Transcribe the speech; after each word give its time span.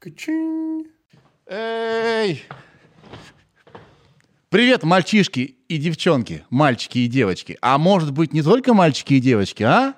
Качинь. 0.00 0.86
Эй! 1.46 2.42
Привет, 4.48 4.82
мальчишки 4.82 5.58
и 5.68 5.76
девчонки, 5.76 6.42
мальчики 6.48 7.00
и 7.00 7.06
девочки. 7.06 7.58
А 7.60 7.76
может 7.76 8.10
быть, 8.10 8.32
не 8.32 8.40
только 8.40 8.72
мальчики 8.72 9.12
и 9.12 9.20
девочки, 9.20 9.62
а? 9.62 9.94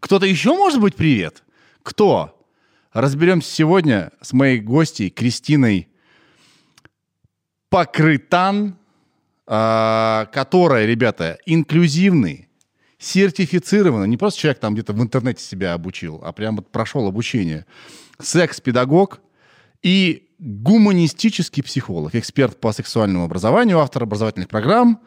Кто-то 0.00 0.26
еще 0.26 0.52
может 0.52 0.80
быть 0.80 0.96
привет? 0.96 1.44
Кто? 1.84 2.44
Разберемся 2.92 3.48
сегодня 3.48 4.10
с 4.20 4.32
моей 4.32 4.58
гостьей 4.58 5.08
Кристиной 5.08 5.88
Покрытан, 7.68 8.78
а, 9.46 10.26
которая, 10.32 10.86
ребята, 10.86 11.38
инклюзивный, 11.46 12.48
сертифицированный, 13.02 14.06
не 14.06 14.16
просто 14.16 14.40
человек 14.40 14.60
там 14.60 14.74
где-то 14.74 14.92
в 14.92 15.02
интернете 15.02 15.42
себя 15.42 15.74
обучил, 15.74 16.20
а 16.24 16.32
прям 16.32 16.56
вот 16.56 16.70
прошел 16.70 17.06
обучение, 17.06 17.66
секс-педагог 18.20 19.20
и 19.82 20.28
гуманистический 20.38 21.64
психолог, 21.64 22.14
эксперт 22.14 22.60
по 22.60 22.72
сексуальному 22.72 23.24
образованию, 23.24 23.80
автор 23.80 24.04
образовательных 24.04 24.48
программ 24.48 25.00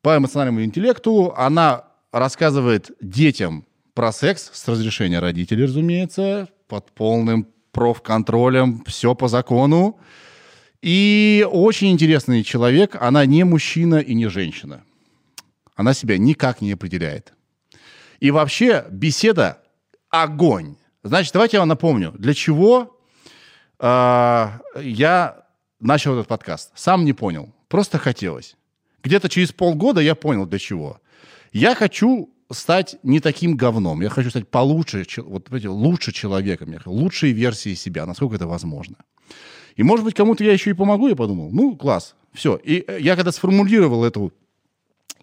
по 0.00 0.16
эмоциональному 0.16 0.64
интеллекту. 0.64 1.34
Она 1.36 1.84
рассказывает 2.12 2.90
детям 3.00 3.66
про 3.92 4.10
секс 4.12 4.50
с 4.52 4.66
разрешения 4.66 5.18
родителей, 5.18 5.64
разумеется, 5.64 6.48
под 6.66 6.92
полным 6.92 7.46
профконтролем, 7.72 8.82
все 8.86 9.14
по 9.14 9.28
закону. 9.28 9.98
И 10.80 11.46
очень 11.50 11.92
интересный 11.92 12.42
человек. 12.42 12.96
Она 13.00 13.26
не 13.26 13.44
мужчина 13.44 13.96
и 13.96 14.14
не 14.14 14.28
женщина. 14.28 14.84
Она 15.74 15.94
себя 15.94 16.18
никак 16.18 16.60
не 16.60 16.72
определяет. 16.72 17.34
И 18.20 18.30
вообще 18.30 18.86
беседа 18.90 19.62
огонь. 20.08 20.76
Значит, 21.02 21.32
давайте 21.32 21.56
я 21.56 21.60
вам 21.60 21.68
напомню, 21.68 22.12
для 22.12 22.32
чего 22.32 22.98
э, 23.78 24.48
я 24.80 25.46
начал 25.80 26.14
этот 26.14 26.28
подкаст. 26.28 26.72
Сам 26.74 27.04
не 27.04 27.12
понял. 27.12 27.52
Просто 27.68 27.98
хотелось. 27.98 28.56
Где-то 29.02 29.28
через 29.28 29.52
полгода 29.52 30.00
я 30.00 30.14
понял, 30.14 30.46
для 30.46 30.58
чего. 30.58 31.00
Я 31.52 31.74
хочу 31.74 32.30
стать 32.50 32.96
не 33.02 33.20
таким 33.20 33.56
говном. 33.56 34.00
Я 34.00 34.08
хочу 34.08 34.30
стать 34.30 34.48
получше, 34.48 35.04
вот, 35.22 35.44
понимаете, 35.44 35.68
лучше 35.68 36.12
человеком. 36.12 36.74
Лучшей 36.86 37.32
версией 37.32 37.76
себя, 37.76 38.06
насколько 38.06 38.36
это 38.36 38.46
возможно. 38.46 38.96
И, 39.76 39.82
может 39.82 40.04
быть, 40.04 40.14
кому-то 40.14 40.44
я 40.44 40.52
еще 40.52 40.70
и 40.70 40.74
помогу, 40.74 41.08
я 41.08 41.16
подумал. 41.16 41.50
Ну, 41.50 41.76
класс, 41.76 42.14
все. 42.32 42.56
И 42.56 42.84
э, 42.86 42.98
я 43.00 43.16
когда 43.16 43.32
сформулировал 43.32 44.04
эту 44.04 44.32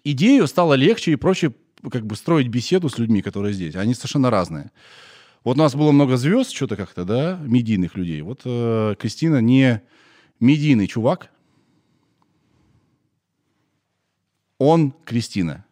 идею, 0.04 0.46
стало 0.46 0.74
легче 0.74 1.12
и 1.12 1.16
проще 1.16 1.52
как 1.90 2.06
бы 2.06 2.16
строить 2.16 2.48
беседу 2.48 2.88
с 2.88 2.98
людьми, 2.98 3.22
которые 3.22 3.54
здесь. 3.54 3.74
Они 3.74 3.94
совершенно 3.94 4.30
разные. 4.30 4.70
Вот 5.44 5.56
у 5.56 5.60
нас 5.60 5.74
было 5.74 5.90
много 5.90 6.16
звезд, 6.16 6.52
что-то 6.52 6.76
как-то, 6.76 7.04
да, 7.04 7.38
медийных 7.42 7.96
людей. 7.96 8.20
Вот 8.22 8.42
э, 8.44 8.94
Кристина 8.98 9.40
не 9.40 9.82
медийный 10.38 10.86
чувак. 10.86 11.30
Он 14.58 14.92
Кристина. 15.04 15.64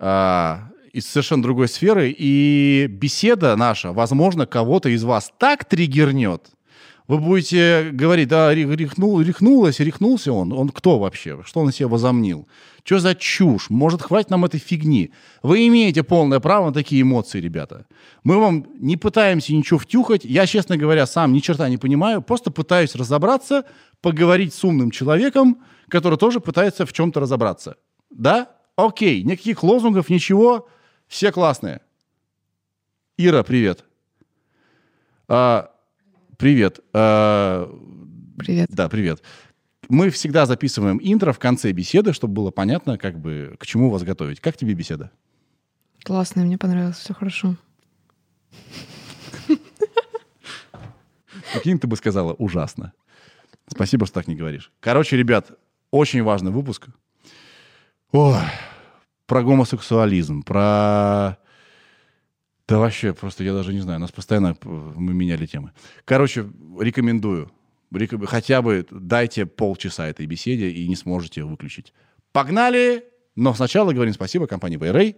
А, 0.00 0.68
из 0.92 1.06
совершенно 1.06 1.42
другой 1.42 1.68
сферы. 1.68 2.14
И 2.16 2.86
беседа 2.88 3.54
наша, 3.56 3.92
возможно, 3.92 4.46
кого-то 4.46 4.88
из 4.88 5.04
вас 5.04 5.32
так 5.38 5.64
триггернет. 5.64 6.50
Вы 7.08 7.18
будете 7.18 7.90
говорить, 7.92 8.28
да, 8.28 8.54
рехнул, 8.54 9.20
рехнулась, 9.20 9.80
рехнулся 9.80 10.32
он. 10.32 10.52
Он 10.52 10.68
кто 10.68 10.98
вообще? 10.98 11.42
Что 11.44 11.60
он 11.60 11.70
из 11.70 11.76
себя 11.76 11.88
возомнил? 11.88 12.46
Что 12.84 13.00
за 13.00 13.14
чушь? 13.14 13.70
Может, 13.70 14.02
хватит 14.02 14.30
нам 14.30 14.44
этой 14.44 14.60
фигни? 14.60 15.12
Вы 15.42 15.66
имеете 15.66 16.04
полное 16.04 16.40
право 16.40 16.66
на 16.66 16.72
такие 16.72 17.02
эмоции, 17.02 17.40
ребята. 17.40 17.86
Мы 18.22 18.38
вам 18.38 18.66
не 18.78 18.96
пытаемся 18.96 19.52
ничего 19.52 19.78
втюхать. 19.78 20.24
Я, 20.24 20.46
честно 20.46 20.76
говоря, 20.76 21.06
сам 21.06 21.32
ни 21.32 21.40
черта 21.40 21.68
не 21.68 21.76
понимаю. 21.76 22.22
Просто 22.22 22.50
пытаюсь 22.50 22.94
разобраться, 22.94 23.64
поговорить 24.00 24.54
с 24.54 24.62
умным 24.64 24.90
человеком, 24.90 25.58
который 25.88 26.18
тоже 26.18 26.40
пытается 26.40 26.86
в 26.86 26.92
чем-то 26.92 27.20
разобраться. 27.20 27.76
Да? 28.10 28.48
Окей, 28.76 29.22
никаких 29.22 29.62
лозунгов, 29.62 30.08
ничего. 30.08 30.68
Все 31.08 31.32
классные. 31.32 31.80
Ира, 33.18 33.42
привет. 33.42 33.84
А, 35.28 35.71
привет. 36.42 36.80
А, 36.92 37.72
Привет. 38.36 38.68
да, 38.72 38.88
привет. 38.88 39.22
Мы 39.88 40.10
всегда 40.10 40.44
записываем 40.44 40.98
интро 41.00 41.32
в 41.32 41.38
конце 41.38 41.70
беседы, 41.70 42.12
чтобы 42.12 42.34
было 42.34 42.50
понятно, 42.50 42.98
как 42.98 43.20
бы, 43.20 43.54
к 43.60 43.64
чему 43.64 43.90
вас 43.90 44.02
готовить. 44.02 44.40
Как 44.40 44.56
тебе 44.56 44.74
беседа? 44.74 45.12
Классно, 46.02 46.42
мне 46.42 46.58
понравилось, 46.58 46.96
все 46.96 47.14
хорошо. 47.14 47.56
Каким 51.52 51.78
ты 51.78 51.86
бы 51.86 51.94
сказала? 51.94 52.32
Ужасно. 52.32 52.92
Спасибо, 53.68 54.06
что 54.06 54.14
так 54.16 54.26
не 54.26 54.34
говоришь. 54.34 54.72
Короче, 54.80 55.16
ребят, 55.16 55.52
очень 55.92 56.24
важный 56.24 56.50
выпуск. 56.50 56.88
Ой, 58.10 58.34
про 59.26 59.44
гомосексуализм, 59.44 60.42
про... 60.42 61.38
Да 62.72 62.78
вообще, 62.78 63.12
просто 63.12 63.44
я 63.44 63.52
даже 63.52 63.74
не 63.74 63.80
знаю, 63.80 64.00
нас 64.00 64.10
постоянно 64.12 64.54
п- 64.54 64.66
мы 64.66 65.12
меняли 65.12 65.44
темы. 65.44 65.72
Короче, 66.06 66.46
рекомендую. 66.80 67.50
Реком- 67.92 68.24
Хотя 68.24 68.62
бы 68.62 68.86
дайте 68.90 69.44
полчаса 69.44 70.06
этой 70.08 70.24
беседе 70.24 70.70
и 70.70 70.88
не 70.88 70.96
сможете 70.96 71.44
выключить. 71.44 71.92
Погнали! 72.32 73.04
Но 73.36 73.52
сначала 73.52 73.92
говорим 73.92 74.14
спасибо 74.14 74.46
компании 74.46 74.78
Вайрей. 74.78 75.16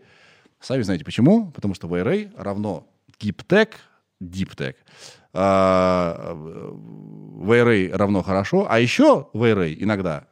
Сами 0.59 0.83
знаете 0.83 1.05
почему. 1.05 1.53
Потому 1.53 1.75
что 1.75 1.87
Вайрей 1.87 2.31
равно 2.37 2.89
гиптек, 3.21 3.77
диптек. 4.21 4.77
Вайрей 7.45 7.93
равно 7.93 8.23
хорошо. 8.25 8.67
А 8.69 8.81
еще 8.81 9.29
Вайрей 9.33 9.77
иногда 9.81 10.27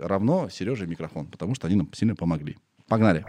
равно 0.00 0.48
Сереже 0.48 0.86
микрофон. 0.86 1.26
Потому 1.26 1.54
что 1.54 1.66
они 1.66 1.76
нам 1.76 1.92
сильно 1.92 2.16
помогли. 2.16 2.56
Погнали. 2.88 3.26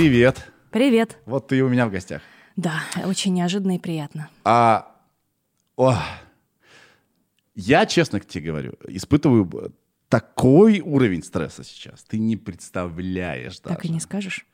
Привет. 0.00 0.50
Привет. 0.70 1.18
Вот 1.26 1.48
ты 1.48 1.62
у 1.62 1.68
меня 1.68 1.86
в 1.86 1.90
гостях. 1.90 2.22
Да, 2.56 2.80
очень 3.04 3.34
неожиданно 3.34 3.76
и 3.76 3.78
приятно. 3.78 4.30
А, 4.44 4.96
о, 5.76 5.94
я, 7.54 7.84
честно 7.84 8.18
тебе 8.18 8.46
говорю, 8.46 8.72
испытываю 8.88 9.74
такой 10.08 10.80
уровень 10.80 11.22
стресса 11.22 11.64
сейчас. 11.64 12.02
Ты 12.04 12.18
не 12.18 12.38
представляешь 12.38 13.60
даже. 13.60 13.76
Так 13.76 13.84
и 13.84 13.90
не 13.90 14.00
скажешь? 14.00 14.46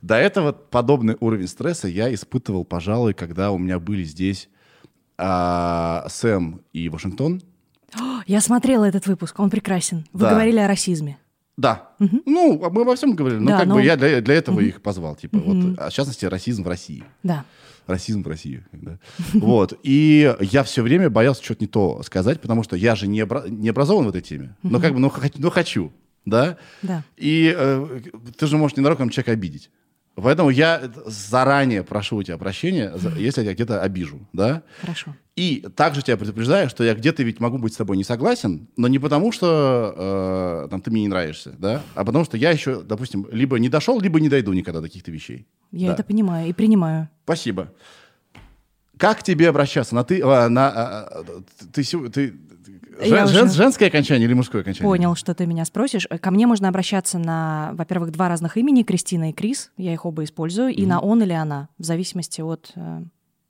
До 0.00 0.14
этого 0.14 0.52
подобный 0.52 1.18
уровень 1.20 1.48
стресса 1.48 1.86
я 1.86 2.12
испытывал, 2.14 2.64
пожалуй, 2.64 3.12
когда 3.12 3.50
у 3.50 3.58
меня 3.58 3.78
были 3.78 4.04
здесь 4.04 4.48
а, 5.18 6.06
Сэм 6.08 6.62
и 6.72 6.88
Вашингтон. 6.88 7.42
О, 8.00 8.22
я 8.26 8.40
смотрела 8.40 8.86
этот 8.86 9.06
выпуск, 9.06 9.38
он 9.38 9.50
прекрасен. 9.50 10.06
Вы 10.14 10.20
Да. 10.20 10.30
говорили 10.30 10.60
о 10.60 10.66
расизме. 10.66 11.18
Да. 11.56 11.90
Ну, 11.98 12.58
мы 12.70 12.82
обо 12.82 12.94
всем 12.96 13.14
говорили. 13.14 13.40
Ну, 13.40 13.48
Да, 13.50 13.58
как 13.60 13.68
ну- 13.68 13.74
бы 13.74 13.82
я 13.82 13.96
для, 13.96 14.20
для 14.20 14.34
этого 14.34 14.60
их 14.60 14.82
позвал. 14.82 15.14
Типа, 15.16 15.38
вот, 15.38 15.78
а 15.78 15.90
в 15.90 15.92
частности, 15.92 16.24
расизм 16.26 16.64
в 16.64 16.68
России. 16.68 17.04
Да. 17.22 17.44
Расизм 17.86 18.22
в 18.22 18.28
России. 18.28 18.64
да. 18.72 18.98
Вот. 19.34 19.78
И 19.82 20.34
я 20.40 20.62
все 20.62 20.82
время 20.82 21.10
боялся 21.10 21.44
что-то 21.44 21.62
не 21.62 21.68
то 21.68 22.02
сказать, 22.02 22.40
потому 22.40 22.62
что 22.62 22.76
я 22.76 22.94
же 22.96 23.06
не, 23.06 23.20
обра- 23.20 23.48
не 23.48 23.68
образован 23.68 24.06
в 24.06 24.08
этой 24.08 24.22
теме. 24.22 24.56
Но 24.62 24.80
как 24.80 24.94
бы, 24.94 24.98
ну, 24.98 25.08
хот- 25.08 25.34
ну, 25.36 25.50
хочу. 25.50 25.92
Да? 26.24 26.56
Да. 26.82 27.02
И 27.16 27.54
э, 27.56 28.00
ты 28.38 28.46
же 28.46 28.56
можешь 28.56 28.76
ненароком 28.76 29.10
человека 29.10 29.32
обидеть. 29.32 29.70
Поэтому 30.16 30.48
я 30.50 30.90
заранее 31.06 31.82
прошу 31.82 32.16
у 32.16 32.22
тебя 32.22 32.38
прощения, 32.38 32.92
если 33.18 33.40
я 33.40 33.46
тебя 33.46 33.54
где-то 33.54 33.82
обижу, 33.82 34.26
да? 34.32 34.62
Хорошо. 34.80 35.14
И 35.36 35.66
также 35.74 36.02
тебя 36.02 36.16
предупреждаю, 36.16 36.68
что 36.70 36.84
я 36.84 36.94
где-то 36.94 37.24
ведь 37.24 37.40
могу 37.40 37.58
быть 37.58 37.72
с 37.74 37.76
тобой 37.76 37.96
не 37.96 38.04
согласен, 38.04 38.68
но 38.76 38.86
не 38.86 39.00
потому, 39.00 39.32
что 39.32 40.64
э, 40.64 40.68
там, 40.70 40.80
ты 40.80 40.92
мне 40.92 41.02
не 41.02 41.08
нравишься, 41.08 41.54
да, 41.58 41.82
а 41.96 42.04
потому 42.04 42.24
что 42.24 42.36
я 42.36 42.50
еще, 42.52 42.82
допустим, 42.82 43.26
либо 43.32 43.58
не 43.58 43.68
дошел, 43.68 44.00
либо 44.00 44.20
не 44.20 44.28
дойду 44.28 44.52
никогда 44.52 44.80
до 44.80 44.86
каких-то 44.86 45.10
вещей. 45.10 45.46
Я 45.72 45.88
Да. 45.88 45.94
это 45.94 46.04
понимаю 46.04 46.48
и 46.48 46.52
принимаю. 46.52 47.08
Спасибо. 47.24 47.72
Как 48.96 49.24
тебе 49.24 49.48
обращаться? 49.48 49.94
На 49.96 50.04
ты, 50.04 50.20
а, 50.22 50.48
на, 50.48 50.68
а, 50.68 51.08
а, 51.10 51.24
ты, 51.72 51.82
ты- 52.10 52.34
Я 53.02 53.26
жен- 53.26 53.28
жен- 53.28 53.50
женское 53.50 53.88
окончание 53.88 54.26
или 54.28 54.34
мужское 54.34 54.62
окончание? 54.62 54.88
Понял, 54.88 55.16
что 55.16 55.34
ты 55.34 55.46
меня 55.46 55.64
спросишь. 55.64 56.06
Э, 56.10 56.18
Ко 56.18 56.30
мне 56.30 56.46
можно 56.46 56.68
обращаться 56.68 57.18
на, 57.18 57.72
во-первых, 57.74 58.12
два 58.12 58.28
разных 58.28 58.56
имени, 58.56 58.84
Кристина 58.84 59.30
и 59.30 59.32
Крис. 59.32 59.72
Я 59.76 59.92
их 59.92 60.06
оба 60.06 60.22
использую. 60.22 60.68
И 60.72 60.86
на 60.86 61.00
он 61.00 61.24
или 61.24 61.32
она, 61.32 61.68
в 61.76 61.82
зависимости 61.82 62.40
от... 62.40 62.72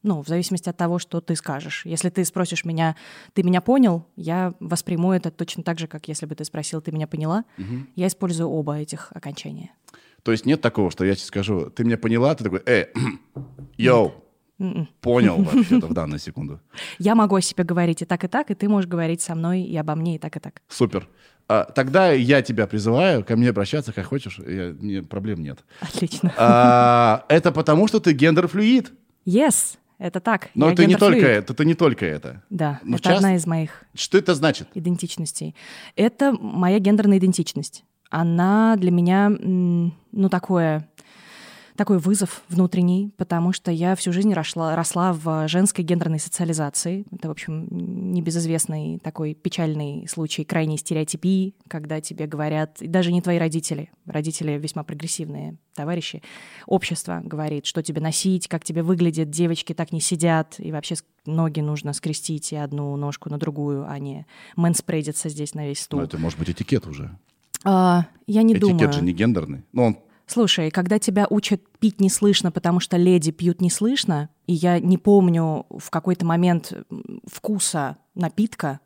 Ну, 0.04 0.22
в 0.22 0.28
зависимости 0.28 0.68
от 0.68 0.76
того, 0.76 0.98
что 0.98 1.20
ты 1.20 1.34
скажешь. 1.34 1.82
Если 1.86 2.10
ты 2.10 2.24
спросишь 2.26 2.64
меня, 2.64 2.94
ты 3.32 3.42
меня 3.42 3.60
понял, 3.60 4.06
я 4.16 4.52
восприму 4.60 5.12
это 5.12 5.30
точно 5.30 5.62
так 5.62 5.78
же, 5.78 5.86
как 5.86 6.06
если 6.08 6.26
бы 6.26 6.34
ты 6.34 6.44
спросил, 6.44 6.82
ты 6.82 6.92
меня 6.92 7.06
поняла. 7.06 7.44
Я 7.96 8.06
использую 8.06 8.50
оба 8.50 8.76
этих 8.76 9.10
окончания. 9.12 9.72
То 10.22 10.32
есть 10.32 10.46
нет 10.46 10.60
такого, 10.60 10.90
что 10.90 11.04
я 11.04 11.14
тебе 11.14 11.26
скажу, 11.26 11.70
ты 11.70 11.84
меня 11.84 11.98
поняла, 11.98 12.34
ты 12.34 12.44
такой, 12.44 12.62
э, 12.64 12.86
yo, 13.76 14.14
М-м. 14.58 14.88
Понял 15.00 15.36
вообще-то 15.42 15.86
в 15.86 15.94
данную 15.94 16.18
секунду. 16.18 16.60
Я 16.98 17.14
могу 17.14 17.36
о 17.36 17.40
себе 17.40 17.64
говорить 17.64 18.02
и 18.02 18.04
так, 18.04 18.24
и 18.24 18.28
так, 18.28 18.50
и 18.50 18.54
ты 18.54 18.68
можешь 18.68 18.88
говорить 18.88 19.20
со 19.20 19.34
мной 19.34 19.62
и 19.62 19.76
обо 19.76 19.94
мне 19.94 20.16
и 20.16 20.18
так, 20.18 20.36
и 20.36 20.40
так. 20.40 20.62
Супер. 20.68 21.08
А, 21.48 21.64
тогда 21.64 22.12
я 22.12 22.40
тебя 22.40 22.66
призываю 22.66 23.24
ко 23.24 23.36
мне 23.36 23.50
обращаться 23.50 23.92
как 23.92 24.06
хочешь, 24.06 24.38
я, 24.38 24.74
мне 24.78 25.02
проблем 25.02 25.42
нет. 25.42 25.58
Отлично. 25.80 26.32
А, 26.38 27.26
это 27.28 27.52
потому, 27.52 27.88
что 27.88 28.00
ты 28.00 28.12
гендер-флюид. 28.12 28.92
Yes, 29.26 29.76
это 29.98 30.20
так. 30.20 30.50
Но 30.54 30.70
это 30.70 30.86
не, 30.86 30.96
только 30.96 31.26
это, 31.26 31.52
это 31.52 31.64
не 31.64 31.74
только 31.74 32.04
это. 32.06 32.42
Да, 32.50 32.80
Ну, 32.82 32.94
это 32.96 33.04
часто- 33.04 33.16
одна 33.18 33.36
из 33.36 33.46
моих 33.46 33.84
Что 33.94 34.18
это 34.18 34.34
значит? 34.34 34.68
идентичностей. 34.74 35.54
Это 35.96 36.32
моя 36.32 36.78
гендерная 36.78 37.18
идентичность. 37.18 37.84
Она 38.10 38.76
для 38.76 38.90
меня, 38.90 39.28
ну, 39.30 40.28
такое, 40.30 40.88
такой 41.76 41.98
вызов 41.98 42.42
внутренний, 42.48 43.10
потому 43.16 43.52
что 43.52 43.70
я 43.70 43.96
всю 43.96 44.12
жизнь 44.12 44.32
росла, 44.32 44.76
росла 44.76 45.12
в 45.12 45.48
женской 45.48 45.84
гендерной 45.84 46.20
социализации. 46.20 47.04
Это, 47.10 47.28
в 47.28 47.30
общем, 47.30 47.66
небезызвестный 48.12 48.98
такой 48.98 49.34
печальный 49.34 50.06
случай 50.08 50.44
крайней 50.44 50.78
стереотипии, 50.78 51.54
когда 51.68 52.00
тебе 52.00 52.26
говорят, 52.26 52.80
и 52.80 52.86
даже 52.86 53.12
не 53.12 53.22
твои 53.22 53.38
родители, 53.38 53.90
родители 54.06 54.52
весьма 54.58 54.84
прогрессивные 54.84 55.56
товарищи, 55.74 56.22
общество 56.66 57.20
говорит, 57.24 57.66
что 57.66 57.82
тебе 57.82 58.00
носить, 58.00 58.46
как 58.46 58.64
тебе 58.64 58.82
выглядит, 58.82 59.30
девочки 59.30 59.72
так 59.72 59.90
не 59.92 60.00
сидят, 60.00 60.54
и 60.58 60.70
вообще 60.70 60.94
ноги 61.26 61.60
нужно 61.60 61.92
скрестить 61.92 62.52
и 62.52 62.56
одну 62.56 62.94
ножку 62.96 63.30
на 63.30 63.38
другую, 63.38 63.88
а 63.88 63.98
не 63.98 64.26
мэнспрейдиться 64.56 65.28
здесь 65.28 65.54
на 65.54 65.66
весь 65.66 65.80
стул. 65.80 66.00
Ну, 66.00 66.04
это 66.04 66.18
может 66.18 66.38
быть 66.38 66.50
этикет 66.50 66.86
уже. 66.86 67.10
А, 67.64 68.06
я 68.26 68.42
не 68.42 68.54
этикет 68.54 68.68
думаю. 68.68 68.92
же 68.92 69.02
не 69.02 69.12
гендерный. 69.12 69.64
Ну, 69.72 69.84
он 69.84 69.98
Слушай, 70.26 70.70
когда 70.70 70.98
тебя 70.98 71.26
учат 71.28 71.62
пить 71.78 72.00
не 72.00 72.08
слышно, 72.08 72.50
потому 72.50 72.80
что 72.80 72.96
леди 72.96 73.30
пьют 73.30 73.60
не 73.60 73.70
слышно, 73.70 74.30
и 74.46 74.54
я 74.54 74.78
не 74.80 74.98
помню 74.98 75.66
в 75.70 75.90
какой-то 75.90 76.24
момент 76.24 76.72
вкуса 77.26 77.98
напитка 78.14 78.80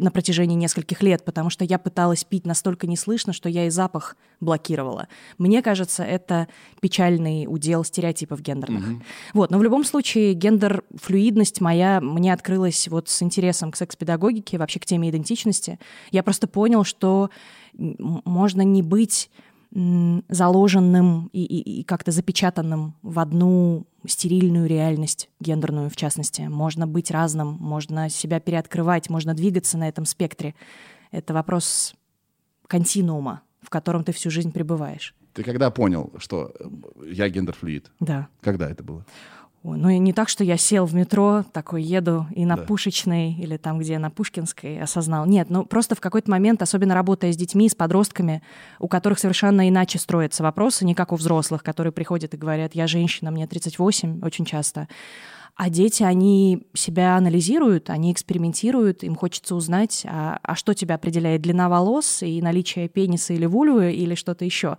на 0.00 0.10
протяжении 0.10 0.54
нескольких 0.54 1.02
лет, 1.02 1.24
потому 1.24 1.50
что 1.50 1.64
я 1.64 1.78
пыталась 1.78 2.24
пить 2.24 2.46
настолько 2.46 2.86
не 2.86 2.96
слышно, 2.96 3.32
что 3.32 3.48
я 3.48 3.66
и 3.66 3.70
запах 3.70 4.16
блокировала. 4.40 5.08
Мне 5.36 5.62
кажется, 5.62 6.02
это 6.02 6.48
печальный 6.80 7.44
удел 7.46 7.84
стереотипов 7.84 8.40
гендерных. 8.40 9.02
Вот, 9.34 9.50
но 9.50 9.58
в 9.58 9.62
любом 9.62 9.84
случае 9.84 10.32
гендер-флюидность 10.32 11.60
моя 11.60 12.00
мне 12.00 12.32
открылась 12.32 12.88
вот 12.88 13.08
с 13.10 13.22
интересом 13.22 13.70
к 13.70 13.76
секс-педагогике, 13.76 14.56
вообще 14.56 14.80
к 14.80 14.86
теме 14.86 15.10
идентичности. 15.10 15.78
Я 16.10 16.22
просто 16.22 16.46
понял, 16.46 16.84
что 16.84 17.30
можно 17.74 18.62
не 18.62 18.82
быть 18.82 19.30
заложенным 20.28 21.28
и, 21.32 21.44
и- 21.44 21.80
и 21.80 21.84
как-то 21.84 22.10
запечатанным 22.10 22.94
в 23.02 23.18
одну 23.18 23.86
стерильную 24.06 24.66
реальность, 24.66 25.28
гендерную 25.40 25.90
в 25.90 25.96
частности. 25.96 26.42
Можно 26.42 26.86
быть 26.86 27.10
разным, 27.10 27.56
можно 27.60 28.08
себя 28.08 28.40
переоткрывать, 28.40 29.10
можно 29.10 29.34
двигаться 29.34 29.78
на 29.78 29.88
этом 29.88 30.04
спектре. 30.06 30.54
Это 31.12 31.34
вопрос 31.34 31.94
континуума, 32.66 33.42
в 33.62 33.70
котором 33.70 34.04
ты 34.04 34.12
всю 34.12 34.30
жизнь 34.30 34.52
пребываешь. 34.52 35.14
Ты 35.34 35.44
когда 35.44 35.70
понял, 35.70 36.12
что 36.18 36.52
я 37.06 37.28
гендер-флюид? 37.28 37.90
Да. 38.00 38.28
Когда 38.40 38.68
это 38.68 38.82
было? 38.82 39.04
Ну 39.62 39.90
и 39.90 39.98
не 39.98 40.14
так, 40.14 40.30
что 40.30 40.42
я 40.42 40.56
сел 40.56 40.86
в 40.86 40.94
метро, 40.94 41.44
такой 41.52 41.82
еду 41.82 42.26
и 42.34 42.46
на 42.46 42.56
Да. 42.56 42.62
Пушечной 42.62 43.34
или 43.34 43.58
там, 43.58 43.78
где 43.78 43.98
на 43.98 44.10
Пушкинской 44.10 44.80
осознал. 44.80 45.26
Нет, 45.26 45.50
ну 45.50 45.66
просто 45.66 45.94
в 45.94 46.00
какой-то 46.00 46.30
момент, 46.30 46.62
особенно 46.62 46.94
работая 46.94 47.30
с 47.30 47.36
детьми, 47.36 47.68
с 47.68 47.74
подростками, 47.74 48.42
у 48.78 48.88
которых 48.88 49.18
совершенно 49.18 49.68
иначе 49.68 49.98
строятся 49.98 50.42
вопросы, 50.42 50.86
не 50.86 50.94
как 50.94 51.12
у 51.12 51.16
взрослых, 51.16 51.62
которые 51.62 51.92
приходят 51.92 52.32
и 52.32 52.38
говорят, 52.38 52.74
я 52.74 52.86
женщина, 52.86 53.30
мне 53.30 53.46
38, 53.46 54.20
очень 54.22 54.46
часто. 54.46 54.88
А 55.56 55.68
дети, 55.68 56.02
они 56.04 56.66
себя 56.72 57.16
анализируют, 57.16 57.90
они 57.90 58.12
экспериментируют, 58.12 59.02
им 59.02 59.14
хочется 59.14 59.54
узнать, 59.54 60.06
а, 60.08 60.38
а 60.42 60.54
что 60.54 60.72
тебя 60.72 60.94
определяет, 60.94 61.42
длина 61.42 61.68
волос 61.68 62.22
и 62.22 62.40
наличие 62.40 62.88
пениса 62.88 63.34
или 63.34 63.44
вульвы 63.44 63.92
или 63.92 64.14
что-то 64.14 64.46
еще. 64.46 64.78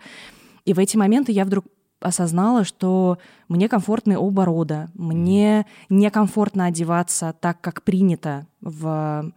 И 0.65 0.73
в 0.73 0.79
эти 0.79 0.97
моменты 0.97 1.31
я 1.31 1.45
вдруг 1.45 1.65
осознала, 2.01 2.63
что 2.63 3.17
мне 3.47 3.69
комфортны 3.69 4.17
оба 4.17 4.45
рода, 4.45 4.89
мне 4.93 5.65
некомфортно 5.89 6.65
одеваться 6.65 7.33
так, 7.39 7.61
как 7.61 7.83
принято 7.83 8.47
в, 8.59 9.31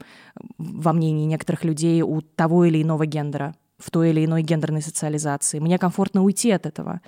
во 0.58 0.92
мнении 0.92 1.26
некоторых 1.26 1.64
людей 1.64 2.02
у 2.02 2.20
того 2.20 2.64
или 2.64 2.82
иного 2.82 3.06
гендера 3.06 3.54
в 3.78 3.90
той 3.90 4.10
или 4.10 4.24
иной 4.24 4.42
гендерной 4.42 4.82
социализации. 4.82 5.58
Мне 5.58 5.78
комфортно 5.78 6.22
уйти 6.22 6.50
от 6.50 6.64
этого. 6.64 7.00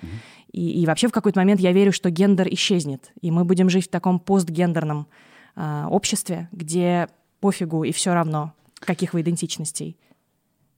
И, 0.51 0.81
и 0.81 0.85
вообще 0.85 1.07
в 1.07 1.11
какой-то 1.11 1.39
момент 1.39 1.59
я 1.59 1.71
верю, 1.71 1.91
что 1.91 2.09
гендер 2.09 2.47
исчезнет, 2.51 3.11
и 3.21 3.31
мы 3.31 3.45
будем 3.45 3.69
жить 3.69 3.87
в 3.87 3.89
таком 3.89 4.19
постгендерном 4.19 5.07
а, 5.55 5.87
обществе, 5.89 6.49
где 6.51 7.07
пофигу 7.39 7.83
и 7.83 7.91
все 7.91 8.13
равно, 8.13 8.53
каких 8.79 9.13
вы 9.13 9.21
идентичностей. 9.21 9.97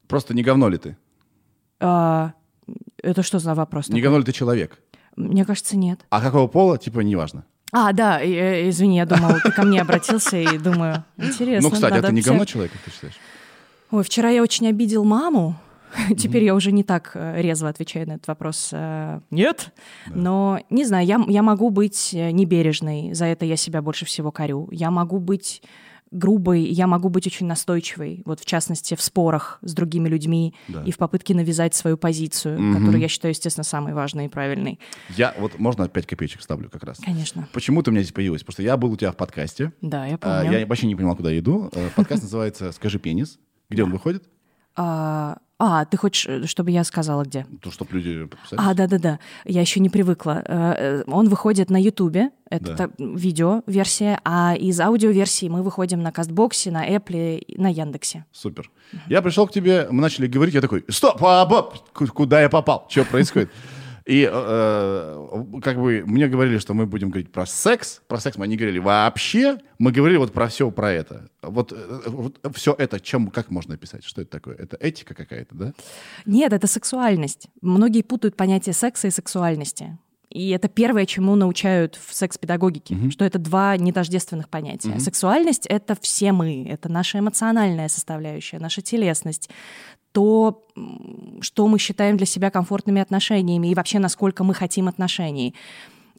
Просто 0.08 0.34
не 0.34 0.44
говно 0.44 0.70
ли 0.70 0.78
ты? 0.78 0.98
А, 1.80 2.34
это 3.04 3.24
что 3.24 3.40
за 3.40 3.56
вопрос? 3.56 3.90
Не 3.90 4.02
такой? 4.02 4.20
ли 4.20 4.24
ты 4.26 4.32
человек? 4.32 4.80
Мне 5.16 5.46
кажется, 5.46 5.78
нет. 5.78 6.00
А 6.10 6.22
какого 6.22 6.48
пола, 6.48 6.78
типа, 6.78 7.02
неважно. 7.02 7.44
А, 7.72 7.92
да, 7.94 8.22
э, 8.22 8.70
извини, 8.70 8.98
я 8.98 9.06
думала, 9.06 9.40
ты 9.44 9.52
ко 9.52 9.64
мне 9.64 9.82
обратился 9.82 10.38
и 10.38 10.58
думаю, 10.58 11.04
интересно. 11.18 11.70
ну, 11.70 11.74
кстати, 11.74 11.94
надо 11.94 12.08
это 12.08 12.16
не 12.16 12.22
говно 12.22 12.46
человек, 12.46 12.72
как 12.72 12.82
ты 12.82 12.92
считаешь? 12.92 13.16
Ой, 13.92 14.04
вчера 14.04 14.30
я 14.30 14.42
очень 14.42 14.68
обидел 14.68 15.04
маму. 15.04 15.56
Теперь 16.18 16.44
я 16.44 16.56
уже 16.56 16.72
не 16.72 16.84
так 16.84 17.12
э, 17.16 17.42
резво 17.42 17.70
отвечаю 17.70 18.08
на 18.08 18.14
этот 18.14 18.28
вопрос. 18.28 18.70
э, 18.72 19.20
Нет. 19.30 19.72
Но, 20.08 20.60
не 20.70 20.86
знаю, 20.86 21.06
я, 21.06 21.24
я 21.28 21.44
могу 21.44 21.70
быть 21.70 22.12
небережной, 22.14 23.14
за 23.14 23.26
это 23.26 23.46
я 23.46 23.56
себя 23.56 23.82
больше 23.82 24.06
всего 24.06 24.32
корю. 24.32 24.68
Я 24.72 24.92
могу 24.92 25.20
быть 25.20 25.62
грубой, 26.12 26.64
я 26.64 26.88
могу 26.88 27.10
быть 27.10 27.28
очень 27.28 27.46
настойчивой, 27.46 28.22
вот 28.26 28.40
в 28.40 28.46
частности 28.46 28.96
в 28.96 29.02
спорах 29.02 29.60
с 29.62 29.74
другими 29.74 30.10
людьми 30.10 30.54
Да. 30.68 30.84
и 30.84 30.92
в 30.92 30.98
попытке 30.98 31.34
навязать 31.36 31.76
свою 31.76 31.98
позицию, 31.98 32.60
Мгм. 32.60 32.74
которую 32.80 33.00
я 33.02 33.08
считаю, 33.08 33.32
естественно, 33.34 33.64
самой 33.64 33.94
важной 33.94 34.26
и 34.26 34.30
правильной. 34.30 34.80
Я 35.16 35.36
вот, 35.38 35.60
можно 35.60 35.88
5 35.88 36.06
копеечек 36.08 36.42
ставлю 36.42 36.70
как 36.70 36.84
раз? 36.84 36.98
Конечно. 37.00 37.48
Почему 37.54 37.84
ты 37.84 37.92
у 37.92 37.94
меня 37.94 38.02
здесь 38.04 38.14
появилась? 38.14 38.42
Потому 38.42 38.54
что 38.54 38.64
я 38.64 38.78
был 38.78 38.92
у 38.92 38.98
тебя 38.98 39.12
в 39.12 39.18
подкасте. 39.18 39.72
Да, 39.82 40.06
я 40.08 40.16
А, 40.22 40.42
помню. 40.42 40.60
Я 40.60 40.66
вообще 40.66 40.88
не 40.88 40.96
понимал, 40.96 41.16
куда 41.16 41.32
я 41.32 41.40
иду. 41.40 41.70
Э, 41.74 41.90
Подкаст 41.96 42.24
называется 42.24 42.72
«Скажи 42.72 43.00
пенис». 43.00 43.38
Где 43.70 43.84
он 43.84 43.92
выходит? 43.92 44.24
А, 45.62 45.84
ты 45.84 45.98
хочешь, 45.98 46.26
э, 46.28 46.46
чтобы 46.46 46.72
я 46.72 46.86
сказала, 46.86 47.24
где? 47.24 47.46
То, 47.62 47.70
чтобы 47.70 47.92
люди 48.00 48.26
подписались. 48.26 48.64
А, 48.66 48.74
да-да-да, 48.74 49.20
я 49.44 49.60
еще 49.60 49.82
не 49.82 49.90
привыкла. 49.90 50.42
Э, 50.46 50.74
э, 50.78 51.04
Он 51.08 51.28
выходит 51.28 51.70
на 51.70 51.82
Ютубе, 51.82 52.30
это 52.50 52.76
Да. 52.76 52.90
видео-версия, 52.98 54.20
а 54.24 54.56
из 54.56 54.80
аудиоверсии 54.80 55.50
мы 55.50 55.62
выходим 55.62 56.02
на 56.02 56.12
Кастбоксе, 56.14 56.72
на 56.72 56.88
Apple, 56.90 57.44
на 57.58 57.68
Яндексе. 57.68 58.26
Супер. 58.32 58.72
Я 59.08 59.22
пришел 59.22 59.48
к 59.48 59.52
тебе, 59.52 59.88
мы 59.92 60.02
начали 60.02 60.28
говорить, 60.28 60.56
я 60.56 60.62
такой, 60.62 60.86
стоп, 60.88 61.22
а, 61.24 61.46
боб, 61.46 61.76
куда 61.94 62.42
я 62.42 62.50
попал? 62.50 62.86
Что 62.90 63.04
происходит? 63.04 63.50
И 64.10 64.28
э, 64.28 65.60
как 65.62 65.78
бы 65.80 66.04
мне 66.04 66.28
говорили, 66.28 66.58
что 66.58 66.74
мы 66.74 66.88
будем 66.88 67.12
говорить 67.12 67.32
про 67.32 67.46
секс. 67.46 68.02
Про 68.08 68.20
секс 68.20 68.38
мы 68.38 68.48
не 68.48 68.58
говорили 68.58 68.80
вообще. 68.80 69.60
Мы 69.78 69.92
говорили 69.92 70.18
вот 70.18 70.34
про 70.34 70.48
все 70.48 70.72
про 70.72 70.92
это. 70.92 71.30
Вот, 71.44 71.72
все 72.56 72.76
это, 72.76 73.00
чем, 73.00 73.28
как 73.28 73.52
можно 73.52 73.76
описать? 73.76 74.04
Что 74.04 74.24
это 74.24 74.32
такое? 74.32 74.56
Это 74.56 74.78
этика 74.78 75.14
какая-то, 75.14 75.54
да? 75.54 75.74
Нет, 76.26 76.54
это 76.54 76.66
сексуальность. 76.66 77.50
Многие 77.62 78.02
путают 78.02 78.36
понятие 78.36 78.74
секса 78.74 79.10
и 79.10 79.12
сексуальности. 79.12 80.00
И 80.30 80.50
это 80.50 80.68
первое, 80.68 81.06
чему 81.06 81.36
научают 81.36 81.96
в 81.96 82.14
секс-педагогике, 82.14 82.96
что 83.10 83.26
это 83.26 83.40
два 83.40 83.76
нетождественных 83.78 84.48
понятия. 84.50 85.00
Сексуальность— 85.00 85.66
это 85.70 85.98
все 86.00 86.32
мы, 86.32 86.66
это 86.68 86.88
наша 86.90 87.20
эмоциональная 87.20 87.88
составляющая, 87.88 88.60
наша 88.60 88.82
телесность, 88.82 89.50
то, 90.12 90.68
что 91.42 91.68
мы 91.68 91.80
считаем 91.80 92.18
для 92.18 92.26
себя 92.26 92.50
комфортными 92.52 93.02
отношениями 93.02 93.68
и 93.68 93.76
вообще 93.76 94.00
насколько 94.00 94.44
мы 94.44 94.54
хотим 94.54 94.88
отношений. 94.88 95.56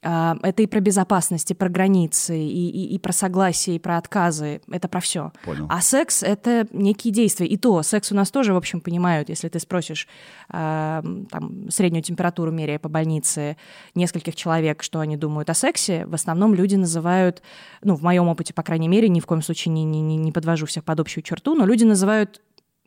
А, 0.02 0.36
Это 0.42 0.62
и 0.62 0.66
про 0.66 0.80
безопасность, 0.80 1.50
и 1.50 1.54
про 1.54 1.68
границы, 1.68 2.38
и, 2.38 2.70
и- 2.70 2.94
и 2.94 2.98
про 2.98 3.12
согласие, 3.12 3.76
и 3.76 3.78
про 3.78 3.98
отказы. 3.98 4.62
Это 4.70 4.88
про 4.88 5.00
все. 5.00 5.30
Понял. 5.44 5.66
А 5.68 5.80
секс— 5.82 6.22
это 6.24 6.66
некие 6.72 7.12
действия. 7.12 7.46
И 7.46 7.56
то, 7.58 7.82
секс 7.82 8.10
у 8.10 8.14
нас 8.14 8.30
тоже, 8.30 8.54
в 8.54 8.56
общем, 8.56 8.80
понимают, 8.80 9.28
если 9.28 9.48
ты 9.48 9.58
спросишь 9.60 10.08
а, 10.48 11.02
там, 11.30 11.70
среднюю 11.70 12.02
температуру, 12.02 12.50
меряя 12.50 12.78
по 12.78 12.88
больнице, 12.88 13.56
нескольких 13.94 14.34
человек, 14.36 14.82
что 14.82 15.00
они 15.00 15.16
думают 15.16 15.50
о 15.50 15.54
сексе, 15.54 16.06
в 16.06 16.14
основном 16.14 16.54
люди 16.54 16.76
называют, 16.76 17.42
ну, 17.82 17.94
в 17.94 18.02
моем 18.02 18.28
опыте, 18.28 18.54
по 18.54 18.62
крайней 18.62 18.88
мере, 18.88 19.08
ни 19.08 19.20
в 19.20 19.26
коем 19.26 19.42
случае 19.42 19.72
не, 19.72 19.84
не, 19.84 20.00
не- 20.00 20.16
не 20.16 20.32
подвожу 20.32 20.66
всех 20.66 20.84
под 20.84 20.98
общую 21.00 21.22
черту, 21.22 21.54
но 21.54 21.66
люди 21.66 21.84
называют 21.84 22.40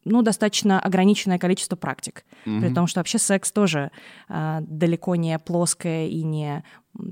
ну, 0.06 0.22
достаточно 0.22 0.80
ограниченное 0.80 1.40
количество 1.40 1.76
практик. 1.76 2.26
При 2.44 2.74
том, 2.74 2.88
что 2.88 3.00
вообще 3.00 3.18
секс 3.18 3.52
тоже 3.52 3.92
а, 4.28 4.62
далеко 4.62 5.16
не 5.16 5.38
плоское 5.40 6.08
и 6.08 6.24
не 6.24 6.64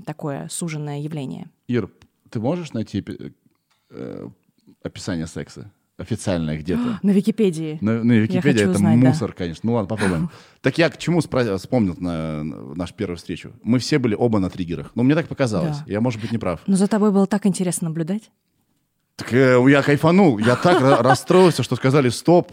такое 0.06 0.48
суженное 0.48 1.00
явление. 1.00 1.48
Ир, 1.68 1.90
ты 2.30 2.40
можешь 2.40 2.72
найти 2.72 3.04
э, 3.90 4.28
описание 4.82 5.26
секса? 5.26 5.70
официальное 5.98 6.58
где-то. 6.58 6.98
На 7.02 7.10
Википедии. 7.10 7.78
На, 7.80 8.02
на 8.02 8.12
Википедии 8.12 8.62
это 8.62 8.70
узнать, 8.72 9.00
да. 9.00 9.08
мусор, 9.08 9.32
конечно. 9.32 9.68
Ну 9.68 9.74
ладно, 9.74 9.88
попробуем. 9.88 10.30
Так 10.60 10.78
я 10.78 10.90
к 10.90 10.98
чему 10.98 11.20
спра- 11.20 11.56
вспомнил 11.58 11.96
на, 11.98 12.42
на 12.44 12.74
нашу 12.74 12.94
первую 12.94 13.16
встречу? 13.16 13.52
Мы 13.62 13.78
все 13.78 13.98
были 13.98 14.14
оба 14.14 14.38
на 14.38 14.48
триггерах. 14.48 14.92
Ну, 14.94 15.02
мне 15.02 15.14
так 15.14 15.26
показалось. 15.26 15.78
Да. 15.78 15.84
Я, 15.86 16.00
может 16.00 16.20
быть, 16.20 16.30
не 16.30 16.38
прав. 16.38 16.60
Но 16.66 16.76
за 16.76 16.86
тобой 16.86 17.10
было 17.10 17.26
так 17.26 17.46
интересно 17.46 17.88
наблюдать. 17.88 18.30
Так 19.16 19.32
э, 19.32 19.60
я 19.68 19.82
кайфанул. 19.82 20.38
Я 20.38 20.56
так 20.56 20.80
ра- 20.80 20.96
расстроился, 21.02 21.62
что 21.62 21.76
сказали 21.76 22.10
стоп. 22.10 22.52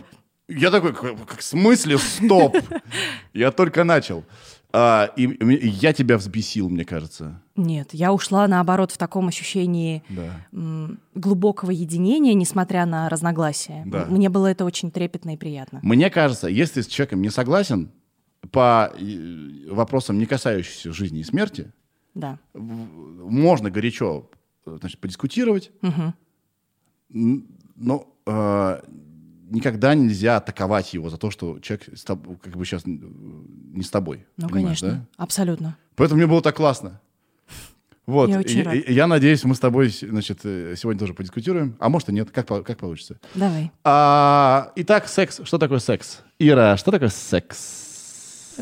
Я 0.50 0.72
такой, 0.72 0.94
в 0.94 1.42
смысле 1.44 1.98
стоп? 1.98 2.58
Я 3.34 3.52
только 3.52 3.84
начал. 3.84 4.24
А, 4.72 5.12
и, 5.16 5.24
и 5.26 5.68
я 5.68 5.94
тебя 5.94 6.18
взбесил, 6.18 6.70
мне 6.70 6.86
кажется. 6.86 7.42
Нет, 7.56 7.90
я 7.94 8.14
ушла, 8.14 8.48
наоборот, 8.48 8.92
в 8.92 8.98
таком 8.98 9.28
ощущении 9.28 10.04
Да. 10.10 10.46
м, 10.52 11.00
глубокого 11.16 11.72
единения, 11.72 12.34
несмотря 12.36 12.86
на 12.86 13.10
разногласия. 13.10 13.82
Да. 13.88 14.06
Мне 14.06 14.30
было 14.30 14.46
это 14.48 14.66
очень 14.66 14.92
трепетно 14.92 15.34
и 15.34 15.38
приятно. 15.38 15.80
Мне 15.82 16.10
кажется, 16.12 16.48
если 16.48 16.82
с 16.82 16.88
человеком 16.88 17.22
не 17.22 17.30
согласен 17.32 17.90
по 18.52 18.94
э, 19.00 19.68
вопросам, 19.72 20.20
не 20.20 20.26
касающимся 20.28 20.94
жизни 20.94 21.20
и 21.22 21.24
смерти, 21.24 21.72
Да. 22.14 22.38
можно 22.54 23.72
горячо 23.72 24.30
э, 24.68 24.78
значит, 24.80 25.00
подискутировать, 25.00 25.72
н- 27.14 27.46
но 27.76 28.08
э, 28.26 28.82
никогда 29.50 29.94
нельзя 29.96 30.38
атаковать 30.38 30.94
его 30.94 31.10
за 31.10 31.18
то, 31.18 31.32
что 31.32 31.60
человек 31.60 31.88
с 31.98 32.06
тоб- 32.06 32.38
как 32.42 32.56
бы 32.56 32.66
сейчас 32.66 32.84
не 32.86 33.84
с 33.84 33.90
тобой. 33.90 34.26
Ну, 34.38 34.50
конечно. 34.50 34.90
да? 34.92 35.06
Абсолютно. 35.18 35.76
Поэтому 35.96 36.18
мне 36.20 36.28
было 36.28 36.42
так 36.42 36.56
классно. 36.56 37.00
Вот. 38.06 38.28
Я 38.30 38.40
очень 38.40 38.64
рада. 38.64 38.76
и- 38.78 38.92
я 38.94 39.06
надеюсь, 39.06 39.44
мы 39.44 39.54
с 39.54 39.60
тобой 39.60 39.90
значит, 39.90 40.40
э, 40.44 40.74
сегодня 40.76 41.00
тоже 41.00 41.14
подискутируем. 41.14 41.76
А 41.80 41.90
может 41.90 42.10
и 42.10 42.12
нет, 42.14 42.32
как, 42.32 42.48
как 42.48 42.78
получится. 42.80 43.20
Давай. 43.36 43.72
А, 43.84 44.72
итак, 44.76 45.08
секс. 45.08 45.42
Что 45.44 45.60
такое 45.60 45.78
секс? 45.78 46.22
Ира, 46.40 46.76
что 46.78 46.90
такое 46.90 47.10
секс? 47.10 47.89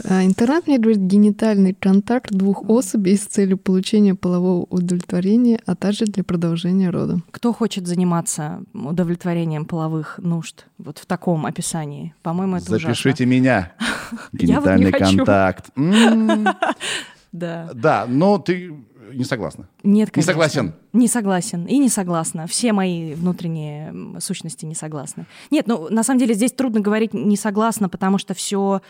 А, 0.06 0.24
Интернет 0.24 0.68
мне 0.68 0.78
говорит 0.78 1.02
генитальный 1.02 1.74
контакт 1.74 2.32
двух 2.32 2.70
особей 2.70 3.18
с 3.18 3.26
целью 3.26 3.58
получения 3.58 4.16
полового 4.16 4.66
удовлетворения, 4.70 5.60
а 5.66 5.76
также 5.76 6.06
для 6.06 6.24
продолжения 6.24 6.90
рода. 6.90 7.22
Кто 7.32 7.54
хочет 7.54 7.88
заниматься 7.88 8.62
удовлетворением 8.74 9.66
половых 9.66 10.20
нужд 10.20 10.66
вот 10.78 10.98
в 11.00 11.06
таком 11.06 11.46
описании? 11.46 12.14
По-моему, 12.22 12.58
это 12.58 12.72
Запишите 12.72 13.26
меня. 13.26 13.74
Я 14.34 14.62
вот 14.62 14.70
не 14.78 14.86
Генитальный 14.86 14.92
контакт. 14.92 15.70
Ужасно. 15.76 16.58
Да. 17.34 17.70
Да, 17.74 18.06
но 18.08 18.40
ты 18.40 18.74
не 19.14 19.24
согласна. 19.24 19.68
Нет, 19.84 20.10
Не 20.10 20.12
конечно. 20.12 20.32
согласен. 20.34 20.74
Не 20.94 21.08
согласен 21.08 21.66
и 21.66 21.78
не 21.78 21.90
согласна. 21.90 22.48
Все 22.48 22.74
мои 22.74 23.14
внутренние 23.14 24.20
сущности 24.20 24.66
не 24.66 24.76
согласны. 24.76 25.26
Нет, 25.52 25.68
ну 25.68 25.90
на 25.90 26.04
самом 26.04 26.20
деле 26.20 26.34
здесь 26.34 26.52
трудно 26.52 26.80
говорить 26.80 27.14
не 27.14 27.38
согласна, 27.38 27.90
потому 27.90 28.18
что 28.18 28.34
все 28.34 28.82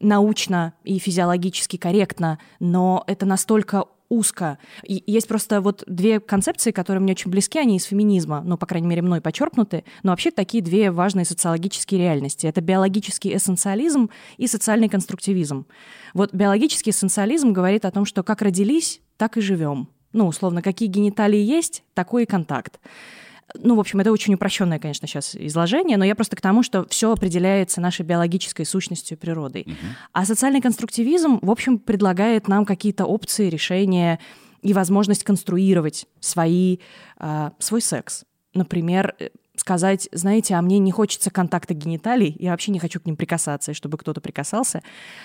научно 0.00 0.74
и 0.84 0.98
физиологически 0.98 1.76
корректно, 1.76 2.38
но 2.60 3.04
это 3.06 3.26
настолько 3.26 3.84
узко. 4.08 4.58
И 4.84 5.02
есть 5.06 5.28
просто 5.28 5.60
вот 5.60 5.82
две 5.86 6.20
концепции, 6.20 6.70
которые 6.70 7.02
мне 7.02 7.12
очень 7.12 7.30
близки, 7.30 7.58
они 7.58 7.76
из 7.76 7.84
феминизма, 7.84 8.42
ну, 8.44 8.56
по 8.56 8.66
крайней 8.66 8.86
мере, 8.86 9.02
мной 9.02 9.20
подчеркнуты, 9.20 9.84
но 10.02 10.12
вообще 10.12 10.30
такие 10.30 10.62
две 10.62 10.90
важные 10.90 11.24
социологические 11.24 12.00
реальности. 12.00 12.46
Это 12.46 12.60
биологический 12.60 13.34
эссенциализм 13.34 14.10
и 14.36 14.46
социальный 14.46 14.88
конструктивизм. 14.88 15.66
Вот 16.12 16.32
биологический 16.34 16.90
эссенциализм 16.90 17.52
говорит 17.52 17.84
о 17.84 17.90
том, 17.90 18.04
что 18.04 18.22
как 18.22 18.42
родились, 18.42 19.00
так 19.16 19.36
и 19.36 19.40
живем. 19.40 19.88
Ну, 20.12 20.26
условно, 20.26 20.62
какие 20.62 20.88
гениталии 20.88 21.40
есть, 21.40 21.82
такой 21.94 22.22
и 22.22 22.26
контакт. 22.26 22.78
Ну, 23.56 23.76
в 23.76 23.80
общем, 23.80 24.00
это 24.00 24.10
очень 24.10 24.34
упрощенное, 24.34 24.78
конечно, 24.78 25.06
сейчас 25.06 25.36
изложение, 25.36 25.96
но 25.96 26.04
я 26.04 26.14
просто 26.14 26.34
к 26.34 26.40
тому, 26.40 26.62
что 26.62 26.86
все 26.88 27.12
определяется 27.12 27.80
нашей 27.80 28.04
биологической 28.04 28.64
сущностью 28.64 29.18
природой. 29.18 29.66
А 30.12 30.24
социальный 30.24 30.60
конструктивизм, 30.60 31.38
в 31.42 31.50
общем, 31.50 31.78
предлагает 31.78 32.48
нам 32.48 32.64
какие-то 32.64 33.04
опции, 33.04 33.48
решения 33.48 34.18
и 34.62 34.72
возможность 34.72 35.24
конструировать 35.24 36.06
свои, 36.20 36.78
а, 37.18 37.52
свой 37.58 37.82
секс. 37.82 38.24
Например, 38.54 39.14
э, 39.18 39.28
сказать, 39.56 40.08
знаете, 40.10 40.54
а 40.54 40.62
мне 40.62 40.78
не 40.78 40.90
хочется 40.90 41.30
контакта 41.30 41.74
гениталий, 41.74 42.34
я 42.38 42.52
вообще 42.52 42.72
не 42.72 42.78
хочу 42.78 42.98
к 42.98 43.06
ним 43.06 43.16
прикасаться, 43.16 43.72
и 43.72 43.74
чтобы 43.74 43.98
кто-то 43.98 44.20
прикасался, 44.20 44.82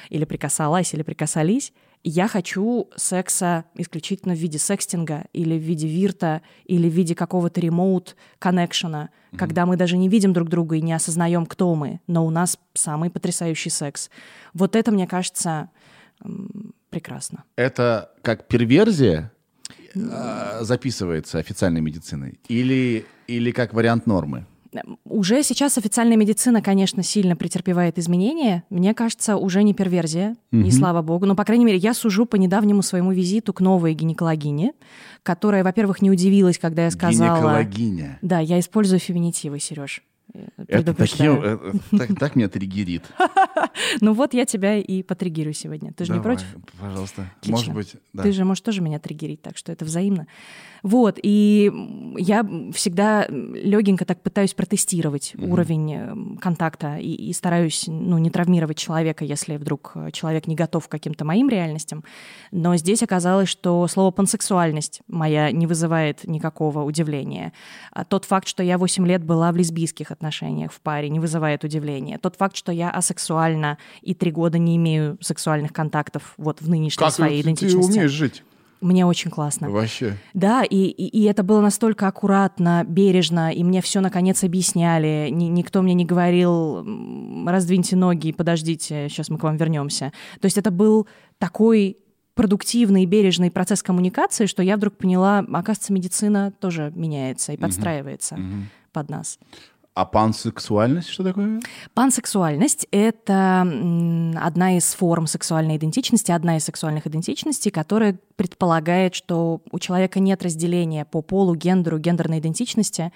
или 0.09 0.25
прикасалась, 0.25 0.93
или 0.93 1.03
прикасались. 1.03 1.71
Я 2.03 2.27
хочу 2.29 2.89
секса 2.95 3.65
исключительно 3.75 4.33
в 4.33 4.37
виде 4.37 4.57
секстинга, 4.57 5.25
или 5.33 5.57
в 5.57 5.61
виде 5.61 5.87
вирта, 5.87 6.41
или 6.65 6.89
в 6.89 6.93
виде 6.93 7.13
какого-то 7.13 7.59
ремоут 7.59 8.15
коннекшена, 8.39 9.09
когда 9.37 9.65
мы 9.65 9.75
даже 9.75 9.97
не 9.97 10.07
видим 10.07 10.31
друг 10.31 10.47
друга 10.47 10.77
и 10.77 10.81
не 10.81 10.93
осознаем, 10.93 11.45
кто 11.45 11.75
мы, 11.75 11.99
но 12.07 12.25
у 12.25 12.29
нас 12.29 12.57
самый 12.73 13.09
потрясающий 13.09 13.69
секс. 13.69 14.09
Вот 14.53 14.75
это, 14.75 14.91
мне 14.91 15.07
кажется, 15.07 15.69
прекрасно. 16.89 17.43
Это 17.57 18.11
как 18.21 18.47
перверзия 18.47 19.31
э, 19.93 20.57
записывается 20.61 21.37
официальной 21.37 21.81
медициной? 21.81 22.39
Или, 22.47 23.05
или 23.27 23.51
как 23.51 23.73
вариант 23.73 24.07
нормы? 24.07 24.45
Уже 25.05 25.43
сейчас 25.43 25.77
официальная 25.77 26.17
медицина, 26.17 26.61
конечно, 26.61 27.03
сильно 27.03 27.35
претерпевает 27.35 27.97
изменения. 27.97 28.63
Мне 28.69 28.93
кажется, 28.93 29.37
уже 29.37 29.63
не 29.63 29.73
перверзия, 29.73 30.35
и 30.51 30.71
слава 30.71 31.01
богу. 31.01 31.25
Но, 31.25 31.35
по 31.35 31.43
крайней 31.43 31.65
мере, 31.65 31.77
я 31.77 31.93
сужу 31.93 32.25
по 32.25 32.35
недавнему 32.35 32.81
своему 32.81 33.11
визиту 33.11 33.53
к 33.53 33.61
новой 33.61 33.93
гинекологине, 33.93 34.73
которая, 35.23 35.63
во-первых, 35.63 36.01
не 36.01 36.11
удивилась, 36.11 36.57
когда 36.57 36.85
я 36.85 36.91
сказала... 36.91 37.37
Гинекологиня. 37.37 38.19
Да, 38.21 38.39
я 38.39 38.59
использую 38.59 38.99
феминитивы, 38.99 39.59
Сереж. 39.59 40.03
Это 40.67 40.93
такие, 40.93 41.31
э, 41.31 41.73
э, 41.91 41.97
так, 41.97 42.19
так 42.19 42.35
меня 42.35 42.49
триггерит. 42.49 43.03
Ну 44.01 44.13
вот 44.13 44.33
я 44.33 44.45
тебя 44.45 44.77
и 44.77 45.03
потриггерю 45.03 45.53
сегодня. 45.53 45.93
Ты 45.93 46.05
же 46.05 46.13
не 46.13 46.21
против? 46.21 46.45
Пожалуйста. 46.79 47.29
Отлично. 47.37 47.57
Может 47.57 47.73
быть, 47.73 47.95
да. 48.13 48.23
Ты 48.23 48.31
же 48.31 48.45
можешь 48.45 48.61
тоже 48.61 48.81
меня 48.81 48.99
триггерить, 48.99 49.41
так 49.41 49.57
что 49.57 49.71
это 49.71 49.85
взаимно. 49.85 50.27
Вот, 50.83 51.19
и 51.21 51.71
я 52.17 52.45
всегда 52.73 53.27
легенько 53.27 54.05
так 54.05 54.21
пытаюсь 54.21 54.53
протестировать 54.53 55.33
уровень 55.37 55.93
э, 55.93 56.39
контакта 56.39 56.97
и, 56.97 57.11
и 57.11 57.33
стараюсь 57.33 57.85
ну, 57.87 58.17
не 58.17 58.29
травмировать 58.29 58.77
человека, 58.77 59.25
если 59.25 59.57
вдруг 59.57 59.91
э, 59.95 60.11
человек 60.11 60.47
не 60.47 60.55
готов 60.55 60.87
к 60.87 60.91
каким-то 60.91 61.25
моим 61.25 61.49
реальностям. 61.49 62.03
Но 62.51 62.75
здесь 62.75 63.03
оказалось, 63.03 63.49
что 63.49 63.87
слово 63.87 64.11
пансексуальность 64.11 65.01
моя 65.07 65.51
не 65.51 65.67
вызывает 65.67 66.23
никакого 66.25 66.83
удивления. 66.83 67.53
А 67.91 68.05
Тот 68.05 68.25
факт, 68.25 68.47
что 68.47 68.63
я 68.63 68.77
8 68.77 69.05
лет 69.07 69.23
была 69.23 69.51
в 69.51 69.55
лесбийских 69.55 70.11
отношениях 70.11 70.71
в 70.71 70.81
паре, 70.81 71.09
не 71.09 71.19
вызывает 71.19 71.63
удивления. 71.63 72.17
Тот 72.17 72.35
факт, 72.35 72.55
что 72.55 72.71
я 72.71 72.89
асексуальна 72.89 73.77
и 74.01 74.13
три 74.13 74.31
года 74.31 74.57
не 74.57 74.75
имею 74.77 75.17
сексуальных 75.21 75.73
контактов 75.73 76.33
вот 76.37 76.61
в 76.61 76.69
нынешней 76.69 77.03
Как 77.03 77.13
своей 77.13 77.41
ты 77.43 77.49
идентичности. 77.49 77.91
умеешь 77.91 78.11
жить? 78.11 78.43
Мне 78.81 79.05
очень 79.05 79.29
классно. 79.29 79.69
Вообще. 79.69 80.15
Да, 80.33 80.63
и, 80.63 80.75
и, 80.85 81.07
и 81.07 81.23
это 81.25 81.43
было 81.43 81.59
настолько 81.61 82.07
аккуратно, 82.07 82.85
бережно, 82.87 83.51
и 83.51 83.63
мне 83.63 83.81
все 83.81 83.99
наконец 83.99 84.43
объясняли. 84.43 85.27
Ни- 85.31 85.45
никто 85.49 85.81
мне 85.81 85.93
не 85.93 86.05
говорил, 86.05 86.77
«М, 86.79 87.47
раздвиньте 87.49 87.95
ноги, 87.97 88.31
подождите, 88.31 89.07
сейчас 89.09 89.29
мы 89.29 89.37
к 89.37 89.43
вам 89.43 89.57
вернемся. 89.57 90.13
То 90.39 90.45
есть 90.45 90.57
это 90.57 90.71
был 90.71 91.07
такой 91.39 91.97
продуктивный, 92.35 93.05
бережный 93.05 93.51
процесс 93.51 93.83
коммуникации, 93.83 94.45
что 94.45 94.63
я 94.63 94.77
вдруг 94.77 94.95
поняла, 94.95 95.39
оказывается, 95.39 95.91
медицина 95.91 96.53
тоже 96.61 96.93
меняется 96.95 97.51
и 97.51 97.57
подстраивается 97.57 98.37
под 98.93 99.09
нас. 99.09 99.39
А 99.95 100.05
пансексуальность 100.05 101.09
что 101.09 101.23
такое? 101.23 101.59
Пансексуальность— 101.93 102.87
это 102.91 103.61
одна 103.61 104.77
из 104.77 104.93
форм 104.93 105.27
сексуальной 105.27 105.77
идентичности, 105.77 106.31
одна 106.31 106.57
из 106.57 106.63
сексуальных 106.63 107.05
идентичностей, 107.07 107.69
которая 107.69 108.17
предполагает, 108.35 109.13
что 109.13 109.61
у 109.71 109.79
человека 109.79 110.19
нет 110.19 110.41
разделения 110.41 111.03
по 111.03 111.21
полу, 111.21 111.55
гендеру, 111.55 111.97
гендерной 111.97 112.39
идентичности, 112.39 113.11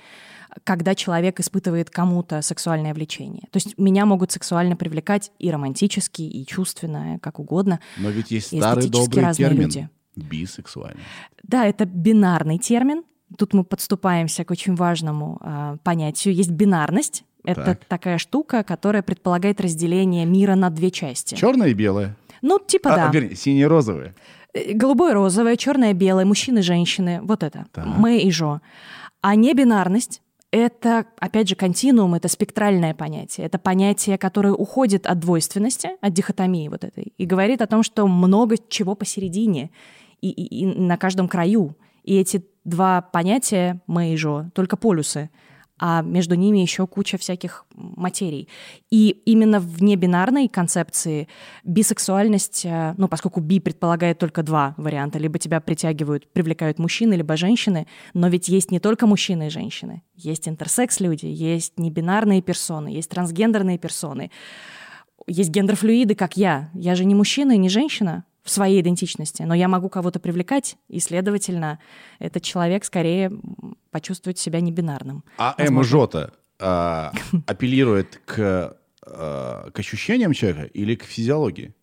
когда 0.63 0.93
человек 0.93 1.39
испытывает 1.39 1.89
кому-то 1.89 2.41
сексуальное 2.41 2.93
влечение. 2.93 3.47
То 3.51 3.57
есть 3.57 3.77
меня 3.77 4.05
могут 4.05 4.31
сексуально 4.31 4.75
привлекать 4.75 5.31
и 5.39 5.49
романтически, 5.49 6.21
и 6.21 6.45
чувственно, 6.45 7.17
как 7.21 7.39
угодно. 7.39 7.79
Но 7.97 8.09
ведь 8.09 8.31
есть 8.31 8.47
старый 8.47 8.89
добрый 8.89 9.33
термин. 9.33 9.61
люди. 9.63 9.89
Бисексуальность. 10.15 11.05
Да, 11.43 11.65
это 11.65 11.85
бинарный 11.85 12.59
термин. 12.59 13.03
Тут 13.37 13.53
мы 13.53 13.63
подступаемся 13.63 14.43
к 14.45 14.51
очень 14.51 14.75
важному 14.75 15.37
а, 15.41 15.77
понятию. 15.83 16.33
Есть 16.35 16.51
бинарность. 16.51 17.23
Это 17.43 17.65
Так. 17.65 17.85
такая 17.85 18.17
штука, 18.17 18.63
которая 18.63 19.01
предполагает 19.03 19.59
разделение 19.59 20.25
мира 20.25 20.55
на 20.55 20.69
две 20.69 20.91
части. 20.91 21.35
Черное 21.35 21.69
и 21.69 21.73
белое. 21.73 22.15
Ну, 22.41 22.59
типа 22.59 22.93
А, 22.93 22.95
да. 22.95 23.09
вернее, 23.11 23.35
синее-розовое. 23.35 24.13
Э, 24.53 24.73
Голубое, 24.73 25.13
розовое, 25.13 25.55
черное, 25.57 25.93
белое, 25.93 26.25
мужчины, 26.25 26.61
женщины. 26.61 27.19
Вот 27.23 27.43
это. 27.43 27.65
Так. 27.71 27.85
Мы 27.85 28.19
и 28.19 28.31
Жо. 28.31 28.61
А 29.21 29.35
небинарность— 29.35 30.21
это, 30.51 31.05
опять 31.19 31.49
же, 31.49 31.55
континуум, 31.55 32.13
это 32.13 32.27
спектральное 32.27 32.93
понятие. 32.93 33.45
Это 33.47 33.57
понятие, 33.59 34.17
которое 34.17 34.53
уходит 34.53 35.05
от 35.07 35.19
двойственности, 35.19 35.89
от 36.01 36.13
дихотомии 36.13 36.67
вот 36.69 36.83
этой, 36.83 37.13
и 37.17 37.25
говорит 37.25 37.61
о 37.61 37.67
том, 37.67 37.83
что 37.83 38.07
много 38.07 38.55
чего 38.69 38.95
посередине 38.95 39.69
и, 40.21 40.29
и- 40.29 40.61
и 40.61 40.65
на 40.65 40.97
каждом 40.97 41.27
краю. 41.27 41.75
И 42.03 42.15
эти 42.17 42.43
два 42.63 43.01
понятия, 43.01 43.81
мы 43.87 44.13
и 44.13 44.17
Жо, 44.17 44.49
только 44.53 44.77
полюсы. 44.77 45.29
а 45.79 46.01
между 46.01 46.35
ними 46.35 46.59
еще 46.59 46.85
куча 46.87 47.17
всяких 47.17 47.65
материй. 47.73 48.47
И 48.89 49.09
именно 49.25 49.59
в 49.59 49.81
небинарной 49.81 50.47
концепции 50.47 51.27
бисексуальность, 51.63 52.63
э, 52.63 52.93
ну, 52.97 53.07
поскольку 53.07 53.41
би 53.41 53.59
предполагает 53.59 54.19
только 54.19 54.43
два 54.43 54.75
варианта, 54.77 55.19
либо 55.19 55.39
тебя 55.39 55.59
притягивают, 55.59 56.31
привлекают 56.31 56.79
мужчины, 56.79 57.15
либо 57.15 57.35
женщины, 57.35 57.87
но 58.13 58.27
ведь 58.29 58.49
есть 58.49 58.71
не 58.71 58.79
только 58.79 59.07
мужчины 59.07 59.47
и 59.47 59.49
женщины, 59.49 60.03
есть 60.15 60.47
интерсекс-люди, 60.47 61.25
есть 61.25 61.77
небинарные 61.77 62.41
персоны, 62.41 62.89
есть 62.89 63.09
трансгендерные 63.09 63.77
персоны, 63.77 64.29
есть 65.27 65.49
гендерфлюиды, 65.49 66.15
как 66.15 66.37
я. 66.37 66.69
Я 66.73 66.95
же 66.95 67.03
не 67.03 67.15
мужчина 67.15 67.53
и 67.53 67.57
не 67.57 67.69
женщина, 67.69 68.25
в 68.43 68.49
своей 68.49 68.81
идентичности, 68.81 69.43
но 69.43 69.53
я 69.53 69.67
могу 69.67 69.89
кого-то 69.89 70.19
привлекать, 70.19 70.75
и, 70.89 70.99
следовательно, 70.99 71.79
этот 72.19 72.43
человек 72.43 72.83
скорее 72.83 73.31
почувствует 73.89 74.37
себя 74.37 74.59
небинарным. 74.59 75.23
А 75.37 75.55
МЖ 75.57 75.93
а, 76.59 77.13
апеллирует 77.47 78.21
к, 78.25 78.77
а, 79.05 79.69
к 79.71 79.79
ощущениям 79.79 80.33
человека 80.33 80.63
или 80.65 80.95
к 80.95 81.03
физиологии? 81.03 81.73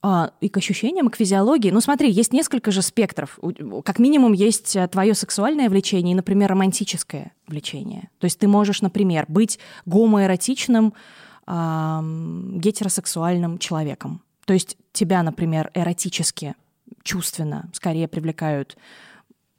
А, 0.00 0.30
и 0.40 0.48
к 0.48 0.56
ощущениям, 0.56 1.08
и 1.08 1.10
к 1.10 1.16
физиологии. 1.16 1.70
Ну, 1.70 1.80
смотри, 1.80 2.10
есть 2.10 2.32
несколько 2.32 2.70
же 2.70 2.82
спектров. 2.82 3.38
Как 3.84 3.98
минимум 3.98 4.32
есть 4.32 4.76
э, 4.76 4.86
твое 4.86 5.12
сексуальное 5.12 5.68
влечение 5.68 6.12
и, 6.12 6.14
например, 6.14 6.50
романтическое 6.50 7.32
влечение. 7.48 8.08
То 8.18 8.26
есть 8.26 8.38
ты 8.38 8.46
можешь, 8.46 8.80
например, 8.80 9.24
быть 9.26 9.58
гомоэротичным, 9.86 10.94
э, 11.48 12.00
гетеросексуальным 12.54 13.58
человеком. 13.58 14.22
То 14.48 14.54
есть 14.54 14.78
тебя, 14.92 15.22
например, 15.22 15.70
эротически, 15.74 16.54
чувственно 17.02 17.68
скорее 17.74 18.08
привлекают 18.08 18.78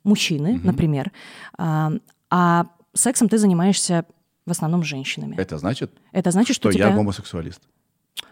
мужчины, 0.04 0.56
mm-hmm. 0.56 0.66
например, 0.66 1.12
а, 1.60 1.92
а 2.32 2.66
сексом 2.96 3.30
ты 3.30 3.38
занимаешься 3.38 4.06
в 4.48 4.50
основном 4.50 4.82
женщинами. 4.82 5.36
Это 5.36 5.60
значит? 5.60 5.92
Это 6.12 6.32
значит, 6.32 6.56
что, 6.56 6.72
что 6.72 6.80
тебя... 6.80 6.90
я 6.90 6.96
гомосексуалист. 6.96 7.62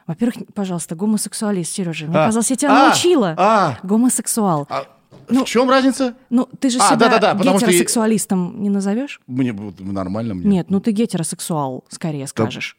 Во-первых, 0.08 0.48
пожалуйста, 0.56 0.96
гомосексуалист, 0.96 1.72
Сережа. 1.72 2.08
Мне 2.08 2.18
а, 2.18 2.26
казалось, 2.26 2.50
я 2.50 2.56
тебя 2.56 2.72
а, 2.72 2.88
научила. 2.88 3.36
А, 3.38 3.78
Гомосексуал. 3.84 4.66
А, 4.72 4.88
ну, 5.30 5.46
в 5.46 5.48
чем 5.48 5.70
разница? 5.70 6.16
Ну, 6.32 6.50
ты 6.60 6.72
же 6.72 6.80
а, 6.80 6.88
себя 6.88 6.96
да, 6.96 7.20
да, 7.20 7.34
да, 7.36 7.54
гетеросексуалистом 7.54 8.50
что... 8.50 8.60
не 8.62 8.70
назовешь? 8.72 9.22
Мне 9.28 9.54
нормально. 9.54 10.34
Мне. 10.34 10.44
Нет, 10.44 10.72
ну 10.72 10.80
ты 10.80 10.90
гетеросексуал, 10.90 11.86
скорее 11.90 12.26
скажешь. 12.26 12.78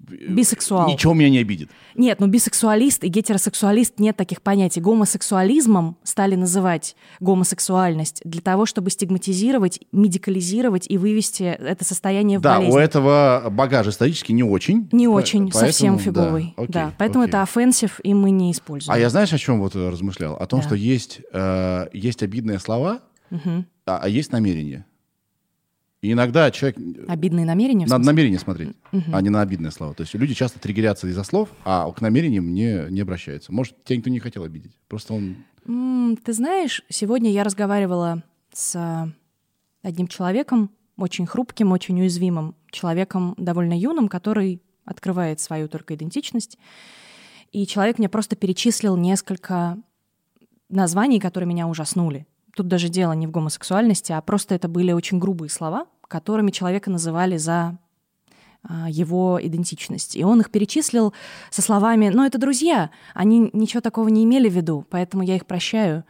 Бисексуал. 0.00 0.88
Ничего 0.88 1.14
меня 1.14 1.30
не 1.30 1.38
обидит. 1.38 1.70
Нет, 1.94 2.20
ну 2.20 2.26
бисексуалист 2.26 3.04
и 3.04 3.08
гетеросексуалист 3.08 3.98
нет 3.98 4.16
таких 4.16 4.42
понятий. 4.42 4.80
Гомосексуализмом 4.80 5.96
стали 6.02 6.34
называть 6.34 6.96
гомосексуальность 7.20 8.20
для 8.24 8.40
того, 8.40 8.66
чтобы 8.66 8.90
стигматизировать, 8.90 9.80
медикализировать 9.92 10.86
и 10.88 10.98
вывести 10.98 11.42
это 11.42 11.84
состояние 11.84 12.38
в 12.38 12.42
да, 12.42 12.56
болезнь. 12.56 12.72
Да, 12.72 12.76
у 12.76 12.80
этого 12.80 13.46
багаж 13.50 13.86
исторически 13.86 14.32
не 14.32 14.42
очень. 14.42 14.88
Не 14.92 15.08
очень, 15.08 15.50
поэтому, 15.50 15.66
совсем 15.66 15.98
фиговый. 15.98 16.54
Да, 16.56 16.62
окей, 16.62 16.72
да 16.72 16.92
поэтому 16.98 17.24
окей. 17.24 17.30
это 17.30 17.42
offensive, 17.42 18.00
и 18.02 18.14
мы 18.14 18.30
не 18.30 18.52
используем. 18.52 18.94
А 18.94 18.98
я 18.98 19.10
знаешь, 19.10 19.32
о 19.32 19.38
чем 19.38 19.60
вот 19.60 19.74
размышлял? 19.76 20.34
О 20.34 20.46
том, 20.46 20.60
да. 20.60 20.66
что 20.66 20.74
есть, 20.74 21.20
э, 21.32 21.86
есть 21.92 22.22
обидные 22.22 22.58
слова, 22.58 23.00
угу. 23.30 23.64
а, 23.86 23.98
а 24.02 24.08
есть 24.08 24.32
намерения. 24.32 24.86
И 26.04 26.12
иногда 26.12 26.50
человек... 26.50 26.76
Обидные 27.08 27.46
намерения? 27.46 27.86
Надо 27.86 28.04
намерение 28.04 28.38
смотреть, 28.38 28.76
угу. 28.92 29.04
а 29.10 29.22
не 29.22 29.30
на 29.30 29.40
обидные 29.40 29.70
слова. 29.70 29.94
То 29.94 30.02
есть 30.02 30.12
люди 30.12 30.34
часто 30.34 30.60
триггерятся 30.60 31.06
из-за 31.08 31.24
слов, 31.24 31.48
а 31.64 31.90
к 31.92 32.02
намерениям 32.02 32.52
не, 32.52 32.90
не 32.90 33.00
обращаются. 33.00 33.52
Может, 33.52 33.82
тебя 33.84 33.96
никто 33.96 34.10
не 34.10 34.18
хотел 34.18 34.44
обидеть. 34.44 34.72
Просто 34.86 35.14
он... 35.14 35.36
Mm, 35.64 36.18
ты 36.22 36.34
знаешь, 36.34 36.82
сегодня 36.90 37.32
я 37.32 37.42
разговаривала 37.42 38.22
с 38.52 39.10
одним 39.82 40.06
человеком, 40.08 40.70
очень 40.98 41.24
хрупким, 41.24 41.72
очень 41.72 41.98
уязвимым, 41.98 42.54
человеком 42.70 43.34
довольно 43.38 43.72
юным, 43.72 44.08
который 44.08 44.60
открывает 44.84 45.40
свою 45.40 45.68
только 45.68 45.94
идентичность. 45.94 46.58
И 47.50 47.66
человек 47.66 47.98
мне 47.98 48.10
просто 48.10 48.36
перечислил 48.36 48.98
несколько 48.98 49.78
названий, 50.68 51.18
которые 51.18 51.48
меня 51.48 51.66
ужаснули. 51.66 52.26
Тут 52.54 52.68
даже 52.68 52.90
дело 52.90 53.12
не 53.12 53.26
в 53.26 53.30
гомосексуальности, 53.30 54.12
а 54.12 54.20
просто 54.20 54.54
это 54.54 54.68
были 54.68 54.92
очень 54.92 55.18
грубые 55.18 55.48
слова, 55.48 55.86
которыми 56.14 56.52
человека 56.52 56.92
называли 56.92 57.38
за 57.38 57.76
а, 58.62 58.88
его 58.88 59.40
идентичность. 59.42 60.14
И 60.14 60.22
он 60.22 60.40
их 60.40 60.52
перечислил 60.52 61.12
со 61.50 61.60
словами 61.60 62.08
«ну, 62.14 62.24
это 62.24 62.38
друзья, 62.38 62.90
они 63.14 63.50
ничего 63.52 63.80
такого 63.80 64.06
не 64.06 64.22
имели 64.22 64.48
в 64.48 64.52
виду, 64.52 64.86
поэтому 64.90 65.24
я 65.24 65.34
их 65.34 65.44
прощаю». 65.44 66.04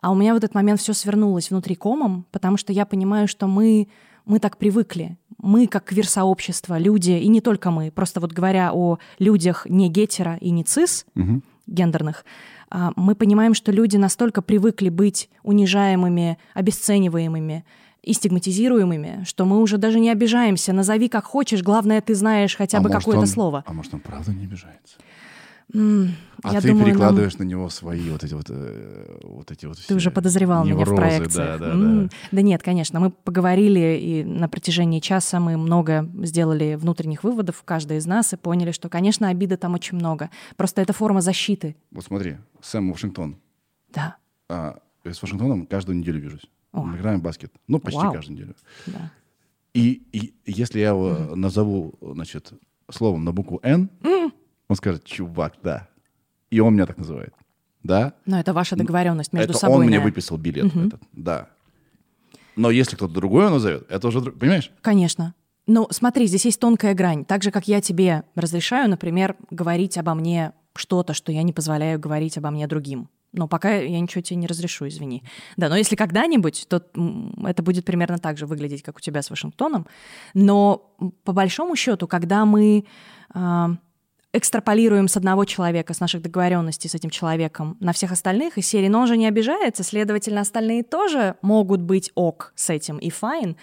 А 0.00 0.12
у 0.12 0.14
меня 0.14 0.32
в 0.32 0.36
этот 0.36 0.54
момент 0.54 0.80
все 0.80 0.92
свернулось 0.92 1.50
внутри 1.50 1.74
комом, 1.74 2.24
потому 2.30 2.56
что 2.56 2.72
я 2.72 2.86
понимаю, 2.86 3.26
что 3.26 3.48
мы, 3.48 3.88
мы 4.26 4.38
так 4.38 4.58
привыкли. 4.58 5.18
Мы, 5.38 5.66
как 5.66 5.86
квир-сообщество, 5.86 6.78
люди, 6.78 7.10
и 7.10 7.26
не 7.26 7.40
только 7.40 7.72
мы, 7.72 7.90
просто 7.90 8.20
вот 8.20 8.30
говоря 8.30 8.70
о 8.72 8.98
людях 9.18 9.66
не 9.68 9.88
гетера 9.88 10.36
и 10.40 10.50
не 10.50 10.62
цис, 10.62 11.04
угу. 11.16 11.42
гендерных, 11.66 12.24
а, 12.70 12.92
мы 12.94 13.16
понимаем, 13.16 13.54
что 13.54 13.72
люди 13.72 13.96
настолько 13.96 14.40
привыкли 14.40 14.88
быть 14.88 15.30
унижаемыми, 15.42 16.38
обесцениваемыми, 16.54 17.64
и 18.02 18.12
стигматизируемыми, 18.12 19.24
что 19.24 19.44
мы 19.44 19.60
уже 19.60 19.78
даже 19.78 20.00
не 20.00 20.10
обижаемся. 20.10 20.72
Назови 20.72 21.08
как 21.08 21.24
хочешь, 21.24 21.62
главное, 21.62 22.00
ты 22.00 22.14
знаешь 22.14 22.56
хотя 22.56 22.78
а 22.78 22.80
бы 22.80 22.90
какое-то 22.90 23.26
слово. 23.26 23.64
А 23.66 23.72
может, 23.72 23.94
он 23.94 24.00
правда 24.00 24.32
не 24.32 24.44
обижается? 24.44 24.96
Mm, 25.74 26.08
а 26.42 26.60
ты 26.62 26.68
думаю, 26.68 26.86
перекладываешь 26.86 27.36
нам... 27.36 27.46
на 27.46 27.50
него 27.50 27.68
свои 27.68 28.08
вот 28.08 28.24
эти 28.24 28.32
вот, 28.32 28.46
э, 28.48 29.20
вот 29.24 29.50
эти 29.50 29.66
вот 29.66 29.76
Ты 29.86 29.94
уже 29.94 30.10
подозревал 30.10 30.64
неврозы, 30.64 30.92
меня 30.92 30.96
в 30.96 30.96
проекте. 30.96 31.36
Да, 31.36 31.58
да, 31.58 31.74
mm. 31.74 32.02
да. 32.04 32.08
да 32.32 32.42
нет, 32.42 32.62
конечно, 32.62 33.00
мы 33.00 33.10
поговорили, 33.10 33.98
и 34.00 34.24
на 34.24 34.48
протяжении 34.48 35.00
часа 35.00 35.40
мы 35.40 35.58
много 35.58 36.08
сделали 36.22 36.74
внутренних 36.74 37.22
выводов, 37.22 37.62
каждый 37.66 37.98
из 37.98 38.06
нас, 38.06 38.32
и 38.32 38.36
поняли, 38.36 38.70
что, 38.70 38.88
конечно, 38.88 39.28
обиды 39.28 39.58
там 39.58 39.74
очень 39.74 39.98
много. 39.98 40.30
Просто 40.56 40.80
это 40.80 40.94
форма 40.94 41.20
защиты. 41.20 41.76
Вот 41.90 42.04
смотри, 42.04 42.38
Сэм 42.62 42.90
Вашингтон. 42.90 43.36
Да. 43.92 44.16
А, 44.48 44.78
я 45.04 45.12
с 45.12 45.20
Вашингтоном 45.20 45.66
каждую 45.66 45.98
неделю 45.98 46.20
вижусь. 46.20 46.48
О. 46.72 46.82
Мы 46.82 46.96
играем 46.96 47.20
в 47.20 47.22
баскет. 47.22 47.52
Ну, 47.66 47.78
почти 47.78 48.00
Вау. 48.00 48.12
каждую 48.12 48.36
неделю. 48.36 48.54
Да. 48.86 49.12
И, 49.74 50.02
и 50.12 50.34
если 50.44 50.80
я 50.80 50.88
его 50.88 51.10
mm. 51.10 51.34
назову, 51.34 51.94
значит, 52.00 52.52
словом 52.90 53.24
на 53.24 53.32
букву 53.32 53.60
«Н», 53.62 53.88
mm. 54.00 54.32
он 54.68 54.76
скажет 54.76 55.04
«чувак, 55.04 55.54
да». 55.62 55.88
И 56.50 56.60
он 56.60 56.74
меня 56.74 56.86
так 56.86 56.98
называет. 56.98 57.34
Да? 57.82 58.14
Но 58.26 58.40
это 58.40 58.52
ваша 58.52 58.76
договоренность 58.76 59.32
между 59.32 59.50
это 59.50 59.58
собой. 59.58 59.78
он 59.78 59.86
мне 59.86 60.00
выписал 60.00 60.36
билет 60.36 60.66
mm-hmm. 60.66 60.86
этот. 60.86 61.02
Да. 61.12 61.48
Но 62.56 62.70
если 62.70 62.96
кто-то 62.96 63.14
другой 63.14 63.44
его 63.44 63.54
назовет, 63.54 63.86
это 63.88 64.08
уже... 64.08 64.20
Понимаешь? 64.20 64.72
Конечно. 64.80 65.34
Ну, 65.66 65.86
смотри, 65.90 66.26
здесь 66.26 66.46
есть 66.46 66.58
тонкая 66.58 66.94
грань. 66.94 67.24
Так 67.24 67.42
же, 67.42 67.50
как 67.50 67.68
я 67.68 67.80
тебе 67.80 68.24
разрешаю, 68.34 68.90
например, 68.90 69.36
говорить 69.50 69.96
обо 69.98 70.14
мне 70.14 70.52
что-то, 70.74 71.14
что 71.14 71.30
я 71.30 71.42
не 71.42 71.52
позволяю 71.52 72.00
говорить 72.00 72.36
обо 72.38 72.50
мне 72.50 72.66
другим. 72.66 73.08
Но 73.32 73.46
пока 73.46 73.76
я 73.76 74.00
ничего 74.00 74.22
тебе 74.22 74.36
не 74.36 74.46
разрешу, 74.46 74.88
извини. 74.88 75.22
Да, 75.56 75.68
но 75.68 75.76
если 75.76 75.96
когда-нибудь, 75.96 76.66
то 76.68 76.82
это 77.44 77.62
будет 77.62 77.84
примерно 77.84 78.18
так 78.18 78.38
же 78.38 78.46
выглядеть, 78.46 78.82
как 78.82 78.96
у 78.96 79.00
тебя 79.00 79.22
с 79.22 79.30
Вашингтоном. 79.30 79.86
Но 80.34 80.94
по 81.24 81.32
большому 81.32 81.76
счету, 81.76 82.06
когда 82.06 82.46
мы 82.46 82.86
э, 83.34 83.66
экстраполируем 84.32 85.08
с 85.08 85.16
одного 85.16 85.44
человека, 85.44 85.94
с 85.94 86.00
наших 86.00 86.22
договоренностей 86.22 86.88
с 86.88 86.94
этим 86.94 87.10
человеком 87.10 87.76
на 87.80 87.92
всех 87.92 88.12
остальных, 88.12 88.58
и 88.58 88.62
серии, 88.62 88.88
но 88.88 89.00
он 89.00 89.06
же 89.06 89.16
не 89.16 89.26
обижается, 89.26 89.82
следовательно, 89.82 90.40
остальные 90.40 90.82
тоже 90.82 91.36
могут 91.42 91.80
быть 91.80 92.10
ок 92.14 92.52
с 92.54 92.70
этим 92.70 92.98
и 92.98 93.10
файн, 93.10 93.56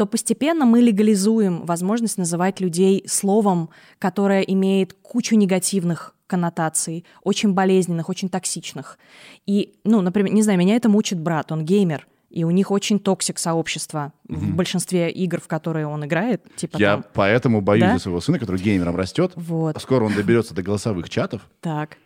то 0.00 0.06
постепенно 0.06 0.64
мы 0.64 0.80
легализуем 0.80 1.66
возможность 1.66 2.16
называть 2.16 2.58
людей 2.58 3.04
словом, 3.06 3.68
которое 3.98 4.40
имеет 4.40 4.94
кучу 4.94 5.34
негативных 5.34 6.14
коннотаций, 6.26 7.04
очень 7.22 7.52
болезненных, 7.52 8.08
очень 8.08 8.30
токсичных. 8.30 8.98
И, 9.44 9.74
ну, 9.84 10.00
например, 10.00 10.32
не 10.32 10.40
знаю, 10.40 10.58
меня 10.58 10.76
это 10.76 10.88
мучит 10.88 11.20
брат, 11.20 11.52
он 11.52 11.66
геймер, 11.66 12.06
и 12.30 12.44
у 12.44 12.50
них 12.50 12.70
очень 12.70 12.98
toxic 12.98 13.38
сообщество 13.38 14.14
mm-hmm. 14.26 14.36
в 14.36 14.54
большинстве 14.54 15.10
игр, 15.10 15.38
в 15.38 15.48
которые 15.48 15.86
он 15.86 16.02
играет. 16.06 16.46
Типа 16.56 16.78
Я 16.78 16.94
там... 16.94 17.04
поэтому 17.12 17.60
боюсь 17.60 17.84
да? 17.84 17.92
за 17.92 17.98
своего 17.98 18.22
сына, 18.22 18.38
который 18.38 18.58
геймером 18.58 18.96
растет. 18.96 19.32
Вот. 19.36 19.76
А 19.76 19.80
скоро 19.80 20.06
он 20.06 20.14
доберется 20.14 20.54
до 20.54 20.62
голосовых 20.62 21.10
чатов. 21.10 21.42
Так. 21.60 21.98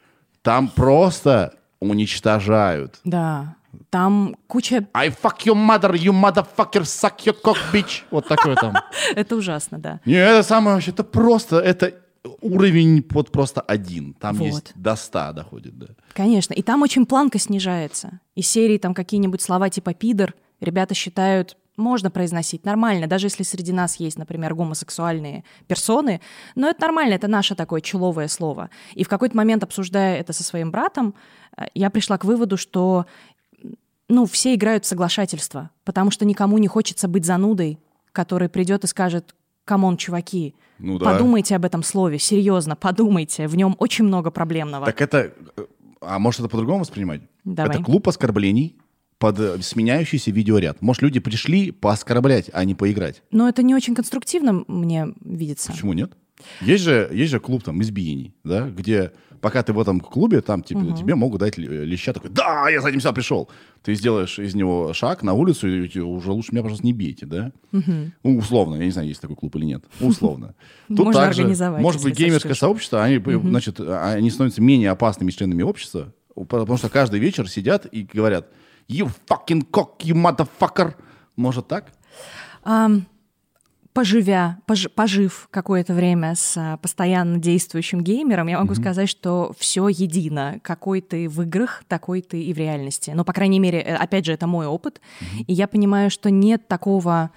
Там 0.43 0.67
просто 0.67 1.55
уничтожают. 1.79 2.99
Да. 3.05 3.55
Там 3.91 4.37
куча... 4.47 4.87
I 4.95 5.09
fuck 5.09 5.45
your 5.45 5.55
mother, 5.55 5.93
you 5.95 6.13
motherfucker, 6.13 6.85
suck 6.85 7.19
your 7.25 7.37
cock, 7.43 7.57
bitch. 7.73 8.03
Вот 8.11 8.29
такое 8.29 8.57
там. 8.57 8.75
Это 9.15 9.37
ужасно, 9.37 9.79
да. 9.79 10.01
Не, 10.05 10.15
это 10.15 10.43
самое 10.43 10.75
вообще, 10.77 10.91
это 10.91 11.05
просто, 11.05 11.59
это 11.59 11.95
уровень 12.41 13.03
под 13.03 13.31
просто 13.31 13.61
один. 13.61 14.15
Там 14.15 14.37
вот. 14.37 14.47
есть 14.47 14.73
до 14.75 14.97
ста 14.97 15.33
доходит, 15.33 15.79
да. 15.79 15.87
Конечно. 16.13 16.55
И 16.55 16.63
там 16.63 16.83
очень 16.83 17.07
планка 17.07 17.39
снижается. 17.39 18.21
Из 18.35 18.49
серии 18.49 18.79
там 18.79 18.95
какие-нибудь 18.95 19.43
слова 19.43 19.69
типа 19.69 19.95
«пидор» 19.95 20.35
ребята 20.61 20.95
считают 20.95 21.57
можно 21.77 22.11
произносить 22.11 22.65
нормально, 22.65 23.07
даже 23.07 23.27
если 23.27 23.43
среди 23.43 23.73
нас 23.73 23.97
есть, 23.97 24.17
например, 24.17 24.55
гомосексуальные 24.55 25.45
персоны, 25.67 26.21
но 26.55 26.69
это 26.69 26.83
нормально, 26.83 27.15
это 27.15 27.29
наше 27.29 27.55
такое 27.55 27.81
человое 27.81 28.29
слово. 28.29 28.71
И 28.93 29.05
в 29.05 29.09
какой-то 29.09 29.37
момент, 29.37 29.65
обсуждая 29.65 30.19
это 30.19 30.33
со 30.33 30.45
своим 30.45 30.71
братом, 30.71 31.15
э, 31.57 31.65
я 31.75 31.91
пришла 31.91 32.17
к 32.19 32.25
выводу, 32.25 32.57
что 32.57 33.07
ну, 34.09 34.27
все 34.27 34.55
играют 34.55 34.85
в 34.85 34.89
соглашательство, 34.89 35.71
потому 35.85 36.11
что 36.11 36.25
никому 36.25 36.59
не 36.59 36.69
хочется 36.69 37.09
быть 37.09 37.25
занудой, 37.25 37.79
который 38.13 38.49
придет 38.49 38.85
и 38.85 38.87
скажет, 38.87 39.35
come 39.65 39.83
on, 39.83 39.97
чуваки, 39.97 40.55
Ну 40.79 40.99
да. 40.99 41.13
подумайте 41.13 41.57
об 41.57 41.65
этом 41.65 41.83
слове, 41.83 42.19
серьезно, 42.19 42.77
подумайте, 42.77 43.47
в 43.49 43.57
нем 43.57 43.75
очень 43.79 44.05
много 44.05 44.31
проблемного. 44.31 44.85
Так 44.87 45.01
это... 45.01 45.33
э, 45.57 45.65
А 46.03 46.19
может 46.19 46.41
это 46.41 46.49
по-другому 46.51 46.81
воспринимать? 46.81 47.23
Давай. 47.45 47.77
Это 47.77 47.85
клуб 47.85 48.07
оскорблений 48.09 48.77
под 49.19 49.39
э, 49.41 49.63
сменяющийся 49.63 50.31
видеоряд. 50.31 50.83
Может, 50.83 51.03
люди 51.03 51.19
пришли 51.19 51.71
пооскорблять, 51.71 52.51
а 52.53 52.65
не 52.65 52.75
поиграть. 52.75 53.23
Но 53.31 53.49
это 53.49 53.63
не 53.63 53.75
очень 53.75 53.95
конструктивно 53.95 54.65
мне 54.69 55.09
видится. 55.25 55.73
Почему 55.73 55.95
нет? 55.95 56.13
Есть 56.61 56.85
же, 56.85 57.09
есть 57.13 57.31
же 57.31 57.41
клуб 57.41 57.63
там 57.63 57.81
избиений, 57.81 58.35
да, 58.45 58.69
где 58.69 59.13
пока 59.45 59.63
ты 59.63 59.75
в 59.75 59.79
этом 59.79 60.01
клубе, 60.01 60.41
там 60.41 60.63
типа, 60.63 60.97
тебе 60.97 61.15
могут 61.15 61.41
дать 61.41 61.59
леща 61.59 62.15
такой, 62.15 62.31
да, 62.31 62.71
я 62.71 62.81
за 62.81 62.89
этим 62.89 63.01
сюда 63.01 63.13
пришел. 63.13 63.51
Ты 63.83 63.95
сделаешь 63.95 64.39
из 64.39 64.55
него 64.55 64.95
шаг 64.95 65.23
на 65.23 65.35
улицу, 65.35 65.69
и 65.69 65.99
уже 66.01 66.33
лучше 66.33 66.53
меня, 66.53 66.63
пожалуйста, 66.63 66.87
не 66.87 66.95
бейте, 66.95 67.27
да? 67.27 67.53
Ну, 67.71 68.39
условно, 68.39 68.77
я 68.77 68.87
не 68.87 68.91
знаю, 68.91 69.07
есть 69.07 69.21
такой 69.21 69.37
клуб 69.37 69.55
или 69.57 69.67
нет. 69.67 69.85
Условно. 70.01 70.55
Можно 70.89 71.13
также, 71.13 71.43
организовать, 71.43 71.83
Может 71.83 72.03
быть, 72.03 72.19
геймерское 72.19 72.55
сообщество, 72.55 73.05
они, 73.05 73.19
значит, 73.19 73.81
они 73.81 74.31
становятся 74.31 74.63
менее 74.63 74.91
опасными 74.91 75.31
членами 75.31 75.63
общества, 75.63 76.15
потому 76.35 76.79
что 76.79 76.89
каждый 76.89 77.21
вечер 77.21 77.47
сидят 77.47 77.85
и 77.85 78.09
говорят, 78.11 78.49
you 78.89 79.11
fucking 79.29 79.69
cock, 79.71 79.99
you 79.99 80.15
motherfucker. 80.15 80.95
Может 81.37 81.69
так? 81.69 81.93
Ам, 82.63 83.05
поживя, 83.95 84.59
пож- 84.67 84.89
пожив 84.91 85.49
какое-то 85.51 85.95
время 85.95 86.35
с 86.35 86.55
а, 86.59 86.77
постоянно 86.77 87.39
действующим 87.39 88.03
геймером, 88.03 88.49
я 88.49 88.59
могу 88.59 88.75
сказать, 88.75 89.09
что 89.09 89.55
все 89.59 89.89
едино. 89.89 90.59
Какой 90.63 91.01
ты 91.01 91.29
в 91.29 91.41
играх, 91.43 91.85
такой 91.89 92.21
ты 92.21 92.43
и 92.43 92.53
в 92.53 92.59
реальности. 92.59 93.13
Но, 93.15 93.25
по 93.25 93.33
крайней 93.33 93.61
мере, 93.61 93.79
э, 93.81 93.95
опять 93.95 94.27
же, 94.27 94.33
это 94.33 94.47
мой 94.47 94.67
опыт. 94.67 95.01
И 95.47 95.53
я 95.55 95.67
понимаю, 95.67 96.11
что 96.11 96.29
нет 96.31 96.69
такого... 96.69 97.31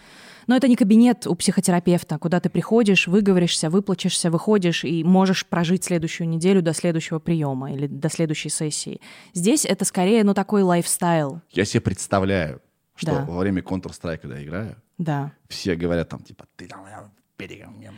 Но 0.48 0.56
это 0.56 0.70
не 0.70 0.78
кабинет 0.78 1.28
у 1.28 1.36
психотерапевта, 1.36 2.18
куда 2.18 2.40
ты 2.40 2.50
приходишь, 2.50 3.08
выговоришься, 3.08 3.70
выплачешься, 3.70 4.32
выходишь 4.32 4.86
и 4.86 5.04
можешь 5.04 5.46
прожить 5.46 5.84
следующую 5.84 6.30
неделю 6.30 6.62
до 6.62 6.74
следующего 6.74 7.20
приема 7.20 7.74
или 7.74 7.86
до 7.86 8.10
следующей 8.10 8.48
сессии. 8.50 9.02
Здесь 9.34 9.66
это 9.66 9.84
скорее, 9.84 10.24
ну, 10.24 10.34
такой 10.34 10.64
лайфстайл. 10.64 11.42
Я 11.52 11.66
себе 11.66 11.82
представляю, 11.82 12.62
что 12.96 13.12
Да. 13.12 13.26
во 13.26 13.40
время 13.40 13.62
Counter-Strike, 13.62 14.20
когда 14.20 14.38
я 14.38 14.44
играю, 14.46 14.76
Да. 14.98 15.32
все 15.48 15.76
говорят 15.76 16.10
там, 16.10 16.24
типа, 16.24 16.46
ты 16.56 16.68
там... 16.68 16.86
э, 16.86 17.10
перегон 17.38 17.74
мне». 17.76 17.92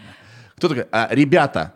Кто 0.58 0.68
такой? 0.68 0.86
А, 0.92 1.08
ребята, 1.12 1.76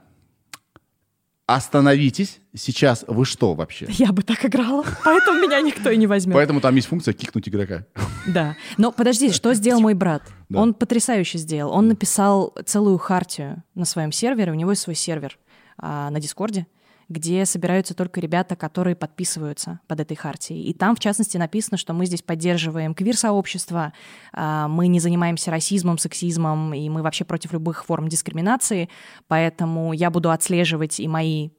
остановитесь. 1.45 2.39
Сейчас 2.53 3.03
вы 3.07 3.25
что 3.25 3.53
вообще? 3.53 3.85
Я 3.89 4.11
бы 4.11 4.21
так 4.23 4.45
играла, 4.45 4.85
поэтому 5.03 5.39
меня 5.39 5.61
никто 5.61 5.89
и 5.89 5.97
не 5.97 6.07
возьмет. 6.07 6.35
Поэтому 6.35 6.61
там 6.61 6.75
есть 6.75 6.87
функция 6.87 7.13
кикнуть 7.13 7.47
игрока. 7.49 7.85
Да. 8.27 8.55
Но 8.77 8.91
подожди, 8.91 9.31
что 9.31 9.53
сделал 9.53 9.81
мой 9.81 9.93
брат? 9.93 10.23
Да. 10.49 10.59
Он 10.59 10.73
потрясающе 10.73 11.37
сделал. 11.37 11.71
Он 11.71 11.87
написал 11.87 12.55
целую 12.65 12.97
хартию 12.97 13.63
на 13.75 13.85
своем 13.85 14.11
сервере. 14.11 14.51
У 14.51 14.55
него 14.55 14.71
есть 14.71 14.83
свой 14.83 14.95
сервер 14.95 15.37
а, 15.77 16.09
на 16.09 16.19
Дискорде, 16.19 16.67
где 17.13 17.45
собираются 17.45 17.93
только 17.93 18.19
ребята, 18.19 18.55
которые 18.55 18.95
подписываются 18.95 19.79
под 19.87 20.01
этой 20.01 20.17
хартией. 20.17 20.63
И 20.63 20.73
там, 20.73 20.95
в 20.95 20.99
частности, 20.99 21.37
написано, 21.37 21.77
что 21.77 21.93
мы 21.93 22.05
здесь 22.05 22.21
поддерживаем 22.21 22.93
квир-сообщество, 22.93 23.93
а, 24.33 24.67
мы 24.67 24.87
не 24.87 24.99
занимаемся 24.99 25.51
расизмом, 25.51 25.97
сексизмом, 25.97 26.73
и 26.73 26.89
мы 26.89 27.01
вообще 27.03 27.23
против 27.23 27.53
любых 27.53 27.85
форм 27.85 28.09
дискриминации. 28.09 28.89
Поэтому 29.27 29.93
я 29.93 30.09
буду 30.09 30.31
отслеживать 30.31 30.99
и 30.99 31.07
мои 31.07 31.51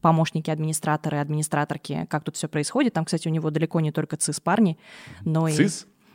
помощники, 0.00 0.50
администраторы, 0.50 1.18
администраторки, 1.18 2.06
как 2.08 2.24
тут 2.24 2.36
все 2.36 2.48
происходит. 2.48 2.94
Там, 2.94 3.04
кстати, 3.04 3.28
у 3.28 3.30
него 3.30 3.50
далеко 3.50 3.80
не 3.80 3.92
только 3.92 4.16
цис-парни, 4.16 4.78
но 5.24 5.48
и... 5.48 5.68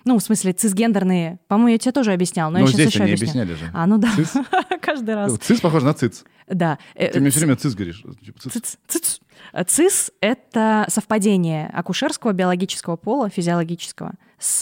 Цис? 0.04 0.06
Ну, 0.06 0.18
в 0.20 0.24
смысле, 0.24 0.54
цисгендерные. 0.54 1.40
По-моему, 1.48 1.70
я 1.70 1.78
тебе 1.78 1.92
тоже 1.92 2.14
объяснял, 2.14 2.52
но 2.52 2.60
Ну, 2.60 2.66
я 2.66 2.68
сейчас 2.68 2.82
здесь 2.82 2.94
еще 2.94 3.04
они 3.04 3.14
объясню. 3.14 3.42
объясняли 3.42 3.68
же. 3.68 3.72
А, 3.74 3.88
ну 3.88 3.98
да. 3.98 4.12
Цис? 4.16 4.34
Каждый 4.82 5.16
раз. 5.16 5.38
Цис 5.38 5.62
похож 5.62 5.84
на 5.84 5.94
циц. 5.94 6.24
Да. 6.48 6.78
Э, 6.96 7.08
Ты 7.10 7.20
мне 7.22 7.30
все 7.30 7.40
время 7.40 7.56
цис 7.56 7.74
говоришь. 7.74 8.04
Типа, 8.24 8.40
цис. 8.40 8.78
циц. 8.88 9.20
Э, 9.54 9.64
Цис— 9.64 10.12
это 10.22 10.86
совпадение 10.90 11.68
акушерского 11.68 12.34
биологического 12.34 12.96
пола, 12.98 13.30
физиологического, 13.30 14.14
с 14.40 14.62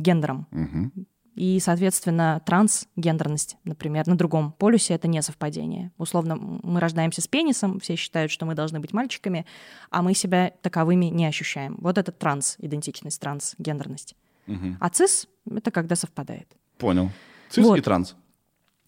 гендером. 0.00 0.46
И, 1.34 1.60
соответственно, 1.60 2.42
трансгендерность, 2.44 3.58
например, 3.62 4.08
на 4.08 4.16
другом 4.16 4.50
полюсе 4.58 4.94
это 4.94 5.06
не 5.06 5.22
совпадение. 5.22 5.92
Условно, 5.96 6.34
мы 6.36 6.80
рождаемся 6.80 7.22
с 7.22 7.28
пенисом, 7.28 7.78
все 7.78 7.94
считают, 7.94 8.32
что 8.32 8.44
мы 8.44 8.56
должны 8.56 8.80
быть 8.80 8.92
мальчиками, 8.92 9.46
а 9.90 10.02
мы 10.02 10.14
себя 10.14 10.52
таковыми 10.62 11.04
не 11.06 11.26
ощущаем. 11.26 11.76
Вот 11.80 11.96
это 11.96 12.10
транс-идентичность, 12.10 13.20
трансгендерность. 13.20 14.16
Мгм. 14.48 14.76
А 14.80 14.88
цис— 14.90 15.28
это 15.50 15.70
когда 15.70 15.94
совпадает. 15.96 16.48
Понял. 16.78 17.10
Цис 17.50 17.64
Вот. 17.64 17.78
и 17.78 17.80
транс. 17.82 18.16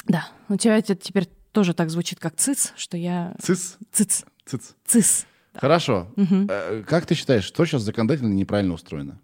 Да, 0.07 0.29
у 0.49 0.57
тебя 0.57 0.79
это 0.79 0.95
теперь 0.95 1.27
тоже 1.53 1.75
так 1.75 1.91
звучит, 1.91 2.19
как 2.19 2.35
циц, 2.37 2.73
что 2.77 2.97
я... 2.97 3.35
Цис, 3.41 3.77
Циц, 3.93 4.25
циц. 4.47 4.75
цис. 4.85 5.27
Хорошо. 5.55 6.09
Э, 6.17 6.83
Как 6.87 7.07
ты 7.07 7.15
считаешь, 7.15 7.45
что 7.45 7.65
сейчас 7.67 7.83
законодательно 7.83 8.33
неправильно 8.33 8.75
устроено? 8.75 9.21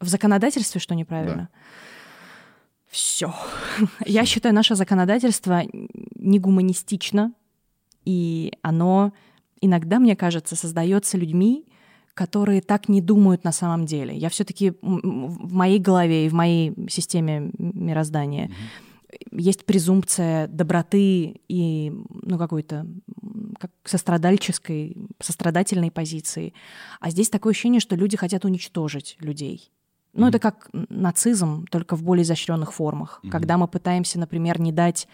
В 0.00 0.08
законодательстве 0.08 0.80
что 0.80 0.94
неправильно? 0.94 1.48
Все. 2.90 3.34
Я 4.06 4.24
считаю, 4.26 4.54
наше 4.54 4.74
законодательство 4.74 5.62
не 6.14 6.38
гуманистично, 6.38 7.32
и 8.04 8.52
оно 8.62 9.12
иногда, 9.60 9.98
мне 9.98 10.14
кажется, 10.16 10.56
создается 10.56 11.16
людьми, 11.16 11.66
которые 12.14 12.60
так 12.60 12.88
не 12.88 13.00
думают 13.00 13.44
на 13.44 13.52
самом 13.52 13.86
деле. 13.86 14.16
Я 14.16 14.28
все-таки 14.28 14.74
в 14.82 15.54
моей 15.54 15.78
голове 15.78 16.26
и 16.26 16.28
в 16.28 16.34
моей 16.34 16.74
системе 16.88 17.50
мироздания 17.58 18.50
есть 19.30 19.64
презумпция 19.66 20.46
доброты 20.48 21.40
и 21.48 21.92
ну, 22.22 22.38
какой-то 22.38 22.86
как 23.58 23.70
сострадальческой, 23.84 24.96
сострадательной 25.20 25.90
позиции. 25.90 26.54
А 27.00 27.10
здесь 27.10 27.28
такое 27.28 27.52
ощущение, 27.52 27.80
что 27.80 27.94
люди 27.94 28.16
хотят 28.16 28.44
уничтожить 28.44 29.16
людей. 29.20 29.70
Ну, 30.14 30.28
это 30.28 30.38
как 30.38 30.68
нацизм, 30.72 31.66
только 31.70 31.96
в 31.96 32.02
более 32.02 32.22
изощренных 32.22 32.72
формах. 32.72 33.22
Когда 33.30 33.56
мы 33.56 33.66
пытаемся, 33.66 34.18
например, 34.18 34.60
не 34.60 34.72
дать 34.72 35.08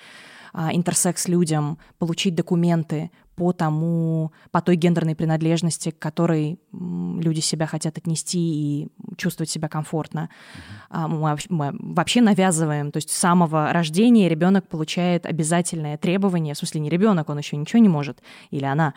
а, 0.52 0.74
интерсекс 0.74 1.28
людям 1.28 1.78
получить 1.98 2.34
документы 2.34 3.10
по 3.38 3.52
тому, 3.52 4.32
по 4.50 4.60
той 4.60 4.74
гендерной 4.74 5.14
принадлежности, 5.14 5.90
к 5.90 5.98
которой 5.98 6.58
люди 6.72 7.40
себя 7.40 7.66
хотят 7.66 7.96
отнести 7.96 8.38
и 8.38 8.88
чувствовать 9.16 9.48
себя 9.48 9.68
комфортно. 9.68 10.28
А, 10.90 11.06
мы, 11.06 11.20
вообще- 11.20 11.48
мы 11.48 11.70
вообще 11.78 12.20
навязываем, 12.20 12.90
то 12.90 12.96
есть 12.96 13.10
с 13.10 13.16
самого 13.16 13.72
рождения 13.72 14.28
ребенок 14.28 14.68
получает 14.68 15.24
обязательное 15.24 15.96
требование, 15.96 16.54
в 16.54 16.58
смысле 16.58 16.80
не 16.80 16.90
ребенок, 16.90 17.28
он 17.28 17.38
еще 17.38 17.56
ничего 17.56 17.80
не 17.80 17.88
может, 17.88 18.22
или 18.50 18.64
она, 18.64 18.94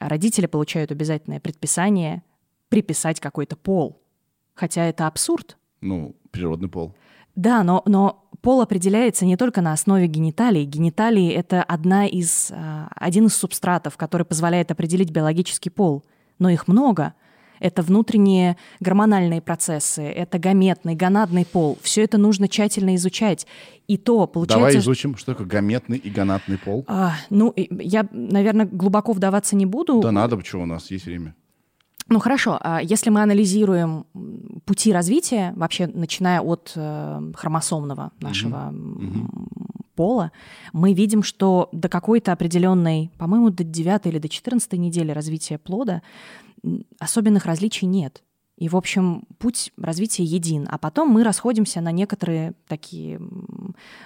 а 0.00 0.08
родители 0.08 0.46
получают 0.46 0.90
обязательное 0.90 1.38
предписание 1.38 2.22
приписать 2.68 3.20
какой-то 3.20 3.54
пол. 3.56 4.02
Хотя 4.54 4.84
это 4.86 5.06
абсурд. 5.06 5.56
Ну, 5.80 6.16
природный 6.32 6.68
пол. 6.68 6.94
Да, 7.34 7.62
но, 7.62 7.82
но 7.86 8.28
пол 8.42 8.60
определяется 8.60 9.24
не 9.24 9.36
только 9.36 9.60
на 9.60 9.72
основе 9.72 10.06
гениталий. 10.06 10.64
Гениталии— 10.64 11.32
это 11.32 11.62
одна 11.62 12.06
из, 12.06 12.50
а, 12.52 12.88
один 12.94 13.26
из 13.26 13.36
субстратов, 13.36 13.96
который 13.96 14.24
позволяет 14.24 14.70
определить 14.70 15.10
биологический 15.10 15.70
пол. 15.70 16.04
Но 16.38 16.48
их 16.48 16.68
много. 16.68 17.14
Это 17.60 17.82
внутренние 17.82 18.56
гормональные 18.80 19.40
процессы, 19.40 20.02
это 20.02 20.38
гаметный, 20.38 20.94
гонадный 20.94 21.46
пол. 21.46 21.78
Все 21.82 22.02
это 22.02 22.18
нужно 22.18 22.48
тщательно 22.48 22.94
изучать. 22.96 23.46
И 23.86 23.96
то 23.96 24.26
получается... 24.26 24.58
Давай 24.58 24.76
изучим, 24.76 25.16
что 25.16 25.32
такое 25.32 25.46
гаметный 25.46 25.96
и 25.96 26.10
гонатный 26.10 26.58
пол. 26.58 26.84
А, 26.88 27.14
ну, 27.30 27.54
я, 27.56 28.06
наверное, 28.10 28.66
глубоко 28.66 29.12
вдаваться 29.12 29.56
не 29.56 29.66
буду. 29.66 30.00
Да 30.00 30.12
надо, 30.12 30.36
почему 30.36 30.64
у 30.64 30.66
нас 30.66 30.90
есть 30.90 31.06
время. 31.06 31.34
Ну 32.08 32.18
хорошо, 32.18 32.58
а 32.60 32.82
если 32.82 33.10
мы 33.10 33.22
анализируем 33.22 34.04
пути 34.66 34.92
развития, 34.92 35.52
вообще 35.56 35.86
начиная 35.86 36.40
от 36.40 36.72
э, 36.76 37.32
хромосомного 37.34 38.12
нашего 38.20 38.68
м, 38.68 39.30
пола, 39.94 40.30
мы 40.72 40.92
видим, 40.92 41.22
что 41.22 41.68
до 41.72 41.88
какой-то 41.88 42.32
определенной, 42.32 43.10
по-моему, 43.16 43.50
до 43.50 43.64
9 43.64 44.06
или 44.06 44.18
до 44.18 44.28
14 44.28 44.72
недели 44.74 45.12
развития 45.12 45.56
плода 45.58 46.02
особенных 46.98 47.46
различий 47.46 47.86
нет. 47.86 48.22
И, 48.56 48.68
в 48.68 48.76
общем, 48.76 49.24
путь 49.38 49.72
развития 49.76 50.22
един. 50.22 50.68
А 50.70 50.78
потом 50.78 51.08
мы 51.08 51.24
расходимся 51.24 51.80
на 51.80 51.90
некоторые 51.90 52.52
такие 52.68 53.20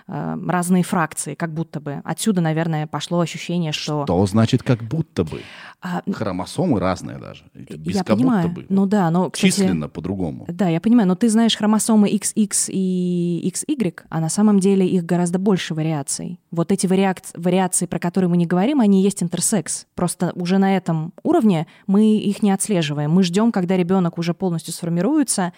э, 0.06 0.38
разные 0.46 0.82
фракции, 0.82 1.34
как 1.34 1.52
будто 1.52 1.80
бы. 1.80 2.00
Отсюда, 2.04 2.40
наверное, 2.40 2.86
пошло 2.86 3.20
ощущение, 3.20 3.72
что... 3.72 4.04
Что 4.04 4.26
значит 4.26 4.62
как 4.62 4.82
будто 4.82 5.24
бы? 5.24 5.42
А, 5.82 6.02
Хромосомы 6.10 6.80
разные 6.80 7.18
даже. 7.18 7.44
Это 7.54 7.76
без 7.76 7.96
я 7.96 8.04
как 8.04 8.16
понимаю. 8.16 8.48
будто 8.48 8.60
бы. 8.62 8.66
Ну 8.70 8.86
да, 8.86 9.10
но, 9.10 9.30
кстати, 9.30 9.52
Численно 9.52 9.88
по-другому. 9.88 10.46
Да, 10.48 10.68
я 10.68 10.80
понимаю, 10.80 11.08
но 11.08 11.14
ты 11.14 11.28
знаешь 11.28 11.56
хромосомы 11.56 12.08
XX 12.10 12.48
и 12.68 13.52
XY, 13.54 14.00
а 14.08 14.20
на 14.20 14.30
самом 14.30 14.60
деле 14.60 14.86
их 14.86 15.04
гораздо 15.04 15.38
больше 15.38 15.74
вариаций. 15.74 16.40
Вот 16.50 16.72
эти 16.72 16.86
вариак- 16.86 17.30
вариации, 17.34 17.86
про 17.86 17.98
которые 17.98 18.30
мы 18.30 18.36
не 18.36 18.46
говорим, 18.46 18.80
они 18.80 19.02
есть 19.02 19.22
интерсекс. 19.22 19.86
Просто 19.94 20.32
уже 20.34 20.58
на 20.58 20.76
этом 20.76 21.12
уровне 21.22 21.66
мы 21.86 22.16
их 22.16 22.42
не 22.42 22.50
отслеживаем. 22.50 23.10
Мы 23.10 23.22
ждем, 23.22 23.52
когда 23.52 23.76
ребенок 23.76 24.18
уже 24.18 24.32
полностью 24.32 24.72
сформируется, 24.72 25.52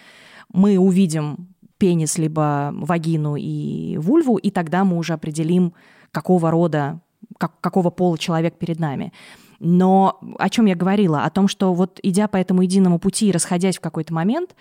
мы 0.53 0.77
увидим 0.77 1.47
пенис, 1.77 2.17
либо 2.17 2.71
вагину 2.73 3.35
и 3.35 3.97
вульву, 3.97 4.35
и 4.37 4.51
тогда 4.51 4.83
мы 4.83 4.97
уже 4.97 5.13
определим, 5.13 5.73
какого 6.11 6.51
рода, 6.51 6.99
как, 7.37 7.59
какого 7.61 7.89
пола 7.89 8.17
человек 8.17 8.57
перед 8.57 8.79
нами. 8.79 9.13
Но 9.59 10.19
о 10.37 10.49
чем 10.49 10.65
я 10.65 10.75
говорила? 10.75 11.23
О 11.23 11.29
том, 11.29 11.47
что 11.47 11.73
вот 11.73 11.99
идя 12.03 12.27
по 12.27 12.37
этому 12.37 12.63
единому 12.63 12.99
пути 12.99 13.29
и 13.29 13.31
расходясь 13.31 13.77
в 13.77 13.81
какой-то 13.81 14.13
момент, 14.13 14.55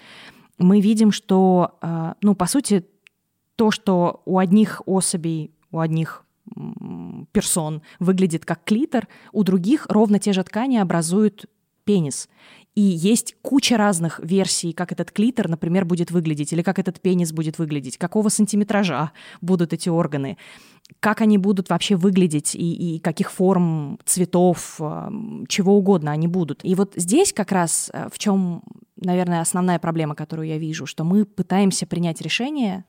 мы 0.59 0.81
видим, 0.81 1.11
что, 1.11 1.79
э, 1.81 2.14
ну, 2.21 2.35
по 2.35 2.47
сути, 2.47 2.87
то, 3.57 3.71
что 3.71 4.23
у 4.27 4.38
одних 4.38 4.83
особей, 4.87 5.51
у 5.71 5.79
одних 5.79 6.25
персон 7.33 7.83
выглядит 7.99 8.45
как 8.45 8.65
клитор, 8.65 9.09
у 9.33 9.45
других 9.45 9.87
ровно 9.89 10.19
те 10.19 10.33
же 10.33 10.43
ткани 10.43 10.79
образуют 10.79 11.47
пенис. 11.85 12.29
И 12.75 12.83
есть 12.83 13.35
куча 13.43 13.77
разных 13.77 14.21
версий, 14.21 14.73
как 14.73 14.93
этот 14.93 15.11
клитор, 15.11 15.49
например, 15.49 15.85
будет 15.85 16.11
выглядеть, 16.11 16.53
или 16.53 16.63
как 16.63 16.79
этот 16.79 17.01
пенис 17.01 17.33
будет 17.33 17.59
выглядеть, 17.59 17.99
какого 17.99 18.29
сантиметража 18.29 19.11
будут 19.41 19.73
эти 19.73 19.89
органы, 19.89 20.39
как 21.01 21.21
они 21.21 21.37
будут 21.37 21.69
вообще 21.69 21.97
выглядеть 21.97 22.55
и, 22.55 22.97
и 22.97 22.99
каких 23.01 23.33
форм, 23.33 23.99
цветов, 24.05 24.77
э, 24.81 25.11
чего 25.49 25.77
угодно 25.77 26.13
они 26.13 26.29
будут. 26.29 26.61
И 26.65 26.75
вот 26.75 26.93
здесь 26.97 27.33
как 27.33 27.53
раз 27.53 27.91
э, 27.93 28.09
в 28.13 28.19
чем, 28.19 28.63
наверное, 28.97 29.41
основная 29.41 29.79
проблема, 29.79 30.15
которую 30.15 30.49
я 30.49 30.59
вижу, 30.59 30.87
что 30.87 31.05
мы 31.05 31.25
пытаемся 31.25 31.87
принять 31.87 32.21
решение 32.21 32.85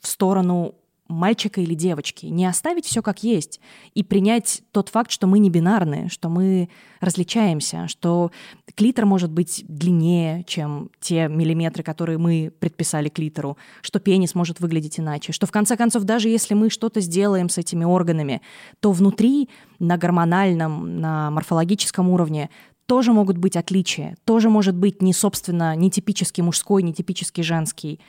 в 0.00 0.08
сторону 0.08 0.74
мальчика 1.12 1.60
или 1.60 1.74
девочки, 1.74 2.26
не 2.26 2.46
оставить 2.46 2.86
все 2.86 3.02
как 3.02 3.22
есть 3.22 3.60
и 3.94 4.02
принять 4.02 4.62
тот 4.72 4.88
факт, 4.88 5.10
что 5.10 5.26
мы 5.26 5.38
не 5.38 5.50
бинарные, 5.50 6.08
что 6.08 6.28
мы 6.28 6.68
различаемся, 7.00 7.88
что 7.88 8.30
клитор 8.74 9.06
может 9.06 9.30
быть 9.30 9.64
длиннее, 9.68 10.44
чем 10.44 10.90
те 11.00 11.28
миллиметры, 11.28 11.82
которые 11.82 12.18
мы 12.18 12.52
предписали 12.58 13.08
клитору, 13.08 13.56
что 13.80 14.00
пенис 14.00 14.34
может 14.34 14.60
выглядеть 14.60 14.98
иначе, 14.98 15.32
что 15.32 15.46
в 15.46 15.50
конце 15.50 15.76
концов 15.76 16.04
даже 16.04 16.28
если 16.28 16.54
мы 16.54 16.70
что-то 16.70 17.00
сделаем 17.00 17.48
с 17.48 17.58
этими 17.58 17.84
органами, 17.84 18.42
то 18.80 18.92
внутри 18.92 19.48
на 19.78 19.96
гормональном, 19.96 21.00
на 21.00 21.30
морфологическом 21.30 22.08
уровне 22.08 22.50
тоже 22.86 23.12
могут 23.12 23.38
быть 23.38 23.56
отличия, 23.56 24.16
тоже 24.24 24.50
может 24.50 24.76
быть 24.76 25.02
не 25.02 25.12
собственно, 25.12 25.74
не 25.76 25.90
типический 25.90 26.42
мужской, 26.42 26.82
не 26.82 26.92
типический 26.92 27.42
женский 27.42 28.00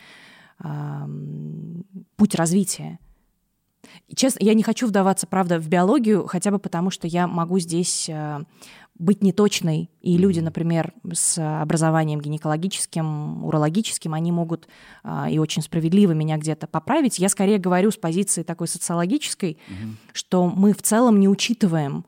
путь 2.16 2.36
развития. 2.36 3.00
честно, 4.16 4.44
я 4.44 4.54
не 4.54 4.64
хочу 4.64 4.88
вдаваться, 4.88 5.28
правда, 5.28 5.60
в 5.60 5.68
биологию, 5.68 6.26
хотя 6.28 6.52
бы 6.52 6.60
потому, 6.60 6.90
что 6.90 7.08
я 7.08 7.28
могу 7.28 7.60
здесь 7.60 8.08
э, 8.10 8.42
быть 8.98 9.24
неточной, 9.24 9.90
и 10.02 10.18
люди, 10.18 10.40
например, 10.40 10.94
с 11.12 11.38
образованием 11.62 12.22
гинекологическим, 12.22 13.44
урологическим, 13.44 14.14
они 14.14 14.32
могут 14.32 14.68
э, 15.04 15.32
и 15.32 15.40
очень 15.40 15.62
справедливо 15.62 16.12
меня 16.12 16.38
где-то 16.38 16.68
поправить. 16.68 17.20
Я 17.20 17.30
скорее 17.30 17.58
говорю 17.58 17.92
с 17.92 17.98
позиции 17.98 18.44
такой 18.44 18.68
социологической, 18.68 19.58
угу. 19.68 19.96
что 20.14 20.48
мы 20.48 20.74
в 20.74 20.82
целом 20.82 21.20
не 21.20 21.28
учитываем 21.28 22.06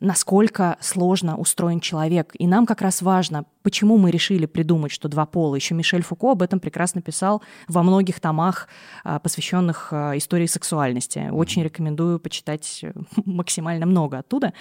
насколько 0.00 0.78
сложно 0.80 1.36
устроен 1.36 1.80
человек. 1.80 2.32
И 2.38 2.46
нам 2.46 2.66
как 2.66 2.80
раз 2.80 3.02
важно, 3.02 3.44
почему 3.62 3.98
мы 3.98 4.10
решили 4.10 4.46
придумать, 4.46 4.90
что 4.90 5.08
два 5.08 5.26
пола. 5.26 5.54
Еще 5.54 5.74
Мишель 5.74 6.02
Фуко 6.02 6.32
об 6.32 6.42
этом 6.42 6.58
прекрасно 6.58 7.02
писал 7.02 7.42
во 7.68 7.82
многих 7.82 8.18
томах, 8.18 8.68
а, 9.04 9.18
посвященных 9.18 9.88
а, 9.92 10.16
истории 10.16 10.46
сексуальности. 10.46 11.28
Очень 11.30 11.62
рекомендую 11.62 12.18
почитать 12.18 12.80
э, 12.82 12.92
максимально 13.24 13.86
много 13.86 14.18
оттуда. 14.18 14.54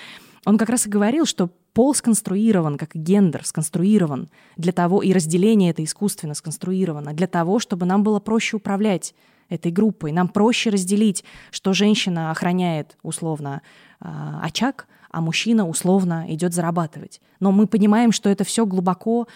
Он 0.45 0.57
как 0.57 0.69
раз 0.69 0.85
и 0.87 0.89
говорил, 0.89 1.25
что 1.25 1.49
пол 1.73 1.95
сконструирован, 1.95 2.77
как 2.77 2.93
гендер 2.93 3.45
сконструирован 3.45 4.29
для 4.57 4.73
того, 4.73 5.01
и 5.01 5.13
разделение 5.13 5.71
это 5.71 5.83
искусственно 5.83 6.33
сконструировано 6.33 7.13
для 7.13 7.27
того, 7.27 7.59
чтобы 7.59 7.85
нам 7.85 8.03
было 8.03 8.19
проще 8.19 8.57
управлять 8.57 9.13
этой 9.47 9.71
группой. 9.71 10.11
Нам 10.11 10.27
проще 10.27 10.69
разделить, 10.69 11.23
что 11.51 11.73
женщина 11.73 12.31
охраняет 12.31 12.97
условно 13.01 13.61
а, 13.99 14.41
очаг, 14.43 14.87
а 15.09 15.21
мужчина 15.21 15.67
условно 15.67 16.25
идет 16.29 16.53
зарабатывать. 16.53 17.21
Но 17.39 17.51
мы 17.51 17.67
понимаем, 17.67 18.11
что 18.11 18.29
это 18.29 18.43
все 18.43 18.65
глубоко 18.65 19.27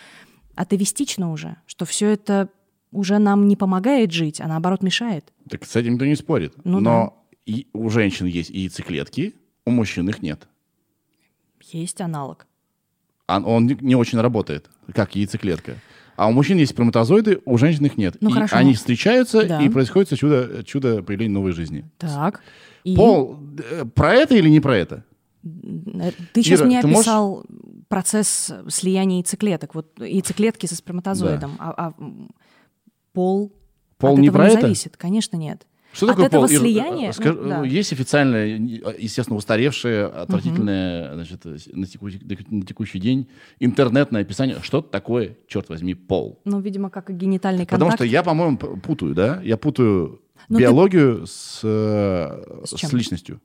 атовистично 0.56 1.32
уже, 1.32 1.58
что 1.66 1.86
все 1.86 2.10
это 2.10 2.50
уже 2.92 3.18
нам 3.18 3.48
не 3.48 3.56
помогает 3.56 4.12
жить, 4.12 4.40
а 4.40 4.48
наоборот 4.48 4.84
мешает. 4.84 5.34
Так 5.50 5.66
с 5.66 5.76
этим 5.76 5.94
никто 5.94 6.06
не 6.06 6.16
спорит. 6.16 6.54
Ну, 6.64 6.80
Но 6.80 7.16
да. 7.32 7.38
и 7.46 7.68
у 7.74 7.90
женщин 7.90 8.28
есть 8.28 8.50
яйцеклетки, 8.50 9.36
у 9.66 9.72
мужчин 9.72 10.08
их 10.10 10.22
нет. 10.22 10.48
Есть 11.72 12.02
аналог. 12.02 12.46
А 13.26 13.40
он 13.40 13.66
не 13.66 13.96
очень 13.96 14.20
работает, 14.20 14.70
как 14.94 15.16
яйцеклетка. 15.16 15.78
А 16.16 16.28
у 16.28 16.32
мужчин 16.32 16.58
есть 16.58 16.74
сперматозоиды, 16.74 17.42
у 17.46 17.58
женщин 17.58 17.86
их 17.86 17.98
нет. 17.98 18.18
Ну, 18.22 18.30
и 18.30 18.34
хорошо. 18.34 18.56
они 18.58 18.76
встречаются, 18.76 19.48
да. 19.48 19.62
и 19.62 19.70
происходит 19.70 20.18
чудо, 20.18 20.64
чудо 20.64 21.02
появления 21.02 21.34
новой 21.34 21.54
жизни. 21.54 21.86
Так. 21.98 22.42
И... 22.84 22.96
Пол, 22.96 23.40
э, 23.72 23.86
про 23.86 24.14
это 24.14 24.36
или 24.36 24.50
не 24.50 24.60
про 24.60 24.78
это? 24.78 25.04
Ты 25.44 26.42
сейчас 26.42 26.60
Ира, 26.62 26.68
мне 26.68 26.80
описал 26.80 27.36
можешь... 27.36 27.86
процесс 27.90 28.52
слияния 28.70 29.18
яйцеклеток, 29.18 29.76
вот 29.76 30.00
яйцеклетки 30.00 30.68
со 30.68 30.76
сперматозоидом, 30.76 31.56
да. 31.60 31.74
а, 31.78 31.88
а 31.88 31.94
пол, 33.12 33.54
пол 33.98 34.14
от 34.14 34.20
не 34.20 34.28
этого 34.30 34.38
про 34.38 34.48
не 34.48 34.54
это? 34.54 34.62
зависит, 34.62 34.96
конечно, 34.96 35.36
нет. 35.36 35.68
Что 35.94 36.08
От 36.08 36.14
такое 36.14 36.26
этого 36.26 36.48
пол? 36.48 36.58
слияния? 36.58 37.12
Скаж... 37.12 37.36
Ну, 37.36 37.48
да. 37.48 37.64
Есть 37.64 37.94
официальное, 37.94 38.48
естественно, 38.98 39.38
устаревшее, 39.38 40.08
отвратительное 40.08 41.10
угу. 41.10 41.16
значит, 41.16 41.46
на, 41.72 41.86
текущий, 41.86 42.20
на 42.50 42.66
текущий 42.66 43.00
день 43.00 43.30
интернетное 43.60 44.22
описание. 44.22 44.58
Что 44.64 44.82
такое, 44.82 45.38
черт 45.48 45.70
возьми, 45.70 45.94
пол? 45.94 46.42
Ну, 46.46 46.60
видимо, 46.62 46.90
как 46.90 47.12
и 47.12 47.14
генитальный 47.14 47.68
контакт. 47.68 47.80
Потому 47.80 47.92
что 47.92 48.06
я, 48.06 48.24
по-моему, 48.24 48.58
путаю, 48.58 49.14
да? 49.14 49.40
Я 49.44 49.56
путаю 49.56 50.22
Но 50.50 50.58
ну, 50.58 50.60
биологию 50.60 51.20
ты... 51.22 51.28
с, 51.28 51.60
э, 51.64 52.64
с, 52.66 52.76
с 52.76 52.94
личностью. 52.94 53.40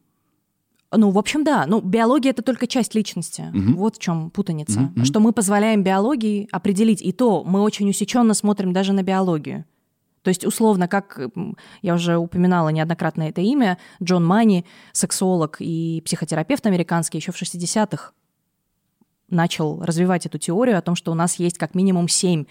Ну, 0.90 1.11
в 1.11 1.18
общем, 1.18 1.44
да. 1.44 1.66
Ну, 1.66 1.81
биология 1.81 2.31
это 2.31 2.42
только 2.42 2.66
часть 2.66 2.94
личности. 2.94 3.44
Угу. 3.53 3.79
Вот 3.79 3.96
в 3.96 3.98
чем 3.98 4.31
путаница. 4.31 4.90
Угу. 4.96 5.05
Что 5.05 5.20
мы 5.20 5.33
позволяем 5.33 5.83
биологии 5.83 6.48
определить. 6.51 7.03
И 7.03 7.12
то 7.12 7.44
мы 7.44 7.61
очень 7.61 7.88
усеченно 7.90 8.35
смотрим 8.35 8.72
даже 8.72 8.92
на 8.92 9.03
биологию. 9.03 9.64
То 10.22 10.31
есть, 10.31 10.44
условно, 10.44 10.88
как 10.88 11.20
я 11.83 11.94
уже 11.94 12.16
упоминала 12.16 12.70
неоднократно 12.70 13.22
это 13.24 13.40
имя, 13.40 13.79
Джон 14.03 14.27
Мани, 14.27 14.64
сексолог 14.92 15.57
и 15.61 16.03
психотерапевт 16.05 16.66
американский, 16.66 17.18
еще 17.18 17.33
в 17.33 17.40
60-х 17.40 18.12
начал 19.31 19.83
развивать 19.83 20.27
эту 20.27 20.38
теорию 20.38 20.79
о 20.79 20.83
том, 20.83 20.96
что 20.96 21.12
у 21.12 21.14
нас 21.14 21.37
есть 21.37 21.59
как 21.59 21.74
минимум 21.74 22.09
семь 22.09 22.46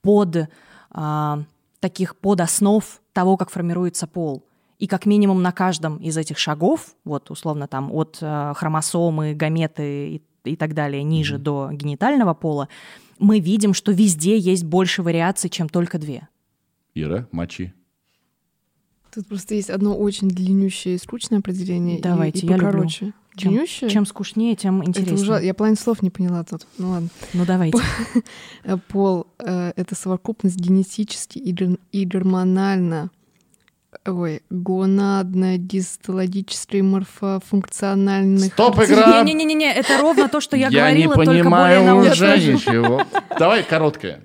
под 0.00 0.48
а, 0.90 1.42
таких 1.80 2.16
подоснов 2.16 3.00
того, 3.12 3.36
как 3.36 3.50
формируется 3.50 4.06
пол. 4.06 4.44
И 4.80 4.86
как 4.86 5.04
минимум 5.04 5.42
на 5.42 5.52
каждом 5.52 5.98
из 5.98 6.16
этих 6.16 6.38
шагов, 6.38 6.96
вот 7.04 7.30
условно 7.30 7.68
там 7.68 7.92
от 7.92 8.16
э, 8.22 8.54
хромосомы, 8.56 9.34
гаметы 9.34 10.08
и, 10.08 10.22
и 10.44 10.56
так 10.56 10.72
далее, 10.72 11.02
ниже 11.02 11.36
mm-hmm. 11.36 11.38
до 11.38 11.68
генитального 11.72 12.32
пола, 12.32 12.70
мы 13.18 13.40
видим, 13.40 13.74
что 13.74 13.92
везде 13.92 14.38
есть 14.38 14.64
больше 14.64 15.02
вариаций, 15.02 15.50
чем 15.50 15.68
только 15.68 15.98
две. 15.98 16.28
Ира, 16.94 17.28
мочи. 17.30 17.74
Тут 19.14 19.26
просто 19.26 19.54
есть 19.54 19.68
одно 19.68 19.98
очень 19.98 20.28
длиннющее 20.28 20.94
и 20.94 20.98
скучное 20.98 21.40
определение. 21.40 22.00
Давайте, 22.00 22.46
и, 22.46 22.46
и 22.46 22.50
я 22.50 22.58
короче. 22.58 23.04
люблю. 23.04 23.14
Длиннющее? 23.36 23.80
Чем, 23.80 23.88
чем 23.90 24.06
скучнее, 24.06 24.56
тем 24.56 24.82
интереснее. 24.82 25.14
Это 25.14 25.22
ужас... 25.22 25.42
Я 25.42 25.52
половину 25.52 25.76
слов 25.76 26.00
не 26.00 26.08
поняла 26.08 26.42
тут. 26.42 26.66
Ну 26.78 26.90
ладно. 26.90 27.10
Ну 27.34 27.44
давайте. 27.44 27.78
Пол 28.88 29.26
э,— 29.38 29.72
это 29.76 29.94
совокупность 29.94 30.56
генетически 30.56 31.38
и 31.38 32.04
гормонально 32.06 33.10
Ой, 34.06 34.42
гонадно 34.50 35.58
дистологической 35.58 36.82
морфофункциональных... 36.82 38.52
Стоп, 38.52 38.78
игра! 38.78 39.22
Не-не-не, 39.22 39.74
это 39.74 39.98
ровно 39.98 40.28
то, 40.28 40.40
что 40.40 40.56
я, 40.56 40.68
я 40.68 40.80
говорила, 40.80 41.16
не 41.16 41.24
только 41.24 41.50
более 41.50 41.94
уже 41.94 42.36
ничего. 42.38 43.02
Давай 43.38 43.64
короткое. 43.64 44.20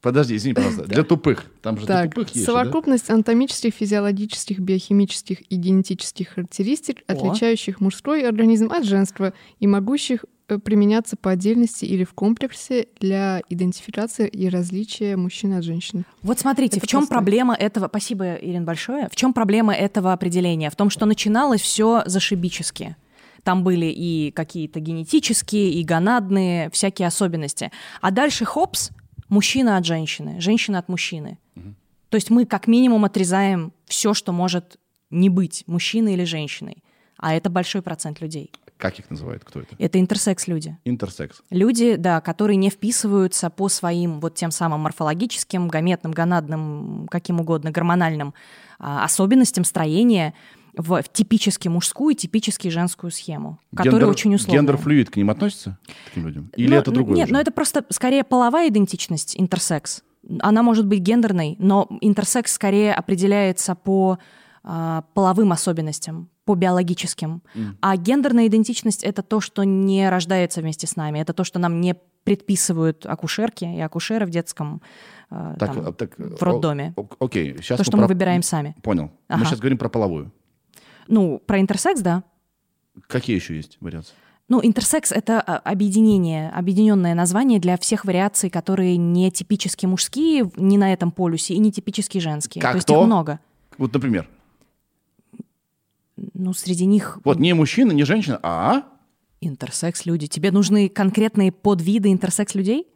Подожди, 0.00 0.36
извини, 0.36 0.54
пожалуйста. 0.54 0.84
Для 0.84 1.04
тупых. 1.04 1.44
Там 1.60 1.78
же 1.78 1.86
так, 1.86 2.02
для 2.02 2.10
тупых 2.10 2.34
есть. 2.34 2.46
Совокупность 2.46 3.08
да? 3.08 3.14
анатомических, 3.14 3.74
физиологических, 3.74 4.58
биохимических 4.58 5.52
и 5.52 5.56
генетических 5.56 6.30
характеристик, 6.30 7.02
О. 7.06 7.12
отличающих 7.12 7.80
мужской 7.80 8.26
организм 8.26 8.72
от 8.72 8.84
женского 8.84 9.34
и 9.58 9.66
могущих 9.66 10.24
применяться 10.58 11.16
по 11.16 11.30
отдельности 11.30 11.84
или 11.84 12.04
в 12.04 12.14
комплексе 12.14 12.88
для 12.98 13.42
идентификации 13.48 14.28
и 14.28 14.48
различия 14.48 15.16
мужчин 15.16 15.54
от 15.54 15.64
женщин. 15.64 16.04
Вот 16.22 16.38
смотрите, 16.38 16.78
Это 16.78 16.86
в 16.86 16.88
чем 16.88 17.00
просто... 17.00 17.14
проблема 17.14 17.54
этого? 17.54 17.88
Спасибо, 17.88 18.34
Ирин, 18.34 18.64
большое. 18.64 19.08
В 19.10 19.16
чем 19.16 19.32
проблема 19.32 19.74
этого 19.74 20.12
определения? 20.12 20.70
В 20.70 20.76
том, 20.76 20.90
что 20.90 21.06
начиналось 21.06 21.60
все 21.60 22.02
зашибически. 22.06 22.96
Там 23.42 23.64
были 23.64 23.86
и 23.86 24.32
какие-то 24.32 24.80
генетические, 24.80 25.70
и 25.72 25.84
гонадные, 25.84 26.70
всякие 26.70 27.08
особенности. 27.08 27.70
А 28.00 28.10
дальше 28.10 28.44
хопс, 28.44 28.90
мужчина 29.28 29.76
от 29.76 29.86
женщины, 29.86 30.40
женщина 30.40 30.78
от 30.78 30.88
мужчины. 30.88 31.38
Угу. 31.56 31.74
То 32.10 32.16
есть 32.16 32.30
мы 32.30 32.44
как 32.44 32.66
минимум 32.66 33.04
отрезаем 33.04 33.72
все, 33.86 34.14
что 34.14 34.32
может 34.32 34.78
не 35.10 35.28
быть 35.28 35.64
мужчиной 35.66 36.14
или 36.14 36.24
женщиной. 36.24 36.82
А 37.16 37.34
это 37.34 37.50
большой 37.50 37.82
процент 37.82 38.20
людей. 38.20 38.50
Как 38.80 38.98
их 38.98 39.10
называют? 39.10 39.44
Кто 39.44 39.60
это? 39.60 39.76
Это 39.78 40.00
интерсекс-люди. 40.00 40.78
Интерсекс. 40.84 41.42
Люди, 41.50 41.96
да, 41.96 42.20
которые 42.20 42.56
не 42.56 42.70
вписываются 42.70 43.50
по 43.50 43.68
своим 43.68 44.20
вот 44.20 44.34
тем 44.34 44.50
самым 44.50 44.80
морфологическим, 44.80 45.68
гаметным, 45.68 46.12
гонадным, 46.12 47.06
каким 47.10 47.40
угодно, 47.40 47.70
гормональным 47.70 48.34
а, 48.78 49.04
особенностям 49.04 49.64
строения 49.64 50.34
в, 50.74 51.02
в 51.02 51.12
типически 51.12 51.68
мужскую 51.68 52.14
и 52.14 52.18
типически 52.18 52.68
женскую 52.68 53.10
схему, 53.10 53.58
которая 53.74 54.06
очень 54.06 54.34
условная. 54.34 54.62
Гендер-флюид 54.62 55.10
к 55.10 55.16
ним 55.16 55.30
относится, 55.30 55.78
к 55.86 56.08
таким 56.08 56.26
людям? 56.26 56.50
Или 56.56 56.70
Ну, 56.70 56.76
это 56.76 56.90
другое 56.90 57.16
Нет, 57.16 57.26
уже? 57.26 57.34
но 57.34 57.40
это 57.40 57.50
просто 57.50 57.84
скорее 57.90 58.24
половая 58.24 58.68
идентичность, 58.68 59.34
интерсекс. 59.38 60.02
Она 60.40 60.62
может 60.62 60.86
быть 60.86 61.00
гендерной, 61.00 61.56
но 61.58 61.88
интерсекс 62.00 62.52
скорее 62.52 62.94
определяется 62.94 63.74
по 63.74 64.18
а, 64.62 65.04
половым 65.14 65.52
особенностям, 65.52 66.28
по 66.50 66.56
биологическим. 66.56 67.42
А 67.80 67.96
гендерная 67.96 68.48
идентичность— 68.48 69.04
это 69.04 69.22
то, 69.22 69.40
что 69.40 69.62
не 69.62 70.10
рождается 70.10 70.60
вместе 70.60 70.88
с 70.88 70.96
нами, 70.96 71.20
это 71.20 71.32
то, 71.32 71.44
что 71.44 71.60
нам 71.60 71.80
не 71.80 71.94
предписывают 72.24 73.06
акушерки 73.06 73.64
и 73.64 73.80
акушеры 73.80 74.26
в 74.26 74.30
детском 74.30 74.82
а, 75.30 75.54
Так, 75.60 75.74
там, 75.74 75.86
а, 75.86 75.92
так, 75.92 76.18
в 76.18 76.42
роддоме. 76.42 76.92
о- 76.96 77.06
Окей, 77.20 77.56
сейчас 77.58 77.78
То, 77.78 77.84
что 77.84 77.96
мы 77.96 78.08
выбираем 78.08 78.42
сами. 78.42 78.74
Понял. 78.82 79.04
Мы 79.04 79.10
Ага. 79.36 79.44
сейчас 79.44 79.60
говорим 79.60 79.78
про 79.78 79.88
половую. 79.88 80.32
Ну, 81.06 81.38
про 81.38 81.60
интерсекс, 81.60 82.00
да. 82.00 82.24
Какие 83.06 83.36
еще 83.36 83.54
есть 83.54 83.78
вариации? 83.80 84.12
Ну, 84.48 84.60
интерсекс— 84.60 85.12
это 85.20 85.40
а, 85.40 85.58
объединение, 85.58 86.50
объединенное 86.50 87.14
название 87.14 87.60
для 87.60 87.76
всех 87.78 88.04
вариаций, 88.04 88.50
которые 88.50 88.96
не 88.96 89.30
типически 89.30 89.86
мужские, 89.86 90.50
не 90.56 90.78
на 90.78 90.92
этом 90.92 91.12
полюсе, 91.12 91.54
и 91.54 91.58
не 91.58 91.70
типически 91.70 92.18
женские. 92.18 92.60
Как 92.60 92.72
то 92.72 92.76
есть 92.78 92.88
то? 92.88 92.98
их 93.00 93.06
много. 93.06 93.38
Вот, 93.78 93.94
например, 93.94 94.28
Ну, 96.34 96.52
среди 96.52 96.86
них 96.86 97.18
вот 97.24 97.38
не 97.38 97.52
мужчина, 97.54 97.92
не 97.92 98.04
женщина, 98.04 98.38
а 98.42 98.84
интерсекс-люди. 99.40 100.26
Тебе 100.26 100.50
нужны 100.50 100.88
конкретные 100.88 101.50
подвиды 101.52 102.12
интерсекс-людей? 102.12 102.86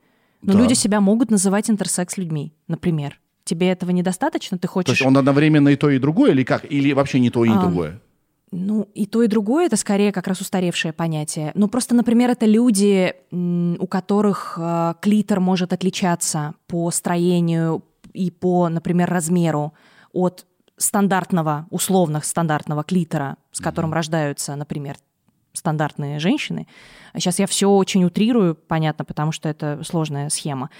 Но 0.42 0.52
Да. 0.52 0.58
люди 0.58 0.74
себя 0.74 1.00
могут 1.00 1.30
называть 1.30 1.70
интерсекс-людьми, 1.70 2.52
например. 2.68 3.18
Тебе 3.44 3.68
этого 3.70 3.90
недостаточно? 3.90 4.58
Ты 4.58 4.68
то 4.68 4.72
хочешь... 4.72 4.90
есть 4.90 5.02
он 5.02 5.16
одновременно 5.16 5.68
и 5.68 5.76
то, 5.76 5.90
и 5.90 5.98
другое, 5.98 6.32
или 6.32 6.44
как? 6.44 6.70
Или 6.70 6.92
вообще 6.92 7.18
не 7.18 7.30
то, 7.30 7.44
и 7.44 7.48
не 7.48 7.56
А, 7.56 7.60
другое? 7.60 8.00
Ну, 8.50 8.88
и 8.94 9.06
то, 9.06 9.22
и 9.22 9.26
другое 9.26 9.66
это 9.66 9.76
скорее 9.76 10.12
как 10.12 10.26
раз 10.28 10.40
устаревшее 10.40 10.92
понятие. 10.92 11.50
Ну, 11.54 11.68
просто, 11.68 11.94
например, 11.94 12.30
это 12.30 12.46
люди, 12.46 13.14
у 13.32 13.86
которых 13.86 14.58
э, 14.58 14.94
клитор 15.00 15.40
может 15.40 15.72
отличаться 15.72 16.54
по 16.66 16.90
строению 16.90 17.84
и 18.12 18.30
по, 18.30 18.68
например, 18.68 19.10
размеру 19.10 19.72
от 20.12 20.46
стандартного, 20.76 21.66
условно 21.70 22.20
стандартного 22.20 22.84
клитора, 22.84 23.36
с 23.52 23.60
которым 23.60 23.92
рождаются, 23.92 24.56
например, 24.56 24.96
стандартные 25.52 26.18
женщины. 26.18 26.66
Сейчас 27.16 27.38
я 27.38 27.46
все 27.46 27.68
очень 27.68 28.04
утрирую, 28.04 28.54
понятно, 28.54 29.04
потому 29.04 29.32
что 29.32 29.48
это 29.48 29.80
сложная 29.84 30.28
схема. 30.30 30.70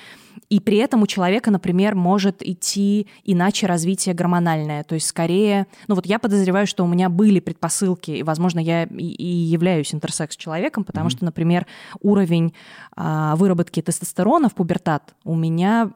И 0.49 0.61
при 0.61 0.79
этом 0.79 1.03
у 1.03 1.07
человека, 1.07 1.51
например, 1.51 1.95
может 1.95 2.43
идти 2.43 3.07
иначе 3.25 3.67
развитие 3.67 4.15
гормональное. 4.15 4.83
То 4.85 4.95
есть 4.95 5.07
скорее... 5.07 5.67
Ну 5.87 5.95
вот 5.95 6.07
я 6.07 6.19
подозреваю, 6.19 6.67
что 6.67 6.85
у 6.85 6.87
меня 6.87 7.09
были 7.09 7.41
предпосылки, 7.41 8.11
и, 8.11 8.23
возможно, 8.23 8.59
я 8.59 8.85
и, 8.85 9.07
и 9.07 9.27
являюсь 9.27 9.95
интерсекс-человеком, 9.95 10.85
потому 10.85 11.09
что, 11.09 11.25
например, 11.25 11.67
уровень 12.01 12.53
а, 12.97 13.37
выработки 13.37 13.81
тестостерона 13.81 14.49
в 14.49 14.55
пубертат 14.55 15.15
у 15.25 15.35
меня 15.35 15.91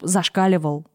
зашкаливал 0.00 0.86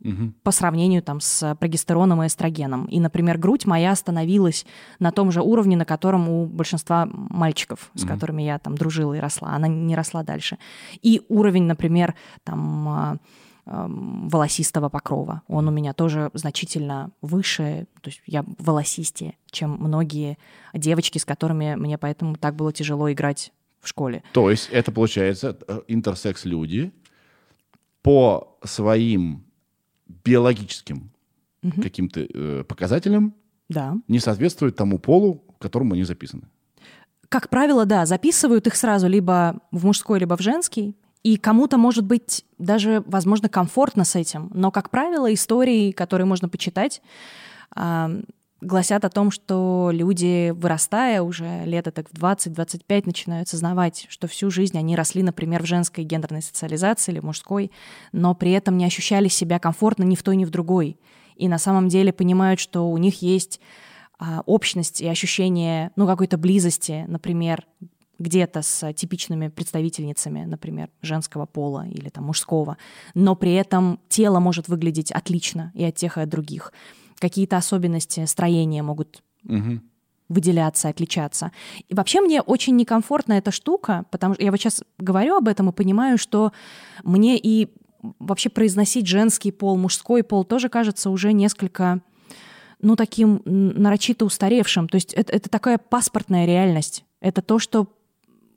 по 0.44 0.52
сравнению 0.52 1.02
там, 1.02 1.20
с 1.20 1.56
прогестероном 1.56 2.24
и 2.24 2.28
эстрогеном. 2.28 2.86
И, 2.86 3.00
например, 3.00 3.38
грудь 3.38 3.66
моя 3.66 3.92
остановилась 3.92 4.66
на 5.00 5.12
том 5.12 5.32
же 5.32 5.42
уровне, 5.42 5.78
на 5.78 5.86
котором 5.86 6.30
у 6.30 6.46
большинства 6.46 7.08
мальчиков, 7.12 7.92
с 7.94 8.06
которыми 8.06 8.44
я 8.44 8.60
там 8.60 8.76
дружила 8.86 9.14
и 9.16 9.20
росла. 9.20 9.50
Она 9.56 9.68
не 9.68 9.96
росла 9.96 10.24
дальше. 10.24 10.58
И 11.02 11.22
уровень, 11.28 11.64
например, 11.64 12.14
там 12.44 12.88
а, 12.88 13.18
ам, 13.66 14.30
волосистого 14.30 14.90
покрова. 14.90 15.42
Он 15.48 15.68
у 15.68 15.72
меня 15.72 15.94
тоже 15.94 16.30
значительно 16.34 17.10
выше, 17.22 17.88
то 18.02 18.10
есть 18.10 18.22
я 18.28 18.46
волосистее, 18.60 19.34
чем 19.50 19.72
многие 19.72 20.38
девочки, 20.74 21.18
с 21.18 21.26
которыми 21.26 21.76
мне 21.76 21.98
поэтому 21.98 22.36
так 22.36 22.56
было 22.56 22.72
тяжело 22.72 23.12
играть 23.12 23.52
в 23.82 23.88
школе. 23.88 24.22
То 24.34 24.52
есть 24.52 24.70
это 24.72 24.92
получается 24.92 25.58
э, 25.68 25.82
интерсекс-люди 25.88 26.92
по 28.04 28.58
своим 28.64 29.44
биологическим 30.24 31.10
каким-то 31.82 32.20
э, 32.22 32.64
показателям 32.68 33.34
Да. 33.70 33.96
не 34.08 34.20
соответствуют 34.20 34.76
тому 34.76 35.00
полу, 35.00 35.36
к 35.58 35.62
которому 35.62 35.94
они 35.96 36.04
записаны. 36.04 36.44
Как 37.30 37.50
правило, 37.50 37.86
да, 37.86 38.06
записывают 38.06 38.68
их 38.68 38.76
сразу 38.76 39.08
либо 39.08 39.60
в 39.72 39.86
мужской, 39.86 40.20
либо 40.20 40.38
в 40.38 40.42
женский. 40.42 40.96
И 41.24 41.38
кому-то, 41.38 41.78
может 41.78 42.06
быть, 42.06 42.46
даже, 42.60 43.04
возможно, 43.08 43.50
комфортно 43.50 44.04
с 44.06 44.16
этим. 44.16 44.52
Но, 44.54 44.70
как 44.70 44.92
правило, 44.92 45.34
истории, 45.34 45.92
которые 45.92 46.28
можно 46.28 46.50
почитать, 46.50 47.02
а, 47.76 48.12
гласят 48.62 49.06
о 49.06 49.10
том, 49.10 49.32
что 49.32 49.90
люди, 49.92 50.52
вырастая 50.52 51.22
уже 51.22 51.66
лет 51.66 51.86
так 51.94 52.10
в 52.10 52.14
20-25, 52.14 53.04
начинают 53.08 53.50
сознавать, 53.50 54.06
что 54.10 54.28
всю 54.28 54.52
жизнь 54.52 54.78
они 54.78 54.96
росли, 54.96 55.24
например, 55.24 55.64
в 55.64 55.66
женской 55.66 56.04
гендерной 56.04 56.42
социализации 56.42 57.12
или 57.14 57.20
мужской, 57.20 57.72
но 58.12 58.36
при 58.36 58.52
этом 58.52 58.78
не 58.78 58.86
ощущали 58.86 59.28
себя 59.28 59.60
комфортно 59.60 60.04
ни 60.04 60.16
в 60.16 60.24
той, 60.24 60.36
ни 60.36 60.46
в 60.46 60.52
другой. 60.52 61.00
И 61.36 61.48
на 61.48 61.58
самом 61.58 61.90
деле 61.90 62.14
понимают, 62.14 62.60
что 62.60 62.90
у 62.90 62.98
них 62.98 63.22
есть 63.22 63.60
общность 64.46 65.02
и 65.02 65.08
ощущение 65.08 65.92
ну, 65.96 66.08
какой-то 66.08 66.38
близости, 66.38 67.06
например, 67.08 67.66
где-то 68.20 68.62
с 68.62 68.94
типичными 68.94 69.50
представительницами, 69.50 70.46
например, 70.46 70.90
женского 71.02 71.46
пола 71.46 71.86
или 71.88 72.10
там, 72.10 72.26
мужского, 72.26 72.78
но 73.14 73.36
при 73.36 73.54
этом 73.54 74.00
тело 74.08 74.40
может 74.40 74.68
выглядеть 74.68 75.12
отлично 75.12 75.72
и 75.76 75.84
от 75.84 75.96
тех, 75.96 76.18
и 76.18 76.22
от 76.22 76.30
других. 76.30 76.72
Какие-то 77.20 77.58
особенности 77.58 78.26
строения 78.26 78.84
могут 78.84 79.22
выделяться, 80.28 80.90
отличаться. 80.90 81.52
И 81.88 81.94
вообще 81.94 82.20
мне 82.20 82.42
очень 82.42 82.76
некомфортна 82.76 83.34
эта 83.34 83.52
штука, 83.52 84.06
потому 84.10 84.34
что 84.34 84.44
я 84.44 84.52
вот 84.52 84.60
сейчас 84.60 84.84
говорю 84.98 85.36
об 85.36 85.48
этом 85.48 85.70
и 85.70 85.74
понимаю, 85.74 86.18
что 86.18 86.52
мне 87.04 87.38
и 87.38 87.70
вообще 88.20 88.50
произносить 88.50 89.08
женский 89.08 89.52
пол, 89.52 89.78
мужской 89.78 90.24
пол 90.24 90.44
тоже 90.44 90.70
кажется 90.70 91.10
уже 91.10 91.32
несколько 91.32 92.02
ну, 92.82 92.96
таким 92.96 93.42
нарочито 93.46 94.26
устаревшим. 94.26 94.88
То 94.88 94.96
есть 94.96 95.14
это, 95.14 95.34
это 95.34 95.50
такая 95.50 95.78
паспортная 95.78 96.46
реальность. 96.46 97.06
Это 97.20 97.42
то, 97.42 97.60
что 97.60 97.88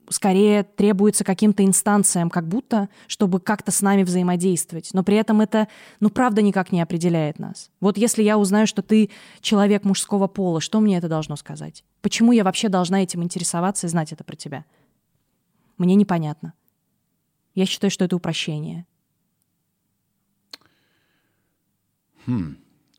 скорее 0.09 0.63
требуется 0.63 1.23
каким-то 1.23 1.63
инстанциям, 1.63 2.29
как 2.29 2.47
будто, 2.47 2.89
чтобы 3.07 3.39
как-то 3.39 3.71
с 3.71 3.81
нами 3.81 4.03
взаимодействовать. 4.03 4.89
Но 4.93 5.03
при 5.03 5.17
этом 5.17 5.41
это, 5.41 5.67
ну, 5.99 6.09
правда 6.09 6.41
никак 6.41 6.71
не 6.71 6.81
определяет 6.81 7.39
нас. 7.39 7.69
Вот 7.79 7.97
если 7.97 8.23
я 8.23 8.37
узнаю, 8.37 8.67
что 8.67 8.81
ты 8.81 9.09
человек 9.41 9.83
мужского 9.83 10.27
пола, 10.27 10.61
что 10.61 10.79
мне 10.79 10.97
это 10.97 11.07
должно 11.07 11.35
сказать? 11.35 11.83
Почему 12.01 12.31
я 12.31 12.43
вообще 12.43 12.69
должна 12.69 13.03
этим 13.03 13.23
интересоваться 13.23 13.87
и 13.87 13.89
знать 13.89 14.11
это 14.11 14.23
про 14.23 14.35
тебя? 14.35 14.65
Мне 15.77 15.95
непонятно. 15.95 16.53
Я 17.55 17.65
считаю, 17.65 17.91
что 17.91 18.05
это 18.05 18.15
упрощение. 18.15 18.85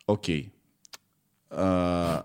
Окей. 0.06 0.52
А, 1.50 2.24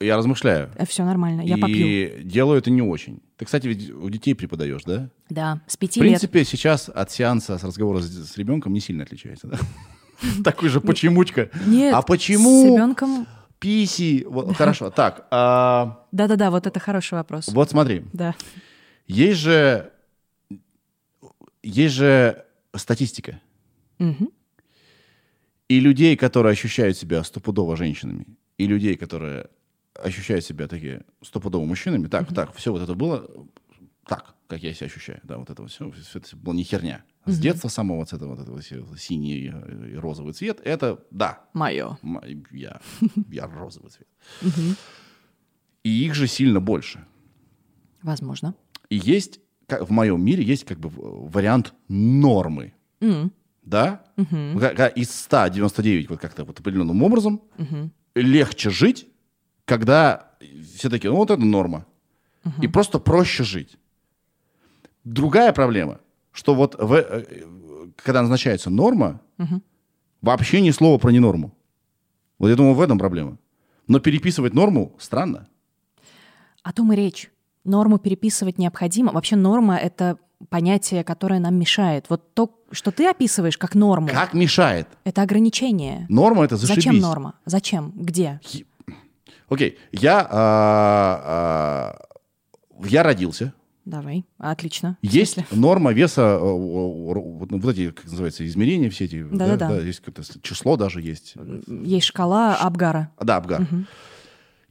Я 0.00 0.16
размышляю. 0.16 0.70
Все 0.88 1.04
нормально, 1.04 1.40
я 1.42 1.56
и 1.56 1.60
попью. 1.60 2.22
делаю 2.22 2.58
это 2.58 2.70
не 2.70 2.82
очень. 2.82 3.20
Ты, 3.38 3.44
кстати, 3.46 3.66
ведь 3.66 3.90
у 3.90 4.08
детей 4.10 4.34
преподаешь, 4.34 4.82
да? 4.84 5.08
Да, 5.30 5.60
с 5.66 5.76
В 5.76 5.78
пяти 5.78 6.00
лет. 6.00 6.08
принципе, 6.10 6.44
сейчас 6.44 6.88
от 6.88 7.10
сеанса 7.10 7.58
с 7.58 7.64
разговора 7.64 8.00
с, 8.00 8.06
с 8.06 8.36
ребенком 8.36 8.72
не 8.72 8.80
сильно 8.80 9.04
отличается, 9.04 9.48
да? 9.48 9.58
Такой 10.44 10.68
же 10.68 10.80
почемучка. 10.80 11.50
Нет, 11.66 11.94
А 11.94 12.02
с 12.02 12.04
почему 12.04 12.74
ребенком... 12.74 13.26
писи? 13.58 14.26
Хорошо, 14.54 14.90
так, 14.90 15.26
а, 15.30 16.04
Да-да-да, 16.12 16.50
вот 16.50 16.66
это 16.66 16.78
хороший 16.80 17.14
вопрос. 17.14 17.48
вот 17.48 17.70
смотри. 17.70 18.04
Да. 18.12 18.34
Есть 19.06 19.40
же, 19.40 19.92
есть 21.62 21.94
же 21.94 22.44
статистика. 22.74 23.40
И 25.68 25.80
людей, 25.80 26.16
которые 26.16 26.52
ощущают 26.52 26.96
себя 26.96 27.24
стопудово 27.24 27.76
женщинами, 27.76 28.26
и 28.58 28.66
людей, 28.66 28.96
которые 28.96 29.48
ощущают 29.94 30.44
себя 30.44 30.68
такие 30.68 31.04
стопудово 31.22 31.64
мужчинами, 31.64 32.06
так, 32.06 32.32
так, 32.34 32.54
все 32.54 32.72
вот 32.72 32.82
это 32.82 32.94
было 32.94 33.28
так, 34.06 34.34
как 34.46 34.62
я 34.62 34.72
себя 34.74 34.86
ощущаю. 34.86 35.20
Да, 35.24 35.38
вот 35.38 35.50
это 35.50 35.66
все, 35.66 35.90
все 35.90 36.18
это 36.18 36.36
было 36.36 36.54
не 36.54 36.62
херня. 36.64 37.04
С 37.24 37.38
детства 37.40 37.68
самого 37.68 37.98
вот 38.00 38.12
этого, 38.12 38.36
вот 38.36 38.40
этого 38.40 38.62
синий 38.96 39.52
и 39.90 39.96
розовый 39.96 40.32
цвет, 40.32 40.60
это 40.64 41.04
да, 41.10 41.40
Мое. 41.54 41.98
м- 42.02 42.44
я, 42.52 42.80
я 43.30 43.46
розовый 43.48 43.90
цвет. 43.90 44.08
И 45.82 46.04
их 46.04 46.14
же 46.14 46.26
сильно 46.26 46.60
больше. 46.60 47.04
Возможно. 48.02 48.54
И 48.90 48.96
есть, 48.96 49.40
как 49.66 49.82
в 49.88 49.90
моем 49.90 50.24
мире, 50.24 50.44
есть 50.44 50.64
как 50.64 50.78
бы 50.78 50.88
вариант 50.88 51.74
нормы. 51.88 52.74
М. 53.00 53.32
Да? 53.62 54.04
Ка- 54.16 54.86
Из 54.86 55.10
199 55.10 56.08
вот 56.10 56.20
как-то 56.20 56.44
вот 56.44 56.60
определенным 56.60 57.02
образом 57.02 57.42
легче 58.22 58.70
жить, 58.70 59.06
когда 59.64 60.30
все 60.74 60.88
таки 60.88 61.08
ну 61.08 61.16
вот 61.16 61.30
это 61.30 61.42
норма. 61.42 61.86
И 62.62 62.68
просто 62.68 63.00
проще 63.00 63.42
жить. 63.42 63.76
Другая 65.02 65.52
проблема, 65.52 66.00
что 66.30 66.54
вот 66.54 66.76
в, 66.78 66.94
э, 66.94 67.44
когда 67.96 68.22
назначается 68.22 68.70
норма, 68.70 69.20
вообще 70.22 70.60
ни 70.60 70.70
слова 70.70 70.98
про 70.98 71.10
ненорму. 71.10 71.52
Вот 72.38 72.48
я 72.48 72.56
думаю, 72.56 72.74
в 72.74 72.80
этом 72.80 72.98
проблема. 72.98 73.38
Но 73.88 73.98
переписывать 73.98 74.54
норму 74.54 74.94
странно. 74.98 75.48
О 76.62 76.72
том 76.72 76.92
и 76.92 76.96
речь. 76.96 77.30
Норму 77.64 77.98
переписывать 77.98 78.58
необходимо. 78.58 79.12
Вообще 79.12 79.36
норма— 79.36 79.76
это 79.78 80.18
понятие, 80.48 81.02
которое 81.04 81.40
нам 81.40 81.58
мешает. 81.58 82.06
Вот 82.08 82.34
то, 82.34 82.46
что 82.70 82.90
ты 82.90 83.06
описываешь 83.08 83.58
как 83.58 83.74
норму, 83.74 84.08
Как 84.08 84.34
мешает? 84.34 84.88
это 85.04 85.22
ограничение. 85.22 86.06
Норма 86.08 86.44
это 86.44 86.56
зашибись. 86.56 86.84
Зачем 86.84 86.98
норма? 86.98 87.34
Зачем? 87.44 87.92
Где? 87.94 88.40
Окей, 89.48 89.78
я, 89.92 90.26
а, 90.28 91.96
а, 92.00 92.86
я 92.88 93.02
родился. 93.02 93.52
Давай. 93.84 94.24
Отлично. 94.38 94.98
Есть 95.00 95.38
норма 95.52 95.92
веса, 95.92 96.22
э, 96.22 96.38
о, 96.40 97.14
вот 97.48 97.72
эти, 97.72 97.92
как 97.92 98.06
называется, 98.06 98.44
измерения 98.44 98.90
все 98.90 99.04
эти. 99.04 99.22
Да-да-да. 99.22 99.76
есть 99.76 100.00
какое-то 100.00 100.24
число 100.42 100.76
даже 100.76 101.00
есть. 101.00 101.34
Есть 101.68 102.06
шкала 102.06 102.56
Абгара. 102.56 103.12
Да, 103.20 103.36
Абгар. 103.36 103.64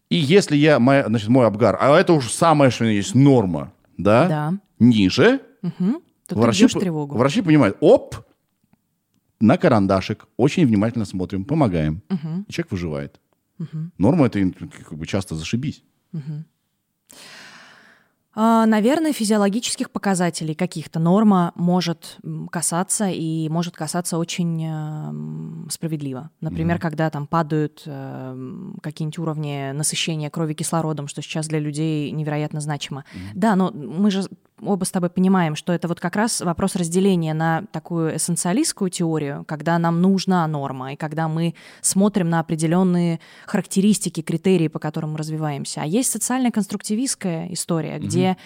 И 0.09 0.17
если 0.17 0.57
я, 0.57 0.79
моя, 0.79 1.05
значит, 1.07 1.29
мой 1.29 1.47
Абгар, 1.47 1.77
а 1.79 1.97
это 1.97 2.11
уже 2.11 2.29
самое, 2.29 2.69
что 2.71 2.83
есть 2.83 3.15
норма, 3.15 3.71
да? 3.97 4.27
Да. 4.27 4.53
Ниже, 4.79 5.39
Мгм. 5.61 6.01
То 6.27 6.35
ты 6.35 6.41
врачи, 6.41 6.67
по- 6.67 6.79
тревогу. 6.79 7.17
врачи 7.17 7.41
понимают, 7.41 7.77
оп, 7.81 8.15
на 9.39 9.57
карандашик, 9.57 10.27
очень 10.37 10.65
внимательно 10.65 11.05
смотрим, 11.05 11.45
помогаем. 11.45 12.01
И 12.47 12.51
человек 12.51 12.71
выживает. 12.71 13.19
Норма 13.97 14.27
это 14.27 14.39
как 14.89 14.97
бы 14.97 15.05
часто 15.05 15.35
зашибись. 15.35 15.83
А, 18.37 18.65
Наверное, 18.65 19.13
физиологических 19.13 19.89
показателей 19.91 20.55
каких-то 20.55 20.99
норма 20.99 21.53
может 21.55 22.17
касаться 22.51 23.07
и 23.09 23.47
может 23.47 23.77
касаться 23.77 24.17
очень 24.17 24.61
эм, 24.65 25.67
справедливо. 25.71 26.31
Например, 26.41 26.77
когда 26.77 27.09
там 27.09 27.27
падают 27.27 27.83
эм, 27.85 28.77
какие-нибудь 28.83 29.19
уровни 29.19 29.71
насыщения 29.71 30.29
крови 30.29 30.53
кислородом, 30.53 31.07
что 31.07 31.21
сейчас 31.21 31.47
для 31.47 31.59
людей 31.59 32.11
невероятно 32.11 32.59
значимо. 32.59 33.05
Да, 33.35 33.55
но 33.55 33.71
мы 33.71 34.11
же 34.11 34.23
оба 34.61 34.83
с 34.83 34.91
тобой 34.91 35.09
понимаем, 35.09 35.55
что 35.55 35.73
это 35.73 35.87
вот 35.87 35.99
как 35.99 36.15
раз 36.15 36.41
вопрос 36.41 36.75
разделения 36.75 37.33
на 37.33 37.63
такую 37.71 38.15
эссенциалистскую 38.15 38.89
теорию, 38.89 39.43
когда 39.47 39.77
нам 39.79 40.01
нужна 40.01 40.45
норма, 40.47 40.93
и 40.93 40.95
когда 40.95 41.27
мы 41.27 41.55
смотрим 41.81 42.29
на 42.29 42.39
определенные 42.39 43.19
характеристики, 43.45 44.21
критерии, 44.21 44.67
по 44.67 44.79
которым 44.79 45.13
мы 45.13 45.17
развиваемся. 45.17 45.81
А 45.81 45.85
есть 45.85 46.11
социально-конструктивистская 46.11 47.47
история, 47.51 47.99
где 47.99 48.37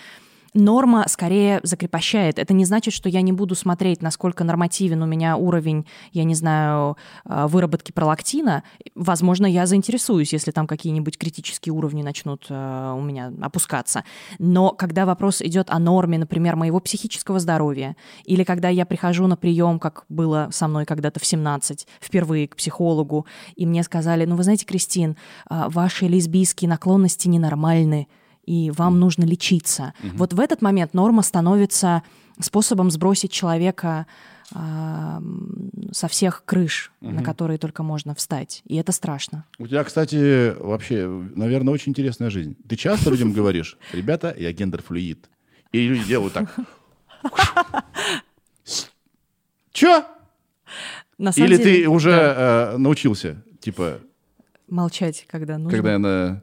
норма 0.53 1.05
скорее 1.07 1.59
закрепощает. 1.63 2.39
Это 2.39 2.53
не 2.53 2.65
значит, 2.65 2.93
что 2.93 3.09
я 3.09 3.21
не 3.21 3.31
буду 3.31 3.55
смотреть, 3.55 4.01
насколько 4.01 4.43
нормативен 4.43 5.01
у 5.01 5.05
меня 5.05 5.37
уровень, 5.37 5.85
я 6.11 6.23
не 6.23 6.35
знаю, 6.35 6.97
э, 7.25 7.47
выработки 7.47 7.91
пролактина. 7.91 8.63
Возможно, 8.95 9.45
я 9.45 9.65
заинтересуюсь, 9.65 10.33
если 10.33 10.51
там 10.51 10.67
какие-нибудь 10.67 11.17
критические 11.17 11.73
уровни 11.73 12.03
начнут 12.03 12.45
э, 12.49 12.95
у 12.97 13.01
меня 13.01 13.31
опускаться. 13.41 14.03
Но 14.37 14.71
когда 14.71 15.05
вопрос 15.05 15.41
идет 15.41 15.69
о 15.69 15.79
норме, 15.79 16.17
например, 16.17 16.55
моего 16.55 16.79
психического 16.79 17.39
здоровья, 17.39 17.95
или 18.25 18.43
когда 18.43 18.69
я 18.69 18.85
прихожу 18.85 19.27
на 19.27 19.37
прием, 19.37 19.79
как 19.79 20.05
было 20.09 20.49
со 20.51 20.67
мной 20.67 20.85
когда-то 20.85 21.19
в 21.19 21.25
17, 21.25 21.87
впервые 22.01 22.47
к 22.47 22.55
психологу, 22.55 23.25
и 23.55 23.65
мне 23.65 23.83
сказали, 23.83 24.25
ну 24.25 24.35
вы 24.35 24.43
знаете, 24.43 24.65
Кристин, 24.65 25.15
э, 25.49 25.65
ваши 25.67 26.07
лесбийские 26.07 26.69
наклонности 26.69 27.27
ненормальны, 27.27 28.07
и 28.49 28.71
вам 28.71 28.99
нужно 28.99 29.25
лечиться. 29.25 29.93
Вот 30.15 30.33
в 30.33 30.39
этот 30.39 30.61
момент 30.63 30.95
норма 30.95 31.21
становится 31.21 32.01
способом 32.39 32.89
сбросить 32.89 33.31
человека 33.31 34.07
м, 34.55 35.69
со 35.91 36.07
всех 36.07 36.43
крыш, 36.45 36.91
на 37.01 37.21
которые 37.23 37.59
только 37.59 37.83
можно 37.83 38.15
встать. 38.15 38.63
И 38.65 38.75
это 38.77 38.91
страшно. 38.91 39.45
У 39.59 39.67
тебя, 39.67 39.83
кстати, 39.83 40.55
вообще, 40.59 41.07
наверное, 41.35 41.71
очень 41.73 41.91
интересная 41.91 42.31
жизнь. 42.31 42.55
Ты 42.67 42.75
часто 42.75 43.11
людям 43.11 43.33
говоришь, 43.33 43.77
ребята, 43.93 44.33
я 44.35 44.51
гендер-флюид. 44.51 45.29
И 45.71 45.87
люди 45.87 46.03
делают 46.07 46.33
так. 46.33 46.55
Чё? 49.71 50.03
На 51.19 51.29
Или 51.35 51.57
ты 51.57 51.87
уже 51.87 52.11
э, 52.11 52.77
научился, 52.77 53.43
типа, 53.59 53.99
молчать, 54.67 55.25
когда 55.27 55.57
нужно. 55.59 55.77
когда 55.77 55.93
я 55.93 56.41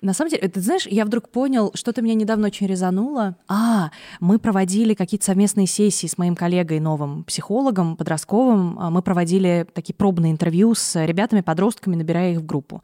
на... 0.00 0.12
Самом 0.12 0.30
деле, 0.30 0.48
ты 0.48 0.60
знаешь, 0.60 0.86
я 0.86 1.04
вдруг 1.04 1.28
понял, 1.28 1.70
что-то 1.74 2.02
меня 2.02 2.14
недавно 2.14 2.48
очень 2.48 2.66
резануло. 2.66 3.36
А, 3.48 3.90
мы 4.20 4.38
проводили 4.38 4.94
какие-то 4.94 5.26
совместные 5.26 5.66
сессии 5.66 6.06
с 6.06 6.18
моим 6.18 6.34
коллегой, 6.36 6.80
новым 6.80 7.24
психологом, 7.24 7.96
подростковым. 7.96 8.78
А, 8.78 8.90
Мы 8.90 9.02
проводили 9.02 9.66
такие 9.72 9.94
пробные 9.94 10.32
интервью 10.32 10.74
с 10.74 11.04
ребятами, 11.04 11.40
подростками, 11.40 11.96
набирая 11.96 12.32
их 12.32 12.38
в 12.38 12.46
группу. 12.46 12.82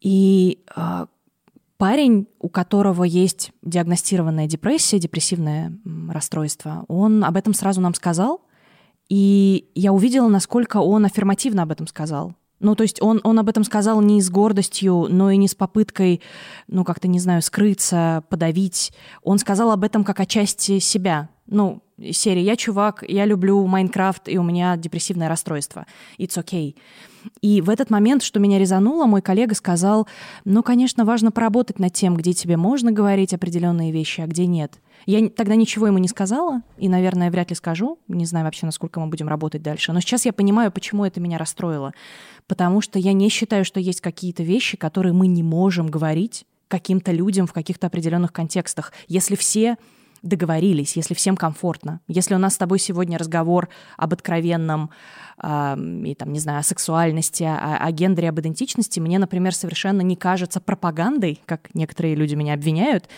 И 0.00 0.62
а, 0.74 1.06
парень, 1.76 2.26
у 2.38 2.48
которого 2.48 3.04
есть 3.04 3.52
диагностированная 3.62 4.46
депрессия, 4.46 4.98
депрессивное 4.98 5.72
расстройство, 6.10 6.84
он 6.88 7.24
об 7.24 7.36
этом 7.36 7.54
сразу 7.54 7.80
нам 7.80 7.94
сказал. 7.94 8.42
И 9.08 9.70
я 9.74 9.92
увидела, 9.92 10.28
насколько 10.28 10.78
он 10.78 11.06
аффирмативно 11.06 11.62
об 11.62 11.70
этом 11.70 11.86
сказал. 11.86 12.34
Ну, 12.60 12.74
то 12.74 12.82
есть 12.82 13.00
он, 13.00 13.20
он 13.22 13.38
об 13.38 13.48
этом 13.48 13.64
сказал 13.64 14.00
не 14.00 14.20
с 14.20 14.30
гордостью, 14.30 15.06
но 15.08 15.30
и 15.30 15.36
не 15.36 15.48
с 15.48 15.54
попыткой, 15.54 16.20
ну, 16.66 16.84
как-то, 16.84 17.06
не 17.06 17.20
знаю, 17.20 17.42
скрыться, 17.42 18.24
подавить. 18.28 18.92
Он 19.22 19.38
сказал 19.38 19.70
об 19.70 19.84
этом 19.84 20.04
как 20.04 20.18
о 20.20 20.26
части 20.26 20.78
себя. 20.80 21.28
Ну, 21.46 21.82
серии 22.12 22.42
«Я 22.42 22.56
чувак, 22.56 23.04
я 23.06 23.24
люблю 23.24 23.64
Майнкрафт, 23.66 24.28
и 24.28 24.38
у 24.38 24.42
меня 24.42 24.76
депрессивное 24.76 25.28
расстройство. 25.28 25.86
It's 26.18 26.36
okay». 26.36 26.74
И 27.40 27.60
в 27.60 27.70
этот 27.70 27.90
момент, 27.90 28.22
что 28.22 28.40
меня 28.40 28.58
резануло, 28.58 29.06
мой 29.06 29.22
коллега 29.22 29.54
сказал, 29.54 30.08
ну, 30.44 30.62
конечно, 30.62 31.04
важно 31.04 31.30
поработать 31.30 31.78
над 31.78 31.92
тем, 31.92 32.16
где 32.16 32.32
тебе 32.32 32.56
можно 32.56 32.92
говорить 32.92 33.34
определенные 33.34 33.92
вещи, 33.92 34.20
а 34.20 34.26
где 34.26 34.46
нет. 34.46 34.80
Я 35.06 35.28
тогда 35.28 35.54
ничего 35.54 35.86
ему 35.86 35.98
не 35.98 36.08
сказала, 36.08 36.62
и, 36.76 36.88
наверное, 36.88 37.30
вряд 37.30 37.50
ли 37.50 37.56
скажу. 37.56 37.98
Не 38.08 38.26
знаю 38.26 38.44
вообще, 38.44 38.66
насколько 38.66 39.00
мы 39.00 39.06
будем 39.06 39.28
работать 39.28 39.62
дальше. 39.62 39.92
Но 39.92 40.00
сейчас 40.00 40.24
я 40.26 40.32
понимаю, 40.32 40.72
почему 40.72 41.04
это 41.04 41.20
меня 41.20 41.38
расстроило. 41.38 41.92
Потому 42.46 42.80
что 42.80 42.98
я 42.98 43.12
не 43.12 43.28
считаю, 43.28 43.64
что 43.64 43.80
есть 43.80 44.00
какие-то 44.00 44.42
вещи, 44.42 44.76
которые 44.76 45.12
мы 45.12 45.26
не 45.26 45.42
можем 45.42 45.86
говорить 45.88 46.44
каким-то 46.68 47.12
людям 47.12 47.46
в 47.46 47.52
каких-то 47.52 47.86
определенных 47.86 48.32
контекстах. 48.32 48.92
Если 49.06 49.36
все 49.36 49.76
договорились, 50.22 50.96
если 50.96 51.14
всем 51.14 51.36
комфортно. 51.36 52.00
Если 52.08 52.34
у 52.34 52.38
нас 52.38 52.54
с 52.54 52.58
тобой 52.58 52.78
сегодня 52.78 53.18
разговор 53.18 53.68
об 53.96 54.12
откровенном, 54.12 54.90
а, 55.38 55.78
и 56.04 56.14
там, 56.14 56.32
не 56.32 56.40
знаю, 56.40 56.60
о 56.60 56.62
сексуальности, 56.62 57.44
о, 57.44 57.76
о 57.76 57.90
гендере, 57.92 58.28
об 58.28 58.40
идентичности, 58.40 59.00
мне, 59.00 59.18
например, 59.18 59.54
совершенно 59.54 60.00
не 60.02 60.16
кажется 60.16 60.60
пропагандой, 60.60 61.40
как 61.46 61.74
некоторые 61.74 62.14
люди 62.14 62.34
меня 62.34 62.54
обвиняют, 62.54 63.08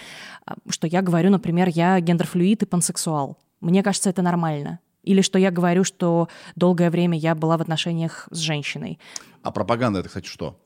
а, 0.47 0.55
что 0.69 0.87
я 0.87 1.03
говорю, 1.03 1.31
например, 1.31 1.69
я 1.69 1.99
гендерфлюид 2.01 2.63
и 2.63 2.67
пансексуал. 2.67 3.39
Мне 3.61 3.83
кажется, 3.83 4.11
это 4.11 4.23
нормально. 4.23 4.81
Или 5.03 5.23
что 5.23 5.39
я 5.39 5.51
говорю, 5.51 5.85
что 5.85 6.29
долгое 6.57 6.91
время 6.91 7.17
я 7.19 7.35
была 7.35 7.57
в 7.57 7.63
отношениях 7.63 8.29
с 8.31 8.39
женщиной. 8.39 8.99
А 9.43 9.51
пропаганда 9.51 10.01
это, 10.01 10.09
кстати, 10.09 10.27
что? 10.27 10.59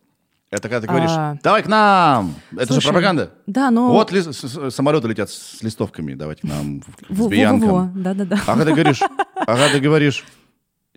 Это 0.54 0.68
когда 0.68 0.80
ты 0.82 0.86
говоришь, 0.86 1.10
А. 1.10 1.36
давай 1.42 1.64
к 1.64 1.66
нам! 1.66 2.36
Это 2.52 2.66
Слушай, 2.66 2.80
же 2.82 2.88
пропаганда. 2.88 3.34
Да, 3.48 3.72
но... 3.72 3.90
Вот 3.92 4.12
с- 4.12 4.70
самолеты 4.70 5.08
летят 5.08 5.28
с 5.28 5.60
листовками, 5.62 6.14
давайте 6.14 6.42
к 6.42 6.44
нам, 6.44 6.80
Во-во-во, 7.08 7.28
биянком. 7.28 8.02
Да-да-да. 8.02 8.36
А 8.46 8.56
когда 8.56 8.64
ты 8.66 8.70
говоришь, 8.72 9.02
а 9.34 9.44
когда 9.46 9.68
ты 9.70 9.80
говоришь, 9.80 10.24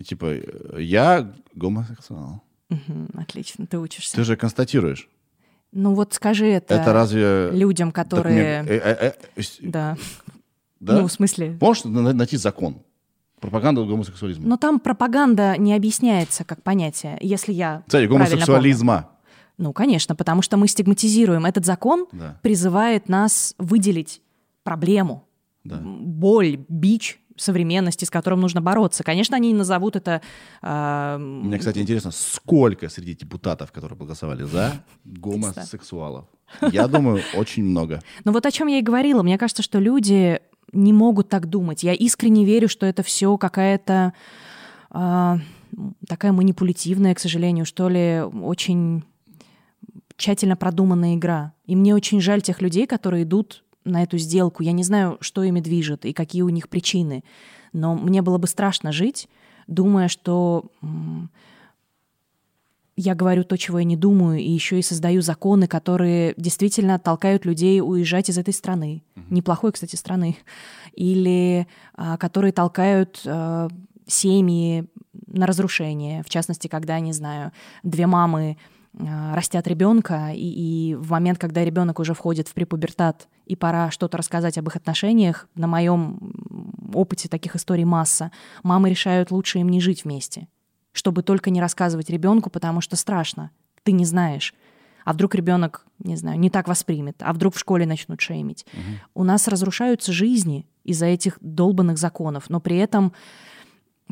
типа, 0.04 0.32
я 0.78 1.32
гомосексуал, 1.56 2.40
Отлично, 3.14 3.66
ты 3.66 3.78
учишься. 3.80 4.14
ты 4.14 4.22
же 4.22 4.36
констатируешь. 4.36 5.08
Ну 5.72 5.94
вот 5.94 6.14
скажи 6.14 6.46
это, 6.46 6.76
Это 6.76 6.92
разве... 6.92 7.50
людям, 7.50 7.90
которые... 7.90 8.64
э, 8.64 8.76
э, 8.76 9.12
э, 9.36 9.42
Да. 9.62 9.96
Да? 10.78 11.00
Ну, 11.00 11.08
в 11.08 11.12
смысле... 11.12 11.58
Можешь 11.60 11.82
на- 11.84 12.12
найти 12.12 12.36
закон? 12.36 12.76
Пропаганда 13.40 13.82
гомосексуализма. 13.82 14.46
Но 14.46 14.56
там 14.56 14.78
пропаганда 14.78 15.56
не 15.58 15.74
объясняется 15.74 16.44
как 16.44 16.62
понятие, 16.62 17.18
если 17.20 17.52
я 17.52 17.82
Кстати, 17.86 18.06
гомосексуализма. 18.06 18.94
помню. 19.02 19.17
Ну, 19.58 19.72
конечно, 19.72 20.14
потому 20.14 20.40
что 20.42 20.56
мы 20.56 20.68
стигматизируем. 20.68 21.44
Этот 21.44 21.66
закон 21.66 22.06
Да. 22.12 22.38
призывает 22.42 23.08
нас 23.08 23.54
выделить 23.58 24.22
проблему, 24.62 25.24
Да. 25.64 25.80
боль, 25.82 26.64
бич 26.68 27.20
современности, 27.36 28.04
с 28.04 28.10
которым 28.10 28.40
нужно 28.40 28.60
бороться. 28.60 29.04
Конечно, 29.04 29.36
они 29.36 29.52
назовут 29.54 29.94
это... 29.96 30.22
а, 30.62 31.18
Мне, 31.18 31.58
кстати, 31.58 31.78
интересно, 31.78 32.10
сколько 32.10 32.88
среди 32.88 33.14
депутатов, 33.14 33.70
которые 33.70 33.96
проголосовали 33.96 34.42
за 34.42 34.72
гомосексуалов? 35.04 36.24
Я 36.72 36.88
думаю, 36.88 37.22
очень 37.34 37.64
много. 37.64 38.00
Ну 38.24 38.32
вот 38.32 38.44
о 38.46 38.50
чем 38.50 38.68
я 38.68 38.78
и 38.78 38.82
говорила. 38.82 39.22
Мне 39.22 39.38
кажется, 39.38 39.62
что 39.62 39.78
люди 39.78 40.40
не 40.72 40.92
могут 40.92 41.28
так 41.28 41.46
думать. 41.48 41.82
Я 41.84 41.94
искренне 41.94 42.44
верю, 42.44 42.68
что 42.68 42.86
это 42.86 43.02
все 43.02 43.36
какая-то 43.38 44.14
а, 44.90 45.38
такая 46.08 46.32
манипулятивная, 46.32 47.14
к 47.14 47.20
сожалению, 47.20 47.66
что 47.66 47.88
ли, 47.88 48.20
очень 48.22 49.04
тщательно 50.18 50.56
продуманная 50.56 51.14
игра. 51.14 51.54
И 51.64 51.74
мне 51.74 51.94
очень 51.94 52.20
жаль 52.20 52.42
тех 52.42 52.60
людей, 52.60 52.86
которые 52.86 53.22
идут 53.22 53.64
на 53.84 54.02
эту 54.02 54.18
сделку. 54.18 54.62
Я 54.62 54.72
не 54.72 54.82
знаю, 54.82 55.16
что 55.20 55.42
ими 55.42 55.60
движет 55.60 56.04
и 56.04 56.12
какие 56.12 56.42
у 56.42 56.50
них 56.50 56.68
причины. 56.68 57.24
Но 57.72 57.94
мне 57.94 58.20
было 58.20 58.36
бы 58.36 58.46
страшно 58.46 58.92
жить, 58.92 59.28
думая, 59.66 60.08
что 60.08 60.66
я 62.96 63.14
говорю 63.14 63.44
то, 63.44 63.56
чего 63.56 63.78
я 63.78 63.84
не 63.84 63.96
думаю, 63.96 64.40
и 64.40 64.50
еще 64.50 64.80
и 64.80 64.82
создаю 64.82 65.22
законы, 65.22 65.68
которые 65.68 66.34
действительно 66.36 66.98
толкают 66.98 67.44
людей 67.44 67.80
уезжать 67.80 68.28
из 68.28 68.38
этой 68.38 68.52
страны. 68.52 69.04
Mm-hmm. 69.14 69.24
Неплохой, 69.30 69.70
кстати, 69.70 69.94
страны. 69.94 70.36
Или 70.94 71.68
а, 71.94 72.16
которые 72.16 72.52
толкают 72.52 73.22
а, 73.24 73.68
семьи 74.08 74.84
на 75.28 75.46
разрушение. 75.46 76.24
В 76.24 76.28
частности, 76.28 76.66
когда, 76.66 76.98
не 76.98 77.12
знаю, 77.12 77.52
две 77.84 78.08
мамы 78.08 78.56
растят 78.98 79.66
ребенка, 79.66 80.30
и, 80.34 80.90
и 80.90 80.94
в 80.94 81.10
момент, 81.10 81.38
когда 81.38 81.64
ребенок 81.64 82.00
уже 82.00 82.14
входит 82.14 82.48
в 82.48 82.54
препубертат, 82.54 83.28
и 83.46 83.56
пора 83.56 83.90
что-то 83.90 84.18
рассказать 84.18 84.58
об 84.58 84.68
их 84.68 84.76
отношениях, 84.76 85.48
на 85.54 85.66
моем 85.66 86.32
опыте 86.92 87.28
таких 87.28 87.56
историй 87.56 87.84
масса, 87.84 88.30
мамы 88.62 88.90
решают 88.90 89.30
лучше 89.30 89.58
им 89.58 89.68
не 89.68 89.80
жить 89.80 90.04
вместе 90.04 90.48
чтобы 90.98 91.22
только 91.22 91.50
не 91.50 91.60
рассказывать 91.60 92.10
ребенку, 92.10 92.50
потому 92.50 92.80
что 92.80 92.96
страшно. 92.96 93.50
Ты 93.84 93.92
не 93.92 94.04
знаешь. 94.04 94.52
А 95.04 95.12
вдруг 95.12 95.34
ребенок, 95.34 95.86
не 96.00 96.16
знаю, 96.16 96.38
не 96.38 96.50
так 96.50 96.68
воспримет, 96.68 97.16
а 97.20 97.32
вдруг 97.32 97.54
в 97.54 97.58
школе 97.58 97.86
начнут 97.86 98.20
шеймить. 98.20 98.66
Угу. 98.72 99.22
У 99.22 99.24
нас 99.24 99.48
разрушаются 99.48 100.12
жизни 100.12 100.66
из-за 100.84 101.06
этих 101.06 101.38
долбанных 101.40 101.98
законов, 101.98 102.50
но 102.50 102.60
при 102.60 102.76
этом 102.76 103.12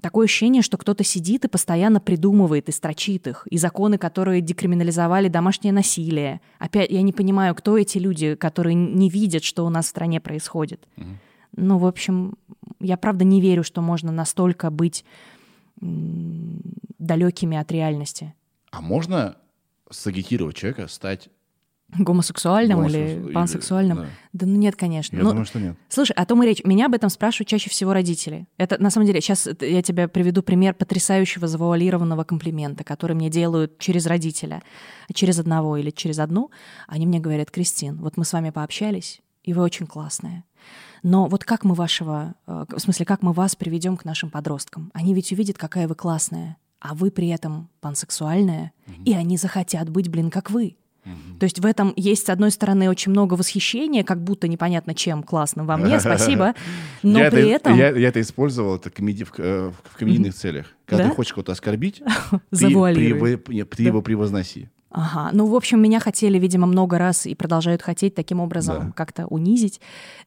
такое 0.03 0.27
ощущение, 0.27 0.63
что 0.63 0.77
кто-то 0.77 1.05
сидит 1.05 1.45
и 1.45 1.49
постоянно 1.49 2.01
придумывает 2.01 2.69
и 2.69 2.73
строчит 2.73 3.27
их. 3.27 3.47
И 3.51 3.59
законы, 3.59 3.99
которые 3.99 4.41
декриминализовали 4.41 5.29
домашнее 5.29 5.73
насилие. 5.73 6.41
Опять 6.59 6.91
я 6.91 7.03
не 7.03 7.13
понимаю, 7.13 7.55
кто 7.55 7.79
эти 7.79 7.99
люди, 7.99 8.35
которые 8.35 8.75
не 8.75 9.09
видят, 9.09 9.45
что 9.45 9.65
у 9.65 9.71
нас 9.71 9.87
в 9.87 9.89
стране 9.91 10.21
происходит. 10.21 10.87
Угу. 10.97 11.07
Ну, 11.57 11.79
в 11.79 11.87
общем, 11.87 12.35
я 12.81 12.97
правда 12.97 13.25
не 13.25 13.41
верю, 13.41 13.63
что 13.63 13.81
можно 13.81 14.13
настолько 14.13 14.71
быть 14.71 15.05
далекими 15.81 17.57
от 17.57 17.71
реальности. 17.73 18.35
А 18.71 18.81
можно 18.81 19.37
сагитировать 19.91 20.57
человека, 20.57 20.89
стать 20.89 21.29
Гомосексуальным 21.97 22.87
или 22.87 23.33
пансексуальным? 23.33 23.99
да. 23.99 24.07
да 24.33 24.47
ну 24.47 24.57
нет, 24.57 24.75
конечно. 24.75 25.17
Я 25.17 25.23
ну, 25.23 25.31
думаю, 25.31 25.47
что 25.47 25.61
нет. 25.61 25.77
Слушай, 25.89 26.13
о 26.13 26.27
том 26.27 26.43
и 26.43 26.47
речь. 26.47 26.63
Меня 26.65 26.87
об 26.87 26.95
этом 26.95 27.11
спрашивают 27.11 27.49
чаще 27.49 27.71
всего 27.71 27.93
родители. 27.93 28.49
Это, 28.59 28.83
на 28.83 28.91
самом 28.91 29.07
деле, 29.07 29.21
сейчас 29.21 29.49
я 29.61 29.83
тебе 29.83 30.09
приведу 30.09 30.43
пример 30.43 30.75
потрясающего 30.75 31.47
завуалированного 31.47 32.25
комплимента, 32.25 32.83
который 32.83 33.15
мне 33.15 33.31
делают 33.31 33.79
через 33.79 34.07
родителя, 34.07 34.63
через 35.15 35.39
одного 35.39 35.77
или 35.77 35.91
через 35.91 36.19
одну. 36.19 36.51
Они 36.89 37.07
мне 37.07 37.21
говорят, 37.21 37.51
Кристин, 37.51 37.99
вот 37.99 38.17
мы 38.17 38.25
с 38.25 38.33
вами 38.33 38.51
пообщались, 38.51 39.23
и 39.45 39.53
вы 39.53 39.63
очень 39.63 39.87
классная. 39.87 40.45
Но 41.03 41.27
вот 41.29 41.45
как 41.45 41.63
мы 41.63 41.75
вашего, 41.75 42.35
э, 42.49 42.65
в 42.69 42.81
смысле, 42.81 43.07
как 43.07 43.23
мы 43.23 43.33
вас 43.33 43.55
приведем 43.55 43.97
к 43.97 44.05
нашим 44.05 44.29
подросткам? 44.29 44.91
Они 44.93 45.15
ведь 45.15 45.31
увидят, 45.31 45.57
какая 45.57 45.87
вы 45.87 45.95
классная, 45.95 46.57
а 46.81 46.95
вы 46.95 47.11
при 47.11 47.29
этом 47.29 47.71
пансексуальная, 47.81 48.73
угу. 48.87 49.03
и 49.05 49.13
они 49.13 49.37
захотят 49.37 49.89
быть, 49.89 50.09
блин, 50.09 50.31
как 50.31 50.51
вы. 50.51 50.77
То 51.39 51.45
есть 51.45 51.61
в 51.61 51.67
этом 51.67 51.93
есть, 51.97 52.27
с 52.27 52.31
одной 52.31 52.51
стороны, 52.51 52.89
очень 52.89 53.13
много 53.13 53.35
восхищения, 53.35 54.05
как 54.05 54.23
будто 54.23 54.49
непонятно 54.49 54.95
чем 54.95 55.23
классно 55.23 55.65
во 55.65 55.77
мне, 55.77 56.01
спасибо, 56.01 56.55
но 57.03 57.19
я 57.19 57.31
при 57.31 57.49
это, 57.51 57.71
этом... 57.71 57.77
Я, 57.77 57.91
я 57.91 58.09
это 58.09 58.21
использовал 58.21 58.77
это 58.77 58.91
комеди, 58.91 59.25
в, 59.25 59.33
э, 59.39 59.71
в 59.85 59.97
комедийных 59.97 60.35
целях. 60.35 60.67
Когда 60.87 61.05
да? 61.05 61.11
ты 61.11 61.17
хочешь 61.17 61.33
кого-то 61.33 61.53
оскорбить, 61.53 62.03
ты, 62.51 62.69
при, 62.69 63.37
при, 63.37 63.63
ты 63.65 63.77
да. 63.79 63.83
его 63.85 64.03
превозноси. 64.03 64.69
Ага. 64.91 65.31
Ну, 65.33 65.47
в 65.47 65.55
общем, 65.55 65.83
меня 65.83 66.01
хотели, 66.01 66.39
видимо, 66.39 66.67
много 66.67 66.97
раз 66.97 67.27
и 67.27 67.35
продолжают 67.35 67.83
хотеть 67.83 68.15
таким 68.15 68.41
образом 68.41 68.87
да. 68.87 68.93
как-то 68.93 69.27
унизить. 69.27 69.81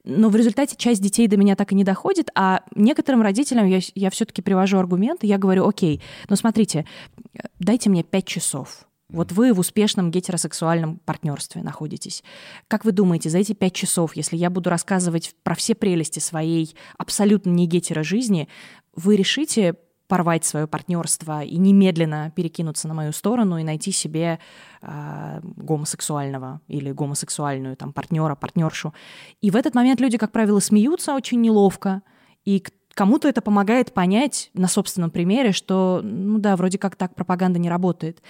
Но 0.04 0.30
в 0.30 0.36
результате 0.36 0.76
часть 0.76 1.02
детей 1.02 1.28
до 1.28 1.38
меня 1.38 1.56
так 1.56 1.72
и 1.72 1.76
не 1.76 1.84
доходит, 1.84 2.30
а 2.36 2.62
некоторым 2.76 3.24
родителям 3.24 3.66
я, 3.66 3.80
я 3.96 4.10
все-таки 4.12 4.44
привожу 4.44 4.78
аргументы, 4.78 5.26
я 5.26 5.40
говорю, 5.40 5.68
окей, 5.68 6.02
ну 6.30 6.36
смотрите, 6.36 6.86
дайте 7.58 7.90
мне 7.90 8.04
пять 8.04 8.26
часов. 8.26 8.86
Вот 9.10 9.32
вы 9.32 9.54
в 9.54 9.60
успешном 9.60 10.12
гетеросексуальном 10.12 10.98
партнерстве 10.98 11.64
находитесь. 11.64 12.24
Как 12.68 12.86
вы 12.86 12.92
думаете, 12.92 13.30
за 13.30 13.40
эти 13.40 13.54
пять 13.54 13.74
часов, 13.74 14.16
если 14.16 14.38
я 14.38 14.50
буду 14.50 14.70
рассказывать 14.70 15.36
про 15.44 15.56
все 15.56 15.74
прелести 15.74 16.20
своей 16.20 16.76
абсолютно 16.98 17.50
не 17.50 17.66
гетеро 17.66 18.04
жизни, 18.04 18.48
вы 18.96 19.16
решите 19.16 19.76
порвать 20.08 20.44
свое 20.44 20.66
партнерство 20.68 21.44
и 21.44 21.58
немедленно 21.58 22.32
перекинуться 22.36 22.88
на 22.88 22.96
мою 22.96 23.12
сторону 23.12 23.60
и 23.60 23.64
найти 23.64 23.92
себе 23.92 24.40
э, 24.82 25.40
гомосексуального 25.44 26.62
или 26.68 26.92
гомосексуальную 26.92 27.78
там 27.78 27.94
партнера, 27.94 28.34
партнершу. 28.36 28.94
И 29.40 29.52
в 29.52 29.56
этот 29.56 29.76
момент 29.76 30.02
люди, 30.02 30.18
как 30.18 30.32
правило, 30.32 30.60
смеются 30.60 31.14
очень 31.14 31.42
неловко, 31.42 32.02
и 32.44 32.64
кому-то 32.96 33.28
это 33.28 33.42
помогает 33.42 33.94
понять 33.94 34.50
на 34.56 34.68
собственном 34.68 35.12
примере, 35.12 35.52
что, 35.52 36.02
ну 36.04 36.40
да, 36.40 36.56
вроде 36.56 36.80
как 36.80 36.96
так 36.96 37.14
пропаганда 37.14 37.60
не 37.60 37.70
работает. 37.70 38.22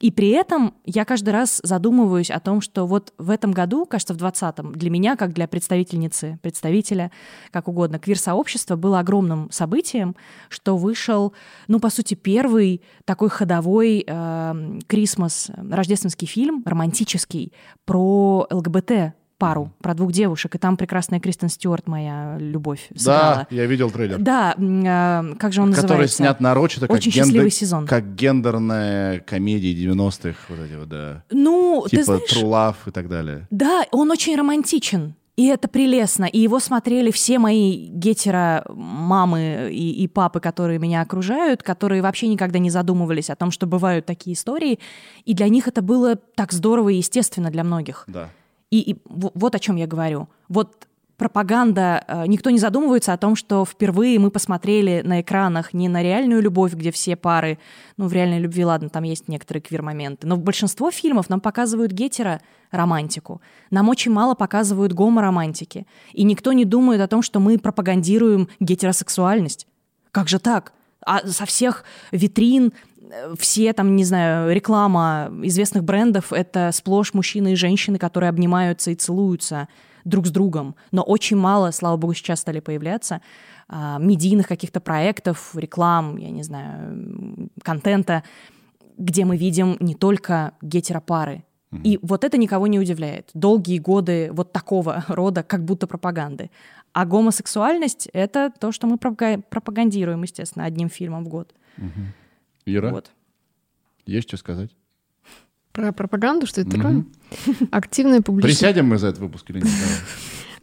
И 0.00 0.12
при 0.12 0.28
этом 0.30 0.74
я 0.84 1.04
каждый 1.04 1.30
раз 1.30 1.60
задумываюсь 1.64 2.30
о 2.30 2.38
том, 2.38 2.60
что 2.60 2.86
вот 2.86 3.12
в 3.18 3.30
этом 3.30 3.50
году, 3.50 3.84
кажется, 3.84 4.14
в 4.14 4.16
2020-м, 4.18 4.72
для 4.72 4.90
меня, 4.90 5.16
как 5.16 5.32
для 5.32 5.48
представительницы, 5.48 6.38
представителя, 6.40 7.10
как 7.50 7.66
угодно, 7.66 7.98
квир-сообщество 7.98 8.76
было 8.76 9.00
огромным 9.00 9.50
событием, 9.50 10.14
что 10.48 10.76
вышел, 10.76 11.32
ну, 11.66 11.80
по 11.80 11.90
сути, 11.90 12.14
первый 12.14 12.82
такой 13.04 13.28
ходовой 13.28 14.04
э, 14.06 14.78
Крисмас, 14.86 15.50
рождественский 15.56 16.28
фильм, 16.28 16.62
романтический, 16.64 17.52
про 17.84 18.46
ЛГБТ 18.50 19.14
пару 19.38 19.72
про 19.80 19.94
двух 19.94 20.12
девушек, 20.12 20.54
и 20.54 20.58
там 20.58 20.76
прекрасная 20.76 21.20
Кристен 21.20 21.48
Стюарт, 21.48 21.86
моя 21.86 22.36
любовь, 22.38 22.88
сыграла. 22.94 23.46
Да, 23.50 23.56
я 23.56 23.66
видел 23.66 23.90
трейлер. 23.90 24.18
Да, 24.18 24.54
э, 24.58 25.34
как 25.38 25.52
же 25.52 25.62
он 25.62 25.70
Который 25.70 25.84
называется? 25.84 26.16
снят 26.16 26.40
нарочито, 26.40 26.86
как, 26.88 26.96
Очень 26.96 27.12
счастливый 27.12 27.50
сезон. 27.50 27.86
как 27.86 28.14
гендерная 28.14 29.20
комедия 29.20 29.72
90-х, 29.72 30.36
вот 30.48 30.58
эти 30.58 30.74
вот, 30.74 30.88
да. 30.88 31.22
Ну, 31.30 31.84
типа 31.88 31.96
ты 31.96 32.04
знаешь... 32.04 32.22
True 32.32 32.42
Love 32.42 32.76
и 32.86 32.90
так 32.90 33.08
далее. 33.08 33.46
Да, 33.50 33.84
он 33.92 34.10
очень 34.10 34.36
романтичен. 34.36 35.14
И 35.36 35.46
это 35.46 35.68
прелестно. 35.68 36.24
И 36.24 36.40
его 36.40 36.58
смотрели 36.58 37.12
все 37.12 37.38
мои 37.38 37.86
гетера 37.86 38.64
мамы 38.68 39.68
и, 39.70 40.02
и 40.02 40.08
папы, 40.08 40.40
которые 40.40 40.80
меня 40.80 41.00
окружают, 41.00 41.62
которые 41.62 42.02
вообще 42.02 42.26
никогда 42.26 42.58
не 42.58 42.70
задумывались 42.70 43.30
о 43.30 43.36
том, 43.36 43.52
что 43.52 43.68
бывают 43.68 44.04
такие 44.04 44.34
истории. 44.34 44.80
И 45.24 45.34
для 45.34 45.48
них 45.48 45.68
это 45.68 45.80
было 45.80 46.16
так 46.16 46.52
здорово 46.52 46.88
и 46.88 46.96
естественно 46.96 47.52
для 47.52 47.62
многих. 47.62 48.02
Да. 48.08 48.30
И, 48.70 48.80
и 48.92 48.96
вот 49.06 49.54
о 49.54 49.58
чем 49.58 49.76
я 49.76 49.86
говорю. 49.86 50.28
Вот 50.48 50.88
пропаганда, 51.18 52.04
э, 52.06 52.26
никто 52.26 52.48
не 52.50 52.58
задумывается 52.58 53.12
о 53.12 53.18
том, 53.18 53.34
что 53.34 53.64
впервые 53.64 54.18
мы 54.20 54.30
посмотрели 54.30 55.02
на 55.04 55.20
экранах 55.20 55.74
не 55.74 55.88
на 55.88 56.02
реальную 56.02 56.40
любовь, 56.40 56.74
где 56.74 56.92
все 56.92 57.16
пары, 57.16 57.58
ну, 57.96 58.06
в 58.06 58.12
реальной 58.12 58.38
любви, 58.38 58.64
ладно, 58.64 58.88
там 58.88 59.02
есть 59.02 59.26
некоторые 59.26 59.60
квир-моменты, 59.60 60.26
но 60.28 60.36
в 60.36 60.42
большинство 60.42 60.92
фильмов 60.92 61.28
нам 61.28 61.40
показывают 61.40 61.90
гетера 61.90 62.40
романтику. 62.70 63.40
Нам 63.70 63.88
очень 63.88 64.12
мало 64.12 64.34
показывают 64.34 64.92
гомо-романтики. 64.92 65.86
И 66.12 66.22
никто 66.22 66.52
не 66.52 66.64
думает 66.64 67.00
о 67.00 67.08
том, 67.08 67.22
что 67.22 67.40
мы 67.40 67.58
пропагандируем 67.58 68.48
гетеросексуальность. 68.60 69.66
Как 70.12 70.28
же 70.28 70.38
так? 70.38 70.72
А 71.04 71.26
со 71.26 71.46
всех 71.46 71.84
витрин 72.12 72.72
все 73.38 73.72
там, 73.72 73.96
не 73.96 74.04
знаю, 74.04 74.54
реклама 74.54 75.30
известных 75.42 75.84
брендов— 75.84 76.32
это 76.32 76.70
сплошь 76.72 77.14
мужчины 77.14 77.52
и 77.52 77.56
женщины, 77.56 77.98
которые 77.98 78.30
обнимаются 78.30 78.90
и 78.90 78.94
целуются 78.94 79.68
друг 80.04 80.26
с 80.26 80.30
другом. 80.30 80.74
Но 80.90 81.02
очень 81.02 81.36
мало, 81.36 81.70
слава 81.70 81.96
богу, 81.96 82.14
сейчас 82.14 82.40
стали 82.40 82.60
появляться 82.60 83.20
а, 83.68 83.98
медийных 83.98 84.48
каких-то 84.48 84.80
проектов, 84.80 85.54
реклам, 85.54 86.16
я 86.16 86.30
не 86.30 86.42
знаю, 86.42 87.50
контента, 87.62 88.24
где 88.96 89.24
мы 89.24 89.36
видим 89.36 89.76
не 89.80 89.94
только 89.94 90.52
гетеропары. 90.62 91.44
Mm-hmm. 91.70 91.82
И 91.82 91.98
вот 92.02 92.24
это 92.24 92.38
никого 92.38 92.66
не 92.66 92.78
удивляет. 92.78 93.30
Долгие 93.34 93.78
годы 93.78 94.30
вот 94.32 94.52
такого 94.52 95.04
рода, 95.08 95.42
как 95.42 95.64
будто 95.64 95.86
пропаганды. 95.86 96.50
А 96.92 97.04
гомосексуальность— 97.04 98.08
это 98.12 98.50
то, 98.58 98.72
что 98.72 98.86
мы 98.86 98.96
пропагандируем, 98.96 100.22
естественно, 100.22 100.64
одним 100.64 100.88
фильмом 100.88 101.24
в 101.24 101.28
год. 101.28 101.54
Mm-hmm. 101.76 102.06
Ира, 102.74 102.90
вот. 102.90 103.10
есть 104.06 104.28
что 104.28 104.36
сказать? 104.36 104.70
Про 105.72 105.92
пропаганду, 105.92 106.46
что 106.46 106.60
это 106.60 106.70
такое? 106.70 107.04
Активная 107.70 108.20
публичная... 108.20 108.52
Присядем 108.52 108.86
мы 108.86 108.98
за 108.98 109.08
этот 109.08 109.20
выпуск 109.20 109.48
или 109.50 109.58
нет? 109.58 109.68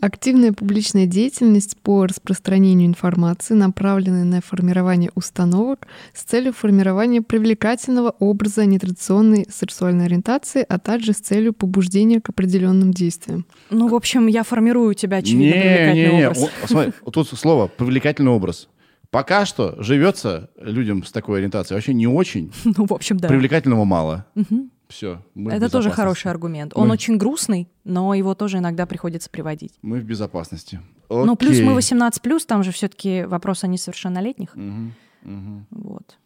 Активная 0.01 0.51
публичная 0.51 1.06
деятельность 1.06 1.78
по 1.78 2.06
распространению 2.06 2.88
информации, 2.88 3.53
направленная 3.53 4.26
на 4.26 4.41
формирование 4.41 5.10
установок 5.16 5.88
с 6.14 6.24
целью 6.24 6.53
формирования 6.53 7.22
привлекательного 7.22 8.14
образа 8.20 8.66
нетрадиционной 8.66 9.47
сексуальной 9.49 10.06
ориентации, 10.06 10.66
а 10.68 10.80
также 10.80 11.14
с 11.14 11.18
целью 11.18 11.53
побуждения 11.53 12.20
к 12.20 12.30
определенным 12.30 12.91
действиям. 12.93 13.45
Ну, 13.70 13.88
в 13.88 13.95
общем, 13.95 14.28
я 14.28 14.43
формирую 14.43 14.91
у 14.91 14.93
тебя 14.93 15.18
очевидно 15.18 15.45
не, 15.45 15.51
привлекательный 15.51 16.12
не, 16.12 16.18
не. 16.18 16.28
образ. 16.28 16.43
О, 16.43 16.68
смотри, 16.68 16.93
тут 17.12 17.28
слово 17.30 17.68
«привлекательный 17.68 18.32
образ». 18.32 18.68
Пока 19.16 19.45
что 19.45 19.82
живется 19.82 20.49
людям 20.59 21.05
с 21.05 21.09
такой 21.09 21.38
ориентацией 21.38 21.78
вообще 21.78 21.93
не 21.93 22.05
очень. 22.05 22.51
Ну, 22.66 22.86
в 22.86 22.91
общем, 22.91 23.16
да. 23.16 23.30
Привлекательного 23.30 23.86
мало. 23.86 24.26
Угу. 24.36 24.70
Все. 24.89 25.24
Это 25.47 25.70
тоже 25.70 25.89
хороший 25.89 26.30
аргумент. 26.32 26.74
Он 26.76 26.89
мы... 26.89 26.95
очень 26.95 27.16
грустный, 27.16 27.70
но 27.86 28.13
его 28.13 28.36
тоже 28.36 28.57
иногда 28.57 28.86
приходится 28.86 29.30
приводить. 29.30 29.72
Мы 29.82 30.01
в 30.01 30.03
безопасности. 30.03 30.82
Окей. 31.07 31.26
Ну, 31.28 31.38
плюс 31.38 31.61
мы 31.61 31.76
18 31.76 32.22
плюс, 32.22 32.45
там 32.45 32.61
же 32.61 32.74
все-таки 32.74 33.24
вопрос 33.24 33.63
о 33.63 33.68
несовершеннолетних. 33.68 34.53
Угу, 34.53 35.34
угу. 35.34 35.66
Вот. 35.70 36.18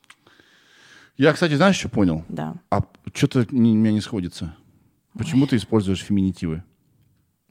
Я, 1.15 1.33
кстати, 1.33 1.53
знаешь, 1.53 1.75
что 1.75 1.89
понял? 1.89 2.25
Да. 2.27 2.55
А 2.71 2.81
что-то 3.13 3.45
у 3.51 3.55
меня 3.55 3.91
не 3.91 4.01
сходится. 4.01 4.55
Почему 5.15 5.43
Ой. 5.43 5.49
ты 5.49 5.57
используешь 5.57 5.99
феминитивы? 5.99 6.63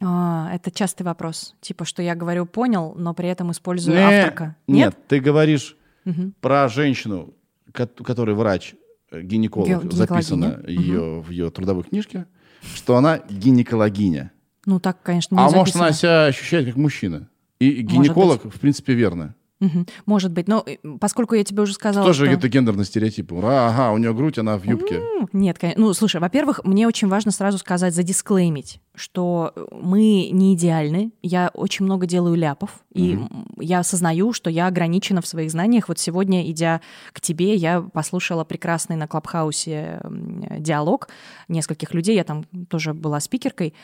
А, 0.01 0.51
это 0.53 0.71
частый 0.71 1.05
вопрос. 1.05 1.55
Типа, 1.61 1.85
что 1.85 2.03
я 2.03 2.15
говорю 2.15 2.47
понял, 2.47 2.95
но 2.97 3.15
при 3.15 3.29
этом 3.29 3.51
использую 3.51 3.97
не, 3.97 4.03
авторка. 4.03 4.57
Нет? 4.67 4.95
Нет, 4.95 5.09
ты 5.09 5.21
говоришь 5.21 5.77
угу. 6.05 6.33
про 6.41 6.69
женщину, 6.69 7.35
которая 7.73 8.37
врач, 8.37 8.75
э, 9.11 9.23
гинеколог, 9.23 9.93
записано 9.93 10.63
ее 10.67 11.01
угу. 11.01 11.23
в 11.23 11.31
ее 11.31 11.51
трудовой 11.51 11.85
книжке, 11.85 12.27
что 12.75 12.97
она 12.97 13.21
гинекологиня. 13.29 14.33
Ну 14.67 14.81
так, 14.81 15.03
конечно, 15.03 15.35
не 15.35 15.41
А 15.41 15.49
записано. 15.49 15.59
может, 15.59 15.77
она 15.77 15.93
себя 15.93 16.27
ощущает 16.27 16.67
как 16.67 16.77
мужчина. 16.77 17.29
И 17.59 17.83
гинеколог, 17.83 18.45
в 18.45 18.61
принципе, 18.61 18.95
верно. 18.95 19.35
Угу. 19.61 19.87
Может 20.07 20.31
быть, 20.31 20.47
но 20.47 20.63
э, 20.65 20.77
поскольку 21.01 21.35
я 21.35 21.43
тебе 21.43 21.63
уже 21.63 21.75
сказала, 21.75 22.07
Тоже 22.07 22.27
что... 22.27 22.35
это 22.35 22.49
гендерный 22.49 22.85
стереотип. 22.85 23.33
Ура, 23.33 23.69
ага, 23.69 23.91
у 23.91 23.99
нее 23.99 24.15
грудь, 24.15 24.39
она 24.39 24.57
в 24.57 24.65
юбке. 24.65 25.03
Нет, 25.33 25.59
конечно. 25.59 25.83
Ну, 25.83 25.93
слушай, 25.95 26.21
во-первых, 26.21 26.61
мне 26.65 26.87
очень 26.87 27.09
важно 27.09 27.33
сразу 27.33 27.59
сказать, 27.59 27.93
задисклеймить, 27.93 28.81
что 28.99 29.55
мы 29.73 30.29
не 30.31 30.55
идеальны. 30.55 31.13
Я 31.23 31.51
очень 31.55 31.85
много 31.85 32.07
делаю 32.07 32.35
ляпов, 32.35 32.83
и 32.93 33.17
угу. 33.17 33.47
я 33.61 33.79
осознаю, 33.79 34.33
что 34.33 34.51
я 34.51 34.67
ограничена 34.67 35.23
в 35.23 35.27
своих 35.27 35.51
знаниях. 35.51 35.89
Вот 35.89 35.99
сегодня, 35.99 36.51
идя 36.51 36.81
к 37.13 37.21
тебе, 37.21 37.55
я 37.55 37.81
послушала 37.81 38.45
прекрасный 38.45 38.97
на 38.97 39.07
Клабхаусе 39.07 40.01
диалог 40.59 41.09
нескольких 41.49 41.95
людей. 41.95 42.17
Я 42.17 42.25
там 42.25 42.45
тоже 42.69 42.95
была 42.95 43.21
спикеркой. 43.21 43.75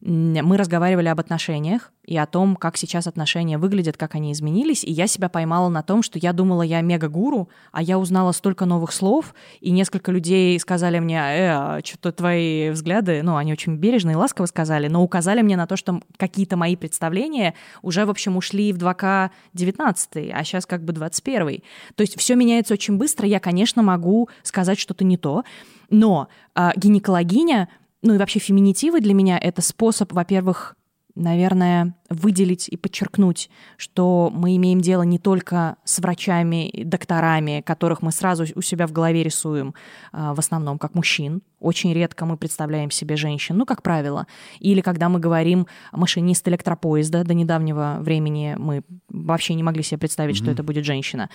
Угу. 0.00 0.12
Мы 0.12 0.56
разговаривали 0.56 1.08
об 1.08 1.20
отношениях 1.20 1.92
и 2.04 2.16
о 2.16 2.26
том, 2.26 2.56
как 2.56 2.76
сейчас 2.76 3.06
отношения 3.06 3.58
выглядят, 3.58 3.96
как 3.96 4.14
они 4.14 4.32
изменились. 4.32 4.84
И 4.84 4.90
я 4.90 5.06
себя 5.06 5.28
поймала 5.28 5.68
на 5.68 5.82
том, 5.82 6.02
что 6.02 6.18
я 6.18 6.32
думала, 6.32 6.62
я 6.62 6.80
мега-гуру, 6.80 7.48
а 7.70 7.82
я 7.82 7.98
узнала 7.98 8.32
столько 8.32 8.64
новых 8.64 8.92
слов, 8.92 9.34
и 9.60 9.70
несколько 9.70 10.10
людей 10.10 10.58
сказали 10.58 10.98
мне, 10.98 11.16
э, 11.16 11.48
а 11.50 11.80
что-то 11.84 12.12
твои 12.12 12.70
взгляды, 12.70 13.22
ну, 13.22 13.36
они 13.36 13.52
очень 13.52 13.76
бережно 13.76 14.10
и 14.10 14.14
ласково 14.14 14.46
сказали, 14.46 14.61
но 14.88 15.02
указали 15.02 15.42
мне 15.42 15.56
на 15.56 15.66
то, 15.66 15.76
что 15.76 16.00
какие-то 16.16 16.56
мои 16.56 16.76
представления 16.76 17.54
уже, 17.82 18.04
в 18.06 18.10
общем, 18.10 18.36
ушли 18.36 18.72
в 18.72 18.78
2К 18.78 19.30
19, 19.54 20.30
а 20.32 20.44
сейчас 20.44 20.66
как 20.66 20.84
бы 20.84 20.92
21. 20.92 21.62
То 21.94 22.02
есть 22.02 22.18
все 22.18 22.34
меняется 22.34 22.74
очень 22.74 22.96
быстро, 22.96 23.26
я, 23.26 23.40
конечно, 23.40 23.82
могу 23.82 24.28
сказать 24.42 24.78
что-то 24.78 25.04
не 25.04 25.16
то, 25.16 25.44
но 25.90 26.28
э, 26.54 26.70
гинекологиня, 26.76 27.68
ну 28.02 28.14
и 28.14 28.18
вообще 28.18 28.38
феминитивы 28.38 29.00
для 29.00 29.14
меня 29.14 29.38
это 29.38 29.62
способ, 29.62 30.12
во-первых, 30.12 30.76
наверное, 31.14 31.94
выделить 32.08 32.68
и 32.68 32.76
подчеркнуть, 32.76 33.50
что 33.76 34.30
мы 34.32 34.56
имеем 34.56 34.80
дело 34.80 35.02
не 35.02 35.18
только 35.18 35.76
с 35.84 35.98
врачами, 35.98 36.82
докторами, 36.84 37.62
которых 37.64 38.02
мы 38.02 38.12
сразу 38.12 38.44
у 38.54 38.62
себя 38.62 38.86
в 38.86 38.92
голове 38.92 39.22
рисуем, 39.22 39.74
а, 40.12 40.34
в 40.34 40.38
основном 40.38 40.78
как 40.78 40.94
мужчин. 40.94 41.42
Очень 41.60 41.92
редко 41.92 42.24
мы 42.24 42.36
представляем 42.36 42.90
себе 42.90 43.16
женщин, 43.16 43.56
ну, 43.56 43.66
как 43.66 43.82
правило. 43.82 44.26
Или 44.58 44.80
когда 44.80 45.08
мы 45.08 45.20
говорим 45.20 45.66
машинист 45.92 46.46
электропоезда, 46.48 47.24
до 47.24 47.34
недавнего 47.34 47.98
времени 48.00 48.56
мы 48.58 48.82
вообще 49.08 49.54
не 49.54 49.62
могли 49.62 49.82
себе 49.82 49.98
представить, 49.98 50.36
mm-hmm. 50.36 50.42
что 50.42 50.50
это 50.50 50.62
будет 50.62 50.84
женщина. 50.84 51.28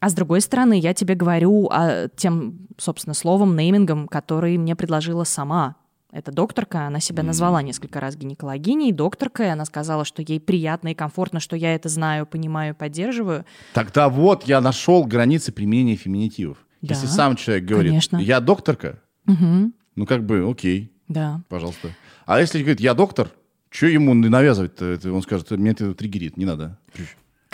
А 0.00 0.08
с 0.08 0.14
другой 0.14 0.40
стороны, 0.40 0.78
я 0.78 0.94
тебе 0.94 1.14
говорю 1.14 1.68
о 1.70 2.08
тем, 2.16 2.68
собственно, 2.78 3.14
словом, 3.14 3.56
неймингом, 3.56 4.08
который 4.08 4.56
мне 4.56 4.76
предложила 4.76 5.24
сама 5.24 5.76
это 6.12 6.30
докторка, 6.30 6.86
она 6.86 7.00
себя 7.00 7.22
назвала 7.22 7.62
несколько 7.62 8.00
раз 8.00 8.16
гинекологиней, 8.16 8.92
докторкой, 8.92 9.52
она 9.52 9.64
сказала, 9.64 10.04
что 10.04 10.22
ей 10.22 10.40
приятно 10.40 10.88
и 10.88 10.94
комфортно, 10.94 11.40
что 11.40 11.56
я 11.56 11.74
это 11.74 11.88
знаю, 11.88 12.26
понимаю, 12.26 12.74
поддерживаю. 12.74 13.44
Тогда 13.74 14.08
вот 14.08 14.44
я 14.44 14.60
нашел 14.60 15.04
границы 15.04 15.52
применения 15.52 15.96
феминитивов. 15.96 16.58
Да, 16.82 16.94
Если 16.94 17.06
сам 17.06 17.36
человек 17.36 17.64
говорит, 17.64 17.90
конечно. 17.90 18.16
я 18.18 18.40
докторка, 18.40 19.00
угу. 19.26 19.72
ну 19.96 20.06
как 20.06 20.24
бы 20.24 20.48
окей, 20.48 20.92
да. 21.08 21.40
пожалуйста. 21.48 21.90
А 22.24 22.40
если 22.40 22.60
говорит, 22.60 22.80
я 22.80 22.94
доктор, 22.94 23.30
что 23.70 23.86
ему 23.86 24.14
навязывать-то? 24.14 24.98
Он 25.12 25.22
скажет, 25.22 25.50
меня 25.50 25.72
это 25.72 25.94
триггерит, 25.94 26.36
не 26.36 26.44
надо. 26.44 26.78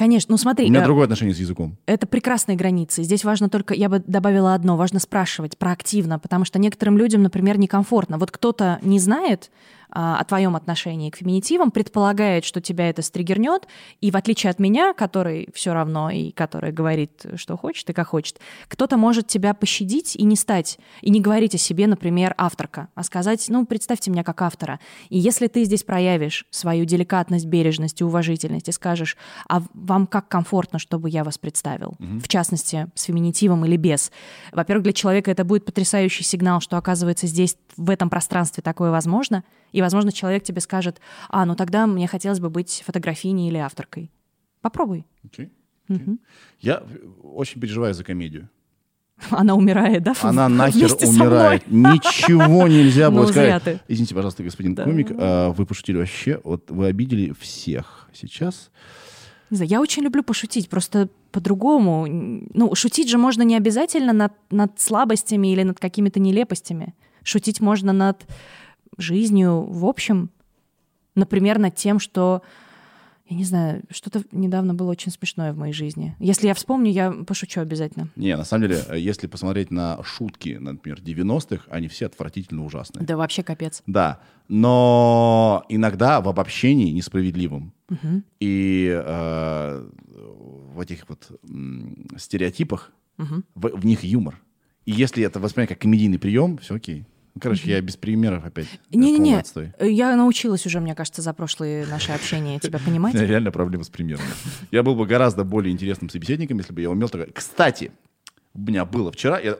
Конечно, 0.03 0.33
ну 0.33 0.37
смотри. 0.37 0.67
У 0.67 0.69
меня 0.69 0.81
э, 0.81 0.85
другое 0.85 1.05
отношение 1.05 1.33
с 1.33 1.39
языком. 1.39 1.77
Это 1.87 2.09
прекрасные 2.09 2.57
границы. 2.57 3.05
Здесь 3.05 3.23
важно 3.23 3.49
только, 3.49 3.73
я 3.73 3.89
бы 3.89 4.03
добавила 4.05 4.53
одно, 4.53 4.77
важно 4.77 4.99
спрашивать 4.99 5.57
проактивно, 5.57 6.19
потому 6.19 6.45
что 6.45 6.59
некоторым 6.59 6.99
людям, 6.99 7.23
например, 7.23 7.57
некомфортно. 7.57 8.19
Вот 8.19 8.33
кто-то 8.33 8.81
не 8.83 8.99
знает, 8.99 9.53
о 9.93 10.25
твоем 10.25 10.57
отношении 10.57 11.11
к 11.11 11.17
феминитивам, 11.17 11.71
предполагает, 11.71 12.45
что 12.45 12.61
тебя 12.61 12.89
это 12.89 13.03
стригернет, 13.03 13.67
и 14.01 14.11
в 14.11 14.17
отличие 14.17 14.51
от 14.51 14.59
меня, 14.59 14.95
который 14.95 15.49
все 15.55 15.75
равно 15.75 16.11
и 16.11 16.31
который 16.31 16.73
говорит, 16.73 17.27
что 17.37 17.57
хочет 17.57 17.91
и 17.91 17.93
как 17.93 18.09
хочет, 18.09 18.41
кто-то 18.69 18.97
может 18.97 19.27
тебя 19.27 19.55
пощадить 19.55 20.17
и 20.17 20.25
не 20.25 20.37
стать, 20.37 20.79
и 21.03 21.11
не 21.11 21.21
говорить 21.21 21.55
о 21.55 21.59
себе, 21.59 21.87
например, 21.87 22.35
авторка, 22.39 22.89
а 22.95 23.03
сказать, 23.03 23.45
ну, 23.49 23.67
представьте 23.67 24.11
меня 24.11 24.25
как 24.25 24.41
автора. 24.43 24.81
И 25.11 25.19
если 25.19 25.47
ты 25.47 25.65
здесь 25.65 25.83
проявишь 25.83 26.47
свою 26.51 26.85
деликатность, 26.85 27.47
бережность 27.47 28.01
и 28.01 28.05
уважительность 28.05 28.69
и 28.69 28.73
скажешь, 28.73 29.17
а 29.49 29.63
вам 29.75 30.07
как 30.07 30.29
комфортно, 30.29 30.79
чтобы 30.79 31.11
я 31.11 31.25
вас 31.25 31.39
представил, 31.39 31.95
угу. 31.99 32.21
в 32.21 32.29
частности, 32.29 32.89
с 32.95 33.05
феминитивом 33.05 33.65
или 33.67 33.77
без. 33.77 34.11
Во-первых, 34.53 34.85
для 34.85 34.93
человека 34.93 35.31
это 35.31 35.45
будет 35.45 35.65
потрясающий 35.65 36.25
сигнал, 36.25 36.61
что, 36.61 36.77
оказывается, 36.77 37.27
здесь, 37.27 37.57
в 37.77 37.91
этом 37.91 38.11
пространстве 38.11 38.63
такое 38.63 38.91
возможно, 38.91 39.45
и, 39.73 39.81
возможно, 39.81 40.13
человек 40.13 40.43
тебе 40.43 40.61
скажет, 40.61 41.01
а, 41.29 41.45
ну 41.47 41.57
тогда 41.57 41.87
мне 41.87 42.07
хотелось 42.07 42.41
бы 42.41 42.51
быть 42.51 42.83
фотографийней 42.87 43.49
или 43.49 43.59
авторкой. 43.59 44.11
Попробуй. 44.61 45.05
Okay. 45.25 45.51
Okay. 45.89 45.97
Угу. 45.97 46.19
Я 46.61 46.83
очень 47.23 47.61
переживаю 47.61 47.95
за 47.95 48.05
комедию. 48.05 48.49
Она 49.31 49.55
умирает, 49.55 50.03
да? 50.03 50.15
Она 50.23 50.49
нахер 50.49 50.93
умирает. 51.07 51.65
Ничего 51.69 52.67
нельзя 52.69 53.11
было 53.11 53.23
ну, 53.27 53.29
сказать. 53.29 53.81
Извините, 53.89 54.15
пожалуйста, 54.15 54.43
господин 54.43 54.77
комик, 54.77 55.13
а, 55.17 55.51
вы 55.51 55.67
пошутили 55.67 55.99
вообще, 55.99 56.41
вот 56.45 56.71
вы 56.71 56.87
обидели 56.87 57.33
всех 57.33 58.09
сейчас. 58.13 58.71
Не 59.51 59.57
знаю, 59.57 59.71
я 59.71 59.81
очень 59.81 60.03
люблю 60.03 60.23
пошутить, 60.23 60.71
просто 60.71 61.11
по-другому. 61.31 62.07
Ну, 62.09 62.75
шутить 62.75 63.09
же 63.11 63.19
можно 63.19 63.43
не 63.43 63.57
обязательно 63.57 64.13
над, 64.13 64.33
над 64.51 64.81
слабостями 64.81 65.53
или 65.53 65.63
над 65.63 65.79
какими-то 65.79 66.21
нелепостями. 66.21 66.95
Шутить 67.23 67.61
можно 67.61 67.93
над 67.93 68.25
жизнью 68.99 69.63
в 69.63 69.85
общем, 69.87 70.31
например, 71.15 71.59
над 71.59 71.75
тем, 71.75 71.99
что 71.99 72.43
я 73.33 73.37
не 73.37 73.45
знаю, 73.45 73.83
что-то 73.89 74.23
недавно 74.31 74.75
было 74.75 74.91
очень 74.91 75.11
смешное 75.11 75.55
в 75.55 75.57
моей 75.57 75.73
жизни. 75.73 76.15
Если 76.19 76.49
я 76.49 76.55
вспомню, 76.55 76.91
я 76.91 77.11
пошучу 77.11 77.61
обязательно. 77.61 78.09
Не, 78.15 78.37
на 78.37 78.45
самом 78.45 78.69
деле, 78.69 78.83
если 78.95 79.27
посмотреть 79.27 79.71
на 79.71 80.03
шутки, 80.03 80.59
например, 80.61 81.01
90-х, 81.01 81.65
они 81.71 81.89
все 81.89 82.07
отвратительно 82.07 82.65
ужасные. 82.65 83.07
Да 83.07 83.17
вообще 83.17 83.43
капец. 83.43 83.83
Да, 83.87 84.21
но 84.49 85.65
иногда 85.71 86.21
в 86.21 86.29
обобщении 86.29 86.91
несправедливым 86.91 87.73
угу. 87.89 88.23
и 88.41 88.91
э, 88.93 89.89
в 90.75 90.81
этих 90.81 91.09
вот 91.09 91.31
стереотипах 92.19 92.93
угу. 93.19 93.43
в, 93.55 93.69
в 93.69 93.87
них 93.87 94.05
юмор. 94.05 94.39
И 94.85 94.93
если 94.93 95.25
это 95.25 95.41
воспринимать 95.41 95.71
как 95.71 95.79
комедийный 95.79 96.19
прием, 96.19 96.59
все 96.59 96.75
окей. 96.75 97.07
Короче, 97.41 97.71
я 97.71 97.81
без 97.81 97.97
примеров 97.97 98.45
опять. 98.45 98.67
Не-не-не, 98.91 99.43
я 99.81 100.17
научилась 100.17 100.67
уже, 100.67 100.81
мне 100.81 100.95
кажется, 100.95 101.23
за 101.23 101.33
прошлые 101.33 101.87
наши 101.87 102.13
общения 102.13 102.59
тебя 102.59 102.79
понимать. 102.85 103.15
Реально 103.15 103.51
проблема 103.51 103.85
с 103.85 103.89
примерами. 103.89 104.29
Я 104.71 104.83
был 104.83 104.95
бы 104.95 105.07
гораздо 105.07 105.45
более 105.45 105.73
интересным 105.73 106.11
собеседником, 106.11 106.59
если 106.59 106.73
бы 106.73 106.83
я 106.83 106.91
умел 106.91 107.09
такое. 107.09 107.29
Кстати, 107.33 107.91
у 108.55 108.61
меня 108.61 108.85
было 108.85 109.11
вчера, 109.11 109.39
я 109.39 109.57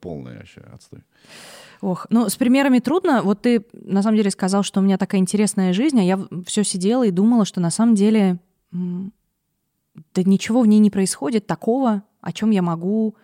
полный 0.00 0.36
вообще 0.36 0.60
отстой. 0.72 1.00
Ох, 1.80 2.06
ну 2.10 2.28
с 2.28 2.36
примерами 2.36 2.80
трудно. 2.80 3.22
Вот 3.22 3.42
ты 3.42 3.64
на 3.72 4.02
самом 4.02 4.16
деле 4.16 4.30
сказал, 4.30 4.62
что 4.62 4.80
у 4.80 4.82
меня 4.82 4.98
такая 4.98 5.20
интересная 5.20 5.72
жизнь, 5.72 5.98
а 5.98 6.02
я 6.02 6.18
все 6.46 6.64
сидела 6.64 7.06
и 7.06 7.10
думала, 7.10 7.44
что 7.44 7.60
на 7.60 7.70
самом 7.70 7.94
деле 7.94 8.38
да 8.72 10.22
ничего 10.22 10.60
в 10.60 10.66
ней 10.66 10.78
не 10.78 10.90
происходит 10.90 11.46
такого, 11.46 12.02
о 12.20 12.32
чем 12.32 12.50
я 12.50 12.62
могу 12.62 13.16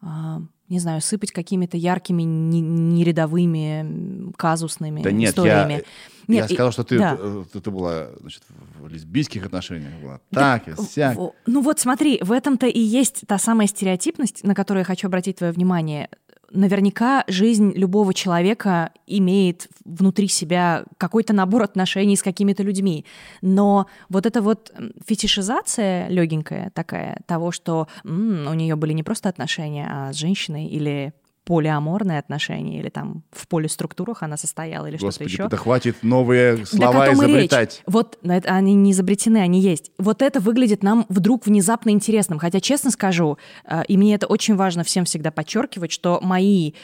а, 0.00 0.42
не 0.70 0.78
знаю, 0.78 1.00
сыпать 1.00 1.32
какими-то 1.32 1.76
яркими, 1.76 2.22
нерядовыми, 2.22 4.32
казусными 4.36 5.02
да 5.02 5.10
нет, 5.10 5.30
историями. 5.30 5.72
Я... 5.72 5.82
Нет, 6.28 6.48
я 6.48 6.54
сказал, 6.54 6.72
что 6.72 6.84
ты, 6.84 6.96
да. 6.96 7.18
ты, 7.52 7.60
ты 7.60 7.70
была 7.72 8.10
значит, 8.20 8.42
в 8.78 8.86
лесбийских 8.86 9.44
отношениях. 9.44 9.92
Была. 10.00 10.20
Так, 10.30 10.64
да, 10.66 10.76
сяк. 10.76 11.18
Ну 11.46 11.60
вот 11.60 11.80
смотри, 11.80 12.20
в 12.22 12.30
этом-то 12.30 12.66
и 12.66 12.78
есть 12.78 13.24
та 13.26 13.38
самая 13.38 13.66
стереотипность, 13.66 14.44
на 14.44 14.54
которую 14.54 14.82
я 14.82 14.84
хочу 14.84 15.08
обратить 15.08 15.38
твое 15.38 15.52
внимание 15.52 16.08
наверняка 16.50 17.24
жизнь 17.26 17.72
любого 17.74 18.14
человека 18.14 18.92
имеет 19.06 19.68
внутри 19.84 20.28
себя 20.28 20.84
какой-то 20.98 21.32
набор 21.32 21.62
отношений 21.62 22.16
с 22.16 22.22
какими-то 22.22 22.62
людьми. 22.62 23.04
Но 23.42 23.86
вот 24.08 24.26
эта 24.26 24.42
вот 24.42 24.72
фетишизация 25.06 26.08
легенькая 26.08 26.70
такая 26.74 27.20
того, 27.26 27.52
что 27.52 27.88
м-м, 28.04 28.50
у 28.50 28.54
нее 28.54 28.76
были 28.76 28.92
не 28.92 29.02
просто 29.02 29.28
отношения, 29.28 29.88
а 29.90 30.12
с 30.12 30.16
женщиной 30.16 30.66
или 30.66 31.12
полиаморные 31.50 32.20
отношения, 32.20 32.78
или 32.78 32.90
там 32.90 33.24
в 33.32 33.48
полиструктурах 33.48 34.22
она 34.22 34.36
состояла, 34.36 34.86
или 34.86 34.98
что-то 34.98 35.06
Господи, 35.08 35.32
еще. 35.32 35.42
это 35.42 35.56
хватит 35.56 35.96
новые 36.04 36.64
слова 36.64 36.92
так 36.92 37.02
о 37.02 37.06
том 37.06 37.22
и 37.24 37.26
речь. 37.26 37.46
изобретать. 37.50 37.82
Вот 37.88 38.18
они 38.22 38.74
не 38.74 38.92
изобретены, 38.92 39.38
они 39.38 39.60
есть. 39.60 39.90
Вот 39.98 40.22
это 40.22 40.38
выглядит 40.38 40.84
нам 40.84 41.06
вдруг 41.08 41.46
внезапно 41.46 41.90
интересным. 41.90 42.38
Хотя, 42.38 42.60
честно 42.60 42.92
скажу, 42.92 43.36
э, 43.64 43.82
и 43.88 43.96
мне 43.96 44.14
это 44.14 44.28
очень 44.28 44.54
важно 44.54 44.84
всем 44.84 45.04
всегда 45.04 45.32
подчеркивать, 45.32 45.90
что 45.90 46.20
мои 46.22 46.74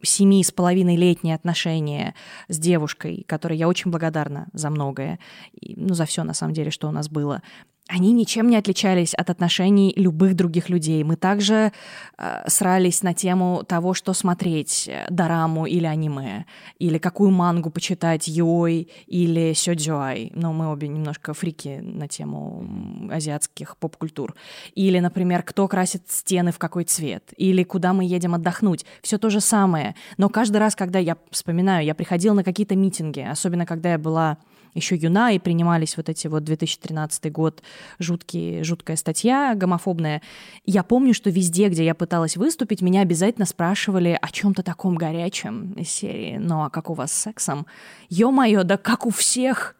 семи 0.00 0.42
с 0.42 0.50
половиной 0.50 0.96
летние 0.96 1.34
отношения 1.34 2.14
с 2.48 2.58
девушкой, 2.58 3.26
которой 3.28 3.58
я 3.58 3.68
очень 3.68 3.90
благодарна 3.90 4.46
за 4.54 4.70
многое, 4.70 5.18
ну, 5.60 5.92
за 5.92 6.06
все 6.06 6.24
на 6.24 6.32
самом 6.32 6.54
деле, 6.54 6.70
что 6.70 6.88
у 6.88 6.92
нас 6.92 7.10
было, 7.10 7.42
они 7.86 8.12
ничем 8.12 8.48
не 8.48 8.56
отличались 8.56 9.12
от 9.12 9.28
отношений 9.28 9.92
любых 9.96 10.34
других 10.34 10.70
людей. 10.70 11.04
Мы 11.04 11.16
также 11.16 11.70
э, 12.16 12.44
срались 12.48 13.02
на 13.02 13.12
тему 13.12 13.62
того, 13.68 13.92
что 13.92 14.14
смотреть, 14.14 14.88
э, 14.88 15.06
дораму 15.10 15.66
или 15.66 15.84
аниме, 15.84 16.46
или 16.78 16.96
какую 16.96 17.30
мангу 17.30 17.70
почитать, 17.70 18.26
йой 18.26 18.88
или 19.06 19.52
сёдзюай. 19.52 20.32
Но 20.34 20.54
мы 20.54 20.72
обе 20.72 20.88
немножко 20.88 21.34
фрики 21.34 21.80
на 21.82 22.08
тему 22.08 22.66
азиатских 23.12 23.76
поп-культур. 23.76 24.34
Или, 24.74 24.98
например, 25.00 25.42
кто 25.42 25.68
красит 25.68 26.10
стены 26.10 26.52
в 26.52 26.58
какой 26.58 26.84
цвет, 26.84 27.34
или 27.36 27.64
куда 27.64 27.92
мы 27.92 28.06
едем 28.06 28.34
отдохнуть. 28.34 28.86
Все 29.02 29.18
то 29.18 29.28
же 29.28 29.40
самое. 29.40 29.94
Но 30.16 30.30
каждый 30.30 30.56
раз, 30.56 30.74
когда 30.74 30.98
я 30.98 31.18
вспоминаю, 31.30 31.84
я 31.84 31.94
приходила 31.94 32.32
на 32.32 32.44
какие-то 32.44 32.76
митинги, 32.76 33.20
особенно 33.20 33.66
когда 33.66 33.90
я 33.90 33.98
была 33.98 34.38
еще 34.74 34.96
юна, 34.96 35.32
и 35.32 35.38
принимались 35.38 35.96
вот 35.96 36.08
эти 36.08 36.26
вот 36.26 36.44
2013 36.44 37.32
год 37.32 37.62
жуткие, 37.98 38.64
жуткая 38.64 38.96
статья 38.96 39.54
гомофобная. 39.54 40.22
Я 40.64 40.82
помню, 40.82 41.14
что 41.14 41.30
везде, 41.30 41.68
где 41.68 41.84
я 41.84 41.94
пыталась 41.94 42.36
выступить, 42.36 42.82
меня 42.82 43.00
обязательно 43.00 43.46
спрашивали 43.46 44.18
о 44.20 44.28
чем-то 44.28 44.62
таком 44.62 44.96
горячем 44.96 45.72
из 45.72 45.88
серии. 45.90 46.36
Ну 46.38 46.64
а 46.64 46.70
как 46.70 46.90
у 46.90 46.94
вас 46.94 47.12
с 47.12 47.22
сексом? 47.22 47.66
Ё-моё, 48.08 48.64
да 48.64 48.76
как 48.76 49.06
у 49.06 49.10
всех! 49.10 49.76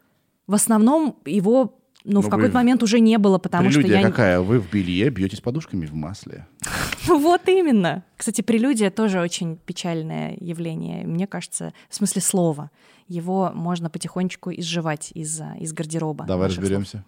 В 0.47 0.53
основном 0.53 1.17
его 1.25 1.79
ну, 2.05 2.21
в 2.21 2.25
Ну, 2.25 2.29
какой-то 2.29 2.51
вы- 2.51 2.59
момент 2.59 2.83
уже 2.83 2.99
не 2.99 3.17
было, 3.17 3.39
потому 3.39 3.71
что 3.71 3.81
я... 3.81 4.01
какая? 4.03 4.39
Вы 4.39 4.59
в 4.59 4.71
белье 4.71 5.09
бьетесь 5.09 5.41
подушками 5.41 5.85
в 5.85 5.93
масле. 5.93 6.47
Вот 7.07 7.47
именно. 7.47 8.03
Кстати, 8.17 8.41
прелюдия 8.41 8.89
тоже 8.89 9.19
очень 9.19 9.57
печальное 9.57 10.35
явление, 10.39 11.05
мне 11.05 11.27
кажется, 11.27 11.73
в 11.89 11.95
смысле 11.95 12.21
слова. 12.21 12.71
Его 13.07 13.51
можно 13.53 13.89
потихонечку 13.91 14.51
изживать 14.51 15.11
из, 15.13 15.39
из 15.59 15.73
гардероба. 15.73 16.25
Давай 16.25 16.49
разберемся. 16.49 17.03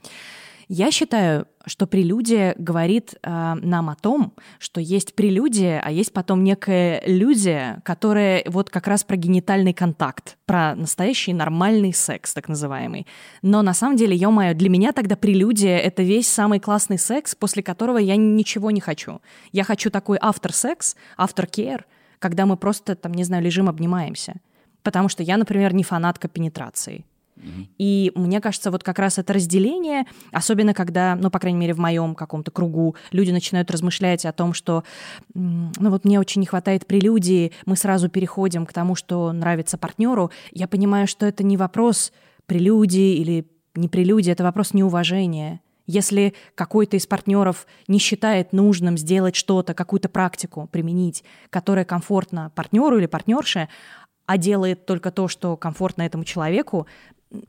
Я 0.70 0.92
считаю, 0.92 1.48
что 1.66 1.88
прелюдия 1.88 2.54
говорит 2.58 3.16
э, 3.24 3.54
нам 3.56 3.90
о 3.90 3.96
том, 3.96 4.34
что 4.60 4.82
есть 4.82 5.16
прелюдия, 5.16 5.82
а 5.82 5.92
есть 5.92 6.12
потом 6.12 6.44
некая 6.44 7.02
иллюзия, 7.06 7.82
которая 7.86 8.44
вот 8.48 8.70
как 8.70 8.88
раз 8.88 9.06
про 9.06 9.16
генитальный 9.16 9.72
контакт, 9.72 10.38
про 10.46 10.76
настоящий 10.76 11.34
нормальный 11.34 11.94
секс, 11.94 12.34
так 12.34 12.50
называемый. 12.50 13.08
Но 13.42 13.62
на 13.62 13.74
самом 13.74 13.96
деле, 13.96 14.14
ё-моё, 14.18 14.54
для 14.54 14.70
меня 14.70 14.92
тогда 14.92 15.16
прелюдия— 15.16 15.78
это 15.80 16.04
весь 16.04 16.28
самый 16.28 16.60
классный 16.60 17.00
секс, 17.00 17.34
после 17.34 17.64
которого 17.64 17.98
я 17.98 18.18
ничего 18.18 18.70
не 18.70 18.82
хочу. 18.82 19.22
Я 19.54 19.64
хочу 19.64 19.90
такой 19.90 20.18
автор-секс, 20.20 20.98
автор-кейр, 21.16 21.86
когда 22.20 22.46
мы 22.46 22.58
просто, 22.58 22.96
там, 22.96 23.14
не 23.14 23.24
знаю, 23.24 23.42
лежим, 23.42 23.70
обнимаемся. 23.70 24.36
Потому 24.84 25.08
что 25.08 25.24
я, 25.24 25.38
например, 25.38 25.74
не 25.74 25.84
фанатка 25.84 26.28
пенетрации. 26.28 27.06
И 27.78 28.12
мне 28.16 28.42
кажется, 28.42 28.72
вот 28.72 28.84
как 28.84 29.00
раз 29.00 29.18
это 29.18 29.34
разделение, 29.34 30.06
особенно 30.32 30.74
когда, 30.74 31.16
ну, 31.16 31.30
по 31.30 31.40
крайней 31.40 31.60
мере, 31.60 31.74
в 31.74 31.80
моем 31.80 32.16
каком-то 32.16 32.52
кругу 32.52 32.96
люди 33.12 33.32
начинают 33.32 33.72
размышлять 33.72 34.26
о 34.26 34.34
том, 34.34 34.54
что, 34.54 34.84
ну, 35.34 35.72
вот 35.90 36.06
мне 36.06 36.20
очень 36.20 36.42
не 36.42 36.48
хватает 36.48 36.86
прелюдии, 36.88 37.52
мы 37.66 37.76
сразу 37.76 38.10
переходим 38.10 38.66
к 38.66 38.74
тому, 38.74 38.96
что 38.96 39.32
нравится 39.32 39.78
партнеру, 39.78 40.32
я 40.52 40.68
понимаю, 40.68 41.08
что 41.08 41.26
это 41.26 41.44
не 41.44 41.58
вопрос 41.58 42.12
прелюдии 42.46 43.16
или 43.16 43.48
не 43.76 43.88
прелюдии, 43.88 44.32
это 44.32 44.44
вопрос 44.44 44.74
неуважения. 44.74 45.62
Если 45.86 46.34
какой-то 46.56 46.98
из 46.98 47.08
партнеров 47.08 47.66
не 47.88 47.98
считает 48.00 48.52
нужным 48.52 48.98
сделать 48.98 49.36
что-то, 49.36 49.74
какую-то 49.74 50.10
практику 50.10 50.68
применить, 50.70 51.24
которая 51.50 51.86
комфортна 51.86 52.52
партнеру 52.56 52.98
или 52.98 53.06
партнерше, 53.06 53.70
а 54.26 54.38
делает 54.38 54.86
только 54.86 55.10
то, 55.12 55.30
что 55.30 55.56
комфортно 55.56 56.02
этому 56.02 56.26
человеку, 56.26 56.88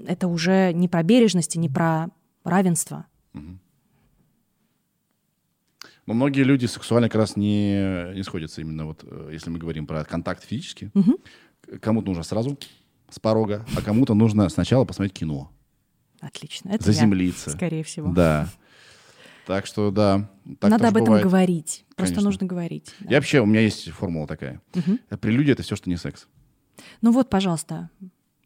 это 0.06 0.28
уже 0.28 0.72
не 0.72 0.88
про 0.88 1.02
бережность 1.02 1.56
и 1.56 1.58
не 1.58 1.68
про 1.68 2.08
равенство. 2.44 3.06
Но 6.06 6.14
многие 6.14 6.42
люди 6.42 6.64
сексуально 6.66 7.08
как 7.10 7.20
раз 7.20 7.36
не, 7.36 8.14
не 8.14 8.22
сходятся 8.22 8.62
именно 8.62 8.86
вот, 8.86 9.04
э, 9.04 9.28
если 9.32 9.50
мы 9.50 9.58
говорим 9.58 9.86
про 9.86 10.04
контакт 10.04 10.42
физически. 10.42 10.90
К- 11.60 11.78
Кому-то 11.80 12.06
нужно 12.08 12.22
сразу 12.22 12.58
с 13.10 13.18
порога, 13.18 13.66
а 13.76 13.82
кому-то 13.82 14.14
нужно 14.14 14.48
сначала 14.48 14.84
посмотреть 14.86 15.12
кино, 15.18 15.50
Отлично. 16.20 16.70
Это 16.70 16.78
я, 16.86 16.92
заземлиться. 16.92 17.50
скорее 17.50 17.84
всего. 17.84 18.10
Да. 18.12 18.48
Так 19.46 19.66
что 19.66 19.90
да. 19.90 20.28
так 20.60 20.70
Надо 20.70 20.88
об 20.88 20.96
этом 20.96 21.04
бывает. 21.06 21.24
говорить. 21.24 21.84
Просто 21.94 22.14
Конечно. 22.16 22.28
нужно 22.30 22.46
говорить. 22.46 22.94
да. 23.00 23.10
Я 23.10 23.16
вообще, 23.18 23.40
у 23.40 23.46
меня 23.46 23.60
есть 23.60 23.88
формула 23.90 24.26
такая. 24.26 24.60
Прелюдия— 25.20 25.52
это 25.54 25.62
все, 25.62 25.76
что 25.76 25.88
не 25.90 25.96
секс. 25.96 26.26
Ну 27.02 27.12
вот, 27.12 27.28
пожалуйста. 27.30 27.90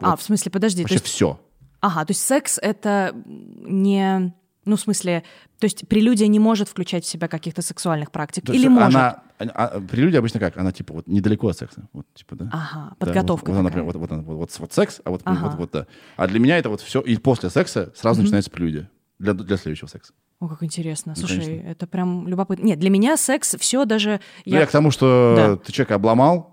А, 0.03 0.11
Вот. 0.11 0.21
в 0.21 0.23
смысле, 0.23 0.51
подожди. 0.51 0.83
Вообще 0.83 0.95
есть- 0.97 1.07
все. 1.07 1.41
Ага, 1.81 2.05
то 2.05 2.11
есть 2.13 2.23
секс— 2.23 2.59
это 2.63 3.13
не... 3.27 4.33
Ну, 4.65 4.77
в 4.77 4.81
смысле, 4.81 5.25
то 5.59 5.65
есть 5.65 5.89
прелюдия 5.89 6.29
не 6.29 6.39
может 6.39 6.69
включать 6.69 7.05
в 7.05 7.09
себя 7.09 7.27
каких-то 7.27 7.63
сексуальных 7.63 8.13
практик? 8.13 8.47
То 8.47 8.53
Или 8.53 8.69
может? 8.69 8.95
Она, 8.95 9.23
а- 9.41 9.81
прелюдия 9.81 10.21
обычно 10.21 10.39
как? 10.39 10.57
Она 10.57 10.71
типа 10.71 10.95
вот 10.95 11.09
недалеко 11.09 11.49
от 11.49 11.59
секса. 11.59 11.89
Вот, 11.93 12.07
типа, 12.15 12.37
да? 12.37 12.49
Ага, 12.53 12.91
Да, 12.91 12.95
подготовка 13.01 13.51
вот, 13.51 13.61
вот, 13.61 13.73
она, 13.75 13.83
вот, 13.83 13.97
вот, 13.97 14.11
вот, 14.11 14.23
вот, 14.25 14.51
вот 14.61 14.73
секс, 14.73 15.01
а 15.05 15.11
вот, 15.11 15.23
Ага. 15.25 15.47
вот, 15.47 15.55
вот, 15.57 15.71
да. 15.73 15.87
А 16.17 16.29
для 16.29 16.39
меня 16.39 16.59
это 16.59 16.69
вот 16.69 16.81
все, 16.81 17.01
и 17.01 17.17
после 17.17 17.51
секса 17.51 17.93
сразу 17.97 18.23
начинается 18.23 18.53
прелюдия. 18.53 18.89
Для, 19.19 19.35
для 19.35 19.57
следующего 19.57 19.89
секса. 19.89 20.13
О, 20.41 20.49
как 20.49 20.63
интересно. 20.65 21.15
Ну, 21.17 21.21
Слушай, 21.21 21.45
конечно. 21.45 21.69
это 21.69 21.87
прям 21.89 22.27
любопытно. 22.29 22.65
Нет, 22.65 22.79
для 22.81 22.91
меня 22.91 23.17
секс 23.17 23.55
все 23.59 23.85
даже... 23.85 24.21
Ну, 24.47 24.53
я 24.57 24.67
к 24.67 24.71
тому, 24.71 24.91
что 24.93 25.35
Да. 25.37 25.57
ты 25.57 25.73
человека 25.73 25.95
обломал, 25.97 26.52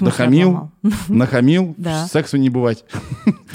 нахамил, 0.00 0.70
нахамил, 1.08 1.74
Да. 1.76 2.06
сексу 2.06 2.36
не 2.36 2.50
бывать. 2.50 2.84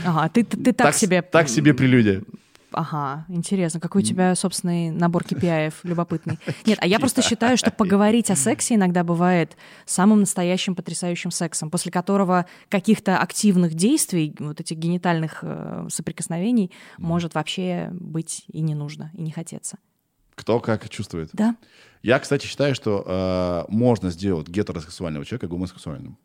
Ага, 0.05 0.29
ты, 0.29 0.43
ты, 0.43 0.57
ты 0.57 0.73
так, 0.73 0.93
с- 0.93 0.97
себе... 0.99 1.21
Так 1.21 1.49
себе 1.49 1.73
прелюдия. 1.73 2.23
Ага, 2.71 3.25
интересно. 3.29 3.79
Какой 3.79 4.01
у 4.01 4.05
тебя 4.05 4.35
собственный 4.35 4.89
набор 4.91 5.23
KPI 5.23 5.71
любопытный. 5.83 6.39
Нет, 6.65 6.77
а 6.81 6.87
я 6.87 6.99
просто 6.99 7.21
считаю, 7.21 7.55
что 7.57 7.71
поговорить 7.71 8.29
о 8.31 8.35
сексе 8.35 8.75
иногда 8.75 9.05
бывает 9.05 9.55
самым 9.85 10.19
настоящим 10.21 10.75
потрясающим 10.75 11.31
сексом, 11.31 11.69
после 11.69 11.89
которого 11.91 12.47
каких-то 12.67 13.17
активных 13.17 13.75
действий, 13.75 14.35
вот 14.39 14.59
этих 14.59 14.75
генитальных 14.77 15.39
э, 15.43 15.87
соприкосновений, 15.89 16.69
может 16.97 17.33
вообще 17.35 17.91
быть 17.93 18.43
и 18.51 18.59
не 18.59 18.75
нужно, 18.75 19.09
и 19.13 19.21
не 19.21 19.31
хотеться. 19.31 19.77
Кто 20.35 20.59
как 20.59 20.89
чувствует. 20.89 21.29
Да? 21.33 21.55
Я, 22.03 22.19
кстати, 22.19 22.45
считаю, 22.45 22.75
что 22.75 23.03
э, 23.05 23.71
можно 23.71 24.11
сделать 24.11 24.47
гетеросексуального 24.47 25.25
человека 25.25 25.47
гомосексуальным. 25.47 26.17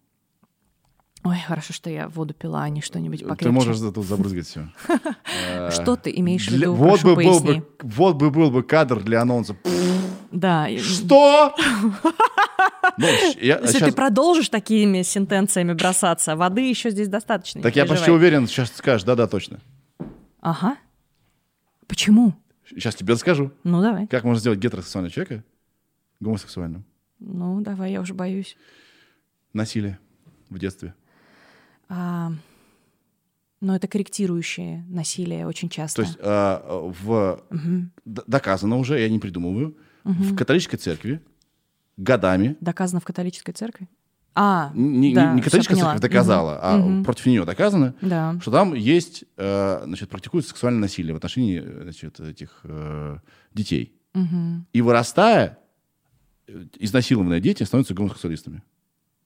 Ой, 1.23 1.37
хорошо, 1.47 1.75
что 1.75 1.91
я 1.91 2.09
воду 2.09 2.33
пила, 2.33 2.63
а 2.63 2.69
не 2.71 2.81
что-нибудь 2.81 3.21
покрепче. 3.21 3.45
Ты 3.45 3.51
можешь 3.51 3.79
тут 3.79 4.07
забрызгать 4.07 4.47
все. 4.47 4.69
Что 5.71 5.97
ты 5.97 6.11
имеешь 6.17 6.49
в 6.49 6.51
виду? 6.51 6.73
Вот 6.73 7.03
бы, 7.03 7.15
был 7.15 7.41
бы, 7.41 7.67
вот 7.83 8.17
бы 8.17 8.31
был 8.31 8.51
бы 8.51 8.63
кадр 8.63 9.03
для 9.03 9.21
анонса. 9.21 9.55
Да. 10.33 10.69
Что? 10.79 11.55
Ну, 12.97 13.07
я 13.41 13.59
Если 13.59 13.85
ты 13.85 13.93
продолжишь 13.93 14.49
такими 14.49 15.03
сентенциями 15.03 15.75
бросаться, 15.75 16.37
воды 16.37 16.63
еще 16.63 16.91
здесь 16.91 17.09
достаточно. 17.09 17.61
Так 17.61 17.77
я 17.77 17.85
почти 17.85 18.11
уверен, 18.11 18.47
сейчас 18.47 18.73
скажешь, 18.75 19.05
да-да, 19.05 19.27
точно. 19.27 19.61
Ага. 20.41 20.77
Почему? 21.87 22.35
Сейчас 22.71 22.95
тебе 22.95 23.15
расскажу. 23.15 23.53
Ну, 23.65 23.81
давай. 23.83 24.07
Как 24.07 24.25
можно 24.25 24.41
сделать 24.41 24.59
гетеросексуального 24.59 25.13
человека 25.13 25.45
гомосексуальным? 26.21 26.85
Ну, 27.19 27.61
давай, 27.61 27.93
я 27.93 28.01
уже 28.01 28.15
боюсь. 28.15 28.57
Насилие 29.53 29.99
в 30.49 30.59
детстве. 30.59 30.95
А, 31.89 32.33
но 33.61 33.77
это 33.77 33.89
корректирующее 33.89 34.85
насилие 34.89 35.47
очень 35.47 35.69
часто. 35.69 36.03
То 36.03 36.09
есть 36.09 36.19
а, 36.23 36.93
в... 37.01 37.43
д- 38.05 38.23
доказано 38.27 38.77
уже, 38.77 39.01
я 39.01 39.09
не 39.09 39.19
придумываю, 39.19 39.77
в 40.05 40.35
католической 40.37 40.77
церкви 40.79 41.21
годами 41.97 42.57
Доказано 42.61 43.01
в 43.01 43.05
католической 43.05 43.53
церкви? 43.53 43.89
А, 44.35 44.71
не, 44.75 45.13
да, 45.15 45.33
не- 45.35 45.43
католическая 45.43 45.77
церковь 45.77 46.01
доказала, 46.01 46.59
а 46.63 46.77
Мгм. 46.79 47.05
против 47.05 47.27
нее 47.27 47.45
доказано, 47.45 47.95
Да. 48.01 48.37
что 48.41 48.51
там 48.53 48.75
есть, 48.75 49.25
э, 49.37 49.83
значит, 49.85 50.09
практикуется 50.09 50.51
сексуальное 50.51 50.83
насилие 50.83 51.13
в 51.15 51.17
отношении 51.17 51.61
э, 51.63 51.83
значит, 51.83 52.21
этих 52.21 52.61
э, 52.65 53.19
детей. 53.55 53.93
Мгм. 54.15 54.67
И 54.73 54.83
вырастая, 54.83 55.59
э, 56.47 56.65
изнасилованные 56.79 57.41
дети 57.41 57.65
становятся 57.65 57.93
гомосексуалистами. 57.95 58.63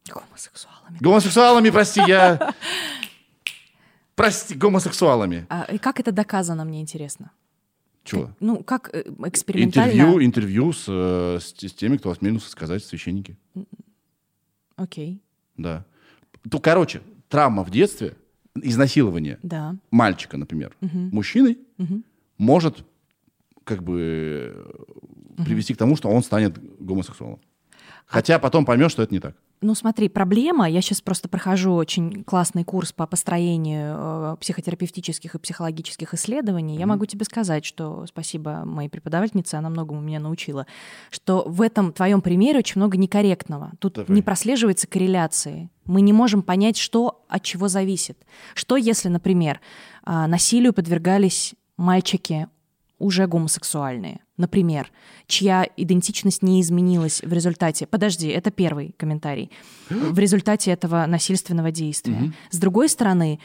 Гомосексуалами. 0.08 0.98
Гомосексуалами, 1.00 1.70
прости, 1.70 2.00
я... 2.06 2.52
Прости, 4.14 4.54
гомосексуалами. 4.54 5.46
А, 5.48 5.64
и 5.64 5.78
как 5.78 5.98
это 5.98 6.12
доказано, 6.12 6.64
мне 6.64 6.80
интересно? 6.80 7.30
Чего? 8.04 8.30
Ну, 8.38 8.62
как 8.62 8.90
э, 8.92 9.02
экспериментально? 9.26 9.90
Интервью, 9.92 10.24
интервью 10.24 10.72
с, 10.72 10.84
с, 10.86 11.54
с 11.58 11.72
теми, 11.72 11.96
кто 11.96 12.10
осмелился 12.10 12.48
сказать 12.50 12.84
священники. 12.84 13.36
Окей. 14.76 15.20
Да. 15.56 15.84
То, 16.50 16.58
короче, 16.58 17.00
травма 17.28 17.62
в 17.64 17.70
детстве, 17.70 18.16
изнасилование 18.54 19.38
Да. 19.42 19.76
мальчика, 19.90 20.36
например, 20.36 20.74
Мгм. 20.80 21.10
мужчиной, 21.12 21.58
Мгм. 21.78 22.04
может 22.38 22.84
как 23.64 23.82
бы 23.82 24.74
привести 25.44 25.74
к 25.74 25.76
тому, 25.78 25.96
что 25.96 26.08
он 26.10 26.22
станет 26.22 26.58
гомосексуалом. 26.80 27.40
Хотя 28.06 28.38
потом 28.38 28.64
поймет, 28.64 28.90
что 28.90 29.02
это 29.02 29.12
не 29.14 29.20
так. 29.20 29.36
Ну, 29.64 29.74
смотри, 29.74 30.10
проблема, 30.10 30.68
я 30.68 30.82
сейчас 30.82 31.00
просто 31.00 31.26
прохожу 31.26 31.72
очень 31.72 32.22
классный 32.24 32.64
курс 32.64 32.92
по 32.92 33.06
построению 33.06 33.96
э, 33.96 34.36
психотерапевтических 34.38 35.34
и 35.34 35.38
психологических 35.38 36.12
исследований. 36.12 36.76
Я 36.76 36.86
могу 36.86 37.06
тебе 37.06 37.24
сказать, 37.24 37.64
что 37.64 38.04
спасибо 38.06 38.66
моей 38.66 38.90
преподавательнице, 38.90 39.54
она 39.54 39.70
многому 39.70 40.02
меня 40.02 40.20
научила, 40.20 40.66
что 41.10 41.44
в 41.46 41.62
этом 41.62 41.94
твоем 41.94 42.20
примере 42.20 42.58
очень 42.58 42.78
много 42.78 42.98
некорректного. 42.98 43.72
Тут 43.78 43.94
Давай. 43.94 44.14
не 44.14 44.20
прослеживается 44.20 44.86
корреляции. 44.86 45.70
Мы 45.86 46.02
не 46.02 46.12
можем 46.12 46.42
понять, 46.42 46.76
что 46.76 47.24
от 47.26 47.42
чего 47.42 47.68
зависит. 47.68 48.18
Что 48.54 48.76
если, 48.76 49.08
например, 49.08 49.62
а, 50.02 50.26
насилию 50.26 50.74
подвергались 50.74 51.54
мальчики 51.78 52.48
уже 52.98 53.26
гомосексуальные, 53.26 54.20
например, 54.36 54.90
чья 55.26 55.66
идентичность 55.76 56.42
не 56.42 56.60
изменилась 56.60 57.22
в 57.22 57.32
результате... 57.32 57.86
Подожди, 57.86 58.28
это 58.28 58.50
первый 58.50 58.94
комментарий. 58.96 59.50
В 59.88 60.18
результате 60.18 60.70
этого 60.70 61.06
насильственного 61.06 61.70
действия. 61.70 62.32
С 62.50 62.58
другой 62.58 62.88
стороны, 62.88 63.38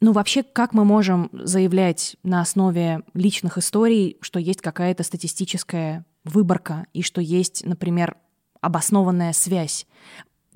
ну 0.00 0.12
вообще, 0.12 0.42
как 0.42 0.74
мы 0.74 0.84
можем 0.84 1.30
заявлять 1.32 2.16
на 2.22 2.40
основе 2.40 3.02
личных 3.14 3.56
историй, 3.58 4.18
что 4.20 4.38
есть 4.38 4.60
какая-то 4.60 5.02
статистическая 5.02 6.04
выборка 6.24 6.86
и 6.92 7.02
что 7.02 7.20
есть, 7.20 7.64
например, 7.64 8.16
обоснованная 8.60 9.32
связь? 9.32 9.86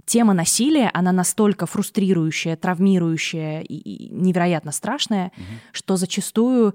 Тема 0.05 0.35
насилия, 0.35 0.91
она 0.93 1.13
настолько 1.13 1.67
фрустрирующая, 1.67 2.57
травмирующая 2.57 3.61
и, 3.61 3.75
и 3.75 4.09
невероятно 4.11 4.73
страшная, 4.73 5.31
что 5.73 5.97
зачастую 5.97 6.75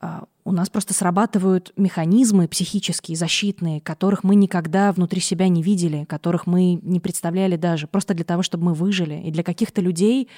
а, 0.00 0.24
у 0.44 0.52
нас 0.52 0.68
просто 0.68 0.92
срабатывают 0.92 1.72
механизмы 1.76 2.48
психические, 2.48 3.16
защитные, 3.16 3.80
которых 3.80 4.24
мы 4.24 4.34
никогда 4.34 4.92
внутри 4.92 5.20
себя 5.20 5.48
не 5.48 5.62
видели, 5.62 6.04
которых 6.04 6.46
мы 6.46 6.74
не 6.82 7.00
представляли 7.00 7.56
даже, 7.56 7.86
просто 7.86 8.12
для 8.12 8.24
того, 8.24 8.42
чтобы 8.42 8.66
мы 8.66 8.74
выжили. 8.74 9.22
И 9.24 9.30
для 9.30 9.42
каких-то 9.42 9.80
людей 9.80 10.28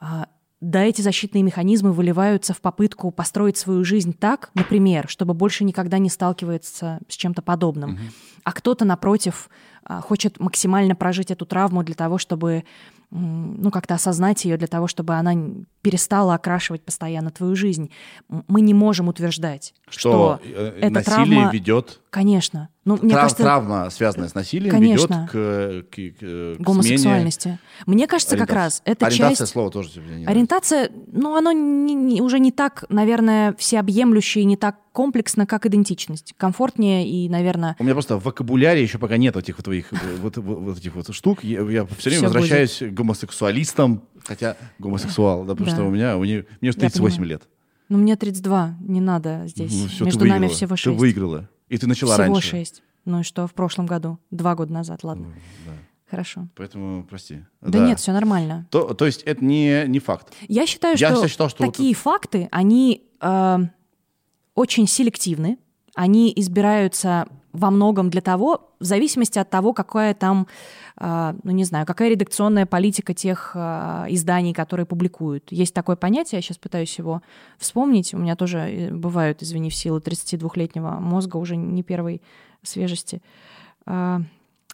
а, 0.00 0.26
да, 0.62 0.84
эти 0.84 1.02
защитные 1.02 1.42
механизмы 1.42 1.92
выливаются 1.92 2.54
в 2.54 2.60
попытку 2.60 3.10
построить 3.10 3.56
свою 3.56 3.84
жизнь 3.84 4.14
так, 4.14 4.52
например, 4.54 5.08
чтобы 5.08 5.34
больше 5.34 5.64
никогда 5.64 5.98
не 5.98 6.08
сталкиваться 6.08 7.00
с 7.08 7.16
чем-то 7.16 7.42
подобным. 7.42 7.98
А 8.44 8.52
кто-то, 8.52 8.84
напротив, 8.84 9.50
а, 9.84 10.00
хочет 10.00 10.38
максимально 10.38 10.94
прожить 10.94 11.30
эту 11.30 11.46
травму 11.46 11.82
для 11.82 11.96
того, 11.96 12.16
чтобы 12.16 12.64
ну, 13.10 13.70
как-то 13.70 13.94
осознать 13.94 14.44
ее, 14.44 14.56
для 14.56 14.68
того, 14.68 14.86
чтобы 14.86 15.14
она 15.14 15.34
перестала 15.82 16.34
окрашивать 16.34 16.82
постоянно 16.82 17.30
твою 17.30 17.56
жизнь. 17.56 17.90
Мы 18.28 18.60
не 18.60 18.72
можем 18.72 19.08
утверждать, 19.08 19.74
Что, 19.88 20.00
что, 20.00 20.40
э, 20.44 20.78
эта 20.80 20.90
насилие 20.94 21.26
травма... 21.40 21.50
ведет... 21.52 21.98
Конечно. 22.10 22.68
Ну, 22.84 22.98
мне 23.00 23.12
трав- 23.14 23.22
кажется, 23.22 23.42
Травма, 23.42 23.88
связанная 23.90 24.28
с 24.28 24.34
насилием, 24.34 24.70
Конечно. 24.70 25.28
ведет 25.32 25.86
к, 25.86 25.90
к- 25.90 26.18
к- 26.20 26.56
к 26.58 26.60
гомосексуальности. 26.60 27.58
Мне 27.86 28.06
кажется, 28.06 28.36
как 28.36 28.50
ориентации. 28.50 28.82
раз 28.82 28.82
это 28.84 29.06
Ориентация 29.06 29.36
часть... 29.46 29.52
слова 29.52 29.70
тоже 29.70 29.88
тебе 29.90 30.02
не 30.04 30.10
нравится. 30.10 30.30
Ориентация, 30.30 30.90
ну, 31.10 31.34
оно 31.36 31.52
не- 31.52 31.94
не- 31.94 32.20
уже 32.20 32.38
не 32.38 32.52
так, 32.52 32.84
наверное, 32.90 33.54
всеобъемлющее 33.54 34.42
и 34.42 34.44
не 34.44 34.56
так 34.58 34.76
комплексно, 34.92 35.46
как 35.46 35.64
идентичность. 35.64 36.34
Комфортнее 36.36 37.08
и, 37.08 37.28
наверное, 37.30 37.76
У 37.78 37.84
меня 37.84 37.94
просто 37.94 38.18
в 38.18 38.24
вокабуляре 38.24 38.82
еще 38.82 38.98
пока 38.98 39.16
нет 39.16 39.34
этих 39.36 39.56
вот 39.56 39.64
твоих 39.64 39.90
э, 39.92 39.96
вот, 40.20 40.36
вот- 40.36 40.58
вот 40.58 40.78
этих 40.78 40.94
вот 40.94 41.14
штук. 41.14 41.42
Я, 41.44 41.62
я 41.62 41.86
все 41.98 42.10
время 42.10 42.24
возвращаюсь 42.24 42.78
к 42.78 42.90
гомосексуалистам, 42.92 44.02
хотя 44.24 44.56
гомосексуал, 44.78 45.44
да, 45.44 45.52
потому 45.54 45.66
Да. 45.70 45.76
что 45.76 45.84
у 45.86 45.90
меня, 45.90 46.16
у 46.16 46.24
нее, 46.24 46.46
мне 46.60 46.70
уже 46.70 46.78
38 46.78 47.16
понимаю. 47.16 47.28
лет. 47.30 47.48
ну, 47.88 47.98
мне 47.98 48.16
32, 48.16 48.76
не 48.80 49.00
надо 49.00 49.42
здесь. 49.46 49.72
Ну, 49.82 49.88
всё, 49.88 50.04
Между 50.04 50.20
ты 50.20 50.26
нами 50.26 50.38
выиграла. 50.40 50.56
всего 50.56 50.70
Ты 50.76 50.82
6. 50.82 50.98
выиграла. 50.98 51.48
И 51.68 51.78
ты 51.78 51.86
начала 51.86 52.14
Всего 52.14 52.34
раньше. 52.34 52.50
6. 52.50 52.82
Ну 53.04 53.20
и 53.20 53.22
что, 53.22 53.46
в 53.46 53.52
прошлом 53.54 53.86
году? 53.86 54.18
Два 54.30 54.54
года 54.54 54.72
назад, 54.72 55.02
ладно. 55.04 55.26
Да. 55.66 55.72
Хорошо. 56.10 56.46
Поэтому, 56.56 57.04
прости. 57.04 57.40
Да, 57.62 57.78
нет, 57.86 57.98
все 57.98 58.12
нормально. 58.12 58.66
То, 58.70 58.92
то 58.94 59.06
есть 59.06 59.22
это 59.22 59.42
не, 59.44 59.84
не 59.88 59.98
факт. 59.98 60.32
Я 60.46 60.66
считаю, 60.66 60.96
Я 60.98 61.14
что, 61.16 61.26
считал, 61.26 61.48
что 61.48 61.64
вот 61.64 61.72
такие 61.74 61.94
факты, 61.94 62.48
они 62.52 63.08
э, 63.20 63.58
очень 64.54 64.86
селективны, 64.86 65.58
они 65.94 66.32
избираются 66.36 67.26
во 67.52 67.70
многом 67.70 68.10
для 68.10 68.20
того, 68.20 68.70
в 68.80 68.84
зависимости 68.84 69.38
от 69.38 69.50
того, 69.50 69.72
какая 69.72 70.14
там, 70.14 70.46
э, 70.98 71.34
ну 71.42 71.50
не 71.50 71.64
знаю, 71.64 71.86
какая 71.86 72.10
редакционная 72.10 72.66
политика 72.66 73.14
тех 73.14 73.52
э, 73.54 74.06
изданий, 74.08 74.54
которые 74.54 74.86
публикуют. 74.86 75.52
Есть 75.52 75.74
такое 75.74 75.96
понятие, 75.96 76.38
я 76.38 76.42
сейчас 76.42 76.58
пытаюсь 76.58 76.98
его 76.98 77.22
вспомнить, 77.58 78.14
у 78.14 78.18
меня 78.18 78.36
тоже 78.36 78.58
э, 78.58 78.90
бывают, 78.90 79.42
извини, 79.42 79.70
в 79.70 79.74
силу 79.74 79.98
32-летнего 79.98 80.98
мозга 81.00 81.36
уже 81.36 81.56
не 81.56 81.82
первой 81.82 82.22
свежести. 82.62 83.20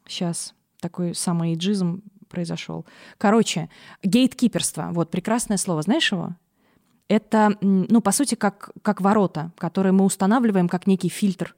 сейчас 0.06 0.54
такой 0.80 1.14
самый 1.14 1.54
иджизм 1.54 2.02
произошел. 2.28 2.84
Короче, 3.16 3.70
гейткиперство, 4.02 4.90
вот 4.92 5.10
прекрасное 5.10 5.56
слово, 5.56 5.82
знаешь 5.82 6.12
его? 6.12 6.36
Это, 7.08 7.56
ну, 7.62 8.02
по 8.02 8.12
сути, 8.12 8.34
как, 8.34 8.70
как 8.82 9.00
ворота, 9.00 9.50
которые 9.56 9.92
мы 9.92 10.04
устанавливаем 10.04 10.68
как 10.68 10.86
некий 10.86 11.08
фильтр. 11.08 11.56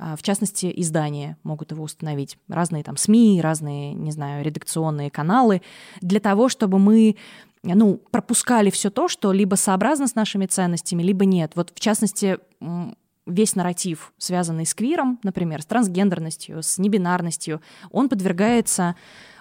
А, 0.00 0.16
В 0.16 0.22
частности, 0.22 0.72
издания 0.76 1.36
могут 1.42 1.72
его 1.72 1.84
установить. 1.84 2.38
Разные 2.48 2.82
там 2.82 2.96
СМИ, 2.96 3.40
разные, 3.42 3.92
не 3.92 4.10
знаю, 4.10 4.42
редакционные 4.42 5.10
каналы. 5.10 5.60
Для 6.00 6.20
того, 6.20 6.48
чтобы 6.48 6.78
мы 6.78 7.16
ну, 7.62 8.00
пропускали 8.10 8.70
все 8.70 8.88
то, 8.88 9.08
что 9.08 9.30
либо 9.32 9.56
сообразно 9.56 10.08
с 10.08 10.14
нашими 10.14 10.46
ценностями, 10.46 11.02
либо 11.02 11.26
нет. 11.26 11.52
Вот, 11.54 11.72
в 11.74 11.78
частности, 11.78 12.38
весь 13.26 13.54
нарратив, 13.54 14.14
связанный 14.16 14.64
с 14.64 14.72
квиром, 14.72 15.20
например, 15.22 15.60
с 15.60 15.66
трансгендерностью, 15.66 16.62
с 16.62 16.78
небинарностью, 16.78 17.60
он 17.90 18.08
подвергается 18.08 18.96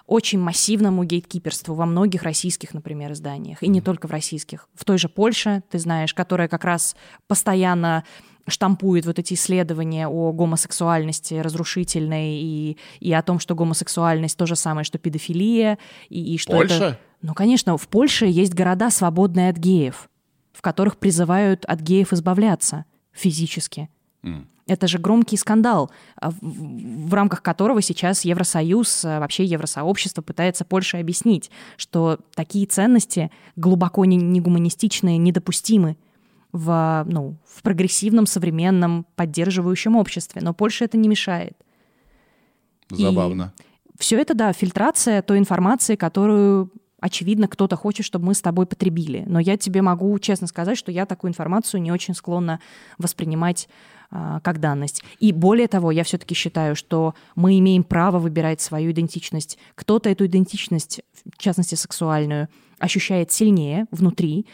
очень 0.07 0.39
массивному 0.39 1.05
гейткиперству 1.05 1.73
во 1.75 1.85
многих 1.85 2.23
российских, 2.23 2.73
например, 2.73 3.13
изданиях, 3.13 3.63
и 3.63 3.69
не 3.69 3.79
только 3.79 4.07
в 4.07 4.11
российских. 4.11 4.67
В 4.73 4.83
той 4.83 4.97
же 4.97 5.07
Польше, 5.07 5.63
ты 5.69 5.79
знаешь, 5.79 6.13
которая 6.13 6.49
как 6.49 6.65
раз 6.65 6.97
постоянно 7.27 8.03
штампует 8.47 9.05
вот 9.05 9.19
эти 9.19 9.33
исследования 9.33 10.07
о 10.07 10.31
гомосексуальности 10.31 11.35
разрушительной 11.35 12.35
и, 12.41 12.77
и 12.99 13.13
о 13.13 13.21
том, 13.21 13.39
что 13.39 13.55
гомосексуальность 13.55 14.37
то 14.37 14.45
же 14.45 14.55
самое, 14.55 14.83
что 14.83 14.97
педофилия, 14.97 15.77
и, 16.09 16.35
и 16.35 16.37
что 16.37 16.63
это... 16.63 16.67
Польша? 16.67 16.99
Ну, 17.21 17.33
конечно, 17.33 17.77
в 17.77 17.87
Польше 17.87 18.25
есть 18.25 18.53
города, 18.53 18.89
свободные 18.89 19.49
от 19.49 19.57
геев, 19.57 20.09
в 20.53 20.61
которых 20.61 20.97
призывают 20.97 21.65
от 21.65 21.81
геев 21.81 22.13
избавляться 22.13 22.85
физически. 23.11 23.89
М. 24.23 24.47
Это 24.69 24.87
же 24.87 24.99
громкий 24.99 25.35
скандал, 25.35 25.89
а, 26.15 26.31
в, 26.41 27.13
рамках 27.13 27.41
которого 27.41 27.81
сейчас 27.81 28.23
Евросоюз, 28.23 29.03
а, 29.03 29.19
вообще 29.19 29.43
Евросообщество 29.43 30.21
пытается 30.21 30.63
Польше 30.63 30.97
объяснить, 30.97 31.49
что 31.75 32.19
такие 32.35 32.67
ценности 32.67 33.31
глубоко 33.55 34.05
не, 34.05 34.15
не 34.15 34.39
гуманистичные, 34.39 35.17
недопустимы 35.17 35.97
в, 36.51 37.05
ну, 37.07 37.35
в 37.45 37.61
прогрессивном, 37.61 38.25
современном, 38.25 39.05
поддерживающем 39.15 39.95
обществе. 39.95 40.41
Но 40.41 40.53
Польше 40.53 40.85
это 40.85 40.97
не 40.97 41.07
мешает. 41.07 41.53
И- 42.91 43.01
Забавно. 43.01 43.53
Все 43.97 44.17
это, 44.19 44.33
да, 44.33 44.53
фильтрация 44.53 45.21
той 45.21 45.37
информации, 45.39 45.95
которую, 45.95 46.71
очевидно, 47.01 47.47
кто-то 47.49 47.75
хочет, 47.75 48.05
чтобы 48.05 48.27
мы 48.27 48.33
с 48.33 48.41
тобой 48.41 48.65
потребили. 48.65 49.25
Но 49.27 49.39
я 49.39 49.57
тебе 49.57 49.81
могу 49.81 50.17
честно 50.19 50.47
сказать, 50.47 50.77
что 50.77 50.91
я 50.91 51.05
такую 51.05 51.29
информацию 51.29 51.81
не 51.81 51.91
очень 51.91 52.13
склонна 52.15 52.61
воспринимать 52.97 53.67
а, 54.09 54.39
как 54.39 54.59
данность. 54.59 55.03
И 55.19 55.33
более 55.33 55.67
того, 55.67 55.91
я 55.91 56.03
все-таки 56.03 56.33
считаю, 56.33 56.75
что 56.75 57.13
мы 57.35 57.59
имеем 57.59 57.83
право 57.83 58.19
выбирать 58.19 58.61
свою 58.61 58.91
идентичность. 58.91 59.57
Кто-то 59.75 60.09
эту 60.09 60.25
идентичность, 60.25 61.01
в 61.25 61.37
частности 61.37 61.75
сексуальную, 61.75 62.47
ощущает 62.79 63.31
сильнее 63.31 63.85
внутри. 63.91 64.47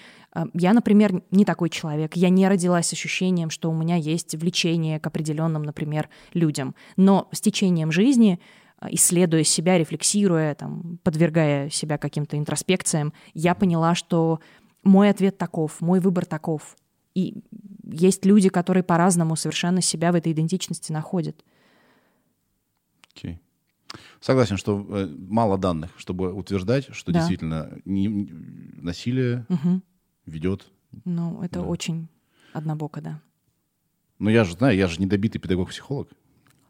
Я, 0.53 0.73
например, 0.73 1.23
не 1.31 1.45
такой 1.45 1.69
человек. 1.69 2.15
Я 2.15 2.29
не 2.29 2.47
родилась 2.47 2.87
с 2.87 2.93
ощущением, 2.93 3.49
что 3.49 3.69
у 3.71 3.73
меня 3.73 3.95
есть 3.95 4.35
влечение 4.35 4.99
к 4.99 5.07
определенным, 5.07 5.63
например, 5.63 6.09
людям. 6.33 6.75
Но 6.97 7.29
с 7.31 7.39
течением 7.39 7.91
жизни 7.91 8.39
а, 8.77 8.87
исследуя 8.91 9.43
себя, 9.43 9.77
рефлексируя, 9.77 10.53
там, 10.55 10.99
подвергая 11.03 11.69
себя 11.69 11.97
каким-то 11.97 12.37
интроспекциям, 12.37 13.13
я 13.33 13.55
поняла, 13.55 13.95
что 13.95 14.41
мой 14.83 15.09
ответ 15.09 15.37
таков, 15.37 15.79
мой 15.79 16.01
выбор 16.01 16.25
таков. 16.25 16.75
И 17.13 17.41
есть 17.85 18.25
люди, 18.25 18.49
которые 18.49 18.83
по-разному 18.83 19.37
совершенно 19.37 19.81
себя 19.81 20.11
в 20.11 20.15
этой 20.15 20.33
идентичности 20.33 20.91
находят. 20.91 21.43
Окей. 23.15 23.39
Согласен, 24.19 24.57
что 24.57 24.85
э, 24.89 25.07
мало 25.07 25.57
данных, 25.57 25.91
чтобы 25.97 26.33
утверждать, 26.33 26.87
что 26.93 27.11
Да. 27.13 27.19
действительно 27.19 27.77
не- 27.85 28.07
не- 28.07 28.29
насилие 28.81 29.45
Мгм. 29.47 29.81
Ведет. 30.25 30.65
Ну, 31.03 31.41
это 31.41 31.59
Да. 31.59 31.65
очень 31.65 32.07
однобоко, 32.53 33.01
да. 33.01 33.21
Но 34.19 34.29
я 34.29 34.43
же 34.45 34.53
знаю, 34.53 34.77
я 34.77 34.87
же 34.87 35.01
недобитый 35.01 35.41
педагог-психолог. 35.41 36.09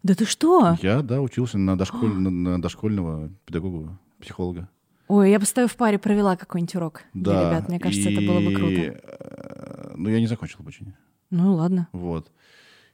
Да 0.03 0.15
ты 0.15 0.25
что? 0.25 0.77
Я, 0.81 1.01
да, 1.01 1.21
учился 1.21 1.57
на, 1.57 1.77
дошколь... 1.77 2.09
на, 2.13 2.29
на 2.29 2.61
дошкольного 2.61 3.29
педагога, 3.45 3.97
психолога. 4.19 4.69
Ой, 5.07 5.29
я 5.29 5.39
бы 5.39 5.45
с 5.45 5.53
тобой 5.53 5.67
в 5.69 5.75
паре 5.75 5.99
провела 5.99 6.35
какой-нибудь 6.35 6.75
урок 6.75 7.01
для 7.13 7.33
Да. 7.33 7.49
ребят. 7.49 7.69
Мне 7.69 7.79
кажется, 7.79 8.09
это 8.09 8.21
было 8.21 8.39
бы 8.39 8.53
круто. 8.55 8.73
и, 8.73 8.91
э, 8.95 9.93
Ну, 9.95 10.09
я 10.09 10.19
не 10.19 10.27
закончил 10.27 10.57
обучение. 10.61 10.97
Ну 11.29 11.53
ладно. 11.55 11.87
Вот. 11.91 12.31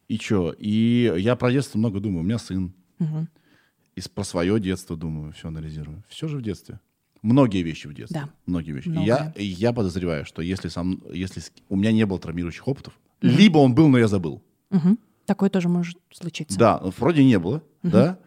И 0.09 0.17
чё? 0.17 0.53
И 0.57 1.13
я 1.17 1.35
про 1.37 1.51
детство 1.51 1.77
много 1.77 1.99
думаю. 2.01 2.21
У 2.21 2.25
меня 2.25 2.37
сын. 2.37 2.73
Мгм. 2.99 3.29
И 3.95 4.01
про 4.13 4.23
свое 4.25 4.59
детство 4.59 4.97
думаю, 4.97 5.31
все 5.31 5.47
анализирую. 5.47 6.03
Все 6.09 6.27
же 6.27 6.37
в 6.37 6.41
детстве. 6.41 6.79
Многие 7.21 7.61
вещи 7.61 7.87
в 7.87 7.93
детстве. 7.93 8.21
Да. 8.21 8.29
Многие 8.45 8.71
вещи. 8.71 8.87
Многое. 8.87 9.33
я, 9.35 9.43
я 9.43 9.73
подозреваю, 9.73 10.25
что 10.25 10.41
если, 10.41 10.69
сам, 10.69 11.03
если 11.13 11.41
у 11.69 11.75
меня 11.75 11.91
не 11.91 12.05
было 12.05 12.19
травмирующих 12.19 12.67
опытов, 12.67 12.99
либо 13.21 13.59
он 13.59 13.75
был, 13.75 13.89
но 13.89 13.99
я 13.99 14.07
забыл. 14.07 14.41
Мгм. 14.71 14.97
Такое 15.25 15.49
тоже 15.49 15.69
может 15.69 15.97
случиться. 16.11 16.57
Да, 16.57 16.81
вроде 16.97 17.23
не 17.23 17.37
было, 17.37 17.63
да. 17.83 18.17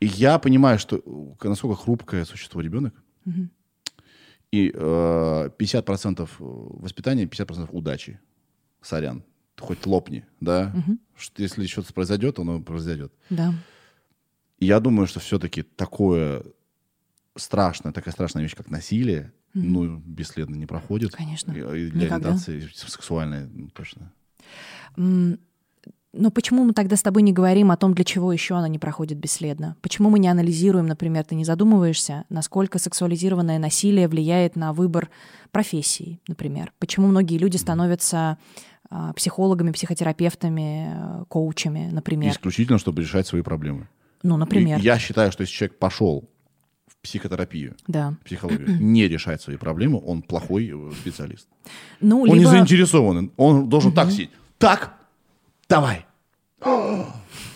И 0.00 0.06
я 0.06 0.38
понимаю, 0.38 0.78
что 0.78 0.96
э, 0.96 1.48
насколько 1.48 1.76
хрупкое 1.76 2.24
существо 2.24 2.60
ребенок. 2.60 2.94
И 4.50 4.72
э, 4.74 5.50
50% 5.58 6.28
воспитания, 6.38 7.26
50% 7.26 7.68
удачи. 7.70 8.18
Сорян. 8.80 9.22
Хоть 9.58 9.86
лопни, 9.86 10.24
да. 10.40 10.74
Что, 11.16 11.42
если 11.42 11.66
что-то 11.66 11.92
произойдет, 11.92 12.38
оно 12.38 12.60
произойдет. 12.60 13.12
Да. 13.28 13.52
Я 14.58 14.80
думаю, 14.80 15.06
что 15.06 15.20
все-таки 15.20 15.62
такое 15.62 16.42
страшное, 17.36 17.92
такая 17.92 18.12
страшная 18.12 18.42
вещь, 18.42 18.54
как 18.56 18.70
насилие, 18.70 19.32
ну, 19.54 19.96
бесследно 19.98 20.54
не 20.56 20.66
проходит. 20.66 21.12
Конечно. 21.12 21.52
И- 21.52 21.56
и 21.58 21.90
для 21.90 22.04
Никогда. 22.06 22.28
ориентации 22.30 22.68
сексуальной, 22.74 23.46
ну, 23.52 23.68
точно. 23.68 24.12
М, 24.96 25.38
Но 26.12 26.32
почему 26.32 26.64
мы 26.64 26.72
тогда 26.72 26.96
с 26.96 27.02
тобой 27.02 27.22
не 27.22 27.32
говорим 27.32 27.70
о 27.70 27.76
том, 27.76 27.94
для 27.94 28.02
чего 28.04 28.32
еще 28.32 28.56
она 28.56 28.66
не 28.66 28.80
проходит 28.80 29.16
бесследно? 29.18 29.76
Почему 29.80 30.10
мы 30.10 30.18
не 30.18 30.26
анализируем, 30.26 30.86
например, 30.86 31.22
ты 31.22 31.36
не 31.36 31.44
задумываешься, 31.44 32.24
насколько 32.28 32.80
сексуализированное 32.80 33.60
насилие 33.60 34.08
влияет 34.08 34.56
на 34.56 34.72
выбор 34.72 35.08
профессии, 35.52 36.20
например? 36.26 36.72
Почему 36.80 37.06
многие 37.06 37.38
люди 37.38 37.56
становятся 37.58 38.38
а, 38.92 39.12
психологами, 39.12 39.70
психотерапевтами, 39.70 41.20
э, 41.20 41.24
коучами, 41.28 41.88
например? 41.92 42.32
Исключительно, 42.32 42.78
чтобы 42.78 43.02
решать 43.02 43.28
свои 43.28 43.42
проблемы. 43.42 43.88
Ну, 44.24 44.36
например. 44.36 44.80
И 44.80 44.82
я 44.82 44.98
считаю, 44.98 45.30
что 45.30 45.42
если 45.42 45.54
человек 45.54 45.78
пошел 45.78 46.28
психотерапию, 47.02 47.76
Да. 47.88 48.14
психологию, 48.24 48.80
не 48.80 49.08
решать 49.08 49.40
свои 49.40 49.56
проблемы, 49.56 50.00
он 50.04 50.22
плохой 50.22 50.70
э, 50.72 50.92
специалист. 51.00 51.48
Ну, 52.00 52.22
Он 52.22 52.28
не 52.28 52.34
либо... 52.40 52.50
заинтересован. 52.50 53.32
Он 53.36 53.68
должен 53.68 53.92
так 53.92 54.10
сидеть. 54.10 54.30
Так, 54.58 54.94
давай. 55.68 56.06
А, 56.62 57.06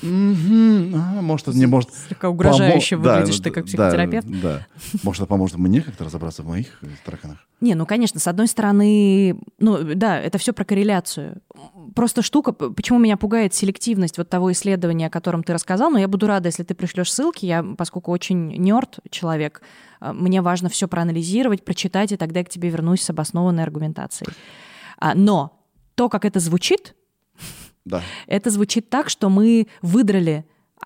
Может, 0.02 1.48
это 1.48 1.56
не 1.56 1.66
может... 1.66 1.92
Слегка 1.94 2.28
угрожающе 2.28 2.96
выглядишь 2.96 3.38
ты 3.38 3.44
да, 3.44 3.50
как 3.50 3.66
психотерапевт. 3.66 4.26
Да, 4.42 4.66
Может, 5.02 5.22
это 5.22 5.28
поможет 5.28 5.56
мне 5.56 5.82
как-то 5.82 6.04
разобраться 6.04 6.42
в 6.42 6.46
моих 6.46 6.80
тараканах? 7.04 7.38
Не, 7.60 7.74
ну, 7.74 7.86
конечно, 7.86 8.20
с 8.20 8.26
одной 8.26 8.46
стороны, 8.46 9.38
ну, 9.58 9.78
да, 9.94 10.20
это 10.20 10.38
все 10.38 10.52
про 10.52 10.64
корреляцию. 10.64 11.40
Просто 11.94 12.22
штука, 12.22 12.52
почему 12.52 12.98
меня 12.98 13.16
пугает 13.16 13.54
селективность 13.54 14.18
вот 14.18 14.28
того 14.28 14.52
исследования, 14.52 15.06
о 15.06 15.10
котором 15.10 15.42
ты 15.42 15.52
рассказал, 15.52 15.90
но 15.90 15.98
я 15.98 16.08
буду 16.08 16.26
рада, 16.26 16.48
если 16.48 16.62
ты 16.62 16.74
пришлешь 16.74 17.12
ссылки, 17.12 17.46
я, 17.46 17.62
поскольку 17.62 18.10
очень 18.10 18.56
нерд 18.56 18.98
человек, 19.10 19.62
э, 20.00 20.12
мне 20.12 20.42
важно 20.42 20.68
все 20.68 20.88
проанализировать, 20.88 21.64
прочитать, 21.64 22.12
и 22.12 22.16
тогда 22.16 22.40
я 22.40 22.44
к 22.44 22.50
тебе 22.50 22.68
вернусь 22.68 23.02
с 23.02 23.10
обоснованной 23.10 23.62
аргументацией. 23.62 24.32
А, 24.98 25.14
Но 25.14 25.60
то, 25.94 26.08
как 26.08 26.24
это 26.24 26.40
звучит, 26.40 26.94
Да. 27.84 28.02
это 28.26 28.50
звучит 28.50 28.88
так, 28.88 29.08
что 29.10 29.28
мы 29.28 29.66
выдрали 29.82 30.44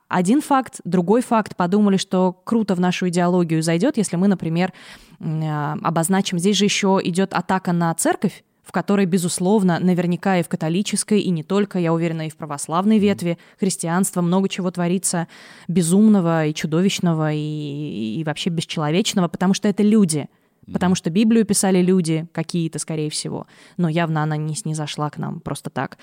один 0.08 0.40
факт, 0.40 0.80
другой 0.84 1.22
факт, 1.22 1.56
подумали, 1.56 1.96
что 1.96 2.32
круто 2.44 2.74
в 2.74 2.80
нашу 2.80 3.08
идеологию 3.08 3.62
зайдет, 3.62 3.96
если 3.96 4.16
мы, 4.16 4.28
например, 4.28 4.72
а, 5.20 5.76
обозначим, 5.82 6.38
здесь 6.38 6.56
же 6.56 6.64
еще 6.64 7.00
идет 7.02 7.34
атака 7.34 7.72
на 7.72 7.92
церковь, 7.94 8.44
в 8.62 8.72
которой, 8.72 9.06
безусловно, 9.06 9.78
наверняка 9.78 10.38
и 10.38 10.42
в 10.42 10.48
католической, 10.48 11.20
и 11.20 11.30
не 11.30 11.42
только, 11.42 11.78
я 11.78 11.92
уверена, 11.92 12.26
и 12.26 12.30
в 12.30 12.36
православной 12.36 12.98
ветви 12.98 13.38
христианства 13.58 14.20
много 14.20 14.48
чего 14.48 14.70
творится 14.70 15.26
безумного 15.68 16.46
и 16.46 16.54
чудовищного, 16.54 17.32
и, 17.32 18.18
и 18.20 18.24
вообще 18.24 18.50
бесчеловечного, 18.50 19.28
потому 19.28 19.54
что 19.54 19.68
это 19.68 19.82
люди. 19.82 20.28
Потому 20.72 20.94
что 20.94 21.10
Библию 21.10 21.44
писали 21.44 21.80
люди 21.82 22.28
какие-то, 22.32 22.78
скорее 22.78 23.10
всего. 23.10 23.46
Но 23.76 23.88
явно 23.88 24.22
она 24.22 24.36
не 24.36 24.54
снизошла 24.54 25.10
к 25.10 25.18
нам 25.18 25.40
просто 25.40 25.70
так. 25.70 25.98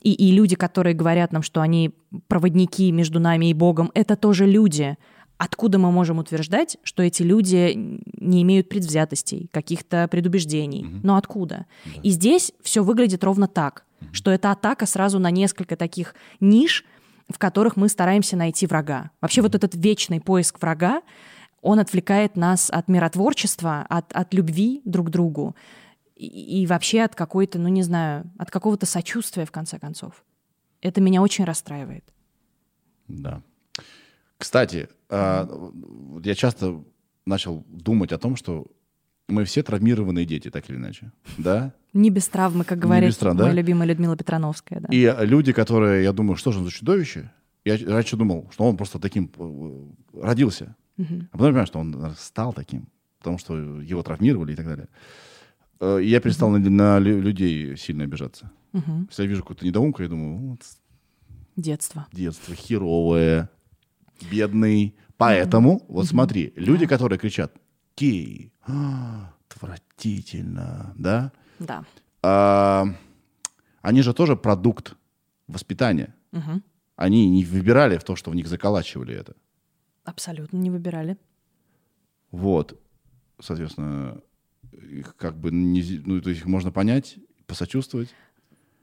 И, 0.00 0.12
и 0.12 0.32
люди, 0.32 0.56
которые 0.56 0.94
говорят 0.94 1.32
нам, 1.32 1.42
что 1.42 1.60
они 1.60 1.92
проводники 2.28 2.92
между 2.92 3.20
нами 3.20 3.46
и 3.46 3.54
Богом, 3.54 3.90
это 3.94 4.16
тоже 4.16 4.46
люди. 4.46 4.96
Откуда 5.38 5.78
мы 5.78 5.90
можем 5.90 6.18
утверждать, 6.18 6.78
что 6.82 7.02
эти 7.02 7.22
люди 7.22 8.00
не 8.18 8.42
имеют 8.42 8.68
предвзятостей, 8.68 9.50
каких-то 9.52 10.08
предубеждений? 10.08 10.86
Но 11.02 11.16
откуда? 11.16 11.66
И 12.02 12.10
здесь 12.10 12.52
все 12.62 12.82
выглядит 12.82 13.22
ровно 13.22 13.46
так, 13.48 13.84
что 14.12 14.30
это 14.30 14.50
атака 14.50 14.86
сразу 14.86 15.18
на 15.18 15.30
несколько 15.30 15.76
таких 15.76 16.14
ниш, 16.40 16.84
в 17.28 17.38
которых 17.38 17.76
мы 17.76 17.88
стараемся 17.88 18.36
найти 18.36 18.66
врага. 18.66 19.10
Вообще 19.20 19.42
вот 19.42 19.54
этот 19.54 19.74
вечный 19.74 20.20
поиск 20.20 20.60
врага, 20.60 21.02
он 21.62 21.78
отвлекает 21.78 22.36
нас 22.36 22.70
от 22.70 22.88
миротворчества, 22.88 23.84
от, 23.88 24.12
от 24.12 24.34
любви 24.34 24.82
друг 24.84 25.08
к 25.08 25.10
другу 25.10 25.56
и, 26.16 26.62
и 26.62 26.66
вообще 26.66 27.02
от 27.02 27.14
какой-то, 27.14 27.58
ну 27.58 27.68
не 27.68 27.82
знаю, 27.82 28.30
от 28.38 28.50
какого-то 28.50 28.86
сочувствия, 28.86 29.44
в 29.44 29.50
конце 29.50 29.78
концов. 29.78 30.24
Это 30.80 31.00
меня 31.00 31.22
очень 31.22 31.44
расстраивает. 31.44 32.04
Да. 33.08 33.42
Кстати, 34.38 34.88
а, 35.08 35.48
я 36.22 36.34
часто 36.34 36.82
начал 37.24 37.64
думать 37.68 38.12
о 38.12 38.18
том, 38.18 38.36
что 38.36 38.66
мы 39.28 39.44
все 39.44 39.62
травмированные 39.62 40.24
дети, 40.24 40.50
так 40.50 40.68
или 40.70 40.76
иначе. 40.76 41.10
Да? 41.38 41.72
Не 41.92 42.10
без 42.10 42.28
травмы, 42.28 42.64
как 42.64 42.78
говорит 42.78 43.18
травм, 43.18 43.38
моя 43.38 43.50
да? 43.50 43.54
любимая 43.54 43.88
Людмила 43.88 44.16
Петрановская. 44.16 44.80
Да. 44.80 44.88
И 44.90 45.26
люди, 45.26 45.52
которые, 45.52 46.04
я 46.04 46.12
думаю, 46.12 46.36
что 46.36 46.52
же 46.52 46.60
он 46.60 46.66
за 46.66 46.70
чудовище? 46.70 47.32
Я 47.64 47.76
раньше 47.88 48.16
думал, 48.16 48.48
что 48.52 48.64
он 48.64 48.76
просто 48.76 49.00
таким 49.00 49.30
э, 49.36 50.20
родился. 50.22 50.76
Мгм. 50.96 51.28
А 51.30 51.32
потом 51.32 51.46
я 51.46 51.50
понимаю, 51.52 51.66
что 51.66 51.78
он 51.78 52.14
стал 52.18 52.52
таким, 52.52 52.88
потому 53.18 53.38
что 53.38 53.56
его 53.82 54.02
травмировали 54.02 54.52
и 54.52 54.56
так 54.56 54.66
далее. 54.66 54.88
Э, 55.80 56.00
И 56.02 56.08
я 56.08 56.20
перестал 56.20 56.50
на, 56.50 56.58
на 56.58 56.98
лю- 56.98 57.20
людей 57.20 57.76
сильно 57.76 58.04
обижаться. 58.04 58.50
Мгм. 58.72 59.06
Если 59.10 59.22
я 59.24 59.28
вижу 59.28 59.42
какую-то 59.42 59.64
недоумку, 59.66 60.02
я 60.02 60.08
думаю, 60.08 60.36
вот 60.50 60.60
Детство. 61.56 62.06
детство 62.12 62.54
херовое, 62.54 63.48
бедный. 64.30 64.94
Поэтому, 65.16 65.82
вот 65.88 66.06
смотри, 66.06 66.52
люди, 66.56 66.86
которые 66.86 67.18
кричат 67.18 67.52
«гей», 67.96 68.52
«А, 68.66 69.32
отвратительно, 69.48 70.92
да? 70.98 71.32
Да. 71.58 71.84
А, 72.22 72.86
они 73.80 74.02
же 74.02 74.12
тоже 74.12 74.36
продукт 74.36 74.94
воспитания. 75.46 76.14
Мгм. 76.32 76.62
Они 76.96 77.28
не 77.30 77.44
выбирали 77.44 77.96
в 77.98 78.04
то, 78.04 78.16
что 78.16 78.30
в 78.30 78.34
них 78.34 78.46
заколачивали 78.46 79.14
это. 79.14 79.34
Абсолютно 80.06 80.56
не 80.56 80.70
выбирали. 80.70 81.18
Вот. 82.30 82.80
Соответственно, 83.40 84.22
их 84.72 85.14
как 85.16 85.36
бы 85.36 85.50
не, 85.50 86.00
ну, 86.04 86.20
то 86.22 86.30
есть 86.30 86.40
их 86.40 86.46
можно 86.46 86.70
понять, 86.70 87.16
посочувствовать. 87.46 88.08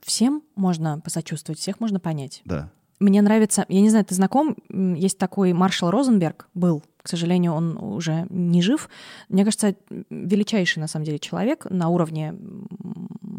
Всем 0.01 0.43
можно 0.55 0.99
посочувствовать, 0.99 1.59
всех 1.59 1.79
можно 1.79 1.99
понять. 1.99 2.41
Да. 2.45 2.71
Мне 2.99 3.21
нравится, 3.21 3.65
я 3.69 3.81
не 3.81 3.89
знаю, 3.89 4.05
ты 4.05 4.15
знаком, 4.15 4.55
есть 4.69 5.17
такой 5.17 5.53
Маршал 5.53 5.91
Розенберг, 5.91 6.47
был, 6.53 6.83
к 7.01 7.07
сожалению, 7.07 7.53
он 7.53 7.77
уже 7.77 8.27
не 8.29 8.61
жив. 8.61 8.89
Мне 9.29 9.43
кажется, 9.43 9.75
величайший, 10.09 10.79
на 10.79 10.87
самом 10.87 11.05
деле, 11.05 11.19
человек 11.19 11.65
на 11.69 11.89
уровне 11.89 12.35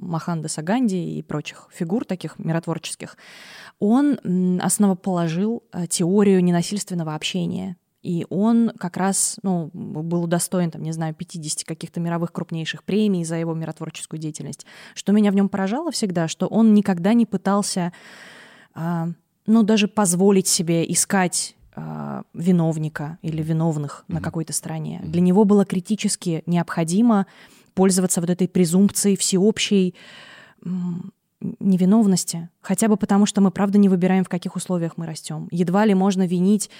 м, 0.04 0.10
Маханды 0.10 0.48
Саганди 0.48 1.18
и 1.18 1.22
прочих 1.22 1.68
фигур 1.72 2.04
таких 2.04 2.38
миротворческих. 2.38 3.16
Он 3.78 4.18
основоположил 4.62 5.62
э, 5.72 5.86
теорию 5.86 6.42
ненасильственного 6.42 7.14
общения. 7.14 7.76
И 8.02 8.26
он 8.28 8.70
как 8.78 8.98
раз 8.98 9.38
ну, 9.42 9.70
был 9.72 10.24
удостоен, 10.24 10.70
там, 10.70 10.82
не 10.82 10.92
знаю, 10.92 11.14
50 11.14 11.64
каких-то 11.64 12.00
мировых 12.00 12.32
крупнейших 12.32 12.84
премий 12.84 13.24
за 13.24 13.36
его 13.36 13.54
миротворческую 13.54 14.20
деятельность. 14.20 14.66
Что 14.94 15.12
меня 15.12 15.30
в 15.30 15.34
нем 15.34 15.48
поражало 15.48 15.90
всегда, 15.90 16.28
что 16.28 16.46
он 16.46 16.74
никогда 16.74 17.14
не 17.14 17.24
пытался 17.24 17.94
а, 18.74 19.08
ну, 19.46 19.62
даже 19.62 19.88
позволить 19.88 20.48
себе 20.48 20.90
искать 20.90 21.56
а, 21.76 22.22
виновника 22.34 23.18
или 23.22 23.42
виновных 23.42 24.04
на 24.08 24.20
какой-то 24.20 24.52
стороне. 24.52 25.00
Для 25.04 25.20
него 25.20 25.44
было 25.44 25.64
критически 25.64 26.42
необходимо 26.46 27.26
пользоваться 27.74 28.20
вот 28.20 28.30
этой 28.30 28.48
презумпцией 28.48 29.16
всеобщей 29.16 29.94
невиновности. 31.60 32.48
Хотя 32.62 32.88
бы 32.88 32.96
потому, 32.96 33.26
что 33.26 33.40
мы, 33.40 33.50
правда, 33.50 33.78
не 33.78 33.88
выбираем, 33.88 34.24
в 34.24 34.28
каких 34.28 34.56
условиях 34.56 34.96
мы 34.96 35.06
растем. 35.06 35.48
Едва 35.50 35.84
ли 35.84 35.94
можно 35.94 36.26
винить 36.26 36.70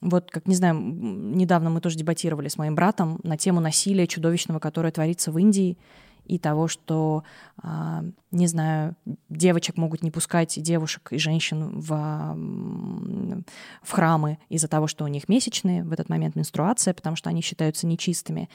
вот, 0.00 0.30
как, 0.30 0.46
не 0.46 0.54
знаю, 0.54 0.78
недавно 0.78 1.70
мы 1.70 1.80
тоже 1.80 1.96
дебатировали 1.96 2.48
с 2.48 2.58
моим 2.58 2.74
братом 2.74 3.20
на 3.22 3.38
тему 3.38 3.60
насилия 3.60 4.06
чудовищного, 4.06 4.58
которое 4.58 4.92
творится 4.92 5.32
в 5.32 5.38
Индии. 5.38 5.78
и 6.26 6.38
того, 6.38 6.68
что, 6.68 7.22
а, 7.62 8.02
не 8.30 8.46
знаю, 8.46 8.96
девочек 9.28 9.76
могут 9.76 10.02
не 10.02 10.10
пускать, 10.10 10.54
девушек 10.56 11.12
и 11.12 11.18
женщин 11.18 11.78
в, 11.78 13.44
в 13.82 13.90
храмы 13.90 14.38
из-за 14.48 14.66
того, 14.68 14.86
что 14.86 15.04
у 15.04 15.08
них 15.08 15.28
месячные, 15.28 15.84
в 15.84 15.92
этот 15.92 16.08
момент 16.08 16.34
менструация, 16.34 16.94
потому 16.94 17.14
что 17.14 17.28
они 17.28 17.42
считаются 17.42 17.86
нечистыми. 17.86 18.48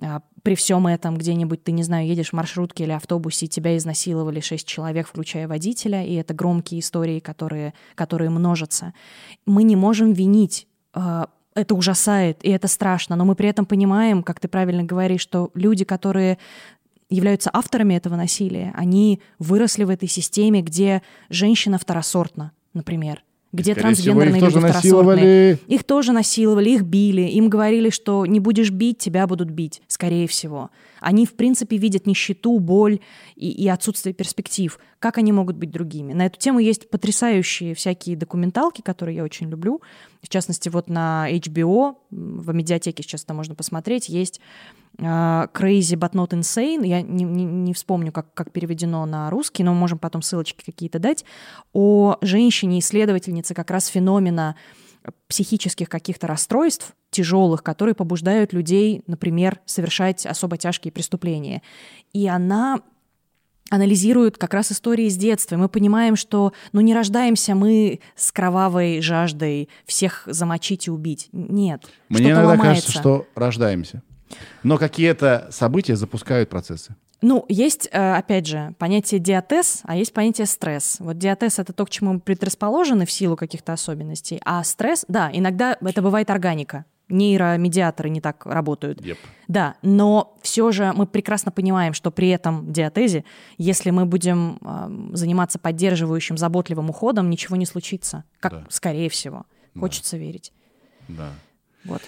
А, 0.00 0.22
при 0.42 0.54
всем 0.54 0.86
этом 0.86 1.16
где-нибудь, 1.16 1.64
ты, 1.64 1.72
не 1.72 1.82
знаю, 1.82 2.06
едешь 2.06 2.30
в 2.30 2.32
маршрутке 2.32 2.84
или 2.84 2.92
автобусе, 2.92 3.46
и 3.46 3.48
тебя 3.48 3.76
изнасиловали 3.76 4.40
шесть 4.40 4.66
человек, 4.66 5.08
включая 5.08 5.48
водителя, 5.48 6.04
и 6.04 6.14
это 6.14 6.34
громкие 6.34 6.80
истории, 6.80 7.18
которые, 7.18 7.74
которые 7.94 8.30
множатся. 8.30 8.94
Мы 9.46 9.62
не 9.62 9.76
можем 9.76 10.12
винить 10.12 10.66
а, 10.92 11.28
это 11.54 11.74
ужасает, 11.74 12.44
и 12.44 12.50
это 12.50 12.68
страшно, 12.68 13.16
но 13.16 13.24
мы 13.24 13.34
при 13.34 13.48
этом 13.48 13.66
понимаем, 13.66 14.22
как 14.22 14.38
ты 14.38 14.46
правильно 14.46 14.84
говоришь, 14.84 15.22
что 15.22 15.50
люди, 15.54 15.84
которые 15.84 16.38
являются 17.10 17.50
авторами 17.52 17.94
этого 17.94 18.16
насилия, 18.16 18.72
они 18.76 19.20
выросли 19.38 19.84
в 19.84 19.90
этой 19.90 20.08
системе, 20.08 20.62
где 20.62 21.02
женщина 21.30 21.78
второсортна, 21.78 22.52
например 22.74 23.22
где 23.50 23.72
Скорее 23.72 23.82
трансгендерные 23.82 24.34
всего, 24.34 24.46
их 24.46 24.54
люди 24.54 24.54
тоже 24.54 24.74
насиловали. 24.74 25.58
Их 25.68 25.84
тоже 25.84 26.12
насиловали, 26.12 26.70
их 26.70 26.82
били, 26.82 27.22
им 27.22 27.48
говорили, 27.48 27.88
что 27.88 28.26
не 28.26 28.40
будешь 28.40 28.70
бить, 28.70 28.98
тебя 28.98 29.26
будут 29.26 29.50
бить, 29.50 29.80
скорее 29.88 30.28
всего. 30.28 30.70
Они, 31.00 31.24
в 31.24 31.34
принципе, 31.34 31.78
видят 31.78 32.06
нищету, 32.06 32.58
боль 32.58 33.00
и, 33.36 33.50
и 33.50 33.68
отсутствие 33.68 34.12
перспектив. 34.12 34.78
Как 34.98 35.16
они 35.16 35.32
могут 35.32 35.56
быть 35.56 35.70
другими? 35.70 36.12
На 36.12 36.26
эту 36.26 36.38
тему 36.38 36.58
есть 36.58 36.90
потрясающие 36.90 37.74
всякие 37.74 38.16
документалки, 38.16 38.82
которые 38.82 39.16
я 39.16 39.24
очень 39.24 39.48
люблю. 39.48 39.80
В 40.22 40.28
частности, 40.28 40.68
вот 40.68 40.90
на 40.90 41.28
HBO, 41.30 41.96
в 42.10 42.52
медиатеке 42.52 43.02
сейчас 43.02 43.24
это 43.24 43.32
можно 43.32 43.54
посмотреть, 43.54 44.08
есть 44.08 44.40
Crazy 45.00 45.96
but 45.96 46.12
not 46.12 46.30
insane. 46.30 46.84
Я 46.84 47.02
не, 47.02 47.24
не, 47.24 47.44
не 47.44 47.72
вспомню, 47.72 48.10
как, 48.10 48.34
как 48.34 48.50
переведено 48.50 49.06
на 49.06 49.30
русский, 49.30 49.62
но 49.62 49.72
мы 49.72 49.78
можем 49.78 49.98
потом 49.98 50.22
ссылочки 50.22 50.64
какие-то 50.64 50.98
дать. 50.98 51.24
О 51.72 52.16
женщине-исследовательнице 52.20 53.54
как 53.54 53.70
раз 53.70 53.86
феномена 53.86 54.56
психических 55.28 55.88
каких-то 55.88 56.26
расстройств 56.26 56.94
тяжелых, 57.10 57.62
которые 57.62 57.94
побуждают 57.94 58.52
людей, 58.52 59.02
например, 59.06 59.60
совершать 59.66 60.26
особо 60.26 60.56
тяжкие 60.56 60.92
преступления. 60.92 61.62
И 62.12 62.26
она 62.26 62.80
анализирует 63.70 64.38
как 64.38 64.54
раз 64.54 64.72
истории 64.72 65.08
с 65.08 65.16
детства. 65.16 65.56
Мы 65.56 65.68
понимаем, 65.68 66.16
что 66.16 66.52
ну, 66.72 66.80
не 66.80 66.94
рождаемся 66.94 67.54
мы 67.54 68.00
с 68.16 68.32
кровавой 68.32 69.00
жаждой 69.00 69.68
всех 69.84 70.24
замочить 70.26 70.86
и 70.86 70.90
убить. 70.90 71.28
Нет. 71.32 71.84
Мне 72.08 72.30
иногда 72.30 72.48
ломается. 72.48 72.64
кажется, 72.64 72.92
что 72.92 73.26
рождаемся. 73.34 74.02
Но 74.62 74.78
какие-то 74.78 75.48
события 75.50 75.96
запускают 75.96 76.48
процессы. 76.48 76.94
Ну, 77.20 77.44
есть, 77.48 77.88
э, 77.90 78.14
опять 78.14 78.46
же, 78.46 78.74
понятие 78.78 79.18
диатез, 79.18 79.80
а 79.82 79.96
есть 79.96 80.12
понятие 80.12 80.46
стресс. 80.46 80.98
Вот 81.00 81.18
диатез— 81.18 81.58
это 81.60 81.72
то, 81.72 81.84
к 81.84 81.90
чему 81.90 82.12
мы 82.12 82.20
предрасположены 82.20 83.06
в 83.06 83.10
силу 83.10 83.34
каких-то 83.36 83.72
особенностей, 83.72 84.40
а 84.44 84.62
стресс, 84.62 85.04
да, 85.08 85.28
иногда 85.32 85.76
это 85.80 86.00
бывает 86.00 86.30
органика. 86.30 86.84
Нейромедиаторы 87.08 88.10
не 88.10 88.20
так 88.20 88.44
работают. 88.46 89.00
Yep. 89.00 89.16
Да, 89.48 89.74
но 89.82 90.36
все 90.42 90.70
же 90.72 90.92
мы 90.94 91.06
прекрасно 91.06 91.50
понимаем, 91.50 91.94
что 91.94 92.10
при 92.10 92.28
этом 92.28 92.70
диатезе, 92.72 93.24
если 93.56 93.90
мы 93.90 94.04
будем 94.04 94.58
э, 94.60 95.16
заниматься 95.16 95.58
поддерживающим, 95.58 96.36
заботливым 96.36 96.90
уходом, 96.90 97.30
ничего 97.30 97.56
не 97.56 97.66
случится. 97.66 98.24
Как, 98.40 98.52
Да. 98.52 98.66
скорее 98.68 99.08
всего. 99.08 99.46
Да. 99.74 99.80
Хочется 99.80 100.16
верить. 100.18 100.52
Да. 101.08 101.30
Вот. 101.84 102.02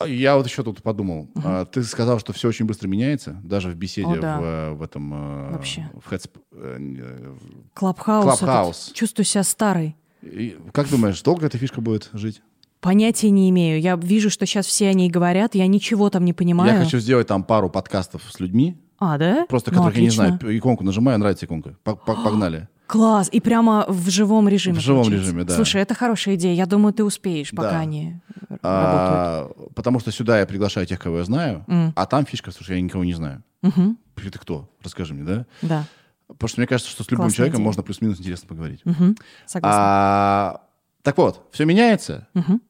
А 0.00 0.06
Я 0.06 0.36
вот 0.36 0.46
еще 0.46 0.62
тут 0.62 0.80
подумал. 0.82 1.28
А, 1.42 1.64
Ты 1.64 1.82
сказал, 1.82 2.20
что 2.20 2.32
все 2.32 2.48
очень 2.48 2.66
быстро 2.66 2.86
меняется, 2.86 3.40
даже 3.42 3.68
в 3.70 3.74
беседе 3.74 4.06
О, 4.08 4.16
да. 4.16 4.38
в, 4.40 4.44
э, 4.44 4.70
в 4.74 4.82
этом... 4.82 5.12
э, 5.12 5.52
Вообще. 5.52 5.90
В 6.04 6.12
э, 6.12 6.18
э, 6.52 7.34
Clubhouse. 7.74 8.24
Clubhouse. 8.24 8.92
Чувствую 8.94 9.26
себя 9.26 9.42
старой. 9.42 9.96
и 10.22 10.56
Как 10.72 10.88
думаешь, 10.88 11.20
долго 11.22 11.46
эта 11.46 11.58
фишка 11.58 11.80
будет 11.80 12.10
жить? 12.12 12.42
Понятия 12.80 13.30
не 13.30 13.50
имею. 13.50 13.80
Я 13.80 13.96
вижу, 13.96 14.30
что 14.30 14.46
сейчас 14.46 14.66
все 14.66 14.88
о 14.88 14.92
ней 14.92 15.10
говорят, 15.10 15.56
я 15.56 15.66
ничего 15.66 16.10
там 16.10 16.24
не 16.24 16.32
понимаю. 16.32 16.72
Я 16.78 16.84
хочу 16.84 17.00
сделать 17.00 17.26
там 17.26 17.42
пару 17.42 17.68
подкастов 17.68 18.22
с 18.30 18.38
людьми, 18.38 18.76
А, 19.00 19.18
да? 19.18 19.46
просто 19.48 19.72
Ну, 19.72 19.78
которых 19.78 19.96
я 19.96 20.02
не 20.02 20.06
отлично. 20.08 20.38
знаю. 20.38 20.58
Иконку 20.58 20.84
нажимаю, 20.84 21.18
нравится 21.18 21.44
иконка. 21.46 21.76
По- 21.82 21.96
по- 21.96 22.14
Погнали. 22.14 22.68
Класс! 22.88 23.28
И 23.30 23.40
прямо 23.40 23.84
в 23.86 24.08
живом 24.10 24.48
режиме. 24.48 24.78
В 24.78 24.80
живом 24.80 25.02
получается. 25.02 25.26
режиме, 25.28 25.44
да. 25.44 25.54
Слушай, 25.54 25.82
это 25.82 25.94
хорошая 25.94 26.34
идея. 26.34 26.54
Я 26.54 26.66
думаю, 26.66 26.92
ты 26.92 27.04
успеешь, 27.04 27.50
пока 27.50 27.70
Да. 27.72 27.78
они 27.80 28.14
р- 28.50 28.58
работают. 28.62 28.62
А, 28.62 29.50
потому 29.76 30.00
что 30.00 30.10
сюда 30.10 30.40
я 30.40 30.46
приглашаю 30.46 30.86
тех, 30.86 30.98
кого 30.98 31.18
я 31.18 31.24
знаю, 31.24 31.64
М. 31.68 31.92
а 31.94 32.06
там 32.06 32.24
фишка, 32.26 32.50
слушай, 32.50 32.76
я 32.76 32.82
никого 32.82 33.04
не 33.04 33.14
знаю. 33.14 33.44
Мгм. 33.62 33.98
Ты 34.16 34.30
кто? 34.38 34.68
Расскажи 34.82 35.14
мне, 35.14 35.22
да? 35.24 35.46
Да. 35.62 35.84
Потому 36.26 36.48
что 36.48 36.60
мне 36.60 36.66
кажется, 36.66 36.90
что 36.90 37.04
с 37.04 37.10
любым 37.10 37.26
Классная 37.26 37.36
человеком 37.36 37.58
идея. 37.60 37.64
можно 37.66 37.82
плюс-минус 37.82 38.18
интересно 38.20 38.48
поговорить. 38.48 38.80
Мгм. 38.84 39.16
Согласна. 39.46 39.80
А, 39.80 40.60
так 41.02 41.16
вот, 41.18 41.46
все 41.52 41.64
меняется, 41.64 42.26
Мгм. 42.34 42.60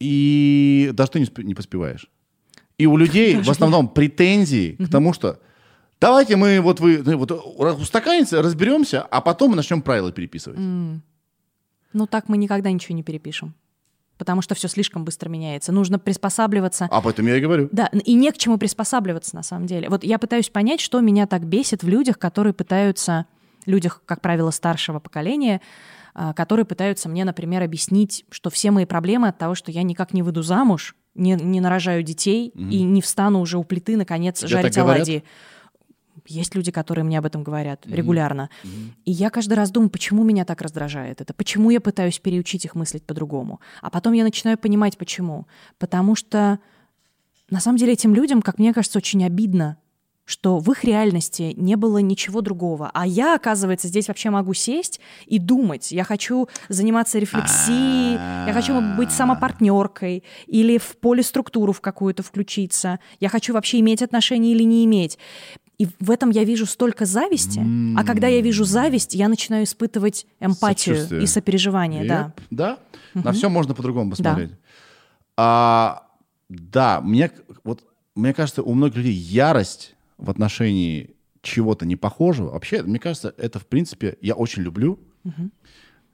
и 0.00 0.90
даже 0.92 1.12
ты 1.12 1.20
не, 1.20 1.28
не 1.44 1.54
поспеваешь. 1.54 2.08
И 2.78 2.86
у 2.86 2.96
людей 2.96 3.40
в 3.40 3.50
основном 3.50 3.88
претензии 3.88 4.72
к 4.72 4.88
тому, 4.90 5.12
что 5.12 5.38
давайте 6.02 6.36
мы 6.36 6.60
вот 6.60 6.80
вы 6.80 7.02
ну, 7.04 7.16
вот 7.16 7.30
устаканится, 7.80 8.42
разберемся, 8.42 9.02
а 9.02 9.20
потом 9.20 9.50
мы 9.50 9.56
начнем 9.56 9.80
правила 9.80 10.12
переписывать. 10.12 10.58
М. 10.58 11.02
Ну, 11.92 12.06
так 12.06 12.28
мы 12.28 12.36
никогда 12.36 12.70
ничего 12.70 12.94
не 12.94 13.02
перепишем. 13.02 13.54
Потому 14.18 14.42
что 14.42 14.54
все 14.54 14.68
слишком 14.68 15.04
быстро 15.04 15.28
меняется. 15.28 15.72
Нужно 15.72 15.98
приспосабливаться. 15.98 16.86
Об 16.90 17.06
этом 17.08 17.26
я 17.26 17.36
и 17.36 17.40
говорю. 17.40 17.68
Да, 17.72 17.86
и 17.86 18.14
не 18.14 18.30
к 18.30 18.38
чему 18.38 18.58
приспосабливаться 18.58 19.34
на 19.34 19.42
самом 19.42 19.66
деле. 19.66 19.88
Вот 19.88 20.04
я 20.04 20.18
пытаюсь 20.18 20.48
понять, 20.48 20.80
что 20.80 21.00
меня 21.00 21.26
так 21.26 21.44
бесит 21.44 21.82
в 21.82 21.88
людях, 21.88 22.18
которые 22.18 22.52
пытаются, 22.52 23.26
людях, 23.66 24.02
как 24.04 24.20
правило, 24.20 24.50
старшего 24.50 25.00
поколения, 25.00 25.60
а, 26.14 26.34
которые 26.34 26.66
пытаются 26.66 27.08
мне, 27.08 27.24
например, 27.24 27.62
объяснить, 27.62 28.24
что 28.30 28.50
все 28.50 28.70
мои 28.70 28.84
проблемы 28.84 29.28
от 29.28 29.38
того, 29.38 29.54
что 29.54 29.70
я 29.72 29.82
никак 29.82 30.12
не 30.12 30.22
выйду 30.22 30.42
замуж, 30.42 30.94
не, 31.14 31.32
не 31.32 31.60
нарожаю 31.60 32.02
детей 32.02 32.48
и 32.48 32.82
не 32.82 33.02
встану 33.02 33.40
уже 33.40 33.58
у 33.58 33.64
плиты, 33.64 33.96
наконец, 33.96 34.38
Тебе 34.38 34.48
жарить 34.48 34.74
так 34.74 34.84
говорят? 34.84 35.08
Есть 36.26 36.54
люди, 36.54 36.70
которые 36.70 37.04
мне 37.04 37.18
об 37.18 37.26
этом 37.26 37.42
говорят 37.42 37.86
регулярно. 37.86 38.50
И 39.04 39.10
я 39.10 39.30
каждый 39.30 39.54
раз 39.54 39.70
думаю, 39.70 39.90
почему 39.90 40.24
меня 40.24 40.44
так 40.44 40.60
раздражает 40.62 41.20
это, 41.20 41.34
почему 41.34 41.70
я 41.70 41.80
пытаюсь 41.80 42.18
переучить 42.18 42.64
их 42.64 42.74
мыслить 42.74 43.04
по-другому. 43.04 43.60
А 43.80 43.90
потом 43.90 44.12
я 44.12 44.24
начинаю 44.24 44.58
понимать, 44.58 44.98
почему. 44.98 45.46
Потому 45.78 46.14
что 46.14 46.58
на 47.50 47.60
самом 47.60 47.78
деле 47.78 47.92
этим 47.92 48.14
людям, 48.14 48.42
как 48.42 48.58
мне 48.58 48.72
кажется, 48.72 48.98
очень 48.98 49.24
обидно, 49.24 49.76
что 50.24 50.58
в 50.58 50.70
их 50.70 50.84
реальности 50.84 51.52
не 51.56 51.76
было 51.76 51.98
ничего 51.98 52.40
другого. 52.40 52.90
А 52.94 53.06
я, 53.06 53.34
оказывается, 53.34 53.88
здесь 53.88 54.08
вообще 54.08 54.30
могу 54.30 54.54
сесть 54.54 55.00
и 55.26 55.38
думать. 55.38 55.90
Я 55.92 56.04
хочу 56.04 56.48
заниматься 56.68 57.18
рефлексией, 57.18 58.14
я 58.46 58.52
хочу 58.52 58.80
быть 58.96 59.10
самопартнеркой 59.10 60.22
или 60.46 60.78
в 60.78 60.96
полиструктуру 60.98 61.72
в 61.72 61.80
какую-то 61.80 62.22
включиться. 62.22 63.00
Я 63.20 63.28
хочу 63.28 63.52
вообще 63.52 63.80
иметь 63.80 64.02
отношения 64.02 64.52
или 64.52 64.62
не 64.62 64.84
иметь. 64.84 65.18
И 65.78 65.88
в 65.98 66.10
этом 66.10 66.30
я 66.30 66.44
вижу 66.44 66.66
столько 66.66 67.06
зависти. 67.06 67.60
А 67.96 68.04
когда 68.04 68.28
я 68.28 68.40
вижу 68.40 68.64
зависть, 68.64 69.14
я 69.14 69.28
начинаю 69.28 69.64
испытывать 69.64 70.26
эмпатию 70.38 70.96
Сочувствие. 70.96 71.22
и 71.22 71.26
сопереживание. 71.26 72.04
Да. 72.06 72.34
Yep, 72.36 72.42
да. 72.50 72.78
На 73.14 73.32
все 73.32 73.48
можно 73.48 73.74
по-другому 73.74 74.10
посмотреть. 74.10 74.52
А, 75.36 76.06
да, 76.48 77.00
мне, 77.00 77.30
вот, 77.64 77.84
мне 78.14 78.34
кажется, 78.34 78.62
у 78.62 78.74
многих 78.74 78.96
людей 78.96 79.14
ярость 79.14 79.94
в 80.18 80.30
отношении 80.30 81.16
чего-то 81.40 81.86
непохожего. 81.86 82.50
Вообще, 82.50 82.82
мне 82.82 82.98
кажется, 82.98 83.34
это, 83.36 83.58
в 83.58 83.66
принципе, 83.66 84.16
я 84.20 84.34
очень 84.34 84.62
люблю 84.62 85.00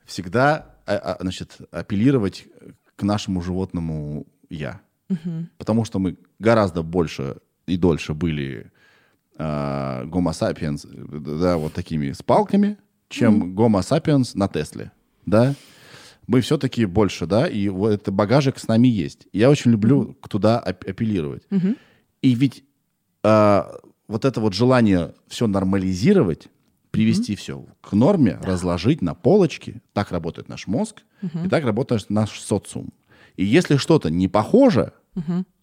всегда 0.05 0.77
а, 0.87 0.97
а, 0.97 1.17
значит, 1.21 1.59
апеллировать 1.71 2.47
к 2.97 3.03
нашему 3.03 3.43
животному 3.43 4.27
«я». 4.49 4.81
Потому 5.59 5.85
что 5.85 5.99
мы 5.99 6.17
гораздо 6.39 6.83
больше 6.83 7.37
и 7.67 7.77
дольше 7.77 8.15
были 8.15 8.71
гомо 9.39 10.33
сапиенс, 10.33 10.85
да, 10.85 11.57
вот 11.57 11.73
такими 11.73 12.13
с 12.13 12.23
палками, 12.23 12.77
чем 13.09 13.55
гомо 13.55 13.83
сапиенс 13.83 14.35
на 14.35 14.49
Тесле, 14.49 14.91
да. 15.27 15.55
Мы 16.27 16.43
все-таки 16.43 16.85
больше, 16.85 17.27
да, 17.27 17.47
и 17.47 17.69
вот 17.69 17.91
этот 17.91 18.13
багажик 18.13 18.59
с 18.59 18.69
нами 18.69 18.89
есть. 18.89 19.27
Я 19.33 19.49
очень 19.49 19.71
люблю 19.71 20.15
туда 20.29 20.63
ап- 20.67 20.87
апеллировать. 20.91 21.45
И 22.21 22.35
ведь 22.35 22.65
а, 23.23 23.73
вот 24.09 24.25
это 24.27 24.41
вот 24.41 24.53
желание 24.53 25.15
все 25.29 25.47
нормализировать, 25.47 26.49
привести 26.91 27.35
все 27.37 27.65
к 27.81 27.93
норме, 27.93 28.39
разложить 28.43 29.01
на 29.03 29.15
полочки, 29.15 29.81
так 29.95 30.11
работает 30.11 30.49
наш 30.49 30.67
мозг, 30.67 31.03
и 31.23 31.49
так 31.49 31.65
работает 31.65 32.11
наш 32.11 32.39
социум. 32.41 32.91
И 33.37 33.45
если 33.45 33.77
что-то 33.77 34.11
не 34.11 34.29
похоже, 34.29 34.93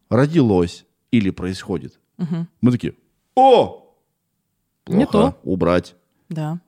родилось 0.10 0.86
или 1.12 1.30
происходит, 1.30 2.00
мы 2.62 2.72
такие, 2.72 2.96
о, 3.36 3.94
плохо, 4.86 4.98
Не 4.98 5.06
то. 5.06 5.38
убрать. 5.44 5.96
Да. 6.30 6.60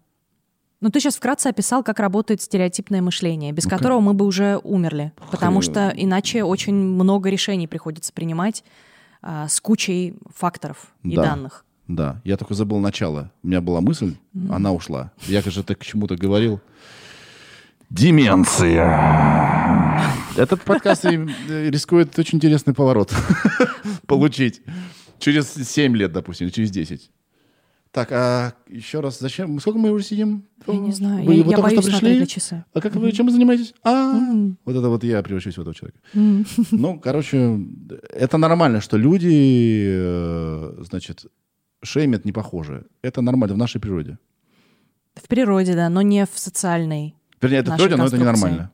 Ну, 0.80 0.92
ты 0.92 1.00
сейчас 1.00 1.16
вкратце 1.16 1.48
описал, 1.48 1.84
как 1.84 2.00
работает 2.00 2.42
стереотипное 2.42 3.02
мышление, 3.02 3.52
без 3.52 3.66
которого 3.66 4.00
мы 4.00 4.14
бы 4.14 4.26
уже 4.26 4.60
умерли. 4.64 5.12
Потому 5.32 5.62
что 5.62 5.92
иначе 5.96 6.44
очень 6.44 6.76
много 6.76 7.30
решений 7.30 7.68
приходится 7.68 8.14
принимать 8.14 8.64
а, 9.24 9.48
с 9.48 9.60
кучей 9.60 10.16
факторов 10.36 10.94
и 11.04 11.16
Да. 11.16 11.24
данных. 11.24 11.66
Да, 11.88 12.22
я 12.26 12.36
только 12.38 12.54
забыл 12.54 12.80
начало. 12.80 13.32
У 13.44 13.48
меня 13.48 13.62
была 13.62 13.80
мысль, 13.82 14.16
она 14.52 14.72
ушла. 14.74 15.12
Я, 15.26 15.42
же 15.42 15.64
ты 15.64 15.74
к 15.74 15.84
чему-то 15.86 16.16
говорил. 16.16 16.60
Деменция. 17.90 20.02
Этот 20.36 20.62
подкаст 20.64 21.06
и, 21.06 21.18
э, 21.50 21.70
рискует 21.70 22.18
очень 22.20 22.38
интересный 22.38 22.74
поворот 22.74 23.14
получить. 24.06 24.62
Через 25.20 25.54
7 25.54 25.96
лет, 25.96 26.12
допустим, 26.12 26.50
через 26.50 26.72
10. 26.72 27.10
Так, 27.92 28.12
а 28.12 28.54
еще 28.68 29.00
раз, 29.00 29.20
зачем? 29.20 29.60
Сколько 29.60 29.80
мы 29.80 29.92
уже 29.92 30.04
сидим? 30.04 30.44
Я 30.68 30.76
не 30.76 30.92
знаю. 30.92 31.26
Вы, 31.26 31.36
я 31.36 31.44
вы 31.44 31.52
я 31.52 31.58
только 31.58 31.70
что 31.70 31.82
боюсь 31.82 31.86
пришли? 31.86 32.00
смотреть 32.00 32.20
на 32.20 32.28
часы. 32.28 32.66
А 32.74 32.82
как 32.82 32.96
вы, 32.96 33.12
чем 33.12 33.26
вы 33.26 33.32
занимаетесь? 33.32 33.74
А, 33.84 34.14
вот 34.66 34.76
это 34.76 34.90
вот 34.90 35.04
я 35.04 35.24
превращусь 35.24 35.58
в 35.58 35.62
этого 35.62 35.74
человека. 35.74 36.00
Ну, 36.72 37.00
короче, 37.00 37.60
это 38.14 38.38
нормально, 38.38 38.82
что 38.82 38.98
люди, 38.98 39.88
э, 39.90 40.84
значит, 40.84 41.26
шеймят 41.82 42.26
не 42.26 42.32
похоже. 42.32 42.86
Это 43.02 43.22
нормально 43.22 43.56
в 43.56 43.58
нашей 43.58 43.82
природе. 43.82 44.20
В 45.16 45.28
природе, 45.28 45.74
да, 45.74 45.90
но 45.90 46.02
не 46.02 46.26
в 46.26 46.38
социальной. 46.38 47.16
Вернее, 47.42 47.58
это 47.58 47.72
в 47.72 47.76
природе, 47.76 47.96
но 47.96 48.06
это 48.06 48.18
ненормально. 48.18 48.72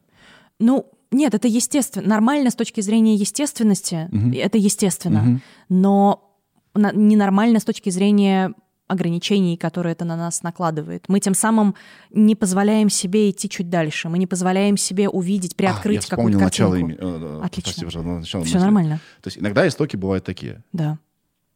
Ну, 0.60 0.92
нет, 1.12 1.34
это 1.34 1.48
естественно. 1.48 2.08
Нормально 2.08 2.50
с 2.50 2.56
точки 2.56 2.82
зрения 2.82 3.16
естественности, 3.16 4.10
это 4.36 4.58
естественно. 4.58 5.22
Мгм. 5.22 5.42
Но 5.70 6.33
ненормально 6.76 7.60
с 7.60 7.64
точки 7.66 7.90
зрения 7.90 8.54
ограничений, 8.88 9.58
которые 9.58 9.94
это 9.94 10.06
на 10.06 10.16
нас 10.18 10.44
накладывает. 10.44 11.06
Мы 11.08 11.20
тем 11.20 11.34
самым 11.34 11.74
не 12.12 12.36
позволяем 12.36 12.90
себе 12.90 13.30
идти 13.32 13.50
чуть 13.50 13.70
дальше. 13.70 14.10
Мы 14.10 14.18
не 14.20 14.28
позволяем 14.28 14.76
себе 14.78 15.08
увидеть, 15.10 15.54
А, 15.54 15.58
приоткрыть 15.58 16.04
вспомнил 16.04 16.40
какую-то 16.40 16.44
начало 16.46 16.72
картинку. 16.78 16.92
ими. 17.06 17.14
э, 17.16 17.40
э, 17.42 17.46
Отлично. 17.46 17.82
прости, 17.84 18.00
начало 18.00 18.44
Все 18.44 18.56
мысли. 18.56 18.58
нормально, 18.58 19.00
То 19.22 19.28
есть 19.30 19.38
иногда 19.40 19.68
истоки 19.68 19.96
бывают 19.96 20.26
такие. 20.26 20.64
да, 20.74 21.00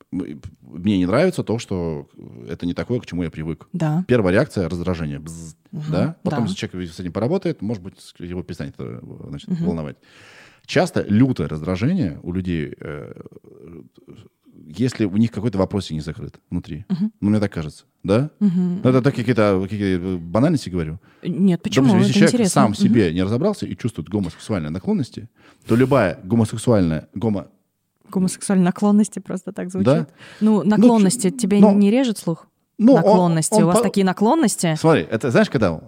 Мне 0.09 0.97
не 0.97 1.05
нравится 1.05 1.43
то, 1.43 1.59
что 1.59 2.07
это 2.47 2.65
не 2.65 2.73
такое, 2.73 3.01
к 3.01 3.05
чему 3.05 3.23
я 3.23 3.29
привык. 3.29 3.67
да. 3.73 4.05
Первая 4.07 4.33
реакция— 4.33 4.69
раздражение. 4.69 5.19
Бзз, 5.19 5.55
да? 5.71 6.15
Потом, 6.23 6.45
да. 6.47 6.53
человек 6.53 6.89
с 6.91 6.99
этим 6.99 7.11
поработает, 7.11 7.61
может 7.61 7.83
быть, 7.83 7.95
его 8.19 8.41
перестанет 8.41 8.75
это, 8.79 9.01
значит, 9.27 9.49
волновать. 9.59 9.97
Часто 10.65 11.01
лютое 11.07 11.47
раздражение 11.49 12.19
у 12.23 12.31
людей, 12.31 12.73
э, 12.79 13.13
если 14.65 15.05
у 15.05 15.17
них 15.17 15.31
какой-то 15.31 15.57
вопрос 15.57 15.91
не 15.91 15.99
закрыт 16.01 16.39
внутри. 16.49 16.85
Ну, 17.21 17.29
мне 17.29 17.39
так 17.39 17.51
кажется. 17.53 17.83
Да? 18.03 18.29
Ну, 18.39 18.79
это 18.83 19.01
так 19.01 19.15
какие-то 19.15 19.59
какие 19.63 20.17
банальности 20.17 20.69
говорю. 20.69 20.99
Нет, 21.23 21.61
почему? 21.61 21.87
Допустим, 21.87 21.99
это 21.99 22.07
если 22.07 22.13
человек 22.19 22.33
интересно. 22.33 22.61
сам 22.61 22.73
в 22.73 22.77
себе 22.77 23.13
не 23.13 23.23
разобрался 23.23 23.65
и 23.65 23.75
чувствует 23.75 24.09
гомосексуальные 24.09 24.69
наклонности, 24.71 25.29
то 25.67 25.75
любая 25.75 26.19
гомосексуальная 26.23 27.07
гомо... 27.13 27.47
Гомосексуальные 28.09 28.63
наклонности 28.65 29.19
просто 29.19 29.51
так 29.51 29.69
звучит. 29.69 29.85
Да? 29.85 30.07
Ну, 30.41 30.63
наклонности. 30.63 31.29
ч- 31.29 31.37
Тебе 31.37 31.59
но- 31.59 31.73
не 31.73 31.91
режет 31.91 32.17
слух? 32.17 32.47
Ну, 32.77 32.93
он- 32.93 32.97
наклонности. 32.97 33.53
он 33.55 33.63
У 33.63 33.67
вас 33.67 33.77
по- 33.79 33.83
такие 33.83 34.05
наклонности? 34.05 34.75
Смотри, 34.79 35.01
это 35.09 35.29
знаешь, 35.31 35.49
когда 35.49 35.81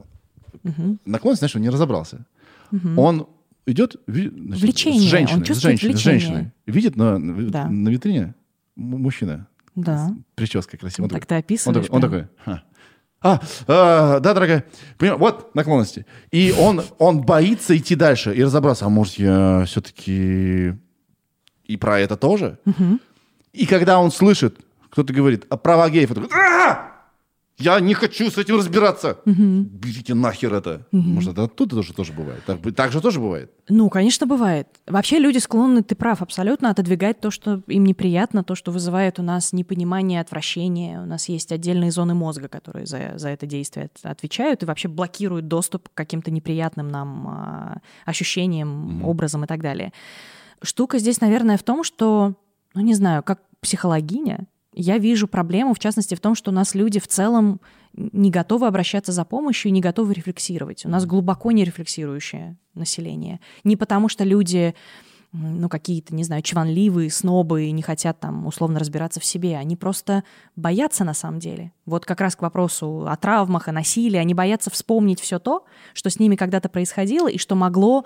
наклонность, 1.06 1.40
знаешь, 1.40 1.56
он 1.56 1.62
не 1.62 1.70
разобрался. 1.70 2.26
Он 2.98 3.28
идет 3.66 3.96
значит, 4.08 4.62
Влечение, 4.64 5.00
с 5.02 5.04
он 5.06 5.10
женщиной, 5.10 5.44
с 5.44 5.48
чувствует 5.48 5.80
женщиной, 5.80 5.92
с 5.92 5.96
влечение. 6.04 6.20
женщиной. 6.20 6.52
Видит 6.66 6.96
на, 6.96 7.18
на 7.20 7.50
Да. 7.52 7.68
на 7.70 7.90
витрине 7.90 8.34
мужчина. 8.80 9.48
Да. 9.76 10.08
с 10.10 10.12
Прической 10.36 10.80
красивой. 10.80 11.06
Он 11.06 11.10
Так 11.10 11.22
такой- 11.22 11.28
ты 11.28 11.36
описываешь. 11.46 11.90
Он 11.90 12.02
такой, 12.02 12.20
он 12.20 12.28
такой, 12.28 12.28
«Ха. 12.46 12.64
а, 13.22 13.40
а, 13.68 14.20
да, 14.20 14.34
дорогая, 14.34 14.66
Понимаю, 14.98 15.20
вот 15.20 15.54
наклонности. 15.56 16.06
И 16.32 16.54
он, 16.58 16.82
он 16.98 17.22
боится 17.22 17.76
идти 17.78 17.96
дальше 17.96 18.34
и 18.34 18.44
разобраться, 18.44 18.86
а 18.86 18.90
может 18.90 19.16
я 19.16 19.64
все-таки 19.66 20.74
и 21.66 21.78
про 21.78 22.00
это 22.00 22.18
тоже? 22.18 22.58
И 23.54 23.66
когда 23.66 24.00
он 24.00 24.12
слышит, 24.12 24.58
кто-то 24.90 25.14
говорит, 25.14 25.46
а 25.50 25.58
права 25.58 25.90
геев, 25.90 26.12
он 26.12 26.24
такой, 26.24 26.30
«А! 26.38 26.89
Я 27.60 27.80
не 27.80 27.94
хочу 27.94 28.30
с 28.32 28.38
этим 28.38 28.58
разбираться. 28.58 29.20
Берите 29.26 30.14
нахер 30.14 30.54
это. 30.54 30.88
Может, 30.92 31.34
это 31.34 31.44
оттуда 31.44 31.76
тоже, 31.76 31.94
тоже 31.94 32.14
бывает. 32.14 32.42
Так, 32.46 32.60
так 32.76 32.92
же 32.92 33.02
тоже 33.02 33.20
бывает. 33.20 33.52
Ну, 33.68 33.90
конечно, 33.90 34.26
бывает. 34.26 34.68
Вообще 34.88 35.20
люди 35.20 35.38
склонны, 35.38 35.84
ты 35.84 35.96
прав, 35.96 36.22
абсолютно 36.22 36.70
отодвигать 36.72 37.20
то, 37.20 37.30
что 37.32 37.62
им 37.68 37.84
неприятно, 37.84 38.44
то, 38.44 38.56
что 38.56 38.72
вызывает 38.72 39.20
у 39.20 39.24
нас 39.24 39.54
непонимание, 39.54 40.22
отвращение. 40.22 41.00
У 41.02 41.06
нас 41.06 41.30
есть 41.30 41.52
отдельные 41.52 41.92
зоны 41.92 42.14
мозга, 42.14 42.48
которые 42.48 42.86
за, 42.86 43.14
за 43.18 43.30
это 43.30 43.46
действие 43.46 43.90
от- 43.94 44.06
отвечают 44.12 44.64
и 44.64 44.66
вообще 44.66 44.88
блокируют 44.88 45.48
доступ 45.48 45.90
к 45.90 45.94
каким-то 45.94 46.32
неприятным 46.32 46.88
нам 46.88 47.28
а, 47.28 47.78
ощущениям, 48.06 49.04
образам 49.06 49.44
и 49.44 49.48
так 49.48 49.62
далее. 49.62 49.94
Штука 50.62 51.00
здесь, 51.00 51.22
наверное, 51.22 51.58
в 51.58 51.64
том, 51.64 51.84
что, 51.84 52.36
ну, 52.74 52.82
не 52.82 52.94
знаю, 52.94 53.24
как 53.24 53.40
психологиня, 53.62 54.48
я 54.82 54.98
вижу 54.98 55.28
проблему, 55.28 55.74
в 55.74 55.80
частности, 55.80 56.16
в 56.16 56.22
том, 56.22 56.36
что 56.36 56.52
у 56.52 56.54
нас 56.54 56.74
люди 56.74 57.00
в 57.00 57.08
целом 57.08 57.60
не 57.94 58.32
готовы 58.32 58.68
обращаться 58.68 59.12
за 59.12 59.26
помощью 59.26 59.70
и 59.70 59.72
не 59.74 59.82
готовы 59.82 60.14
рефлексировать. 60.14 60.86
У 60.86 60.90
нас 60.90 61.06
глубоко 61.06 61.52
не 61.52 61.66
рефлексирующее 61.66 62.58
население. 62.76 63.42
Не 63.66 63.76
потому, 63.76 64.08
что 64.08 64.24
люди 64.24 64.74
ну, 65.32 65.68
какие-то, 65.68 66.16
не 66.16 66.24
знаю, 66.24 66.42
чванливые, 66.44 67.12
снобы 67.12 67.66
и 67.66 67.72
не 67.72 67.82
хотят 67.82 68.22
там 68.22 68.48
условно 68.48 68.80
разбираться 68.80 69.20
в 69.20 69.26
себе. 69.26 69.58
Они 69.58 69.76
просто 69.76 70.24
боятся 70.56 71.04
на 71.04 71.14
самом 71.14 71.40
деле. 71.40 71.74
Вот 71.86 72.06
как 72.06 72.22
раз 72.22 72.38
к 72.38 72.42
вопросу 72.42 73.06
о 73.06 73.16
травмах, 73.18 73.68
о 73.68 73.74
насилии. 73.74 74.18
Они 74.18 74.34
боятся 74.34 74.70
вспомнить 74.70 75.20
все 75.20 75.40
то, 75.40 75.66
что 75.94 76.10
с 76.10 76.20
ними 76.20 76.36
когда-то 76.36 76.70
происходило 76.70 77.28
и 77.28 77.38
что 77.38 77.56
могло 77.56 78.06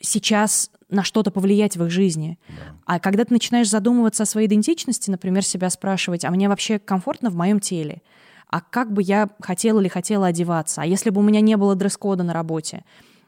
сейчас 0.00 0.70
на 0.92 1.02
что-то 1.02 1.30
повлиять 1.30 1.76
в 1.76 1.84
их 1.84 1.90
жизни. 1.90 2.38
А 2.84 3.00
когда 3.00 3.24
ты 3.24 3.32
начинаешь 3.32 3.68
задумываться 3.68 4.22
о 4.22 4.26
своей 4.26 4.46
идентичности, 4.46 5.10
например, 5.10 5.44
себя 5.44 5.70
спрашивать, 5.70 6.24
а 6.24 6.30
мне 6.30 6.48
вообще 6.48 6.78
комфортно 6.78 7.30
в 7.30 7.34
моем 7.34 7.58
теле? 7.58 8.02
А 8.48 8.60
как 8.60 8.92
бы 8.92 9.02
я 9.02 9.30
хотела 9.40 9.80
или 9.80 9.88
хотела 9.88 10.26
одеваться? 10.26 10.82
А 10.82 10.86
если 10.86 11.10
бы 11.10 11.20
у 11.20 11.24
меня 11.24 11.40
не 11.40 11.56
было 11.56 11.74
дресс-кода 11.74 12.22
на 12.22 12.34
работе, 12.34 12.84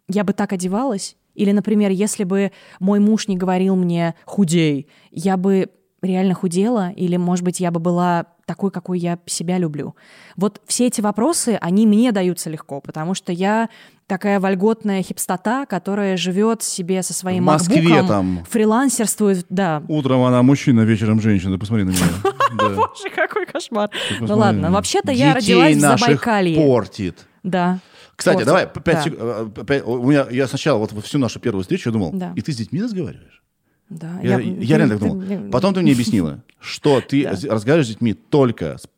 я 0.07 0.23
бы 0.23 0.35
так 0.35 0.53
одевалась? 0.53 1.17
Или, 1.35 1.51
например, 1.51 1.91
если 1.91 2.25
бы 2.25 2.53
мой 2.79 3.01
муж 3.01 3.27
не 3.27 3.37
говорил 3.37 3.75
мне 3.75 4.15
«худей», 4.25 4.89
я 5.11 5.37
бы 5.37 5.71
реально 6.05 6.35
худела? 6.35 6.91
Или, 6.91 7.17
может 7.17 7.45
быть, 7.45 7.61
я 7.61 7.71
бы 7.71 7.81
была 7.81 8.27
такой, 8.47 8.71
какой 8.71 8.99
я 8.99 9.19
себя 9.27 9.59
люблю? 9.59 9.95
Вот 10.37 10.61
все 10.67 10.87
эти 10.87 11.01
вопросы, 11.01 11.59
они 11.61 11.87
мне 11.87 12.13
даются 12.13 12.51
легко, 12.51 12.81
потому 12.81 13.15
что 13.15 13.33
я 13.33 13.69
такая 14.07 14.39
вольготная 14.39 15.03
хипстота, 15.03 15.65
которая 15.67 16.17
живет 16.19 16.63
себе 16.63 17.03
со 17.03 17.15
своим 17.15 17.45
В 17.45 17.47
Москве 17.47 17.81
макбуком, 17.83 18.07
там. 18.09 18.45
фрилансерствует, 18.51 19.47
да. 19.49 19.83
Утром 19.89 20.23
она 20.25 20.43
мужчина, 20.43 20.83
вечером 20.83 21.21
женщина. 21.21 21.59
Посмотри 21.59 21.85
на 21.85 21.91
меня. 21.91 22.07
Боже, 22.77 23.11
какой 23.15 23.47
кошмар. 23.47 23.89
Ну 24.21 24.37
ладно, 24.37 24.71
вообще-то 24.71 25.11
я 25.11 25.35
родилась 25.35 25.77
в 25.77 25.81
Забайкалье. 25.81 26.57
портит. 26.57 27.27
Да. 27.43 27.79
Кстати, 28.17 28.45
давай, 28.45 28.67
п- 28.69 28.81
пять 28.81 28.97
Да. 28.97 29.03
сек- 29.03 29.17
э, 29.19 29.49
пять- 29.67 29.87
у 29.87 30.05
меня, 30.09 30.27
я 30.31 30.47
сначала 30.47 30.79
вот 30.79 30.93
во 30.93 31.01
всю 31.03 31.19
нашу 31.19 31.41
первую 31.41 31.63
встречу 31.63 31.89
я 31.89 31.93
думал, 31.93 32.15
и 32.37 32.41
ты 32.43 32.53
с 32.53 32.57
детьми 32.57 32.81
разговариваешь? 32.83 33.43
Да, 33.95 34.19
Я, 34.23 34.39
я 34.41 34.77
реально 34.79 34.99
так 34.99 35.09
думал. 35.09 35.51
Потом 35.51 35.73
ты 35.75 35.81
мне 35.83 35.93
объяснила, 35.93 36.43
что 36.61 37.01
ты 37.01 37.27
разговариваешь 37.29 37.87
с 37.87 37.91
детьми 37.91 38.13
только 38.15 38.77
с- 38.79 38.89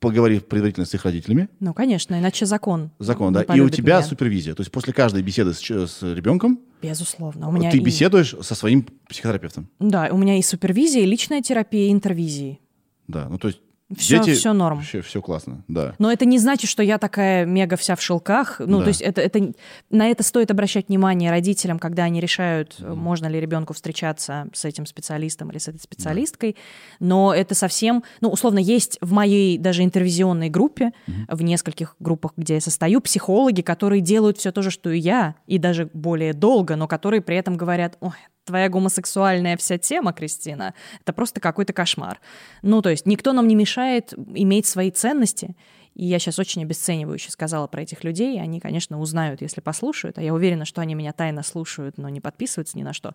поговорив 0.00 0.46
предварительно 0.46 0.86
с 0.86 0.94
их 0.94 1.04
родителями, 1.04 1.48
Ну, 1.60 1.74
конечно, 1.74 2.18
иначе 2.18 2.46
закон. 2.46 2.90
закон, 2.98 3.32
да, 3.32 3.42
и 3.42 3.60
у 3.60 3.68
тебя 3.68 3.98
меня. 3.98 4.06
супервизия. 4.06 4.54
То 4.54 4.60
есть 4.62 4.70
после 4.72 4.92
каждой 4.92 5.22
беседы 5.22 5.52
с, 5.54 5.60
с 5.60 6.02
ребенком 6.02 6.60
Безусловно. 6.82 7.48
У 7.48 7.52
меня 7.52 7.70
ты 7.70 7.78
и- 7.78 7.80
беседуешь 7.80 8.34
со 8.42 8.54
своим 8.54 8.86
психотерапевтом. 9.08 9.68
Да, 9.80 10.08
у 10.12 10.16
меня 10.18 10.38
и 10.38 10.42
супервизия, 10.42 11.02
и 11.02 11.06
личная 11.06 11.42
терапия, 11.42 11.88
и 11.88 11.92
интервизии. 11.92 12.60
Да, 13.08 13.28
ну 13.28 13.38
то 13.38 13.48
есть 13.48 13.60
Всё- 13.96 14.18
дети... 14.22 14.36
всё 14.36 14.52
норм. 14.52 14.80
Все, 14.80 15.00
все 15.00 15.22
классно, 15.22 15.62
да. 15.68 15.94
Но 15.98 16.10
это 16.10 16.24
не 16.24 16.38
значит, 16.38 16.68
что 16.68 16.82
я 16.82 16.98
такая 16.98 17.46
мега 17.46 17.76
вся 17.76 17.94
в 17.94 18.02
шелках. 18.02 18.56
Ну, 18.58 18.78
Да. 18.78 18.84
то 18.84 18.88
есть 18.88 19.00
это, 19.00 19.20
это, 19.20 19.52
на 19.90 20.08
это 20.08 20.24
стоит 20.24 20.50
обращать 20.50 20.88
внимание 20.88 21.30
родителям, 21.30 21.78
когда 21.78 22.02
они 22.04 22.20
решают, 22.20 22.80
можно 22.80 23.26
ли 23.26 23.38
ребенку 23.40 23.74
встречаться 23.74 24.48
с 24.52 24.64
этим 24.64 24.86
специалистом 24.86 25.50
или 25.50 25.58
с 25.58 25.68
этой 25.68 25.78
специалисткой. 25.78 26.56
Но 26.98 27.32
это 27.32 27.54
совсем, 27.54 28.02
ну, 28.20 28.30
условно, 28.30 28.58
есть 28.58 28.98
в 29.00 29.12
моей 29.12 29.56
даже 29.56 29.84
интервизионной 29.84 30.48
группе, 30.50 30.90
в 31.28 31.42
нескольких 31.42 31.94
группах, 32.00 32.32
где 32.36 32.54
я 32.54 32.60
состою, 32.60 33.00
психологи, 33.00 33.60
которые 33.62 34.00
делают 34.00 34.38
все 34.38 34.50
то 34.50 34.62
же, 34.62 34.70
что 34.72 34.90
и 34.90 34.98
я, 34.98 35.36
и 35.46 35.58
даже 35.58 35.88
более 35.92 36.32
долго, 36.32 36.74
но 36.74 36.88
которые 36.88 37.20
при 37.20 37.36
этом 37.36 37.56
говорят, 37.56 37.96
ой, 38.00 38.10
твоя 38.46 38.68
гомосексуальная 38.68 39.56
вся 39.56 39.76
тема, 39.76 40.12
Кристина, 40.12 40.72
это 41.00 41.12
просто 41.12 41.40
какой-то 41.40 41.72
кошмар. 41.72 42.20
Ну, 42.62 42.80
то 42.80 42.88
есть 42.88 43.06
никто 43.06 43.32
нам 43.32 43.46
не 43.48 43.54
мешает 43.54 44.14
иметь 44.34 44.66
свои 44.66 44.90
ценности, 44.90 45.54
и 45.94 46.04
я 46.04 46.18
сейчас 46.18 46.38
очень 46.38 46.62
обесценивающе 46.62 47.30
сказала 47.30 47.66
про 47.66 47.82
этих 47.82 48.04
людей. 48.04 48.38
Они, 48.40 48.60
конечно, 48.60 49.00
узнают, 49.00 49.40
если 49.40 49.62
послушают. 49.62 50.18
А 50.18 50.22
я 50.22 50.34
уверена, 50.34 50.66
что 50.66 50.82
они 50.82 50.94
меня 50.94 51.14
тайно 51.14 51.42
слушают, 51.42 51.96
но 51.96 52.10
не 52.10 52.20
подписываются 52.20 52.76
ни 52.76 52.82
на 52.82 52.92
что. 52.92 53.14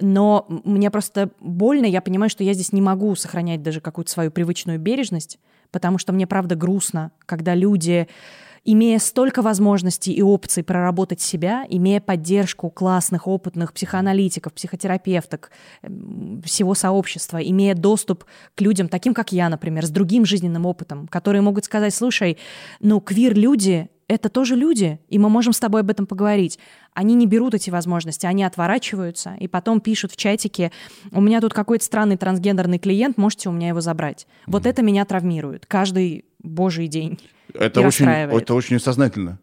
Но 0.00 0.46
мне 0.48 0.90
просто 0.90 1.30
больно. 1.38 1.84
Я 1.84 2.00
понимаю, 2.00 2.30
что 2.30 2.42
я 2.44 2.54
здесь 2.54 2.72
не 2.72 2.80
могу 2.80 3.14
сохранять 3.14 3.62
даже 3.62 3.82
какую-то 3.82 4.10
свою 4.10 4.30
привычную 4.30 4.78
бережность, 4.78 5.38
потому 5.70 5.98
что 5.98 6.14
мне 6.14 6.26
правда 6.26 6.54
грустно, 6.54 7.12
когда 7.26 7.54
люди 7.54 8.08
имея 8.70 8.98
столько 8.98 9.40
возможностей 9.40 10.12
и 10.12 10.20
опций 10.20 10.62
проработать 10.62 11.22
себя, 11.22 11.64
имея 11.70 12.00
поддержку 12.00 12.68
классных, 12.68 13.26
опытных 13.26 13.72
психоаналитиков, 13.72 14.52
психотерапевток, 14.52 15.50
эм, 15.82 16.42
всего 16.44 16.74
сообщества, 16.74 17.38
имея 17.38 17.74
доступ 17.74 18.26
к 18.54 18.60
людям, 18.60 18.88
таким 18.88 19.14
как 19.14 19.32
я, 19.32 19.48
например, 19.48 19.86
с 19.86 19.90
другим 19.90 20.26
жизненным 20.26 20.66
опытом, 20.66 21.08
которые 21.08 21.40
могут 21.40 21.64
сказать, 21.64 21.94
слушай, 21.94 22.36
ну, 22.80 23.00
квир-люди— 23.00 23.88
это 24.06 24.28
тоже 24.28 24.54
люди, 24.54 25.00
и 25.08 25.18
мы 25.18 25.30
можем 25.30 25.54
с 25.54 25.60
тобой 25.60 25.80
об 25.80 25.90
этом 25.90 26.06
поговорить. 26.06 26.58
Они 26.92 27.14
не 27.14 27.26
берут 27.26 27.54
эти 27.54 27.70
возможности, 27.70 28.26
они 28.26 28.44
отворачиваются, 28.44 29.34
и 29.40 29.48
потом 29.48 29.80
пишут 29.80 30.12
в 30.12 30.16
чатике, 30.16 30.72
у 31.10 31.22
меня 31.22 31.40
тут 31.40 31.54
какой-то 31.54 31.86
странный 31.86 32.18
трансгендерный 32.18 32.78
клиент, 32.78 33.16
можете 33.16 33.48
у 33.48 33.52
меня 33.52 33.68
его 33.68 33.80
забрать. 33.80 34.26
Mm-hmm. 34.26 34.52
Вот 34.52 34.66
это 34.66 34.82
меня 34.82 35.06
травмирует 35.06 35.64
каждый 35.64 36.26
божий 36.38 36.88
день. 36.88 37.18
Это, 37.54 37.80
очень, 37.80 38.06
это 38.06 38.54
очень 38.54 38.78
сознательно. 38.78 39.38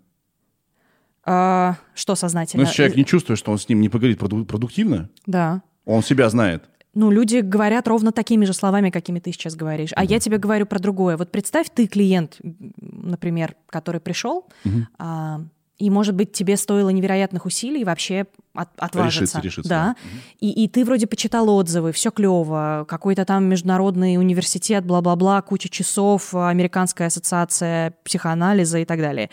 А, 1.24 1.78
что 1.96 2.16
сознательно? 2.16 2.62
Ну, 2.62 2.68
если 2.68 2.78
человек 2.78 2.98
не 2.98 3.06
чувствует, 3.06 3.40
что 3.40 3.52
он 3.52 3.58
с 3.58 3.68
ним 3.68 3.82
не 3.82 3.90
поговорит 3.90 4.20
продуктивно, 4.20 5.10
да. 5.26 5.64
он 5.86 6.04
себя 6.04 6.30
знает. 6.30 6.64
Ну, 6.94 7.12
люди 7.12 7.38
говорят 7.38 7.88
ровно 7.88 8.12
такими 8.12 8.46
же 8.46 8.54
словами, 8.54 8.90
какими 8.90 9.20
ты 9.20 9.32
сейчас 9.34 9.56
говоришь. 9.56 9.92
А 9.96 10.04
mm-hmm. 10.04 10.12
я 10.12 10.20
тебе 10.20 10.38
говорю 10.38 10.66
про 10.66 10.80
другое. 10.80 11.18
Вот 11.18 11.30
представь, 11.30 11.68
ты 11.74 11.88
клиент, 11.88 12.38
например, 12.80 13.56
который 13.68 14.00
пришел, 14.00 14.48
mm-hmm. 14.64 14.84
а, 14.98 15.42
и, 15.78 15.90
может 15.90 16.16
быть, 16.16 16.32
тебе 16.32 16.56
стоило 16.56 16.90
невероятных 16.90 17.46
усилий 17.46 17.84
вообще 17.84 18.28
от, 18.54 18.70
отважиться. 18.78 19.40
Решиться, 19.40 19.42
решиться. 19.42 19.70
Да. 19.70 19.96
да. 20.04 20.20
И, 20.40 20.64
и 20.64 20.68
ты 20.70 20.86
вроде 20.86 21.06
почитал 21.06 21.50
отзывы, 21.50 21.92
все 21.92 22.12
клево, 22.12 22.86
какой-то 22.88 23.26
там 23.26 23.46
международный 23.46 24.18
университет, 24.18 24.86
бла-бла-бла, 24.86 25.42
куча 25.42 25.68
часов, 25.70 26.34
Американская 26.34 27.08
ассоциация 27.08 27.94
психоанализа 28.04 28.80
и 28.80 28.86
так 28.86 29.00
далее. 29.00 29.30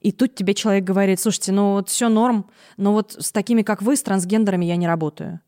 И 0.00 0.12
тут 0.12 0.34
тебе 0.34 0.54
человек 0.54 0.84
говорит, 0.84 1.20
слушайте, 1.20 1.52
ну 1.52 1.72
вот 1.72 1.88
все 1.88 2.08
норм, 2.08 2.46
но 2.76 2.92
вот 2.92 3.16
с 3.18 3.30
такими, 3.30 3.62
как 3.62 3.82
вы, 3.82 3.96
с 3.96 4.02
трансгендерами 4.02 4.64
я 4.64 4.76
не 4.76 4.86
работаю. 4.86 5.40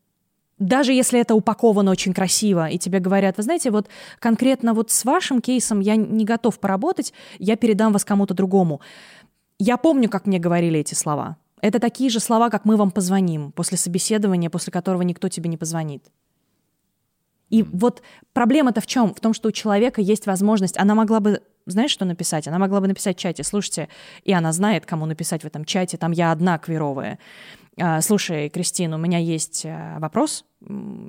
Даже 0.59 0.91
если 0.91 1.21
это 1.21 1.35
упаковано 1.35 1.89
очень 1.89 2.13
красиво, 2.13 2.67
и 2.67 2.77
тебе 2.77 2.99
говорят, 2.99 3.37
вы 3.37 3.43
знаете, 3.43 3.71
вот 3.71 3.87
конкретно 4.19 4.73
вот 4.73 4.91
с 4.91 5.05
вашим 5.05 5.39
кейсом 5.39 5.79
я 5.79 5.95
не 5.95 6.25
готов 6.25 6.59
поработать, 6.59 7.13
я 7.39 7.55
передам 7.55 7.93
вас 7.93 8.03
кому-то 8.03 8.33
другому. 8.33 8.81
Я 9.59 9.77
помню, 9.77 10.09
как 10.09 10.25
мне 10.25 10.39
говорили 10.39 10.79
эти 10.79 10.93
слова. 10.93 11.37
Это 11.61 11.79
такие 11.79 12.09
же 12.09 12.21
слова, 12.21 12.49
как 12.49 12.63
мы 12.63 12.77
вам 12.77 12.91
позвоним 12.91 13.51
после 13.51 13.77
собеседования, 13.77 14.49
после 14.49 14.71
которого 14.71 15.01
никто 15.01 15.27
тебе 15.27 15.49
не 15.49 15.57
позвонит. 15.57 16.05
И 17.49 17.63
вот 17.63 18.01
проблема-то 18.31 18.79
в 18.79 18.87
чем? 18.87 19.13
В 19.13 19.19
том, 19.19 19.33
что 19.33 19.49
у 19.49 19.51
человека 19.51 20.01
есть 20.01 20.27
возможность, 20.27 20.77
она 20.77 20.95
могла 20.95 21.19
бы, 21.19 21.41
знаешь, 21.65 21.91
что 21.91 22.05
написать? 22.05 22.47
Она 22.47 22.57
могла 22.59 22.79
бы 22.79 22.87
написать 22.87 23.17
в 23.17 23.19
чате, 23.19 23.43
слушайте, 23.43 23.89
и 24.23 24.31
она 24.31 24.53
знает, 24.53 24.85
кому 24.85 25.05
написать 25.05 25.43
в 25.43 25.47
этом 25.47 25.65
чате, 25.65 25.97
там 25.97 26.11
я 26.11 26.31
одна 26.31 26.57
квировая. 26.57 27.19
А, 27.79 28.01
слушай, 28.01 28.49
Кристина, 28.49 28.95
у 28.95 28.99
меня 28.99 29.19
есть 29.19 29.65
э, 29.65 29.97
вопрос, 29.99 30.45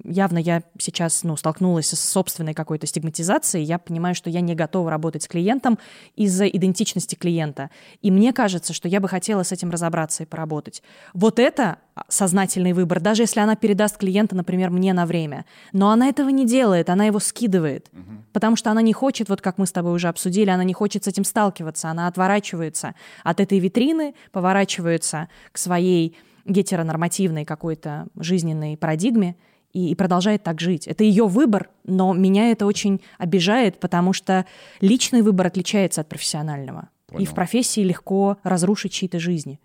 явно 0.05 0.39
я 0.39 0.63
сейчас 0.79 1.25
ну, 1.25 1.37
столкнулась 1.37 1.89
с 1.89 1.99
собственной 1.99 2.55
какой-то 2.55 2.87
стигматизацией, 2.87 3.65
я 3.65 3.79
понимаю, 3.79 4.15
что 4.15 4.31
я 4.31 4.41
не 4.41 4.55
готова 4.55 4.91
работать 4.91 5.25
с 5.25 5.29
клиентом 5.29 5.79
из-за 6.15 6.47
идентичности 6.47 7.17
клиента. 7.17 7.71
И 8.01 8.11
мне 8.11 8.33
кажется, 8.33 8.73
что 8.73 8.89
я 8.89 9.01
бы 9.01 9.09
хотела 9.09 9.43
с 9.43 9.51
этим 9.51 9.71
разобраться 9.71 10.23
и 10.23 10.27
поработать. 10.27 10.83
Вот 11.15 11.41
это 11.41 11.79
сознательный 12.09 12.73
выбор, 12.73 13.01
даже 13.01 13.23
если 13.23 13.41
она 13.41 13.57
передаст 13.57 13.97
клиента, 13.97 14.37
например, 14.37 14.71
мне 14.71 14.93
на 14.93 15.05
время. 15.05 15.45
Но 15.73 15.91
она 15.91 16.09
этого 16.09 16.29
не 16.29 16.47
делает, 16.47 16.89
она 16.89 17.07
его 17.07 17.19
скидывает, 17.19 17.89
угу. 17.93 18.25
потому 18.33 18.55
что 18.55 18.71
она 18.71 18.83
не 18.83 18.93
хочет, 18.93 19.29
вот 19.29 19.41
как 19.41 19.59
мы 19.59 19.67
с 19.67 19.73
тобой 19.73 19.93
уже 19.95 20.09
обсудили, 20.09 20.51
она 20.51 20.65
не 20.65 20.75
хочет 20.75 21.05
с 21.05 21.09
этим 21.09 21.25
сталкиваться, 21.25 21.91
она 21.91 22.07
отворачивается 22.07 22.95
от 23.25 23.41
этой 23.41 23.59
витрины, 23.59 24.15
поворачивается 24.31 25.29
к 25.51 25.59
своей 25.59 26.17
гетеронормативной 26.45 27.45
какой-то 27.45 28.07
жизненной 28.17 28.77
парадигме 28.77 29.37
и, 29.73 29.91
и 29.91 29.95
продолжает 29.95 30.43
так 30.43 30.61
жить. 30.61 30.87
Это 30.87 31.05
ее 31.05 31.27
выбор, 31.27 31.71
но 31.85 32.13
меня 32.13 32.51
это 32.51 32.67
очень 32.67 33.01
обижает, 33.19 33.79
потому 33.79 34.13
что 34.13 34.47
личный 34.81 35.23
выбор 35.23 35.47
отличается 35.47 36.01
от 36.01 36.09
профессионального. 36.09 36.89
Понял. 37.07 37.23
И 37.23 37.27
в 37.27 37.35
профессии 37.35 37.81
легко 37.81 38.39
разрушить 38.43 38.93
чьи-то 38.93 39.19
жизни. 39.19 39.61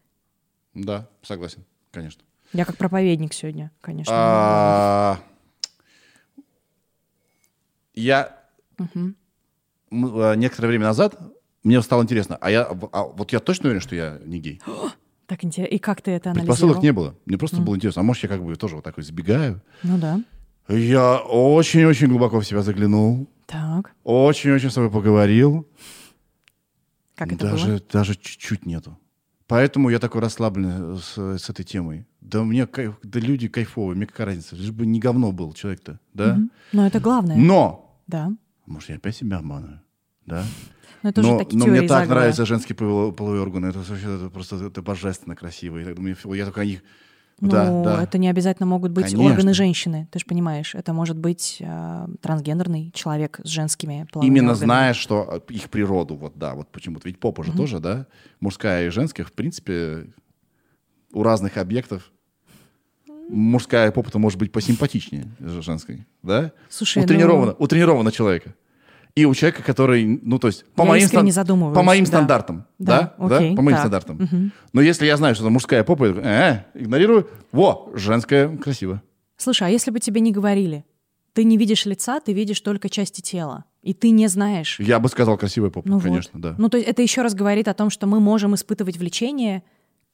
Да, 0.74 1.08
согласен, 1.22 1.64
конечно. 1.92 2.24
Я 2.54 2.66
как 2.66 2.78
проповедник 2.78 3.34
сегодня, 3.34 3.72
конечно. 3.82 4.14
А, 4.16 5.20
я 7.94 8.38
некоторое 9.92 10.68
время 10.68 10.86
назад 10.86 11.18
мне 11.64 11.82
стало 11.82 12.04
интересно, 12.04 12.38
а 12.40 12.52
я 12.52 12.64
а 12.64 13.04
вот 13.04 13.32
я 13.32 13.40
точно 13.40 13.66
уверен, 13.70 13.82
что 13.82 13.96
я 13.96 14.20
не 14.26 14.40
гей. 14.40 14.62
Так 15.28 15.44
интересно. 15.44 15.74
И 15.74 15.80
как 15.80 16.02
ты 16.02 16.12
это 16.12 16.32
анализировал? 16.32 16.56
Предпосылок 16.56 16.84
не 16.84 16.92
было. 16.92 17.16
Мне 17.26 17.38
просто 17.38 17.58
mm. 17.58 17.64
было 17.64 17.76
интересно. 17.76 18.02
А 18.02 18.04
может, 18.04 18.24
я 18.24 18.30
как 18.30 18.44
бы 18.44 18.56
тоже 18.56 18.76
вот 18.76 18.84
такой 18.84 19.04
сбегаю? 19.04 19.62
Ну 19.84 19.98
да. 19.98 20.22
Я 20.68 21.18
очень-очень 21.18 22.08
глубоко 22.08 22.40
в 22.40 22.46
себя 22.46 22.62
заглянул. 22.62 23.28
Так. 23.46 23.94
Очень-очень 24.04 24.70
с 24.70 24.74
тобой 24.74 24.92
поговорил. 24.92 25.68
Как 27.16 27.32
это 27.32 27.52
даже, 27.52 27.68
было? 27.68 27.82
Даже 27.92 28.16
чуть-чуть 28.16 28.66
нету. 28.66 28.98
Поэтому 29.48 29.90
я 29.90 30.00
такой 30.00 30.22
расслабленный 30.22 30.98
с, 30.98 31.18
с 31.18 31.50
этой 31.50 31.64
темой. 31.64 32.08
Да 32.20 32.44
мне 32.44 32.66
кайф, 32.66 32.98
да 33.04 33.20
люди 33.20 33.48
кайфовые, 33.48 33.96
мне 33.96 34.08
какая 34.08 34.26
разница, 34.26 34.56
лишь 34.56 34.72
бы 34.72 34.88
не 34.88 35.00
говно 35.00 35.32
был 35.32 35.54
человек-то, 35.54 36.00
да? 36.14 36.36
Mm-hmm. 36.36 36.50
Но 36.72 36.88
это 36.88 37.00
главное. 37.00 37.38
Но! 37.38 38.02
Да. 38.08 38.32
Может, 38.66 38.90
я 38.90 38.96
опять 38.96 39.16
себя 39.16 39.38
обманываю, 39.38 39.82
да? 40.26 40.44
Но, 41.06 41.10
это 41.12 41.22
но, 41.22 41.48
но 41.52 41.68
мне 41.68 41.82
так 41.82 41.90
заговора. 41.90 42.16
нравятся 42.16 42.46
женские 42.48 42.76
половые, 42.76 43.14
половые 43.14 43.42
органы. 43.42 43.68
Это, 43.68 43.78
вообще, 43.78 44.16
это 44.16 44.30
просто 44.32 44.56
это 44.56 44.82
божественно 44.82 45.36
красиво. 45.36 45.78
Я, 45.78 45.94
думаю, 45.94 46.18
я 46.34 46.46
только 46.46 46.62
о 46.62 46.66
них... 46.66 46.82
Ну, 47.42 47.50
да, 47.50 47.84
да. 47.84 48.04
это 48.04 48.18
не 48.18 48.30
обязательно 48.30 48.66
могут 48.66 48.92
быть 48.92 49.12
Конечно. 49.12 49.26
органы 49.26 49.54
женщины, 49.54 50.08
ты 50.10 50.20
же 50.20 50.26
понимаешь. 50.26 50.74
Это 50.74 50.94
может 50.94 51.18
быть 51.18 51.58
э, 51.60 52.08
трансгендерный 52.22 52.92
человек 52.94 53.42
с 53.44 53.50
женскими 53.50 54.08
половыми 54.12 54.32
Именно 54.32 54.54
органами. 54.54 54.68
зная, 54.68 54.94
что 54.94 55.44
их 55.50 55.70
природу, 55.70 56.16
вот 56.16 56.38
да, 56.38 56.56
вот 56.56 56.70
почему-то. 56.72 57.08
Ведь 57.08 57.20
попа 57.20 57.44
же 57.44 57.52
mm-hmm. 57.52 57.58
тоже, 57.58 57.80
да, 57.80 58.08
мужская 58.40 58.88
и 58.88 58.90
женская, 58.90 59.26
в 59.26 59.34
принципе, 59.34 60.08
у 61.12 61.24
разных 61.24 61.58
объектов 61.58 62.10
мужская 63.28 63.92
попа 63.92 64.18
может 64.18 64.40
быть 64.40 64.54
посимпатичнее 64.54 65.28
женской, 65.40 66.08
да? 66.24 66.54
Слушай, 66.70 67.04
утренирована, 67.04 67.52
ну... 67.52 67.56
утренирована 67.60 68.12
человека 68.14 68.56
и 69.16 69.26
у 69.26 69.34
человека, 69.34 69.64
который, 69.64 70.20
ну, 70.22 70.40
то 70.40 70.48
есть, 70.48 70.66
по 70.76 70.84
я 70.84 70.88
моим, 70.90 71.08
стан... 71.08 71.74
по 71.74 71.84
моим 71.84 72.04
да. 72.04 72.08
стандартам, 72.08 72.66
да, 72.78 73.16
да? 73.18 73.36
Окей, 73.38 73.50
да? 73.52 73.56
по 73.56 73.62
моим 73.62 73.78
так. 73.78 73.80
стандартам. 73.80 74.16
Угу. 74.22 74.52
Но 74.74 74.82
если 74.82 75.06
я 75.06 75.16
знаю, 75.16 75.36
что 75.36 75.46
это 75.46 75.52
мужская 75.52 75.84
попа, 75.86 76.06
я 76.06 76.14
такой, 76.14 76.30
э, 76.30 76.64
игнорирую, 76.74 77.30
во, 77.54 77.90
женская, 77.96 78.50
красиво. 78.58 79.02
Слушай, 79.38 79.70
а 79.70 79.72
если 79.72 79.92
бы 79.92 80.00
тебе 80.00 80.20
не 80.20 80.32
говорили? 80.32 80.86
Ты 81.34 81.44
не 81.44 81.58
видишь 81.58 81.86
лица, 81.86 82.20
ты 82.20 82.34
видишь 82.34 82.60
только 82.62 82.90
части 82.90 83.22
тела. 83.22 83.66
И 83.82 83.94
ты 83.94 84.10
не 84.10 84.28
знаешь. 84.28 84.80
Я 84.80 85.00
бы 85.00 85.10
сказал 85.10 85.38
красивая 85.38 85.70
попа, 85.70 85.88
ну 85.88 86.00
конечно, 86.00 86.32
вот. 86.34 86.42
да. 86.42 86.56
Ну, 86.58 86.70
то 86.70 86.78
есть 86.78 86.90
это 86.90 87.02
еще 87.02 87.22
раз 87.22 87.36
говорит 87.36 87.68
о 87.68 87.74
том, 87.74 87.90
что 87.90 88.08
мы 88.08 88.20
можем 88.20 88.56
испытывать 88.56 88.98
влечение 88.98 89.64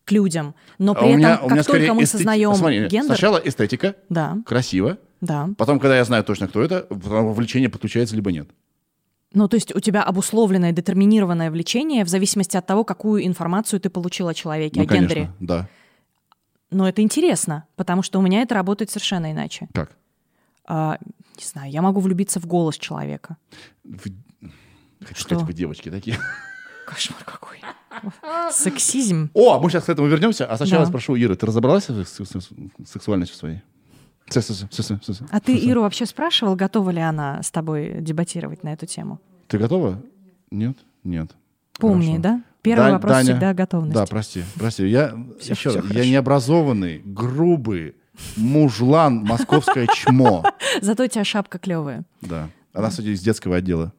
к 0.03 0.11
людям, 0.11 0.55
но 0.77 0.93
А 0.93 0.95
при 0.95 1.03
у 1.03 1.07
этом, 1.09 1.19
меня, 1.19 1.37
как 1.37 1.65
только 1.65 1.93
мы 1.93 2.03
эстети- 2.03 2.17
сознаем 2.17 2.55
Смотри, 2.55 2.87
гендер... 2.87 3.05
Сначала 3.05 3.37
эстетика, 3.37 3.95
Да, 4.09 4.37
красиво, 4.45 4.97
да. 5.21 5.49
потом, 5.57 5.79
когда 5.79 5.95
я 5.95 6.03
знаю 6.03 6.23
точно, 6.23 6.47
кто 6.47 6.61
это, 6.61 6.81
потом 6.89 7.27
вовлечение 7.27 7.69
подключается 7.69 8.15
либо 8.15 8.31
нет. 8.31 8.49
Ну, 9.33 9.47
то 9.47 9.55
есть 9.55 9.73
у 9.73 9.79
тебя 9.79 10.03
обусловленное, 10.03 10.71
детерминированное 10.73 11.49
влечение 11.51 12.03
в 12.03 12.09
зависимости 12.09 12.57
от 12.57 12.65
того, 12.65 12.83
какую 12.83 13.25
информацию 13.25 13.79
ты 13.79 13.89
получил 13.89 14.27
о 14.27 14.33
человеке, 14.33 14.79
ну, 14.79 14.85
о 14.85 14.87
конечно, 14.87 15.07
гендере. 15.07 15.31
да. 15.39 15.69
Но 16.69 16.87
это 16.87 17.01
интересно, 17.01 17.65
потому 17.75 18.01
что 18.01 18.19
у 18.19 18.21
меня 18.21 18.41
это 18.41 18.55
работает 18.55 18.89
совершенно 18.91 19.31
иначе. 19.31 19.67
Как? 19.73 19.91
А, 20.65 20.97
не 21.37 21.43
знаю, 21.45 21.71
я 21.71 21.81
могу 21.81 21.99
влюбиться 21.99 22.39
в 22.39 22.45
голос 22.45 22.77
человека. 22.77 23.37
Вы... 23.83 24.13
Хочу 25.01 25.15
Что? 25.21 25.29
сказать, 25.35 25.43
вы 25.47 25.53
девочки 25.53 25.89
такие. 25.89 26.17
Кошмар 26.85 27.23
какой. 27.25 27.61
Сексизм. 28.51 29.29
О, 29.33 29.59
мы 29.59 29.69
сейчас 29.69 29.85
к 29.85 29.89
этому 29.89 30.07
вернемся. 30.07 30.45
А 30.45 30.57
сначала 30.57 30.83
Да. 30.85 30.89
спрошу, 30.89 31.15
Ира, 31.17 31.35
ты 31.35 31.45
разобралась 31.45 31.85
с 31.85 32.21
сексуальностью 32.85 33.37
своей? 33.37 33.61
А 35.31 35.39
ты 35.39 35.55
Иру 35.57 35.81
вообще 35.81 36.05
спрашивал, 36.05 36.55
готова 36.55 36.89
ли 36.91 37.01
она 37.01 37.41
с 37.43 37.51
тобой 37.51 37.97
дебатировать 37.99 38.63
на 38.63 38.73
эту 38.73 38.85
тему? 38.85 39.19
Ты 39.47 39.57
готова? 39.57 40.01
Нет? 40.51 40.77
Нет. 41.03 41.31
Помни, 41.79 42.17
да? 42.17 42.41
Первый 42.61 42.87
Да- 42.87 42.91
вопрос 42.93 43.13
Даня- 43.13 43.23
всегда 43.23 43.49
о 43.49 43.53
готовности. 43.53 43.95
Да, 43.95 44.05
прости, 44.05 44.43
прости. 44.55 44.87
Я, 44.87 45.15
Всё- 45.39 45.53
еще 45.53 45.69
раз, 45.71 45.85
я 45.91 46.05
необразованный, 46.05 47.01
грубый, 47.03 47.95
мужлан, 48.37 49.23
московское 49.23 49.87
чмо. 49.87 50.43
Зато 50.81 51.03
у 51.03 51.07
тебя 51.07 51.23
шапка 51.23 51.57
клевая. 51.57 52.03
Да. 52.21 52.49
Она, 52.73 52.89
кстати, 52.89 53.07
из 53.07 53.21
детского 53.21 53.57
отдела. 53.57 53.93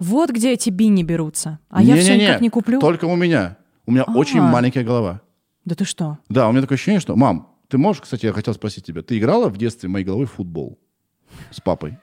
Вот 0.00 0.30
где 0.30 0.52
эти 0.52 0.70
бини 0.70 1.02
берутся. 1.04 1.58
А 1.70 1.82
я 1.82 1.96
все 1.96 2.16
никак 2.18 2.40
не 2.40 2.50
куплю. 2.50 2.80
Только 2.80 3.04
у 3.06 3.16
меня. 3.16 3.56
У 3.86 3.92
меня 3.92 4.04
А. 4.06 4.12
очень 4.12 4.40
маленькая 4.40 4.84
голова. 4.84 5.20
Да 5.64 5.74
ты 5.74 5.84
что? 5.84 6.18
Да, 6.28 6.48
у 6.48 6.52
меня 6.52 6.62
такое 6.62 6.76
ощущение, 6.76 7.00
что... 7.00 7.14
Мам, 7.16 7.48
ты 7.68 7.78
можешь, 7.78 8.02
кстати, 8.02 8.26
я 8.26 8.32
хотел 8.32 8.54
спросить 8.54 8.84
тебя, 8.84 9.02
ты 9.02 9.18
играла 9.18 9.48
в 9.48 9.56
детстве 9.56 9.88
моей 9.88 10.04
головой 10.04 10.26
в 10.26 10.32
футбол 10.32 10.78
с 11.50 11.60
папой? 11.60 11.98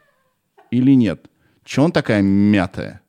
Или 0.72 0.92
нет? 0.92 1.26
Че 1.64 1.82
он 1.82 1.92
такая 1.92 2.22
мятая? 2.22 3.02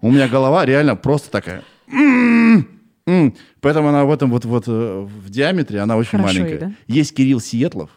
У 0.00 0.10
меня 0.10 0.28
голова 0.28 0.64
реально 0.64 0.96
просто 0.96 1.30
такая. 1.30 1.62
М-м-м. 1.88 3.34
Поэтому 3.60 3.88
она 3.88 4.04
в 4.04 4.10
этом 4.12 4.30
вот, 4.30 4.44
вот 4.44 4.64
э, 4.68 5.00
в 5.00 5.30
диаметре, 5.30 5.80
она 5.80 5.96
очень 5.96 6.18
Хорошо 6.18 6.34
ей, 6.34 6.42
маленькая. 6.42 6.68
да? 6.68 6.74
Есть 6.86 7.14
Кирилл 7.14 7.40
Сиетлов. 7.40 7.90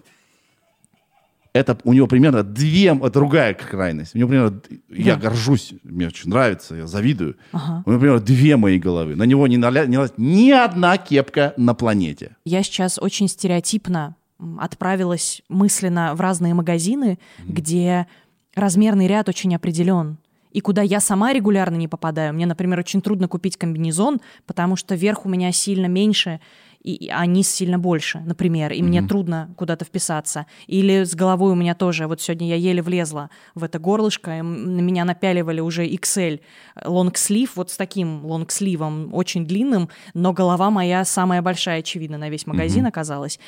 Это 1.60 1.78
у 1.84 1.92
него 1.92 2.08
примерно 2.08 2.42
две, 2.42 2.94
другая 2.94 3.54
крайность. 3.54 4.16
У 4.16 4.18
него 4.18 4.30
примерно, 4.30 4.62
я 4.90 5.18
горжусь, 5.18 5.74
мне 5.84 6.08
очень 6.08 6.30
нравится, 6.30 6.76
я 6.76 6.88
завидую. 6.88 7.36
Ага. 7.52 7.84
У 7.86 7.90
него 7.92 8.00
примерно 8.00 8.22
две 8.22 8.56
мои 8.56 8.80
головы. 8.80 9.18
На 9.18 9.24
него 9.24 9.46
не 9.46 9.58
налазит 9.58 10.14
ни 10.18 10.52
одна 10.52 10.98
кепка 10.98 11.54
на 11.58 11.74
планете. 11.74 12.38
Я 12.46 12.64
сейчас 12.64 12.98
очень 12.98 13.28
стереотипно 13.28 14.16
отправилась 14.58 15.42
мысленно 15.50 16.16
в 16.16 16.22
разные 16.22 16.54
магазины, 16.54 17.20
где 17.46 18.08
размерный 18.56 19.08
ряд 19.08 19.28
очень 19.28 19.54
определен. 19.54 20.18
И 20.52 20.62
куда 20.62 20.82
я 20.82 21.02
сама 21.02 21.34
регулярно 21.34 21.76
не 21.76 21.90
попадаю. 21.90 22.34
Мне, 22.34 22.46
например, 22.46 22.80
очень 22.80 23.02
трудно 23.02 23.28
купить 23.28 23.58
комбинезон, 23.58 24.22
потому 24.48 24.78
что 24.78 24.96
верх 24.96 25.26
у 25.26 25.30
меня 25.30 25.52
сильно 25.52 25.88
меньше, 25.88 26.40
и, 26.82 26.94
и- 27.08 27.28
низ 27.28 27.50
сильно 27.50 27.78
больше, 27.78 28.20
например, 28.20 28.72
и 28.72 28.82
мне 28.82 29.02
трудно 29.08 29.54
куда-то 29.58 29.86
вписаться. 29.86 30.46
Или 30.68 31.04
с 31.04 31.14
головой 31.16 31.52
у 31.52 31.56
меня 31.56 31.76
тоже. 31.76 32.08
Вот 32.08 32.22
сегодня 32.22 32.48
я 32.48 32.56
еле 32.56 32.82
влезла 32.82 33.30
в 33.56 33.64
это 33.64 33.80
горлышко, 33.80 34.38
и 34.38 34.42
на 34.42 34.80
меня 34.82 35.06
напяливали 35.06 35.60
уже 35.60 35.86
XL 35.88 36.40
лонгслив, 36.86 37.56
вот 37.56 37.72
с 37.72 37.78
таким 37.78 38.26
лонгсливом, 38.26 39.14
очень 39.14 39.46
длинным, 39.46 39.90
но 40.14 40.34
голова 40.34 40.70
моя 40.70 41.04
самая 41.06 41.42
большая, 41.42 41.80
очевидно, 41.80 42.18
на 42.18 42.30
весь 42.30 42.48
магазин 42.48 42.86
оказалась. 42.86 43.40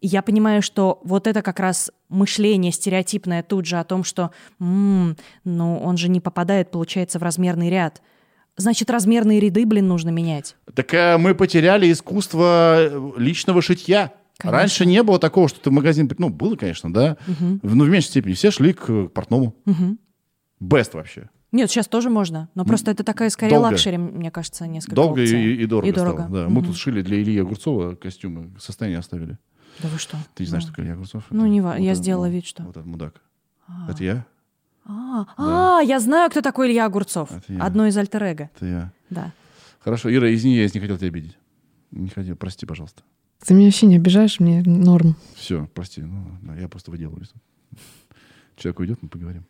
И 0.00 0.08
я 0.08 0.20
понимаю, 0.22 0.62
что 0.62 1.00
вот 1.04 1.28
это 1.28 1.42
как 1.42 1.60
раз 1.60 1.92
мышление 2.08 2.72
стереотипное 2.72 3.44
тут 3.44 3.66
же 3.66 3.78
о 3.78 3.84
том, 3.84 4.02
что 4.02 4.32
«М, 4.60 5.16
ну 5.44 5.78
он 5.78 5.96
же 5.96 6.08
не 6.08 6.20
попадает, 6.20 6.72
получается, 6.72 7.20
в 7.20 7.22
размерный 7.22 7.70
ряд. 7.70 8.02
Значит, 8.56 8.90
размерные 8.90 9.40
ряды, 9.40 9.64
блин, 9.66 9.88
нужно 9.88 10.10
менять. 10.10 10.56
Так 10.74 10.92
э, 10.94 11.16
мы 11.18 11.34
потеряли 11.34 11.90
искусство 11.90 12.76
э, 12.78 13.10
личного 13.16 13.62
шитья. 13.62 14.12
Конечно. 14.38 14.58
Раньше 14.58 14.86
не 14.86 15.02
было 15.02 15.18
такого, 15.18 15.48
что 15.48 15.60
ты 15.60 15.70
в 15.70 15.72
магазин... 15.72 16.10
Ну, 16.18 16.28
было, 16.28 16.56
конечно, 16.56 16.92
да. 16.92 17.16
В- 17.26 17.74
Но 17.74 17.84
в 17.84 17.88
меньшей 17.88 18.08
степени. 18.08 18.34
Все 18.34 18.50
шли 18.50 18.72
к 18.72 18.84
э, 18.90 19.08
портному. 19.08 19.54
Best 20.60 20.94
вообще. 20.94 21.30
Нет, 21.50 21.70
сейчас 21.70 21.86
тоже 21.86 22.08
можно, 22.08 22.48
но 22.54 22.64
просто 22.64 22.90
это 22.90 23.04
такая 23.04 23.28
скорее 23.28 23.50
долго. 23.56 23.72
luxury, 23.72 23.98
мне 23.98 24.30
кажется, 24.30 24.66
несколько 24.66 24.96
Долго 24.96 25.20
и, 25.20 25.24
опций. 25.24 25.54
и 25.56 25.66
дорого, 25.66 25.88
И 25.88 25.92
дорого. 25.92 26.22
стало. 26.24 26.44
Да. 26.44 26.48
Мы 26.48 26.62
тут 26.64 26.76
шили 26.78 27.02
для 27.02 27.20
Ильи 27.20 27.38
Огурцова 27.40 27.94
костюмы. 27.94 28.52
Состояние 28.58 28.98
оставили. 29.00 29.36
Да 29.80 29.88
вы 29.88 29.98
что? 29.98 30.16
Ты 30.34 30.44
не 30.44 30.48
знаешь, 30.48 30.64
Ну. 30.64 30.68
что 30.68 30.72
такое 30.72 30.84
Илья 30.86 30.94
Огурцов? 30.94 31.24
Ну, 31.30 31.40
Это 31.42 31.48
не 31.50 31.60
вот 31.60 31.76
я 31.78 31.92
этот, 31.92 32.02
сделала 32.02 32.26
ну, 32.26 32.32
вид, 32.32 32.46
что. 32.46 32.62
Вот 32.62 32.76
этот 32.76 32.86
мудак. 32.86 33.20
Это 33.88 34.02
я? 34.02 34.24
А, 34.84 35.26
а, 35.36 35.80
я 35.80 36.00
знаю, 36.00 36.30
кто 36.30 36.40
такой 36.40 36.68
Илья 36.68 36.86
Огурцов. 36.86 37.30
Это 37.30 37.52
я. 37.52 37.62
Одно 37.64 37.86
из 37.86 37.96
альтер 37.96 38.22
-эго. 38.22 38.48
Это 38.54 38.66
я. 38.66 38.92
Да. 39.10 39.32
Хорошо, 39.80 40.12
Ира, 40.14 40.32
извини, 40.34 40.56
я 40.56 40.68
не 40.72 40.80
хотел 40.80 40.96
тебя 40.96 41.08
обидеть. 41.08 41.36
Не 41.90 42.08
хотел, 42.08 42.36
прости, 42.36 42.66
пожалуйста. 42.66 43.02
Ты 43.44 43.54
меня 43.54 43.66
вообще 43.66 43.86
не 43.86 43.96
обижаешь, 43.96 44.40
мне 44.40 44.62
норм. 44.64 45.16
Все, 45.34 45.68
прости. 45.74 46.02
Ну, 46.02 46.26
да, 46.42 46.54
я 46.54 46.68
просто 46.68 46.90
выделываюсь. 46.90 47.32
Человек 48.56 48.80
уйдет, 48.80 48.98
мы 49.02 49.08
поговорим. 49.08 49.44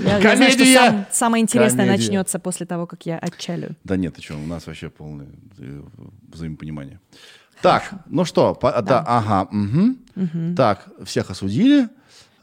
Я, 0.00 0.18
я 0.18 0.36
знаю, 0.36 0.52
что 0.52 0.64
сам- 0.64 1.06
самое 1.10 1.42
интересное 1.42 1.86
Комедия. 1.86 2.04
начнется 2.04 2.38
после 2.38 2.66
того, 2.66 2.86
как 2.86 3.04
я 3.06 3.18
отчалю. 3.18 3.70
Да 3.84 3.96
нет, 3.96 4.14
ты 4.14 4.22
что, 4.22 4.36
у 4.36 4.46
нас 4.46 4.66
вообще 4.66 4.90
полное 4.90 5.28
э, 5.58 5.82
взаимопонимание. 6.32 7.00
Так, 7.62 7.90
ну 8.06 8.24
что, 8.24 8.54
по- 8.54 8.80
да. 8.82 9.04
ага, 9.06 9.48
мгм. 9.50 10.54
так, 10.54 10.88
всех 11.04 11.30
осудили. 11.30 11.88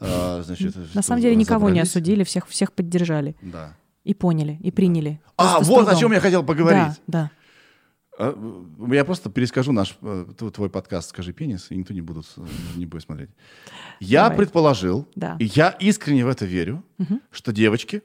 А, 0.00 0.42
значит, 0.42 0.74
На 0.94 1.02
самом 1.02 1.20
деле 1.22 1.34
никого 1.36 1.70
не 1.70 1.80
осудили, 1.80 2.24
всех, 2.24 2.46
всех 2.48 2.72
поддержали. 2.72 3.36
Да. 3.42 3.76
И 4.04 4.14
поняли, 4.14 4.58
и 4.62 4.70
приняли. 4.70 5.20
А, 5.36 5.54
Просто 5.56 5.64
с 5.64 5.68
вот 5.68 5.88
о 5.88 5.96
чем 5.96 6.12
я 6.12 6.20
хотел 6.20 6.44
поговорить. 6.44 7.00
Да, 7.06 7.30
да. 7.30 7.30
А, 8.18 8.94
Я 8.94 9.04
просто 9.04 9.30
перескажу 9.30 9.72
наш 9.72 9.98
э, 10.00 10.26
тв- 10.38 10.50
твой 10.52 10.70
подкаст 10.70 11.08
«Скажи 11.10 11.32
пенис», 11.32 11.70
и 11.70 11.76
никто 11.76 11.92
не 11.92 12.00
будет, 12.02 12.24
с- 12.24 12.36
не 12.76 12.86
будет 12.86 13.02
смотреть. 13.02 13.30
Я 14.00 14.24
Давай. 14.24 14.38
предположил, 14.38 15.06
Да. 15.16 15.36
и 15.40 15.44
я 15.46 15.70
искренне 15.70 16.24
в 16.24 16.28
это 16.28 16.44
верю, 16.46 16.82
что 17.32 17.52
девочки, 17.52 18.02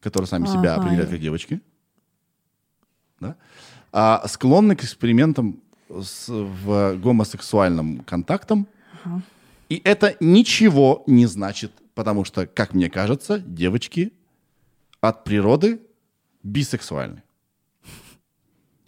которые 0.00 0.28
сами 0.28 0.46
себя 0.46 0.74
Ага. 0.74 0.82
определяют 0.82 1.10
как 1.10 1.20
девочки, 1.20 1.60
да, 3.20 3.36
а, 3.92 4.26
склонны 4.28 4.76
к 4.76 4.84
экспериментам 4.84 5.60
с, 5.88 6.28
в 6.28 6.96
гомосексуальном 6.96 8.00
контактам. 8.04 8.66
И 9.72 9.80
это 9.84 10.16
ничего 10.20 11.02
не 11.06 11.24
значит, 11.24 11.72
потому 11.94 12.26
что, 12.26 12.46
как 12.46 12.74
мне 12.74 12.90
кажется, 12.90 13.38
девочки 13.38 14.12
от 15.00 15.24
природы 15.24 15.80
бисексуальны. 16.42 17.22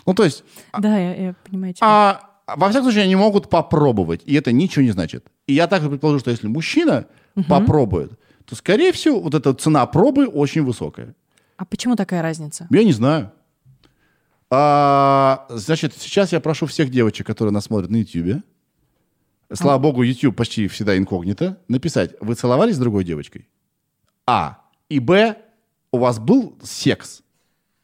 Ну, 0.05 0.13
то 0.13 0.25
есть, 0.25 0.45
Да, 0.79 0.99
я, 0.99 1.15
я 1.29 1.35
понимаю 1.49 1.73
тебя. 1.73 1.87
а, 1.87 2.31
во 2.55 2.69
всяком 2.69 2.85
случае, 2.85 3.05
они 3.05 3.17
могут 3.17 3.49
попробовать, 3.49 4.21
и 4.27 4.35
это 4.35 4.53
ничего 4.53 4.85
не 4.85 4.91
значит. 4.91 5.25
И 5.47 5.55
я 5.55 5.69
также 5.69 5.89
предположу, 5.89 6.19
что 6.19 6.31
если 6.31 6.49
мужчина 6.49 7.07
попробует, 7.49 8.13
то, 8.45 8.55
скорее 8.55 8.93
всего, 8.93 9.21
вот 9.21 9.35
эта 9.35 9.55
цена 9.55 9.87
пробы 9.87 10.27
очень 10.27 10.63
высокая. 10.65 11.15
А 11.57 11.65
почему 11.65 11.97
такая 11.97 12.21
разница? 12.21 12.67
Я 12.69 12.85
не 12.85 12.93
знаю. 12.93 13.33
А, 14.51 15.47
значит, 15.49 15.95
сейчас 15.97 16.33
я 16.33 16.41
прошу 16.41 16.67
всех 16.67 16.91
девочек, 16.91 17.27
которые 17.27 17.55
нас 17.55 17.65
смотрят 17.65 17.91
на 17.91 17.97
YouTube, 17.97 18.43
слава 19.55 19.79
богу, 19.79 20.03
YouTube 20.03 20.37
почти 20.37 20.69
всегда 20.69 20.97
инкогнито, 20.97 21.59
написать, 21.69 22.15
вы 22.21 22.35
целовались 22.35 22.77
с 22.77 22.79
другой 22.79 23.05
девочкой? 23.05 23.49
А. 24.27 24.59
И 24.89 24.99
Б. 25.01 25.37
У 25.93 25.99
вас 25.99 26.19
был 26.19 26.59
секс 26.63 27.23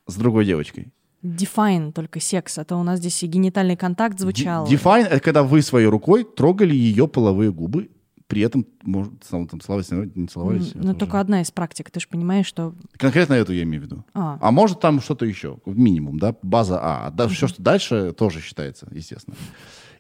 с 0.06 0.16
другой 0.16 0.44
девочкой? 0.44 0.92
Define 1.22 1.92
только 1.92 2.18
секс, 2.18 2.58
а 2.58 2.64
то 2.64 2.76
у 2.76 2.82
нас 2.82 2.98
здесь 2.98 3.22
и 3.22 3.26
генитальный 3.26 3.76
контакт 3.76 4.18
звучал. 4.18 4.66
Define— 4.66 5.06
это 5.10 5.20
когда 5.20 5.42
вы 5.42 5.62
своей 5.62 5.86
рукой 5.86 6.24
трогали 6.24 6.74
ее 6.74 7.06
половые 7.06 7.52
губы, 7.52 7.90
при 8.26 8.42
этом, 8.42 8.64
может, 8.84 9.12
там, 9.28 9.48
там 9.48 9.60
целовались, 9.60 9.90
не 9.90 10.28
целовались. 10.28 10.70
Ну, 10.74 10.90
уже- 10.90 10.94
только 10.94 11.18
одна 11.18 11.42
из 11.42 11.50
практик, 11.50 11.90
ты 11.90 11.98
же 11.98 12.06
понимаешь, 12.08 12.46
что... 12.46 12.74
Конкретно 12.96 13.34
эту 13.34 13.52
я 13.52 13.64
имею 13.64 13.82
в 13.82 13.86
виду. 13.86 14.04
А. 14.14 14.50
может 14.52 14.80
там 14.80 15.00
что-то 15.00 15.26
еще, 15.26 15.58
минимум, 15.66 16.18
да, 16.18 16.34
база 16.40 16.78
А. 16.80 17.06
А 17.08 17.10
да, 17.10 17.26
все, 17.26 17.48
что 17.48 17.60
дальше, 17.60 18.12
тоже 18.12 18.40
считается, 18.40 18.86
естественно. 18.92 19.36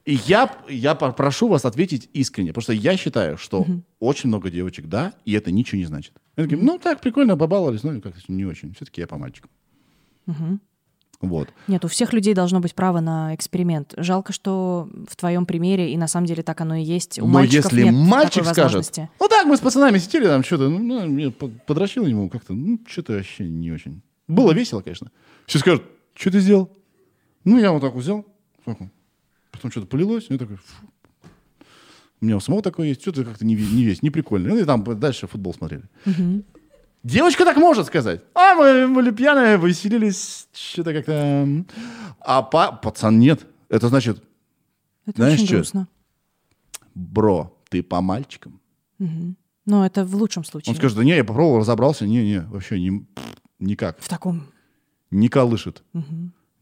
И 0.06 0.14
я, 0.26 0.50
я 0.68 0.94
прошу 0.94 1.48
вас 1.48 1.64
ответить 1.64 2.08
искренне, 2.14 2.50
потому 2.52 2.62
что 2.62 2.72
я 2.72 2.96
считаю, 2.96 3.36
что 3.36 3.66
очень 3.98 4.28
много 4.28 4.50
девочек, 4.50 4.86
да, 4.86 5.12
и 5.24 5.32
это 5.34 5.52
ничего 5.52 5.78
не 5.78 5.84
значит. 5.84 6.14
Они 6.36 6.48
такие, 6.48 6.62
ну 6.64 6.78
так, 6.78 7.00
прикольно, 7.00 7.36
побаловались, 7.36 7.82
ну 7.82 8.00
как-то 8.00 8.20
не 8.28 8.44
очень. 8.46 8.72
Все-таки 8.74 9.00
я 9.02 9.06
по 9.06 9.18
мальчикам. 9.18 9.50
Вот. 11.20 11.50
Нет, 11.68 11.84
у 11.84 11.88
всех 11.88 12.14
людей 12.14 12.32
должно 12.32 12.60
быть 12.60 12.74
право 12.74 13.00
на 13.00 13.34
эксперимент. 13.34 13.92
Жалко, 13.98 14.32
что 14.32 14.88
в 15.06 15.16
твоем 15.16 15.44
примере, 15.44 15.92
и 15.92 15.98
на 15.98 16.08
самом 16.08 16.26
деле 16.26 16.42
так 16.42 16.58
оно 16.62 16.76
и 16.76 16.82
есть, 16.82 17.18
у 17.18 17.26
Но 17.26 17.32
мальчиков 17.34 17.72
если 17.72 17.84
нет 17.84 17.94
мальчик 17.94 18.44
такой 18.44 18.52
скажет, 18.54 18.98
ну 19.20 19.28
так, 19.28 19.44
мы 19.46 19.58
с 19.58 19.60
пацанами 19.60 19.98
сидели 19.98 20.24
там 20.24 20.42
что-то, 20.42 20.70
ну, 20.70 20.78
ну, 20.78 21.18
я 21.18 21.30
по- 21.30 21.48
подрочил 21.48 22.06
ему 22.06 22.30
как-то, 22.30 22.54
ну, 22.54 22.80
что-то 22.88 23.12
вообще 23.14 23.46
не 23.46 23.70
очень. 23.70 24.00
Было 24.28 24.52
весело, 24.52 24.80
конечно. 24.80 25.10
Все 25.44 25.58
скажут, 25.58 25.82
что 26.14 26.30
ты 26.30 26.40
сделал? 26.40 26.70
Ну, 27.44 27.58
я 27.58 27.70
вот 27.72 27.82
так 27.82 27.94
взял, 27.94 28.24
так. 28.64 28.78
Потом 29.60 29.70
что-то 29.70 29.86
полилось, 29.86 30.26
и 30.28 30.32
я 30.32 30.38
такой, 30.38 30.56
фу. 30.56 30.86
У 32.22 32.24
меня 32.24 32.36
у 32.36 32.40
самого 32.40 32.62
такое 32.62 32.88
есть, 32.88 33.02
что-то 33.02 33.24
как-то 33.24 33.44
не, 33.46 33.54
не 33.54 33.84
весь, 33.84 34.02
не 34.02 34.10
прикольно. 34.10 34.48
Ну, 34.50 34.58
и 34.58 34.64
там 34.64 34.82
дальше 34.98 35.26
футбол 35.26 35.54
смотрели. 35.54 35.84
Девочка 37.02 37.44
так 37.44 37.56
может 37.56 37.86
сказать. 37.86 38.22
А, 38.34 38.54
мы 38.54 38.88
были 38.94 39.10
пьяные, 39.10 39.56
веселились, 39.56 40.48
что-то 40.52 40.92
как-то... 40.92 41.64
А 42.20 42.42
па- 42.42 42.72
пацан 42.72 43.18
нет. 43.18 43.46
Это 43.70 43.88
значит, 43.88 44.22
Это 45.06 45.16
знаешь 45.22 45.40
чё? 45.40 45.56
грустно. 45.56 45.88
бро, 46.94 47.58
ты 47.70 47.82
по 47.82 48.00
мальчикам. 48.02 48.60
Но 48.98 49.86
это 49.86 50.04
в 50.04 50.14
лучшем 50.16 50.44
случае. 50.44 50.72
Он 50.72 50.76
скажет, 50.76 50.96
да 50.98 51.04
не, 51.04 51.16
я 51.16 51.24
попробовал, 51.24 51.60
разобрался, 51.60 52.06
не-не, 52.06 52.40
вообще 52.42 52.78
не, 52.80 53.06
никак, 53.58 53.98
В 54.00 54.08
таком... 54.08 54.46
не 55.10 55.28
колышет. 55.28 55.82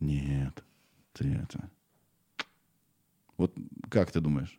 Нет, 0.01 0.63
ты 1.15 1.25
это... 1.43 1.69
Вот 3.39 3.55
как 3.89 4.11
ты 4.11 4.21
думаешь? 4.21 4.59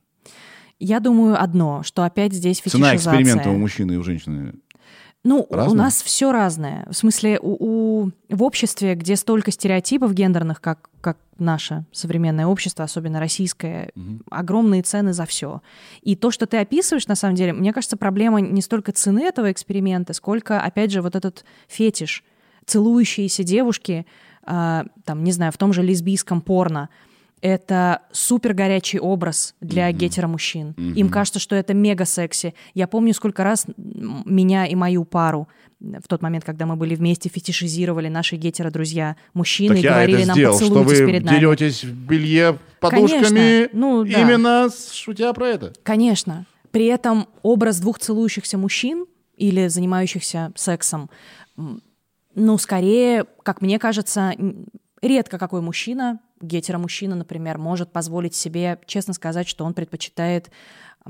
Я 0.80 0.99
думаю 1.01 1.41
одно, 1.41 1.84
что 1.84 2.03
опять 2.03 2.34
здесь 2.34 2.61
Цена 2.61 2.91
фетишизация. 2.93 2.95
эксперимента 3.22 3.49
у 3.49 3.57
мужчины 3.57 3.93
и 3.93 3.97
у 3.97 4.03
женщины. 4.03 4.53
Ну, 5.26 5.45
у 5.49 5.53
Разное? 5.53 5.77
нас 5.84 6.01
все 6.01 6.31
разное. 6.31 6.88
В 6.89 6.93
смысле, 6.93 7.39
у, 7.41 7.57
у- 8.06 8.11
в 8.30 8.41
обществе, 8.41 8.95
где 8.95 9.18
столько 9.18 9.51
стереотипов 9.51 10.14
гендерных, 10.14 10.61
как, 10.61 10.89
как 11.01 11.18
наше 11.38 11.85
современное 11.91 12.45
общество, 12.45 12.85
особенно 12.85 13.19
российское, 13.19 13.91
огромные 14.31 14.81
цены 14.81 15.11
за 15.11 15.26
все. 15.26 15.61
И 16.01 16.15
то, 16.15 16.31
что 16.31 16.45
ты 16.45 16.56
описываешь, 16.57 17.07
на 17.07 17.15
самом 17.15 17.35
деле, 17.35 17.51
мне 17.51 17.73
кажется, 17.73 17.97
проблема 17.97 18.39
не 18.39 18.61
столько 18.61 18.93
цены 18.93 19.23
этого 19.26 19.51
эксперимента, 19.51 20.14
сколько, 20.14 20.61
опять 20.61 20.91
же, 20.91 21.01
вот 21.01 21.18
этот 21.18 21.43
фетиш. 21.68 22.23
Целующиеся 22.65 23.43
девушки, 23.43 24.06
а, 24.43 24.85
там, 25.03 25.26
не 25.26 25.34
знаю, 25.34 25.51
в 25.51 25.57
том 25.57 25.73
же 25.73 25.84
лесбийском 25.84 26.39
порно, 26.39 26.88
это 27.41 28.01
супер 28.11 28.53
горячий 28.53 28.99
образ 28.99 29.55
для 29.61 29.89
mm-hmm. 29.89 29.93
гетеромужчин. 29.93 30.67
Mm-hmm. 30.71 30.93
Им 30.95 31.09
кажется, 31.09 31.39
что 31.39 31.55
это 31.55 31.73
мега 31.73 32.05
секси. 32.05 32.53
Я 32.73 32.87
помню, 32.87 33.13
сколько 33.13 33.43
раз 33.43 33.65
меня 33.77 34.65
и 34.65 34.75
мою 34.75 35.05
пару 35.05 35.47
в 35.79 36.07
тот 36.07 36.21
момент, 36.21 36.43
когда 36.43 36.65
мы 36.65 36.75
были 36.75 36.95
вместе, 36.95 37.29
фетишизировали 37.29 38.09
наши 38.09 38.35
гетеро-друзья 38.35 39.15
мужчины 39.33 39.75
так 39.75 39.83
и 39.83 39.87
говорили 39.87 40.25
нам 40.25 40.35
сделал, 40.35 40.59
поцелуйтесь 40.59 40.95
что 40.95 41.03
вы 41.05 41.11
перед 41.11 41.23
нами. 41.23 41.39
деретесь 41.39 41.83
в 41.85 41.93
белье 41.93 42.59
подушками 42.79 43.23
Конечно. 43.23 43.69
Ну, 43.73 44.03
да. 44.03 44.21
именно 44.21 44.69
шутя 44.91 45.31
про 45.33 45.47
это. 45.47 45.73
Конечно. 45.83 46.45
При 46.71 46.85
этом 46.85 47.27
образ 47.41 47.79
двух 47.79 47.99
целующихся 47.99 48.57
мужчин 48.57 49.05
или 49.37 49.67
занимающихся 49.67 50.51
сексом, 50.55 51.09
ну, 52.35 52.57
скорее, 52.57 53.25
как 53.43 53.61
мне 53.61 53.79
кажется, 53.79 54.33
редко 55.01 55.37
какой 55.37 55.61
мужчина, 55.61 56.19
гетеромужчина, 56.41 57.15
например, 57.15 57.57
может 57.57 57.91
позволить 57.91 58.35
себе 58.35 58.79
честно 58.85 59.13
сказать, 59.13 59.47
что 59.47 59.65
он 59.65 59.73
предпочитает 59.73 60.51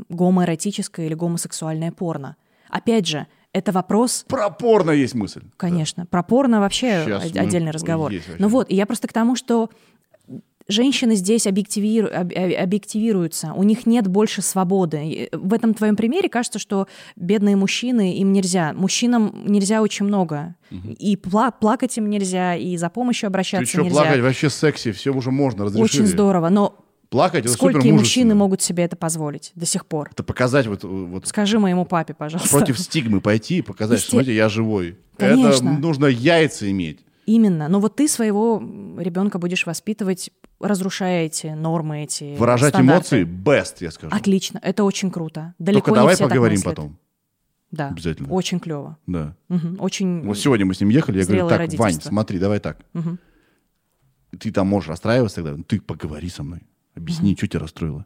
гомоэротическое 0.10 1.08
или 1.08 1.14
гомосексуальное 1.14 1.92
порно. 1.92 2.36
Опять 2.70 3.08
же, 3.08 3.28
это 3.52 3.72
вопрос... 3.72 4.26
Про 4.28 4.50
порно 4.52 4.92
есть 4.92 5.16
мысль. 5.16 5.44
Конечно. 5.58 6.04
Да. 6.04 6.08
Про 6.08 6.24
порно 6.24 6.60
вообще 6.60 7.04
Сейчас 7.04 7.26
отдельный 7.26 7.72
разговор. 7.72 8.14
Ну 8.38 8.48
вот, 8.48 8.70
и 8.70 8.76
я 8.76 8.86
просто 8.86 9.08
к 9.08 9.14
тому, 9.14 9.36
что 9.36 9.70
женщины 10.70 11.16
здесь 11.16 11.46
объективиру... 11.46 12.08
объективируются, 12.08 13.54
у 13.54 13.64
них 13.64 13.86
нет 13.86 14.08
больше 14.08 14.42
свободы. 14.42 15.30
В 15.34 15.54
этом 15.54 15.74
твоем 15.74 15.96
примере 15.96 16.30
кажется, 16.30 16.60
что 16.60 16.88
бедные 17.18 17.56
мужчины, 17.56 18.16
им 18.18 18.32
нельзя. 18.32 18.74
Мужчинам 18.74 19.44
нельзя 19.46 19.82
очень 19.82 20.06
много. 20.06 20.56
Угу. 20.72 20.92
И 21.00 21.16
пла- 21.16 21.54
плакать 21.60 21.98
им 21.98 22.10
нельзя, 22.10 22.56
и 22.56 22.78
за 22.78 22.90
помощью 22.90 23.28
обращаться 23.28 23.66
Ты 23.66 23.72
что, 23.72 23.82
нельзя. 23.82 24.02
плакать 24.02 24.22
вообще 24.22 24.50
секси, 24.50 24.92
все 24.94 25.14
уже 25.14 25.32
можно, 25.32 25.66
разрешили. 25.66 26.04
Очень 26.04 26.06
здорово, 26.08 26.50
но 26.50 26.86
Плакать 27.10 27.46
это 27.46 27.54
Сколько 27.54 27.88
мужчины 27.88 28.36
могут 28.36 28.62
себе 28.62 28.84
это 28.84 28.96
позволить 28.96 29.52
до 29.56 29.66
сих 29.66 29.88
пор? 29.88 30.10
Это 30.12 30.24
показать 30.24 30.68
вот... 30.68 30.84
вот 30.84 31.28
Скажи 31.28 31.58
моему 31.58 31.86
папе, 31.86 32.14
пожалуйста. 32.14 32.56
Против 32.56 32.78
стигмы 32.80 33.20
пойти 33.20 33.58
и 33.58 33.62
показать, 33.64 34.00
что, 34.00 34.12
смотрите, 34.12 34.36
я 34.36 34.48
живой. 34.48 34.96
Конечно. 35.18 35.70
Это 35.70 35.80
нужно 35.80 36.06
яйца 36.06 36.70
иметь. 36.70 37.00
Именно. 37.26 37.68
Но 37.68 37.80
вот 37.80 37.96
ты 37.96 38.08
своего 38.08 38.62
ребенка 38.98 39.40
будешь 39.40 39.66
воспитывать, 39.66 40.30
разрушая 40.60 41.26
эти 41.26 41.48
нормы, 41.48 42.04
эти 42.04 42.36
Выражать 42.38 42.74
стандарты. 42.74 43.22
эмоции 43.22 43.26
best, 43.26 43.78
я 43.80 43.92
скажу. 43.92 44.16
Отлично. 44.16 44.60
Это 44.62 44.84
очень 44.84 45.12
круто. 45.12 45.54
Далеко 45.60 45.86
Только 45.86 46.00
давай 46.00 46.16
все 46.16 46.28
поговорим 46.28 46.62
так 46.62 46.66
потом. 46.66 46.98
Да. 47.72 47.90
Обязательно. 47.90 48.30
Очень 48.30 48.60
клево. 48.60 48.98
Да. 49.06 49.36
Угу. 49.50 49.78
Очень. 49.80 50.24
Вот 50.24 50.38
сегодня 50.38 50.66
мы 50.66 50.74
с 50.74 50.80
ним 50.80 50.90
ехали, 50.90 51.20
я 51.20 51.26
говорю, 51.26 51.48
так, 51.48 51.74
Вань, 51.76 52.02
смотри, 52.02 52.40
давай 52.40 52.60
так. 52.60 52.80
Угу. 52.94 53.18
Ты 54.40 54.52
там 54.52 54.68
можешь 54.68 54.90
расстраиваться 54.90 55.44
тогда, 55.44 55.64
ты 55.64 55.80
поговори 55.80 56.30
со 56.30 56.44
мной. 56.44 56.64
Объясни, 56.96 57.32
угу. 57.32 57.38
что 57.38 57.48
тебя 57.48 57.60
расстроило. 57.62 58.06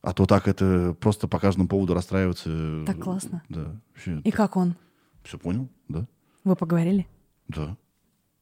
А 0.00 0.12
то 0.12 0.26
так 0.26 0.46
это 0.46 0.96
просто 1.00 1.26
по 1.26 1.38
каждому 1.40 1.66
поводу 1.66 1.92
расстраиваться. 1.92 2.84
Так 2.86 3.00
классно. 3.00 3.42
Да. 3.48 3.80
Вообще, 3.94 4.20
И 4.22 4.30
как 4.30 4.56
он? 4.56 4.76
Все 5.24 5.38
понял, 5.38 5.68
да. 5.88 6.06
Вы 6.44 6.56
поговорили? 6.56 7.06
Да. 7.48 7.76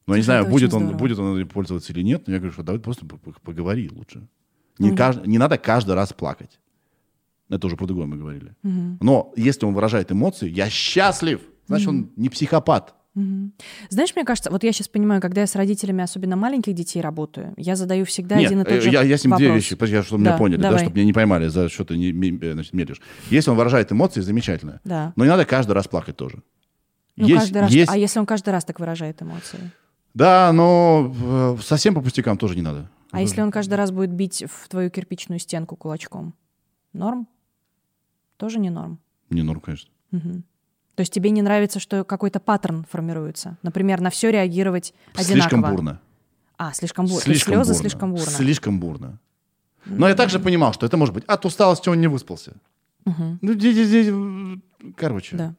Ну, 0.06 0.14
я 0.14 0.18
не 0.18 0.24
знаю, 0.24 0.46
будет 0.46 0.72
он, 0.72 0.96
будет 0.96 1.18
он 1.18 1.46
пользоваться 1.48 1.92
или 1.92 2.02
нет, 2.02 2.26
но 2.26 2.34
я 2.34 2.38
говорю, 2.38 2.52
что 2.52 2.62
давай 2.62 2.80
просто 2.80 3.04
поговори 3.42 3.90
лучше. 3.90 4.28
Не, 4.78 4.90
угу. 4.90 4.96
кажд... 4.96 5.26
не 5.26 5.38
надо 5.38 5.58
каждый 5.58 5.94
раз 5.94 6.12
плакать. 6.12 6.60
Это 7.48 7.66
уже 7.66 7.76
про 7.76 7.86
другое 7.86 8.06
мы 8.06 8.16
говорили. 8.16 8.54
Угу. 8.62 8.98
Но 9.00 9.32
если 9.36 9.66
он 9.66 9.74
выражает 9.74 10.12
эмоции, 10.12 10.48
я 10.48 10.68
счастлив, 10.70 11.40
значит, 11.66 11.88
угу. 11.88 11.96
он 11.96 12.10
не 12.16 12.28
психопат. 12.28 12.94
Угу. 13.16 13.50
Знаешь, 13.88 14.14
мне 14.14 14.24
кажется, 14.24 14.50
вот 14.50 14.62
я 14.62 14.72
сейчас 14.72 14.88
понимаю, 14.88 15.20
когда 15.20 15.40
я 15.40 15.46
с 15.46 15.56
родителями, 15.56 16.04
особенно 16.04 16.36
маленьких 16.36 16.74
детей 16.74 17.00
работаю, 17.00 17.54
я 17.56 17.74
задаю 17.74 18.04
всегда 18.04 18.36
Нет, 18.36 18.46
один 18.46 18.60
и 18.60 18.64
тот 18.64 18.82
же 18.82 18.90
я, 18.90 19.02
я 19.02 19.16
с 19.16 19.24
ним 19.24 19.32
вопрос. 19.32 19.46
две 19.48 19.54
вещи, 19.54 20.02
чтобы 20.02 20.22
да, 20.22 20.30
меня 20.30 20.38
поняли, 20.38 20.60
давай. 20.60 20.78
да, 20.78 20.84
чтобы 20.84 20.96
меня 20.96 21.06
не 21.06 21.12
поймали 21.14 21.48
за 21.48 21.68
что 21.68 21.84
ты 21.84 21.96
не, 21.96 22.12
значит, 22.52 22.74
медлишь. 22.74 23.00
Если 23.30 23.50
он 23.50 23.56
выражает 23.56 23.90
эмоции, 23.90 24.20
замечательно. 24.20 24.80
Да. 24.84 25.14
Но 25.16 25.24
не 25.24 25.30
надо 25.30 25.46
каждый 25.46 25.72
раз 25.72 25.88
плакать 25.88 26.16
тоже. 26.16 26.42
Ну, 27.16 27.26
есть, 27.26 27.40
каждый 27.40 27.62
раз, 27.62 27.70
есть... 27.70 27.90
А 27.90 27.96
если 27.96 28.18
он 28.18 28.26
каждый 28.26 28.50
раз 28.50 28.64
так 28.66 28.78
выражает 28.78 29.22
эмоции? 29.22 29.72
Да, 30.16 30.50
но 30.50 31.14
э, 31.58 31.62
совсем 31.62 31.94
по 31.94 32.00
пустякам 32.00 32.38
тоже 32.38 32.56
не 32.56 32.62
надо. 32.62 32.88
А 33.10 33.20
если 33.20 33.42
он 33.42 33.50
каждый 33.50 33.74
раз 33.74 33.90
будет 33.90 34.10
бить 34.10 34.44
в 34.48 34.66
твою 34.66 34.88
кирпичную 34.88 35.38
стенку 35.38 35.76
кулачком? 35.76 36.32
Норм? 36.94 37.28
Тоже 38.38 38.58
не 38.58 38.70
норм? 38.70 38.98
Не 39.28 39.42
норм, 39.42 39.60
конечно. 39.60 39.90
Угу. 40.12 40.42
То 40.94 41.00
есть 41.02 41.12
тебе 41.12 41.28
не 41.28 41.42
нравится, 41.42 41.80
что 41.80 42.02
какой-то 42.02 42.40
паттерн 42.40 42.86
формируется? 42.90 43.58
Например, 43.62 44.00
на 44.00 44.08
все 44.08 44.30
реагировать 44.30 44.94
одинаково? 45.12 45.34
Слишком 45.34 45.60
бурно. 45.60 46.00
А, 46.56 46.72
слишком 46.72 47.04
бурно. 47.04 47.20
Слишком 47.20 47.52
слезы 47.52 47.72
бурно. 47.72 47.80
слишком 47.82 48.10
бурно. 48.14 48.30
Слишком 48.30 48.80
бурно. 48.80 49.18
Но 49.84 50.08
я 50.08 50.14
также 50.14 50.40
понимал, 50.40 50.72
что 50.72 50.86
это 50.86 50.96
может 50.96 51.14
быть 51.14 51.24
от 51.26 51.44
усталости 51.44 51.90
он 51.90 52.00
не 52.00 52.06
выспался. 52.06 52.54
Угу. 53.04 53.38
Ну, 53.42 54.62
короче. 54.96 55.36
Да. 55.36 55.54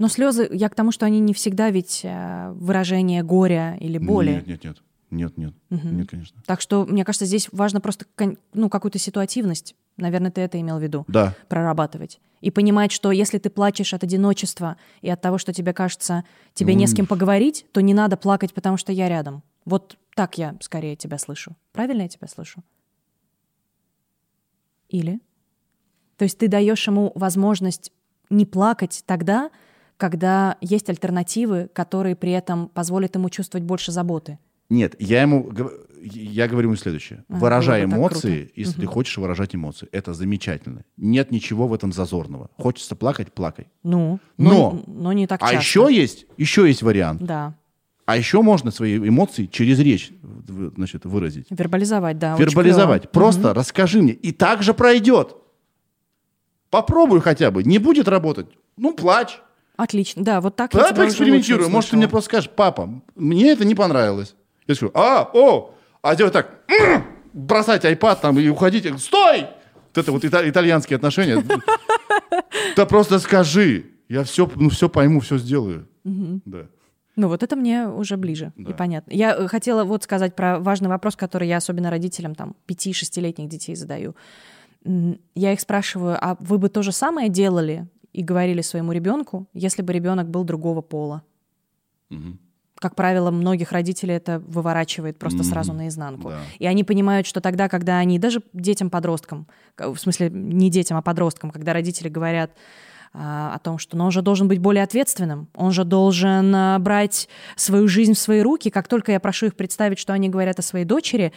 Но 0.00 0.08
слезы, 0.08 0.48
я 0.50 0.70
к 0.70 0.74
тому, 0.74 0.92
что 0.92 1.04
они 1.04 1.20
не 1.20 1.34
всегда 1.34 1.68
ведь 1.68 2.00
э, 2.04 2.52
выражение 2.52 3.22
горя 3.22 3.76
или 3.78 3.98
боли. 3.98 4.30
Нет, 4.30 4.46
нет, 4.46 4.64
нет. 4.64 4.82
Нет, 5.10 5.36
нет. 5.36 5.54
Угу. 5.68 5.88
Нет, 5.88 6.08
конечно. 6.08 6.42
Так 6.46 6.62
что, 6.62 6.86
мне 6.86 7.04
кажется, 7.04 7.26
здесь 7.26 7.50
важно 7.52 7.82
просто 7.82 8.06
ну, 8.54 8.70
какую-то 8.70 8.98
ситуативность, 8.98 9.76
наверное, 9.98 10.30
ты 10.30 10.40
это 10.40 10.58
имел 10.58 10.78
в 10.78 10.82
виду, 10.82 11.04
да. 11.06 11.34
прорабатывать. 11.48 12.18
И 12.40 12.50
понимать, 12.50 12.92
что 12.92 13.12
если 13.12 13.36
ты 13.36 13.50
плачешь 13.50 13.92
от 13.92 14.02
одиночества 14.02 14.78
и 15.02 15.10
от 15.10 15.20
того, 15.20 15.36
что 15.36 15.52
тебе 15.52 15.74
кажется, 15.74 16.24
тебе 16.54 16.72
Ну, 16.72 16.78
не 16.78 16.86
с 16.86 16.94
кем 16.94 17.06
поговорить, 17.06 17.66
то 17.72 17.82
не 17.82 17.92
надо 17.92 18.16
плакать, 18.16 18.54
потому 18.54 18.78
что 18.78 18.92
я 18.92 19.06
рядом. 19.06 19.42
Вот 19.66 19.98
так 20.14 20.38
я 20.38 20.56
скорее 20.62 20.96
тебя 20.96 21.18
слышу. 21.18 21.54
Правильно 21.72 22.02
я 22.02 22.08
тебя 22.08 22.26
слышу? 22.26 22.64
Или? 24.88 25.20
То 26.16 26.22
есть 26.22 26.38
ты 26.38 26.48
даешь 26.48 26.86
ему 26.86 27.12
возможность 27.14 27.92
не 28.30 28.46
плакать 28.46 29.02
тогда, 29.04 29.50
когда 30.00 30.56
есть 30.60 30.88
альтернативы, 30.88 31.68
которые 31.72 32.16
при 32.16 32.32
этом 32.32 32.68
позволят 32.68 33.14
ему 33.14 33.28
чувствовать 33.30 33.64
больше 33.64 33.92
заботы. 33.92 34.38
Нет, 34.70 34.96
я 34.98 35.22
ему 35.22 35.50
я 36.02 36.48
говорю 36.48 36.68
ему 36.70 36.76
следующее. 36.76 37.24
А, 37.28 37.34
Выражай 37.36 37.84
эмоции, 37.84 38.44
круто. 38.44 38.52
если 38.56 38.72
ты 38.80 38.82
Мгм. 38.86 38.90
хочешь 38.92 39.18
выражать 39.18 39.54
эмоции. 39.54 39.86
Это 39.92 40.14
замечательно. 40.14 40.84
Нет 40.96 41.30
ничего 41.30 41.68
в 41.68 41.74
этом 41.74 41.92
зазорного. 41.92 42.48
Хочется 42.56 42.96
плакать, 42.96 43.30
плакай. 43.34 43.66
Ну, 43.82 44.18
Но- 44.38 44.82
но 44.86 45.12
не 45.12 45.26
так 45.26 45.42
А 45.42 45.50
часто. 45.52 45.58
еще 45.58 45.88
есть, 45.90 46.24
еще 46.38 46.66
есть 46.66 46.82
вариант. 46.82 47.22
Да, 47.22 47.54
А 48.06 48.16
еще 48.16 48.40
можно 48.42 48.70
свои 48.70 48.96
эмоции 48.96 49.44
через 49.46 49.78
речь 49.78 50.10
значит, 50.76 51.04
выразить. 51.04 51.46
вербализовать, 51.50 52.18
да. 52.18 52.34
Вербализовать. 52.36 53.10
Просто 53.12 53.48
Мгм. 53.48 53.52
расскажи 53.52 54.00
мне. 54.02 54.12
И 54.14 54.32
так 54.32 54.62
же 54.62 54.72
пройдет. 54.72 55.36
Попробуй 56.70 57.20
хотя 57.20 57.50
бы. 57.50 57.62
Не 57.62 57.78
будет 57.78 58.08
работать. 58.08 58.46
Ну, 58.76 58.94
плачь. 58.94 59.40
Отлично, 59.82 60.22
да, 60.22 60.40
вот 60.42 60.56
так 60.56 60.74
я 60.74 60.80
Давай 60.80 60.94
поэкспериментируй. 60.94 61.62
лучше 61.62 61.72
Может, 61.72 61.90
ты 61.90 61.96
мне 61.96 62.06
просто 62.06 62.26
скажешь, 62.26 62.50
папа, 62.54 63.00
мне 63.14 63.50
это 63.52 63.64
не 63.64 63.74
понравилось. 63.74 64.34
Я 64.66 64.74
скажу, 64.74 64.92
а, 64.94 65.30
о, 65.32 65.74
а 66.02 66.14
делать 66.16 66.34
так, 66.34 66.60
бросать 67.32 67.86
айпад 67.86 68.20
там 68.20 68.38
и 68.38 68.46
уходить. 68.48 68.86
Стой! 69.00 69.46
Вот 69.88 69.98
это 69.98 70.12
вот 70.12 70.22
ита- 70.24 70.46
итальянские 70.48 70.96
отношения. 70.96 71.42
Да 72.76 72.84
просто 72.86 73.18
скажи. 73.20 73.86
Я 74.08 74.24
все, 74.24 74.50
ну, 74.54 74.68
все 74.68 74.88
пойму, 74.88 75.20
все 75.20 75.38
сделаю. 75.38 75.88
Да. 76.04 76.66
Ну 77.16 77.28
вот 77.28 77.42
это 77.42 77.56
мне 77.56 77.88
уже 77.88 78.16
ближе 78.16 78.52
Да. 78.56 78.70
и 78.70 78.74
понятно. 78.74 79.12
Я 79.12 79.34
э, 79.34 79.48
хотела 79.48 79.84
вот 79.84 80.04
сказать 80.04 80.36
про 80.36 80.58
важный 80.58 80.88
вопрос, 80.88 81.16
который 81.16 81.48
я 81.48 81.56
особенно 81.56 81.90
родителям 81.90 82.34
там 82.34 82.54
5-6-летних 82.68 83.48
детей 83.48 83.74
задаю. 83.76 84.14
Я 84.84 85.52
их 85.52 85.60
спрашиваю, 85.60 86.16
а 86.20 86.36
вы 86.38 86.58
бы 86.58 86.68
то 86.68 86.82
же 86.82 86.92
самое 86.92 87.28
делали 87.28 87.88
и 88.12 88.22
говорили 88.22 88.62
своему 88.62 88.92
ребенку, 88.92 89.46
если 89.52 89.82
бы 89.82 89.92
ребенок 89.92 90.28
был 90.28 90.44
другого 90.44 90.80
пола? 90.80 91.22
Мгм. 92.08 92.38
Как 92.76 92.94
правило, 92.94 93.30
многих 93.30 93.72
родителей 93.72 94.14
это 94.14 94.38
выворачивает 94.38 95.18
просто 95.18 95.40
Мгм. 95.40 95.46
сразу 95.46 95.72
наизнанку. 95.74 96.30
Да. 96.30 96.40
И 96.58 96.66
они 96.66 96.82
понимают, 96.82 97.26
что 97.26 97.40
тогда, 97.40 97.68
когда 97.68 97.98
они, 97.98 98.18
даже 98.18 98.42
детям-подросткам, 98.54 99.46
в 99.76 99.96
смысле 99.96 100.30
не 100.30 100.70
детям, 100.70 100.96
а 100.96 101.02
подросткам, 101.02 101.50
когда 101.50 101.72
родители 101.74 102.08
говорят 102.08 102.52
а, 103.12 103.54
о 103.54 103.58
том, 103.58 103.78
что 103.78 103.96
ну, 103.96 104.04
он 104.04 104.12
же 104.12 104.22
должен 104.22 104.46
быть 104.48 104.60
более 104.60 104.84
ответственным, 104.84 105.48
он 105.54 105.72
же 105.72 105.84
должен 105.84 106.54
а, 106.54 106.78
брать 106.78 107.28
свою 107.56 107.88
жизнь 107.88 108.14
в 108.14 108.18
свои 108.18 108.40
руки. 108.40 108.70
Как 108.70 108.86
только 108.88 109.12
я 109.12 109.20
прошу 109.20 109.46
их 109.46 109.56
представить, 109.56 109.98
что 109.98 110.12
они 110.12 110.28
говорят 110.28 110.58
о 110.58 110.62
своей 110.62 110.84
дочери, 110.84 111.32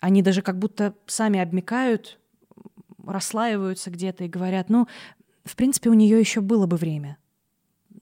они 0.00 0.20
даже 0.20 0.42
как 0.42 0.58
будто 0.58 0.94
сами 1.06 1.38
обмекают, 1.40 2.18
расслаиваются 3.06 3.90
где-то 3.90 4.24
и 4.24 4.28
говорят, 4.28 4.68
ну, 4.68 4.88
в 5.46 5.56
принципе, 5.56 5.90
у 5.90 5.94
нее 5.94 6.18
еще 6.18 6.40
было 6.40 6.66
бы 6.66 6.76
время 6.76 7.16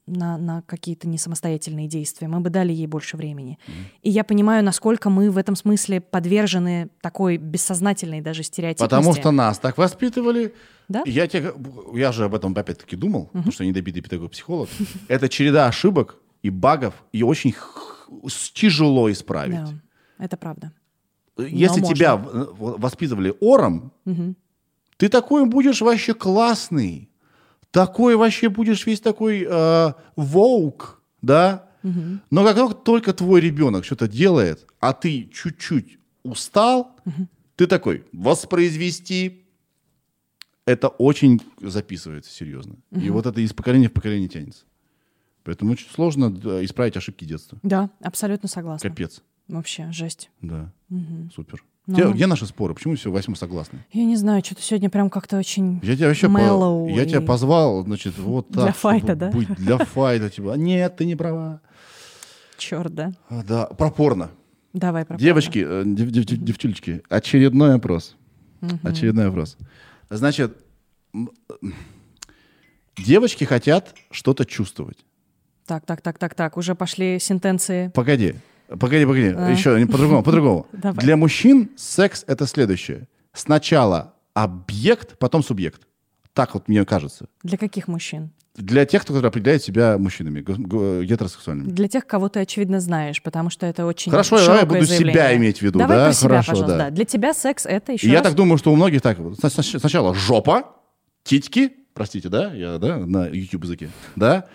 на, 0.07 0.37
на 0.37 0.61
какие-то 0.63 1.07
несамостоятельные 1.07 1.87
действия. 1.87 2.27
Мы 2.27 2.39
бы 2.39 2.49
дали 2.49 2.73
ей 2.73 2.87
больше 2.87 3.17
времени. 3.17 3.57
И 4.01 4.09
я 4.09 4.23
понимаю, 4.23 4.63
насколько 4.63 5.09
мы 5.09 5.31
в 5.31 5.37
этом 5.37 5.55
смысле 5.55 6.01
подвержены 6.01 6.89
такой 7.01 7.37
бессознательной 7.37 8.21
даже 8.21 8.43
стереотипности. 8.43 8.83
Потому 8.83 9.13
что 9.13 9.31
нас 9.31 9.59
так 9.59 9.77
воспитывали. 9.77 10.53
Да? 10.87 11.03
Я, 11.05 11.27
тебе, 11.27 11.53
я 11.93 12.11
же 12.11 12.25
об 12.25 12.35
этом 12.35 12.53
опять-таки 12.55 12.95
думал, 12.95 13.27
потому 13.27 13.51
что 13.51 13.65
недобитый 13.65 14.01
педагог-психолог. 14.01 14.69
Это 15.07 15.29
череда 15.29 15.67
ошибок 15.67 16.17
и 16.43 16.49
багов, 16.49 16.93
и 17.11 17.23
очень 17.23 17.55
тяжело 18.53 19.11
исправить. 19.11 19.55
Да, 19.55 19.73
это 20.19 20.37
правда. 20.37 20.71
Если 21.37 21.81
тебя 21.81 22.15
воспитывали 22.15 23.33
ором, 23.39 23.91
ты 24.97 25.09
такой 25.09 25.45
будешь 25.45 25.81
вообще 25.81 26.13
классный. 26.13 27.09
Такой 27.75 28.15
вообще 28.15 28.47
будешь 28.47 28.85
весь 28.85 29.01
такой 29.01 29.45
э, 29.45 29.93
воук, 30.15 31.01
да? 31.21 31.67
Но 31.83 32.45
как 32.45 32.83
только 32.85 33.13
твой 33.13 33.41
ребенок 33.41 33.83
что-то 33.83 34.07
делает, 34.07 34.65
а 34.79 34.93
ты 34.93 35.29
чуть-чуть 35.33 35.99
устал, 36.23 36.95
ты 37.57 37.67
такой, 37.67 38.05
воспроизвести, 38.13 39.45
это 40.65 40.87
очень 40.87 41.41
записывается 41.59 42.31
серьезно. 42.31 42.77
И 42.91 43.09
вот 43.09 43.25
это 43.25 43.41
из 43.41 43.51
поколения 43.51 43.89
в 43.89 43.93
поколение 43.93 44.29
тянется. 44.29 44.63
Поэтому 45.43 45.73
очень 45.73 45.89
сложно 45.89 46.33
исправить 46.63 46.95
ошибки 46.95 47.25
детства. 47.25 47.59
Да, 47.61 47.89
абсолютно 47.99 48.47
согласна. 48.47 48.89
Капец. 48.89 49.21
Вообще, 49.49 49.91
жесть. 49.91 50.31
Да. 50.41 50.71
Супер. 51.35 51.61
Ну. 51.87 51.95
Где, 51.95 52.11
где 52.13 52.25
наши 52.27 52.45
споры? 52.47 52.73
Почему 52.73 52.95
все 52.95 53.11
восьмы 53.11 53.35
согласны? 53.35 53.79
Я 53.91 54.05
не 54.05 54.15
знаю, 54.15 54.43
что-то 54.43 54.61
сегодня 54.63 54.89
прям 54.89 55.09
как-то 55.11 55.37
очень... 55.37 55.79
Я 55.83 55.95
тебя 55.95 56.07
вообще 56.07 56.27
по- 56.29 56.87
я 56.89 57.05
тебя 57.05 57.19
и- 57.21 57.25
позвал, 57.25 57.83
значит, 57.83 58.17
вот 58.17 58.47
так. 58.49 58.63
Для 58.63 58.73
файта, 58.73 59.15
да? 59.15 59.29
Быть 59.29 59.49
для 59.55 59.77
файта. 59.85 60.29
Типа, 60.31 60.53
«А 60.53 60.57
нет, 60.57 60.95
ты 60.97 61.05
не 61.05 61.15
права. 61.15 61.61
Черт, 62.57 62.95
да? 62.95 63.11
А, 63.29 63.43
да, 63.43 63.65
про 63.67 63.91
порно. 63.91 64.31
Давай 64.73 65.05
про 65.05 65.17
Девочки, 65.17 65.63
э, 65.65 65.83
дев- 65.85 66.09
дев- 66.09 66.25
дев- 66.25 66.39
девчулечки, 66.43 67.01
очередной 67.09 67.75
опрос. 67.75 68.15
Очередной 68.83 69.27
опрос. 69.29 69.57
Значит, 70.09 70.57
девочки 72.97 73.43
хотят 73.43 73.93
что-то 74.11 74.45
чувствовать. 74.45 74.97
Так, 75.65 75.85
так, 75.85 76.01
так, 76.01 76.17
так, 76.17 76.33
так. 76.35 76.57
Уже 76.57 76.75
пошли 76.75 77.19
сентенции. 77.19 77.89
Погоди, 77.93 78.35
погоди, 78.67 79.05
погоди. 79.05 79.33
А. 79.35 79.49
Еще 79.49 79.79
не 79.79 79.85
по-другому, 79.85 80.23
по-другому. 80.23 80.67
Для 80.71 81.17
мужчин 81.17 81.69
секс 81.75 82.23
это 82.27 82.45
следующее. 82.45 83.07
Сначала 83.33 84.13
объект, 84.33 85.17
потом 85.17 85.43
субъект. 85.43 85.81
Так 86.33 86.53
вот 86.53 86.67
мне 86.67 86.85
кажется. 86.85 87.27
Для 87.43 87.57
каких 87.57 87.87
мужчин? 87.87 88.31
Для 88.55 88.85
тех, 88.85 89.01
кто 89.03 89.17
определяет 89.17 89.63
себя 89.63 89.97
мужчинами, 89.97 90.39
гетеросексуальными. 91.03 91.69
Для 91.71 91.89
тех, 91.89 92.07
кого 92.07 92.29
ты, 92.29 92.39
очевидно, 92.39 92.79
знаешь, 92.79 93.21
потому 93.21 93.49
что 93.49 93.65
это 93.65 93.85
очень 93.85 94.11
Хорошо, 94.11 94.37
я 94.37 94.65
буду 94.65 94.85
заявление. 94.85 95.13
себя 95.13 95.35
иметь 95.35 95.57
в 95.59 95.61
виду, 95.61 95.79
Давай 95.79 95.97
да? 95.97 96.05
про 96.05 96.13
себя, 96.13 96.29
Хорошо, 96.29 96.51
пожалуйста. 96.51 96.77
да. 96.77 96.85
Да. 96.85 96.89
Для 96.91 97.03
тебя 97.05 97.33
секс— 97.33 97.65
это 97.67 97.91
еще 97.91 98.07
я 98.07 98.15
раз... 98.15 98.23
так 98.23 98.35
думаю, 98.35 98.57
что 98.57 98.71
у 98.71 98.75
многих 98.75 99.01
так. 99.01 99.17
Сначала 99.41 100.13
жопа, 100.13 100.73
титьки, 101.23 101.73
простите, 101.93 102.29
да, 102.29 102.53
я, 102.53 102.77
да, 102.77 102.97
на 102.97 103.27
YouTube 103.27 103.63
языке, 103.65 103.89
да? 104.15 104.45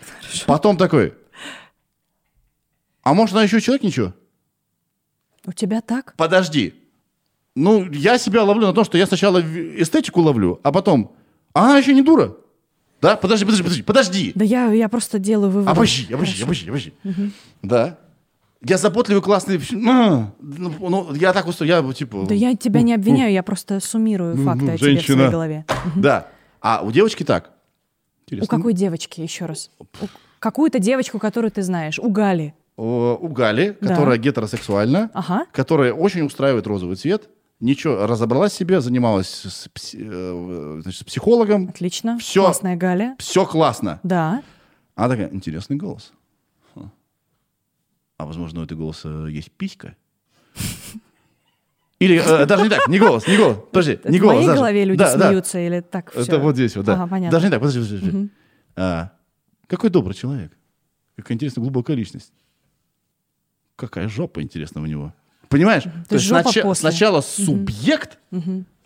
Потом 0.46 0.78
такой, 0.78 1.12
а 3.02 3.14
может, 3.14 3.34
она 3.34 3.44
еще 3.44 3.60
человек 3.60 3.82
ничего? 3.82 4.14
У 5.46 5.52
тебя 5.52 5.80
так? 5.80 6.14
Подожди. 6.16 6.74
Ну, 7.56 7.90
я 7.90 8.18
себя 8.18 8.44
ловлю 8.44 8.66
на 8.66 8.72
том, 8.72 8.84
что 8.84 8.98
я 8.98 9.06
сначала 9.06 9.40
эстетику 9.40 10.20
ловлю, 10.20 10.60
а 10.62 10.70
потом, 10.70 11.16
а 11.52 11.64
она 11.66 11.78
еще 11.78 11.94
не 11.94 12.02
дура. 12.02 12.36
Да? 13.00 13.16
Подожди, 13.16 13.44
подожди, 13.44 13.62
подожди, 13.62 13.82
подожди. 13.82 14.32
Да 14.34 14.44
я, 14.44 14.72
я 14.72 14.88
просто 14.88 15.18
делаю 15.18 15.50
вывод. 15.50 15.68
Обожди, 15.68 16.12
обожди, 16.12 16.42
обожди, 16.42 16.68
обожди. 16.68 16.92
Да. 17.62 17.98
Я 18.62 18.76
заботливый, 18.76 19.22
классный. 19.22 19.58
а, 19.88 20.32
Ну, 20.38 20.74
ну, 20.78 21.14
я 21.14 21.32
так 21.32 21.46
устал, 21.46 21.66
я 21.66 21.82
типа... 21.94 22.26
Да 22.28 22.34
я 22.34 22.54
тебя 22.54 22.82
не 22.82 22.92
обвиняю, 22.92 23.32
я 23.32 23.42
просто 23.42 23.80
суммирую 23.80 24.36
факты 24.36 24.64
ну, 24.66 24.72
о 24.74 24.76
тебе 24.76 24.98
в 24.98 25.02
своей 25.02 25.30
голове. 25.30 25.64
Да. 25.96 26.28
А 26.60 26.82
у 26.82 26.92
девочки 26.92 27.24
так. 27.24 27.46
У 27.48 28.32
Интересно. 28.34 28.56
какой 28.56 28.74
девочки, 28.74 29.22
еще 29.22 29.46
раз? 29.46 29.70
У 29.78 29.86
какую-то 30.38 30.78
девочку, 30.78 31.18
которую 31.18 31.50
ты 31.50 31.62
знаешь, 31.62 31.98
у 31.98 32.10
Гали. 32.10 32.54
О, 32.82 33.18
У 33.20 33.28
Гали, 33.28 33.76
Да. 33.82 33.88
которая 33.88 34.16
гетеросексуальна, 34.16 35.10
Ага. 35.12 35.44
которая 35.52 35.92
очень 35.92 36.22
устраивает 36.22 36.66
розовый 36.66 36.96
цвет, 36.96 37.28
ничего, 37.60 38.06
разобралась 38.06 38.52
в 38.52 38.56
себе, 38.56 38.80
занималась 38.80 39.28
с, 39.28 39.68
э, 39.94 40.78
значит, 40.82 41.00
с 41.00 41.04
психологом, 41.04 41.68
Отлично. 41.68 42.18
Всё. 42.18 42.44
Классная 42.44 42.76
Галя. 42.76 43.16
все 43.18 43.44
классно. 43.44 44.00
Да. 44.02 44.42
Она 44.94 45.08
такая, 45.10 45.30
интересный 45.30 45.76
голос. 45.76 46.12
А 48.16 48.24
возможно, 48.26 48.60
у 48.60 48.64
этого 48.64 48.78
голоса 48.78 49.26
есть 49.26 49.50
писька? 49.50 49.94
Или 51.98 52.16
э, 52.22 52.46
даже 52.46 52.62
не 52.62 52.68
так, 52.70 52.88
не 52.88 52.98
голос, 52.98 53.26
не 53.26 53.36
голос, 53.36 53.58
подожди, 53.70 53.92
Это 53.92 54.10
не 54.10 54.18
в 54.18 54.22
голос. 54.22 54.36
моей 54.36 54.46
даже. 54.46 54.56
голове 54.58 54.84
люди 54.86 54.98
Да, 54.98 55.16
да. 55.16 55.26
смеются 55.28 55.58
или 55.58 55.80
так 55.80 56.10
Это 56.14 56.22
всё? 56.22 56.40
вот 56.40 56.54
здесь 56.54 56.76
вот, 56.76 56.86
да. 56.86 56.94
Ага, 56.94 57.06
понятно. 57.08 57.30
Даже 57.30 57.44
не 57.46 57.50
так, 57.50 57.60
подожди, 57.60 57.80
подожди. 57.80 58.06
подожди. 58.06 58.30
А, 58.76 59.12
какой 59.66 59.90
добрый 59.90 60.14
человек. 60.14 60.52
Какая 61.16 61.34
интересная 61.34 61.60
глубокая 61.62 61.94
личность. 61.96 62.32
Какая 63.80 64.08
жопа 64.08 64.42
интересна 64.42 64.82
у 64.82 64.86
него. 64.86 65.14
Понимаешь? 65.48 65.84
То 66.08 66.16
есть 66.16 66.26
жопа 66.26 66.42
снача- 66.42 66.62
после. 66.62 66.90
сначала 66.90 67.22
субъект, 67.22 68.18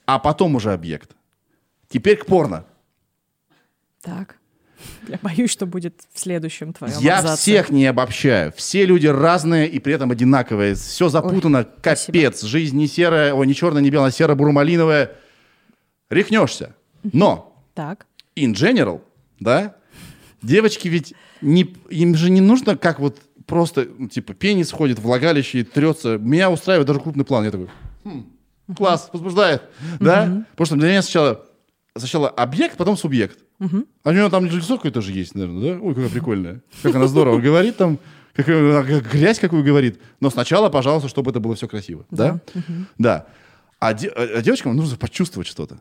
а 0.07 0.19
потом 0.21 0.55
уже 0.55 0.73
объект. 0.73 1.11
Теперь 1.89 2.17
к 2.17 2.27
порно. 2.27 2.65
Так. 4.01 4.37
Я 5.09 5.19
боюсь, 5.23 5.51
что 5.51 5.67
будет 5.67 6.03
в 6.13 6.21
следующем 6.21 6.73
твоем 6.73 6.97
Я 7.01 7.19
абзаце. 7.19 7.41
всех 7.41 7.71
не 7.71 7.87
обобщаю. 7.87 8.53
Все 8.57 8.85
люди 8.87 9.07
разные 9.07 9.67
и 9.69 9.79
при 9.81 9.95
этом 9.95 10.11
одинаковые. 10.11 10.75
Все 10.75 11.09
запутано, 11.09 11.65
капец. 11.65 12.43
Жизнь 12.43 12.77
не 12.77 12.87
серая, 12.87 13.35
ой, 13.35 13.47
не 13.47 13.55
черная, 13.55 13.83
не 13.83 13.91
белая, 13.91 14.11
серая, 14.13 14.37
бурмалиновая. 14.37 15.13
Рехнешься. 16.11 16.75
Но 17.03 17.61
Так. 17.75 18.07
in 18.37 18.53
general, 18.53 19.01
да, 19.41 19.75
девочки 20.43 20.89
ведь 20.89 21.15
не, 21.41 21.63
им 21.89 22.15
же 22.15 22.31
не 22.31 22.41
нужно 22.41 22.77
как 22.77 22.99
вот 23.01 23.19
просто, 23.47 23.87
ну, 23.99 24.09
типа, 24.09 24.35
пенис 24.35 24.71
ходит 24.73 24.99
в 24.99 25.03
влагалище 25.03 25.61
и 25.61 25.65
трется. 25.65 26.19
Меня 26.19 26.51
устраивает 26.51 26.87
даже 26.87 27.01
крупный 27.01 27.25
план. 27.25 27.45
Я 27.45 27.51
такой, 27.51 27.69
«Хм, 28.05 28.25
класс, 28.77 29.11
возбуждает, 29.13 29.63
да? 30.01 30.47
Потому 30.53 30.67
что 30.67 30.77
для 30.77 30.89
меня 30.89 31.03
сначала, 31.03 31.45
сначала 31.97 32.29
объект, 32.29 32.77
потом 32.77 32.97
субъект. 32.97 33.39
А 33.61 34.11
у 34.11 34.13
него 34.13 34.29
там 34.29 34.45
лицо 34.47 34.77
какое-то 34.77 35.01
же 35.01 35.13
есть, 35.13 35.35
наверное, 35.35 35.75
да? 35.77 35.81
Ой, 35.81 35.95
какая 35.95 36.11
прикольная. 36.11 36.61
Как 36.83 36.95
она 36.95 37.07
здорово 37.07 37.39
говорит 37.41 37.77
там, 37.77 37.99
какая, 38.35 38.59
она 38.81 38.83
грязь 39.01 39.39
какую 39.39 39.65
говорит. 39.65 39.99
Но 40.21 40.29
сначала, 40.31 40.69
пожалуйста, 40.69 41.09
чтобы 41.09 41.31
это 41.31 41.41
было 41.41 41.55
все 41.55 41.67
красиво. 41.69 42.05
Да? 42.11 42.41
Да. 42.99 43.27
А, 43.79 43.95
де- 43.95 44.09
а 44.09 44.43
девочкам 44.43 44.77
нужно 44.77 44.97
почувствовать 44.99 45.47
что-то. 45.49 45.81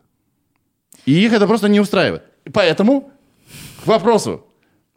И 1.06 1.12
их 1.26 1.34
это 1.34 1.48
просто 1.48 1.68
не 1.68 1.80
устраивает. 1.82 2.24
Поэтому 2.54 3.12
к 3.84 3.88
вопросу. 3.88 4.46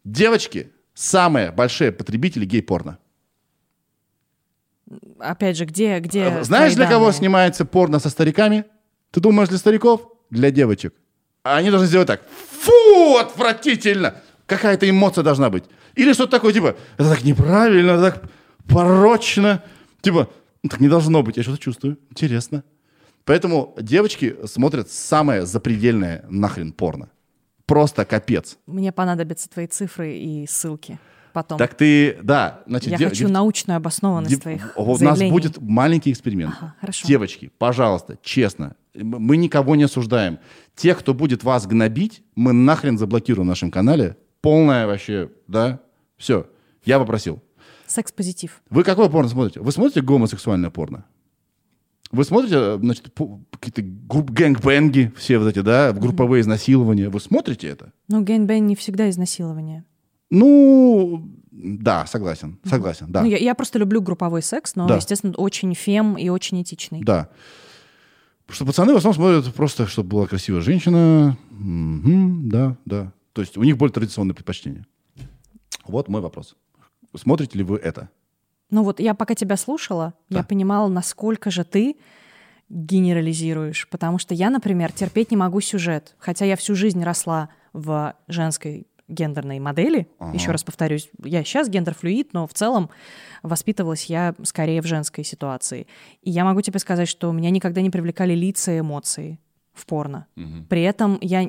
Девочки 0.04 0.70
самые 0.96 1.52
большие 1.52 1.92
потребители 1.92 2.44
гей-порно. 2.44 2.98
Опять 5.18 5.56
же, 5.56 5.64
где, 5.64 5.98
где 6.00 6.24
Э, 6.24 6.44
Знаешь, 6.44 6.74
для 6.74 6.88
кого 6.88 7.12
снимается 7.12 7.64
порно 7.64 7.98
со 7.98 8.08
стариками? 8.08 8.64
Ты 9.10 9.20
думаешь, 9.20 9.48
для 9.48 9.58
стариков? 9.58 10.08
Для 10.30 10.50
девочек. 10.50 10.94
А 11.44 11.56
они 11.56 11.70
должны 11.70 11.86
сделать 11.86 12.08
так. 12.08 12.22
Фу, 12.60 13.16
отвратительно! 13.18 14.16
Какая-то 14.46 14.88
эмоция 14.88 15.22
должна 15.24 15.50
быть. 15.50 15.64
Или 15.94 16.12
что-то 16.12 16.32
такое, 16.32 16.52
типа, 16.52 16.76
это 16.98 17.10
так 17.10 17.24
неправильно, 17.24 17.92
это 17.92 18.10
так 18.10 18.30
порочно. 18.68 19.62
Типа, 20.02 20.28
«Ну, 20.62 20.70
так 20.70 20.80
не 20.80 20.88
должно 20.88 21.22
быть. 21.22 21.36
Я 21.36 21.42
что-то 21.42 21.58
чувствую. 21.58 21.98
Интересно. 22.10 22.64
Поэтому 23.24 23.74
девочки 23.80 24.36
смотрят 24.46 24.90
самое 24.90 25.46
запредельное 25.46 26.24
нахрен 26.28 26.72
порно. 26.72 27.10
Просто 27.66 28.04
капец. 28.04 28.58
Мне 28.66 28.92
понадобятся 28.92 29.48
твои 29.50 29.66
цифры 29.66 30.16
и 30.16 30.46
ссылки 30.46 30.98
потом. 31.32 31.58
Так 31.58 31.74
ты, 31.74 32.16
да, 32.22 32.60
значит, 32.66 32.90
Я 32.92 32.96
дев- 32.98 33.08
хочу 33.10 33.28
научную 33.28 33.76
обоснованность 33.76 34.30
Дев- 34.34 34.40
твоих 34.42 34.72
У 34.76 34.86
нас 34.92 34.98
заявлений. 35.00 35.30
будет 35.32 35.60
маленький 35.60 36.12
эксперимент. 36.12 36.54
Ага, 36.56 36.74
хорошо. 36.80 37.06
Девочки, 37.06 37.50
пожалуйста, 37.58 38.18
честно, 38.22 38.76
мы 38.94 39.36
никого 39.36 39.74
не 39.76 39.82
осуждаем. 39.84 40.38
Те, 40.76 40.94
кто 40.94 41.12
будет 41.12 41.42
вас 41.44 41.66
гнобить, 41.66 42.22
мы 42.36 42.52
нахрен 42.52 42.96
заблокируем 42.98 43.46
в 43.46 43.50
нашем 43.50 43.70
канале. 43.70 44.16
Полное 44.40 44.86
вообще, 44.86 45.30
да? 45.48 45.80
Все, 46.16 46.46
я 46.84 46.98
попросил. 46.98 47.42
Секс-позитив. 47.86 48.62
Вы 48.70 48.84
какое 48.84 49.08
порно 49.08 49.28
смотрите? 49.28 49.60
Вы 49.60 49.72
смотрите 49.72 50.00
гомосексуальное 50.02 50.70
порно? 50.70 51.04
Вы 52.12 52.24
смотрите, 52.24 52.78
значит, 52.78 53.12
какие-то 53.50 53.82
групп 53.82 54.30
гэнгбэнги, 54.30 55.12
все 55.16 55.38
вот 55.38 55.48
эти, 55.48 55.60
да, 55.60 55.92
групповые 55.92 56.40
изнасилования? 56.40 57.08
Вы 57.08 57.20
смотрите 57.20 57.68
это? 57.68 57.92
Ну, 58.08 58.22
gangbang 58.22 58.66
не 58.66 58.76
всегда 58.76 59.10
изнасилование. 59.10 59.84
Ну, 60.30 61.28
да, 61.50 62.06
согласен, 62.06 62.58
согласен, 62.64 63.06
да. 63.10 63.22
Ну, 63.22 63.28
я, 63.28 63.38
я 63.38 63.54
просто 63.54 63.78
люблю 63.78 64.00
групповой 64.00 64.42
секс, 64.42 64.76
но, 64.76 64.86
Да. 64.86 64.96
естественно, 64.96 65.34
очень 65.36 65.74
фем 65.74 66.16
и 66.16 66.28
очень 66.28 66.62
этичный. 66.62 67.02
Да. 67.02 67.28
Потому 68.46 68.54
что 68.56 68.66
пацаны 68.66 68.92
в 68.94 68.96
основном 68.96 69.14
смотрят 69.42 69.54
просто, 69.54 69.86
чтобы 69.86 70.10
была 70.10 70.26
красивая 70.26 70.60
женщина. 70.60 71.36
Мгм, 71.50 72.48
да, 72.48 72.76
да. 72.84 73.12
То 73.32 73.42
есть 73.42 73.56
у 73.56 73.62
них 73.64 73.76
более 73.76 73.92
традиционные 73.92 74.34
предпочтения. 74.34 74.86
Вот 75.86 76.08
мой 76.08 76.20
вопрос. 76.20 76.56
Смотрите 77.14 77.58
ли 77.58 77.64
вы 77.64 77.78
это? 77.78 78.10
Ну 78.70 78.82
вот 78.82 79.00
я 79.00 79.14
пока 79.14 79.34
тебя 79.34 79.56
слушала, 79.56 80.14
Да. 80.28 80.38
я 80.38 80.44
понимала, 80.44 80.88
насколько 80.88 81.50
же 81.50 81.64
ты 81.64 81.96
генерализируешь. 82.68 83.88
Потому 83.90 84.18
что 84.18 84.34
я, 84.34 84.50
например, 84.50 84.92
терпеть 84.92 85.30
не 85.30 85.36
могу 85.36 85.60
сюжет. 85.60 86.14
Хотя 86.18 86.44
я 86.44 86.56
всю 86.56 86.74
жизнь 86.74 87.02
росла 87.02 87.48
в 87.72 88.14
женской 88.28 88.86
гендерной 89.08 89.60
модели. 89.60 90.08
Ага. 90.18 90.34
Еще 90.34 90.50
раз 90.50 90.64
повторюсь, 90.64 91.08
я 91.22 91.44
сейчас 91.44 91.68
гендер-флюид, 91.68 92.30
но 92.32 92.48
в 92.48 92.54
целом 92.54 92.90
воспитывалась 93.44 94.06
я 94.06 94.34
скорее 94.42 94.82
в 94.82 94.86
женской 94.86 95.22
ситуации. 95.22 95.86
И 96.22 96.30
я 96.30 96.44
могу 96.44 96.60
тебе 96.60 96.80
сказать, 96.80 97.08
что 97.08 97.30
меня 97.30 97.50
никогда 97.50 97.80
не 97.82 97.90
привлекали 97.90 98.34
лица 98.34 98.72
и 98.72 98.80
эмоции 98.80 99.38
в 99.74 99.86
порно. 99.86 100.26
Мгм. 100.34 100.64
При 100.68 100.82
этом 100.82 101.18
я 101.20 101.48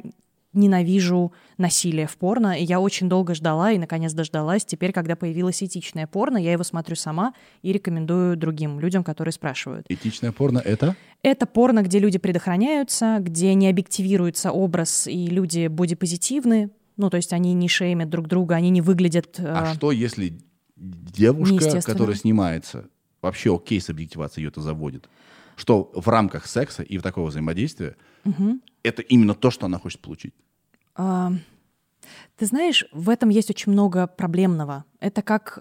ненавижу 0.58 1.32
насилие 1.58 2.08
в 2.08 2.18
порно, 2.18 2.60
и 2.60 2.64
я 2.64 2.80
очень 2.80 3.08
долго 3.08 3.34
ждала, 3.34 3.72
и 3.72 3.78
наконец 3.78 4.14
дождалась. 4.14 4.66
Теперь, 4.66 4.92
когда 4.92 5.16
появилось 5.16 5.64
этичное 5.64 6.08
порно, 6.08 6.38
я 6.38 6.52
его 6.52 6.64
смотрю 6.64 6.96
сама 6.96 7.34
и 7.62 7.72
рекомендую 7.72 8.36
другим 8.36 8.80
людям, 8.80 9.04
которые 9.04 9.32
спрашивают. 9.32 9.86
Этичное 9.88 10.32
порно 10.32 10.60
это? 10.60 10.96
Это 11.24 11.46
порно, 11.46 11.82
где 11.84 12.00
люди 12.00 12.18
предохраняются, 12.18 13.18
где 13.20 13.54
не 13.54 13.70
объективируется 13.70 14.52
образ, 14.52 15.08
и 15.08 15.28
люди 15.28 15.68
бодипозитивны. 15.68 16.72
Ну, 16.98 17.10
то 17.10 17.18
есть 17.18 17.32
они 17.32 17.54
не 17.54 17.70
шеймят 17.70 18.10
друг 18.10 18.28
друга, 18.28 18.56
они 18.56 18.70
не 18.70 18.82
выглядят... 18.82 19.40
А 19.40 19.72
э, 19.72 19.76
что, 19.76 19.92
если 19.92 20.40
девушка, 20.76 21.82
которая 21.82 22.16
снимается, 22.16 22.90
вообще 23.22 23.56
окей 23.56 23.80
с 23.80 23.90
объективацией 23.90 24.46
ее 24.46 24.50
это 24.50 24.62
заводит? 24.62 25.10
Что 25.56 25.92
в 25.94 26.08
рамках 26.08 26.46
секса 26.46 26.84
и 26.84 26.98
в 26.98 27.02
такого 27.02 27.28
взаимодействия 27.28 27.96
это 28.84 29.02
именно 29.02 29.34
то, 29.34 29.52
что 29.52 29.66
она 29.66 29.80
хочет 29.80 30.00
получить? 30.02 30.34
Ты 30.98 32.46
знаешь, 32.46 32.86
в 32.92 33.10
этом 33.10 33.30
есть 33.30 33.50
очень 33.50 33.72
много 33.72 34.08
проблемного. 34.08 34.86
Это 35.00 35.22
как, 35.22 35.60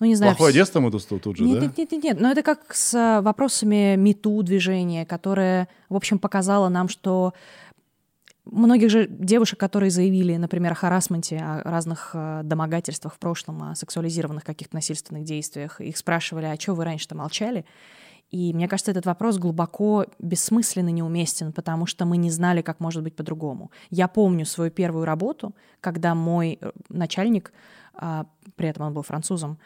ну 0.00 0.06
не 0.06 0.14
знаю... 0.14 0.34
Плохое 0.34 0.54
детство 0.54 0.80
мы 0.80 0.90
тут, 0.90 1.06
тут 1.08 1.36
же, 1.36 1.44
Нет, 1.44 1.60
да? 1.60 1.66
нет, 1.66 1.78
нет, 1.78 1.92
нет, 1.92 2.04
нет. 2.04 2.20
Но 2.20 2.30
это 2.30 2.42
как 2.42 2.74
с 2.74 2.94
а, 2.94 3.22
вопросами 3.22 3.96
МИТУ 3.96 4.42
движения, 4.42 5.04
которое, 5.06 5.68
в 5.88 5.96
общем, 5.96 6.18
показало 6.18 6.68
нам, 6.68 6.88
что 6.88 7.34
многих 8.44 8.90
же 8.90 9.06
девушек, 9.08 9.58
которые 9.58 9.90
заявили, 9.90 10.36
например, 10.36 10.72
о 10.72 10.74
харасменте, 10.74 11.38
о 11.38 11.62
разных 11.64 12.10
а, 12.14 12.42
домогательствах 12.42 13.14
в 13.14 13.18
прошлом, 13.18 13.62
о 13.62 13.74
сексуализированных 13.74 14.44
каких-то 14.44 14.76
насильственных 14.76 15.24
действиях, 15.24 15.80
их 15.80 15.96
спрашивали, 15.96 16.46
а 16.46 16.58
что 16.58 16.74
вы 16.74 16.84
раньше-то 16.84 17.14
молчали? 17.14 17.64
И 18.30 18.52
мне 18.52 18.68
кажется, 18.68 18.90
этот 18.90 19.06
вопрос 19.06 19.38
глубоко 19.38 20.06
бессмысленно 20.18 20.90
неуместен, 20.90 21.52
потому 21.52 21.86
что 21.86 22.04
мы 22.04 22.18
не 22.18 22.30
знали, 22.30 22.60
как 22.60 22.80
может 22.80 23.02
быть 23.02 23.16
по-другому. 23.16 23.70
Я 23.90 24.06
помню 24.06 24.44
свою 24.44 24.70
первую 24.70 25.06
работу, 25.06 25.54
когда 25.80 26.14
мой 26.14 26.58
э, 26.60 26.72
начальник, 26.90 27.52
а, 27.94 28.26
при 28.56 28.68
этом 28.68 28.86
он 28.86 28.94
был 28.94 29.02
французом, 29.02 29.58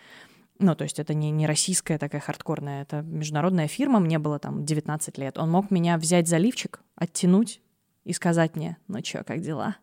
ну, 0.58 0.76
то 0.76 0.84
есть 0.84 1.00
это 1.00 1.12
не, 1.12 1.30
не 1.32 1.46
российская 1.46 1.98
такая 1.98 2.20
хардкорная, 2.20 2.82
это 2.82 3.02
международная 3.02 3.66
фирма, 3.66 3.98
мне 3.98 4.20
было 4.20 4.38
там 4.38 4.64
19 4.64 5.18
лет. 5.18 5.38
Он 5.38 5.50
мог 5.50 5.72
меня 5.72 5.98
взять 5.98 6.28
за 6.28 6.36
лифчик, 6.36 6.82
оттянуть 6.94 7.60
и 8.04 8.12
сказать 8.12 8.54
мне, 8.54 8.76
ну 8.86 9.00
чё, 9.00 9.24
как 9.24 9.40
дела? 9.40 9.76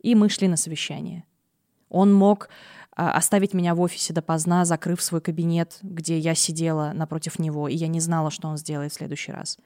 И 0.00 0.16
мы 0.16 0.28
шли 0.28 0.48
на 0.48 0.56
совещание. 0.56 1.24
Он 1.88 2.12
мог 2.12 2.48
оставить 2.96 3.54
меня 3.54 3.74
в 3.74 3.80
офисе 3.80 4.12
допоздна, 4.12 4.64
закрыв 4.64 5.02
свой 5.02 5.20
кабинет, 5.20 5.78
где 5.82 6.18
я 6.18 6.34
сидела 6.34 6.92
напротив 6.94 7.38
него, 7.38 7.68
и 7.68 7.74
я 7.74 7.88
не 7.88 8.00
знала, 8.00 8.30
что 8.30 8.48
он 8.48 8.56
сделает 8.56 8.92
в 8.92 8.96
следующий 8.96 9.32
раз. 9.32 9.58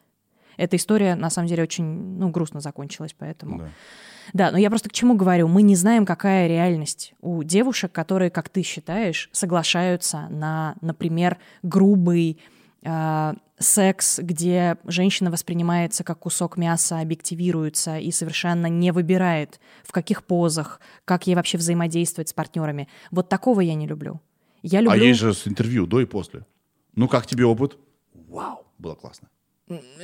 Эта 0.57 0.77
история, 0.77 1.15
на 1.15 1.31
самом 1.31 1.49
деле, 1.49 1.63
очень 1.63 1.85
ну, 1.85 2.31
грустно 2.31 2.61
закончилась, 2.61 3.15
поэтому... 3.17 3.59
Да. 3.59 3.69
Да, 4.35 4.51
но 4.51 4.59
я 4.59 4.69
просто 4.69 4.91
к 4.91 4.93
чему 4.93 5.15
говорю? 5.15 5.49
Мы 5.49 5.63
не 5.63 5.75
знаем, 5.75 6.05
какая 6.05 6.49
реальность 6.49 7.15
у 7.23 7.43
девушек, 7.43 7.93
которые, 7.93 8.31
как 8.31 8.51
ты 8.51 8.63
считаешь, 8.63 9.31
соглашаются 9.33 10.29
на, 10.29 10.75
например, 10.83 11.39
грубый 11.63 12.39
э, 12.83 13.35
секс, 13.59 14.19
где 14.19 14.77
женщина 14.85 15.31
воспринимается 15.31 16.05
как 16.05 16.21
кусок 16.21 16.57
мяса, 16.57 17.01
объективируется 17.01 17.99
и 17.99 18.11
совершенно 18.11 18.67
не 18.67 18.93
выбирает, 18.93 19.61
в 19.85 19.93
каких 19.93 20.25
позах, 20.25 20.81
как 21.05 21.27
ей 21.27 21.35
вообще 21.35 21.59
взаимодействовать 21.59 22.29
с 22.29 22.33
партнерами. 22.33 22.89
Вот 23.11 23.29
такого 23.29 23.61
я 23.61 23.75
не 23.75 23.87
люблю. 23.87 24.21
Я 24.63 24.81
люблю... 24.81 25.01
А 25.01 25.05
есть 25.05 25.21
же 25.21 25.35
с 25.35 25.47
интервью 25.47 25.87
до 25.87 26.01
и 26.01 26.05
после. 26.05 26.47
Ну, 26.95 27.09
как 27.09 27.27
тебе 27.27 27.45
опыт? 27.45 27.79
Вау, 28.15 28.67
было 28.79 28.95
классно. 28.95 29.29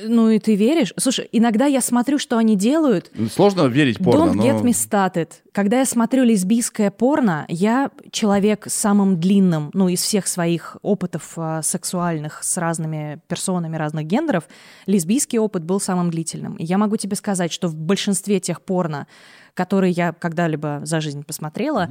Ну 0.01 0.29
и 0.29 0.39
ты 0.39 0.55
веришь? 0.55 0.93
Слушай, 0.97 1.27
иногда 1.31 1.65
я 1.65 1.81
смотрю, 1.81 2.17
что 2.19 2.37
они 2.37 2.55
делают, 2.55 3.11
Сложно 3.31 3.67
верить 3.67 3.97
порно, 3.97 4.31
Don't 4.31 4.33
но... 4.35 4.43
get 4.43 4.61
me 4.61 4.71
started. 4.71 5.29
Когда 5.51 5.79
я 5.79 5.85
смотрю 5.85 6.23
лесбийское 6.23 6.91
порно, 6.91 7.45
я 7.47 7.89
человек 8.11 8.67
с 8.67 8.73
самым 8.73 9.19
длинным, 9.19 9.71
ну, 9.73 9.87
из 9.87 10.01
всех 10.01 10.27
своих 10.27 10.77
опытов 10.81 11.33
а, 11.37 11.61
сексуальных 11.61 12.43
с 12.43 12.57
разными 12.57 13.21
персонами 13.27 13.75
разных 13.75 14.05
гендеров, 14.05 14.45
лесбийский 14.85 15.39
опыт 15.39 15.63
был 15.63 15.79
самым 15.79 16.11
длительным. 16.11 16.55
И 16.55 16.65
я 16.65 16.77
могу 16.77 16.97
тебе 16.97 17.15
сказать, 17.15 17.51
что 17.51 17.67
в 17.67 17.75
большинстве 17.75 18.39
тех 18.39 18.61
порно, 18.61 19.07
которые 19.53 19.91
я 19.91 20.13
когда-либо 20.13 20.81
за 20.83 21.01
жизнь 21.01 21.23
посмотрела, 21.23 21.89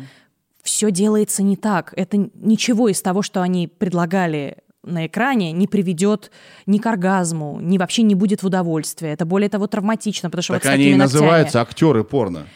все 0.62 0.90
делается 0.90 1.42
не 1.42 1.56
так. 1.56 1.92
Это 1.96 2.16
ничего 2.34 2.88
из 2.88 3.02
того, 3.02 3.22
что 3.22 3.42
они 3.42 3.68
предлагали 3.68 4.59
на 4.86 5.06
экране 5.06 5.52
не 5.52 5.66
приведет 5.66 6.31
ни 6.66 6.78
к 6.78 6.86
оргазму, 6.86 7.59
ни 7.61 7.78
вообще 7.78 8.02
не 8.02 8.15
будет 8.15 8.43
в 8.43 8.47
удовольствие. 8.47 9.12
Это 9.12 9.24
более 9.24 9.48
того 9.48 9.66
травматично, 9.66 10.31
потому 10.31 10.43
что 10.43 10.55
Так 10.55 10.65
вот 10.65 10.70
они 10.73 10.85
и 10.85 10.86
ногтями- 10.94 10.98
называются 10.98 11.61
актеры 11.61 12.05
порно. 12.05 12.47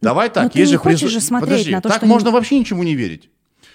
Давай 0.00 0.30
так, 0.30 0.44
но 0.44 0.48
ты 0.50 0.58
есть 0.58 0.70
не 0.70 0.74
же 0.74 0.78
хочешь 0.78 1.02
презу- 1.02 1.08
же 1.08 1.20
смотреть 1.20 1.50
Подожди, 1.50 1.72
на 1.72 1.80
то, 1.80 1.88
так 1.88 1.98
что 1.98 2.06
можно 2.06 2.28
не- 2.28 2.32
вообще 2.34 2.58
ничему 2.58 2.82
не 2.82 2.94
верить. 2.94 3.30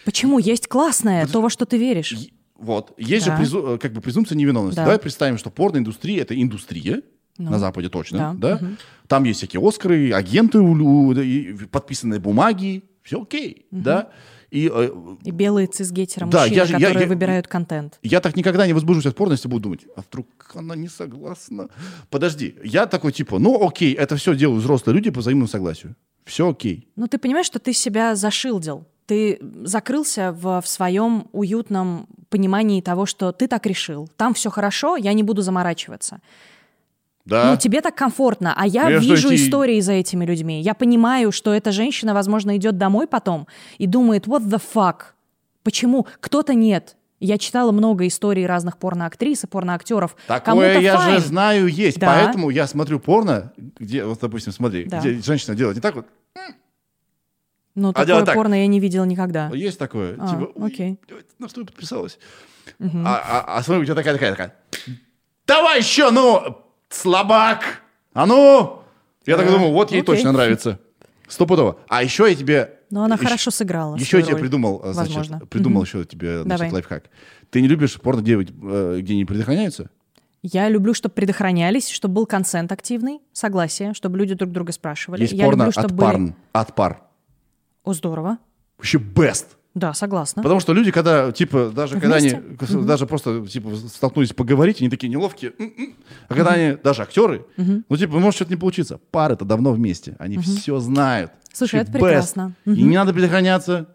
Почему? 0.06 0.40
Есть 0.40 0.68
классное, 0.68 1.26
то, 1.28 1.42
во 1.42 1.50
что 1.50 1.66
ты 1.66 1.78
веришь. 1.78 2.12
Е- 2.14 2.30
Вот. 2.58 2.94
Есть 2.98 3.26
Да. 3.28 3.38
же 3.38 3.44
презу- 3.44 3.76
э, 3.76 3.78
как 3.78 3.94
бы 3.94 4.02
презумпция 4.02 4.36
невиновности. 4.36 4.78
Да. 4.78 4.84
Давай 4.84 5.00
представим, 5.00 5.38
что 5.38 5.50
порноиндустрия— 5.50 6.22
это 6.24 6.40
индустрия, 6.42 7.02
Ну, 7.38 7.52
на 7.52 7.60
Западе 7.60 7.88
точно, 7.90 8.36
да, 8.36 8.58
да? 8.58 8.68
Там 9.08 9.24
есть 9.26 9.38
всякие 9.40 9.62
Оскары, 9.66 10.12
агенты, 10.12 10.60
у- 10.60 11.08
у- 11.08 11.14
и 11.14 11.54
подписанные 11.72 12.20
бумаги, 12.20 12.84
все 13.04 13.22
окей, 13.22 13.68
да? 13.72 14.10
И 14.50 14.72
э, 14.74 14.90
И 15.26 15.32
белые 15.32 15.68
цисгетеры 15.68 16.26
Да, 16.28 16.40
мужчины, 16.42 16.56
я 16.56 16.66
же- 16.66 16.74
которые 16.74 17.02
я- 17.02 17.08
выбирают 17.08 17.48
контент. 17.48 18.00
я 18.02 18.22
так 18.22 18.36
никогда 18.38 18.66
не 18.66 18.74
возбужусь 18.74 19.06
от 19.06 19.16
порно, 19.16 19.34
если 19.34 19.50
буду 19.50 19.64
думать, 19.64 19.82
а 19.96 20.02
вдруг 20.02 20.28
она 20.56 20.76
не 20.76 20.88
согласна? 20.88 21.68
Подожди, 22.10 22.56
я 22.64 22.86
такой 22.86 23.12
типа, 23.12 23.40
ну 23.40 23.68
окей, 23.68 23.94
это 23.94 24.16
все 24.16 24.36
делают 24.36 24.62
взрослые 24.64 24.96
люди 24.96 25.10
по 25.12 25.20
взаимному 25.20 25.48
согласию. 25.48 25.96
Все 26.26 26.50
окей. 26.50 26.88
Но 26.96 27.08
ты 27.08 27.18
понимаешь, 27.18 27.46
что 27.48 27.60
ты 27.60 27.74
себя 27.74 28.16
зашилдил. 28.16 28.86
Ты 29.06 29.40
закрылся 29.64 30.34
в, 30.34 30.62
в 30.62 30.68
своем 30.68 31.28
уютном 31.32 32.08
понимании 32.30 32.82
того, 32.82 33.06
что 33.06 33.32
ты 33.32 33.48
так 33.48 33.66
решил. 33.66 34.10
Там 34.18 34.34
все 34.34 34.50
хорошо, 34.50 34.98
я 34.98 35.14
не 35.14 35.24
буду 35.24 35.42
заморачиваться. 35.42 36.20
Да. 37.28 37.52
Ну, 37.52 37.58
тебе 37.58 37.82
так 37.82 37.94
комфортно, 37.96 38.54
а 38.58 38.66
я 38.66 38.90
Ну, 38.90 39.02
что, 39.02 39.12
вижу 39.14 39.30
эти- 39.30 39.46
истории 39.46 39.80
за 39.82 39.94
этими 39.94 40.26
людьми. 40.26 40.62
Я 40.62 40.74
понимаю, 40.74 41.32
что 41.32 41.54
эта 41.54 41.72
женщина, 41.72 42.14
возможно, 42.14 42.56
идет 42.58 42.78
домой 42.78 43.06
потом 43.08 43.48
и 43.78 43.86
думает, 43.86 44.28
what 44.28 44.44
the 44.44 44.62
fuck? 44.74 45.14
Почему? 45.64 46.08
Кто-то 46.22 46.54
нет. 46.54 46.96
Я 47.20 47.38
читала 47.38 47.72
много 47.72 48.06
историй 48.08 48.46
разных 48.46 48.78
порноактрис 48.78 49.44
и 49.44 49.48
порноактеров. 49.48 50.16
Такое 50.28 50.80
я 50.80 50.96
fine. 50.96 51.14
же 51.16 51.20
знаю 51.20 51.68
есть. 51.68 52.00
Да. 52.00 52.08
Поэтому 52.14 52.50
я 52.50 52.68
смотрю 52.68 53.00
порно, 53.00 53.52
где, 53.80 54.06
вот, 54.06 54.20
допустим, 54.22 54.54
смотри, 54.54 54.86
Да. 54.86 55.00
где 55.00 55.20
женщина 55.22 55.56
делает 55.56 55.76
не 55.76 55.82
так 55.82 55.96
вот. 55.96 56.06
Но 57.76 57.90
А 57.90 57.94
такое 57.94 58.24
так. 58.26 58.34
порно 58.36 58.56
я 58.56 58.68
не 58.68 58.80
видела 58.80 59.04
никогда. 59.06 59.50
Есть 59.54 59.78
такое. 59.78 60.16
А, 60.20 60.28
типа, 60.30 60.52
«Ой, 60.56 60.68
окей. 60.68 61.00
на 61.38 61.48
что 61.48 61.64
подписалась? 61.66 62.18
А, 62.80 62.86
а, 63.46 63.58
а 63.58 63.64
смотри, 63.64 63.82
у 63.84 63.86
тебя 63.86 63.96
такая, 63.96 64.14
такая, 64.14 64.32
такая. 64.32 64.56
Давай 65.46 65.80
еще, 65.80 66.10
ну, 66.12 66.58
слабак! 66.90 67.82
А 68.14 68.26
ну! 68.26 68.82
Я 69.26 69.38
так 69.38 69.48
А, 69.48 69.52
думаю, 69.52 69.72
вот 69.72 69.92
ей 69.92 70.02
окей. 70.02 70.16
точно 70.16 70.32
нравится. 70.32 70.80
Стопудово. 71.28 71.78
А 71.90 72.04
еще 72.04 72.28
я 72.30 72.36
тебе... 72.36 72.74
Но 72.90 73.04
она 73.04 73.16
еще- 73.16 73.26
хорошо 73.26 73.52
сыграла. 73.52 73.98
Еще 73.98 74.18
я 74.18 74.24
тебе 74.24 74.34
роль. 74.36 74.42
придумал, 74.42 74.82
э, 74.84 74.94
значит, 74.94 75.16
Возможно. 75.16 75.46
придумал 75.48 75.84
еще 75.84 76.06
тебе, 76.06 76.44
значит, 76.44 76.60
Давай. 76.60 76.72
лайфхак. 76.72 77.04
Ты 77.50 77.62
не 77.62 77.68
любишь 77.68 78.00
порно, 78.00 78.22
где, 78.22 78.36
э, 78.36 78.98
где 79.02 79.16
не 79.16 79.26
предохраняются? 79.26 79.90
Я 80.42 80.70
люблю, 80.70 80.94
чтобы 80.94 81.14
предохранялись, 81.16 81.90
чтобы 81.90 82.14
был 82.16 82.26
консент 82.26 82.72
активный, 82.72 83.20
согласие, 83.34 83.94
чтобы 83.94 84.18
люди 84.18 84.36
друг 84.36 84.52
друга 84.52 84.72
спрашивали. 84.72 85.22
Есть 85.22 85.34
я 85.34 85.44
порно 85.44 85.64
люблю, 85.64 85.72
чтобы 85.74 85.86
от, 85.88 85.92
были... 85.94 86.06
парн, 86.06 86.36
от 86.54 86.76
пар. 86.76 87.02
О, 87.84 87.94
здорово. 87.94 88.38
Вообще 88.78 88.98
best. 89.00 89.48
Да, 89.78 89.94
согласна. 89.94 90.42
Потому 90.42 90.60
что 90.60 90.74
люди, 90.74 90.92
когда, 90.92 91.32
типа, 91.32 91.72
даже 91.74 92.00
когда 92.00 92.16
они, 92.16 92.30
Вместе? 92.30 92.80
даже 92.80 93.06
просто, 93.06 93.46
типа, 93.46 93.76
столкнулись 93.76 94.34
поговорить, 94.34 94.82
они 94.82 94.90
такие 94.90 95.08
неловкие. 95.08 95.54
«М-м». 95.60 95.94
А 96.28 96.34
когда 96.34 96.54
они, 96.54 96.78
даже 96.84 97.04
актеры, 97.04 97.46
ну, 97.58 97.96
типа, 97.96 98.18
может 98.18 98.38
что-то 98.38 98.52
не 98.52 98.58
получиться. 98.58 99.00
Пары-то 99.12 99.46
давно 99.46 99.72
вместе. 99.74 100.16
Они 100.18 100.40
все 100.40 100.80
знают. 100.80 101.32
Слушай, 101.54 101.82
это 101.82 101.92
best. 101.92 101.94
прекрасно. 101.94 102.54
И 102.66 102.82
не 102.82 102.96
надо 102.96 103.14
предохраняться. 103.14 103.88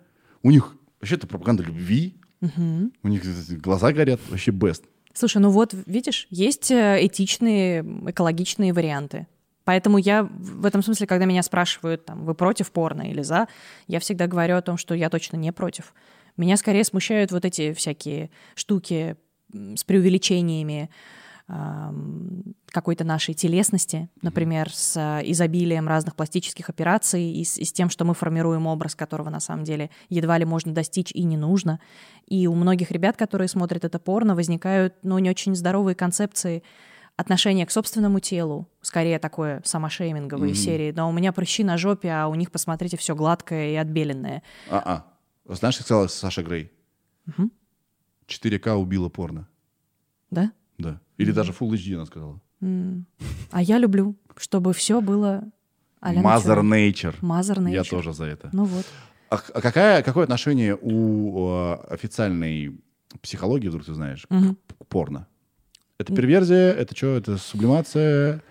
У 0.45 0.53
них 0.53 0.77
вообще 1.01 1.17
это 1.17 1.27
пропаганда 1.27 1.65
любви. 1.65 2.15
У 2.41 3.09
них 3.09 3.23
глаза 3.61 3.93
горят. 3.93 4.21
Вообще 4.31 4.53
best. 4.53 4.85
Слушай, 5.15 5.39
ну 5.39 5.51
вот, 5.51 5.75
видишь, 5.87 6.27
есть 6.31 6.71
э, 6.71 7.05
этичные, 7.05 7.83
экологичные 8.07 8.73
варианты. 8.73 9.27
Поэтому 9.65 9.99
я 9.99 10.25
в 10.25 10.67
этом 10.67 10.83
смысле, 10.83 11.07
когда 11.07 11.25
меня 11.25 11.43
спрашивают, 11.43 12.05
там, 12.05 12.25
вы 12.25 12.35
против 12.35 12.73
порно 12.73 13.03
или 13.03 13.23
за, 13.23 13.49
я 13.87 14.01
всегда 14.01 14.27
говорю 14.27 14.57
о 14.57 14.63
том, 14.63 14.77
что 14.77 14.95
я 14.95 15.09
точно 15.09 15.37
не 15.37 15.53
против. 15.53 15.95
Меня 16.37 16.57
скорее 16.57 16.85
смущают 16.85 17.31
вот 17.33 17.45
эти 17.45 17.73
всякие 17.73 18.31
штуки 18.55 19.17
с 19.53 19.85
преувеличениями, 19.85 20.91
какой-то 22.71 23.05
нашей 23.05 23.35
телесности, 23.35 24.09
например, 24.23 24.73
с 24.73 25.21
изобилием 25.25 25.89
разных 25.89 26.17
пластических 26.17 26.71
операций 26.71 27.31
и 27.31 27.45
с, 27.45 27.59
и 27.59 27.65
с 27.65 27.73
тем, 27.73 27.91
что 27.91 28.05
мы 28.05 28.15
формируем 28.15 28.67
образ, 28.67 28.95
которого 28.95 29.29
на 29.29 29.41
самом 29.41 29.65
деле 29.65 29.91
едва 30.09 30.39
ли 30.39 30.45
можно 30.45 30.73
достичь 30.73 31.13
и 31.13 31.25
не 31.25 31.37
нужно. 31.37 31.81
И 32.27 32.47
у 32.47 32.55
многих 32.55 32.91
ребят, 32.91 33.17
которые 33.17 33.49
смотрят 33.49 33.85
это 33.85 33.99
порно, 33.99 34.35
возникают, 34.35 34.95
ну, 35.03 35.19
не 35.19 35.29
очень 35.29 35.55
здоровые 35.55 35.95
концепции 35.95 36.63
отношения 37.17 37.67
к 37.67 37.71
собственному 37.71 38.21
телу, 38.21 38.69
скорее 38.81 39.19
такое 39.19 39.63
самошейминговые 39.65 40.53
mm-hmm. 40.53 40.57
серии. 40.57 40.93
Но 40.93 41.09
у 41.09 41.13
меня 41.13 41.33
прыщи 41.33 41.65
на 41.65 41.79
жопе, 41.79 42.11
а 42.11 42.29
у 42.29 42.35
них, 42.35 42.51
посмотрите, 42.51 42.97
все 42.97 43.15
гладкое 43.15 43.73
и 43.73 43.75
отбеленное. 43.77 44.43
А-а. 44.71 45.05
Знаешь, 45.45 45.77
как 45.77 45.87
сказала 45.87 46.07
Саша 46.07 46.43
Грей? 46.43 46.73
Угу. 47.27 47.51
4К 48.29 48.75
убила 48.75 49.09
порно. 49.09 49.49
Да? 50.31 50.53
Да. 50.79 51.01
Или 51.19 51.33
mm. 51.33 51.35
даже 51.35 51.53
Full 51.53 51.71
HD 51.71 51.95
она 51.95 52.07
сказала. 52.07 52.41
Mm. 52.63 53.03
А 53.51 53.63
я 53.63 53.79
люблю, 53.79 54.17
чтобы 54.37 54.73
все 54.73 55.01
было 55.01 55.45
а 56.01 56.15
Mother 56.15 56.63
Nature. 56.63 57.15
Mother 57.21 57.59
Nature. 57.59 57.73
Я 57.73 57.85
тоже 57.85 58.13
за 58.13 58.25
это. 58.25 58.51
Ну 58.53 58.65
вот. 58.65 58.87
А, 59.31 59.37
а 59.55 59.61
какая, 59.61 60.03
какое 60.03 60.25
отношение 60.25 60.77
у 60.81 61.49
э, 61.49 61.75
официальной 61.91 62.77
психологии, 63.21 63.69
вдруг 63.69 63.85
ты 63.85 63.95
знаешь, 63.95 64.27
угу. 64.29 64.57
к, 64.67 64.79
к 64.79 64.87
порно? 64.87 65.29
Это 65.99 66.15
перверзия, 66.15 66.73
это 66.73 66.97
что, 66.97 67.17
это 67.17 67.39
сублимация, 67.39 68.43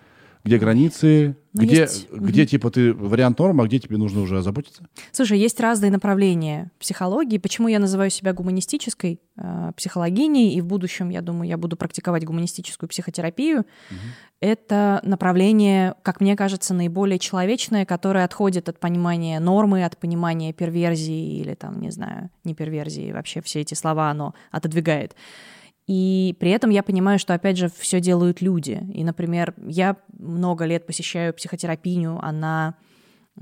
где 0.44 0.58
границы, 0.58 1.36
но 1.52 1.62
где, 1.62 1.82
есть... 1.82 2.10
где 2.10 2.46
типа 2.46 2.70
ты 2.70 2.92
вариант 2.92 3.38
нормы, 3.38 3.62
а 3.62 3.66
где 3.66 3.78
тебе 3.78 3.96
нужно 3.96 4.22
уже 4.22 4.38
озаботиться? 4.38 4.84
Слушай, 5.12 5.38
есть 5.38 5.60
разные 5.60 5.90
направления 5.92 6.72
психологии. 6.80 7.38
Почему 7.38 7.68
я 7.68 7.78
называю 7.78 8.10
себя 8.10 8.32
гуманистической 8.32 9.20
э, 9.36 9.72
психологиней, 9.76 10.54
и 10.54 10.60
в 10.60 10.66
будущем, 10.66 11.10
я 11.10 11.20
думаю, 11.20 11.48
я 11.48 11.56
буду 11.56 11.76
практиковать 11.76 12.24
гуманистическую 12.24 12.88
психотерапию. 12.88 13.60
Угу. 13.60 13.98
Это 14.40 15.00
направление, 15.04 15.94
как 16.02 16.20
мне 16.20 16.34
кажется, 16.34 16.74
наиболее 16.74 17.20
человечное, 17.20 17.86
которое 17.86 18.24
отходит 18.24 18.68
от 18.68 18.80
понимания 18.80 19.38
нормы, 19.38 19.84
от 19.84 19.96
понимания 19.98 20.52
перверзии 20.52 21.38
или 21.38 21.54
там, 21.54 21.80
не 21.80 21.90
знаю, 21.90 22.30
не 22.42 22.54
перверзии, 22.54 23.12
вообще 23.12 23.40
все 23.42 23.60
эти 23.60 23.74
слова 23.74 24.10
оно 24.10 24.34
отодвигает. 24.50 25.14
И 25.86 26.36
при 26.38 26.50
этом 26.50 26.70
я 26.70 26.82
понимаю, 26.82 27.18
что, 27.18 27.34
опять 27.34 27.56
же, 27.56 27.68
все 27.76 28.00
делают 28.00 28.40
люди. 28.40 28.80
И, 28.94 29.02
например, 29.04 29.54
я 29.66 29.96
много 30.18 30.64
лет 30.64 30.86
посещаю 30.86 31.34
психотерапию, 31.34 32.18
она 32.22 32.76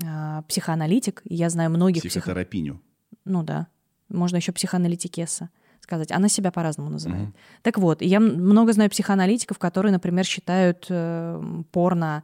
э, 0.03 0.43
психоаналитик, 0.49 1.23
и 1.25 1.35
я 1.35 1.51
знаю 1.51 1.71
многих... 1.71 2.03
Психотерапию? 2.03 2.75
Псих... 2.75 3.19
Ну 3.25 3.43
да. 3.43 3.69
Можно 4.09 4.37
еще 4.37 4.53
психоаналитикеса 4.53 5.51
сказать. 5.81 6.13
Она 6.13 6.29
себя 6.29 6.51
по-разному 6.51 6.91
называет. 6.91 7.29
Mm-hmm. 7.29 7.63
Так 7.63 7.79
вот, 7.79 8.03
я 8.03 8.21
много 8.21 8.73
знаю 8.73 8.91
психоаналитиков, 8.91 9.59
которые, 9.59 9.93
например, 9.93 10.25
считают 10.25 10.87
э, 10.89 11.63
порно 11.73 12.23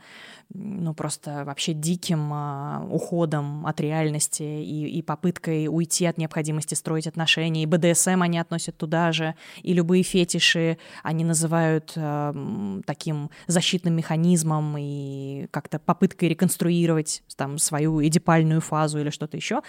ну, 0.55 0.95
просто 0.95 1.45
вообще 1.45 1.73
диким 1.73 2.33
э, 2.33 2.87
уходом 2.89 3.67
от 3.67 3.81
реальности 3.81 4.43
и, 4.43 4.99
и 4.99 5.03
попыткой 5.03 5.67
уйти 5.69 6.07
от 6.07 6.19
необходимости 6.19 6.75
строить 6.75 7.07
отношения. 7.07 7.65
И 7.65 7.67
БДСМ 7.67 8.23
они 8.23 8.39
относят 8.39 8.77
туда 8.77 9.13
же, 9.13 9.35
и 9.63 9.73
любые 9.73 10.03
фетиши 10.03 10.79
они 11.03 11.25
называют 11.25 11.93
э, 11.97 12.81
таким 12.87 13.31
защитным 13.47 13.95
механизмом 13.95 14.77
и 14.79 15.49
как-то 15.51 15.79
попыткой 15.79 16.29
реконструировать 16.29 17.23
там 17.37 17.59
свою 17.59 18.05
эдипальную 18.07 18.61
фазу 18.61 19.01
или 19.01 19.11
что-то 19.11 19.37
еще. 19.37 19.63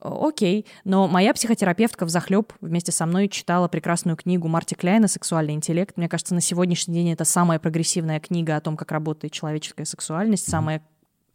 Окей, 0.00 0.64
но 0.84 1.08
моя 1.08 1.34
психотерапевтка 1.34 2.06
в 2.06 2.08
захлеб 2.08 2.52
вместе 2.60 2.92
со 2.92 3.04
мной 3.04 3.28
читала 3.28 3.66
прекрасную 3.66 4.16
книгу 4.16 4.46
Марти 4.46 4.74
Кляйна 4.74 5.08
«Сексуальный 5.08 5.54
интеллект». 5.54 5.96
Мне 5.96 6.08
кажется, 6.08 6.34
на 6.34 6.40
сегодняшний 6.40 6.94
день 6.94 7.12
это 7.12 7.24
самая 7.24 7.58
прогрессивная 7.58 8.20
книга 8.20 8.56
о 8.56 8.60
том, 8.60 8.76
как 8.76 8.92
работает 8.92 9.32
человеческая 9.32 9.84
сексуальность, 9.84 10.46
mm-hmm. 10.46 10.50
самая 10.50 10.82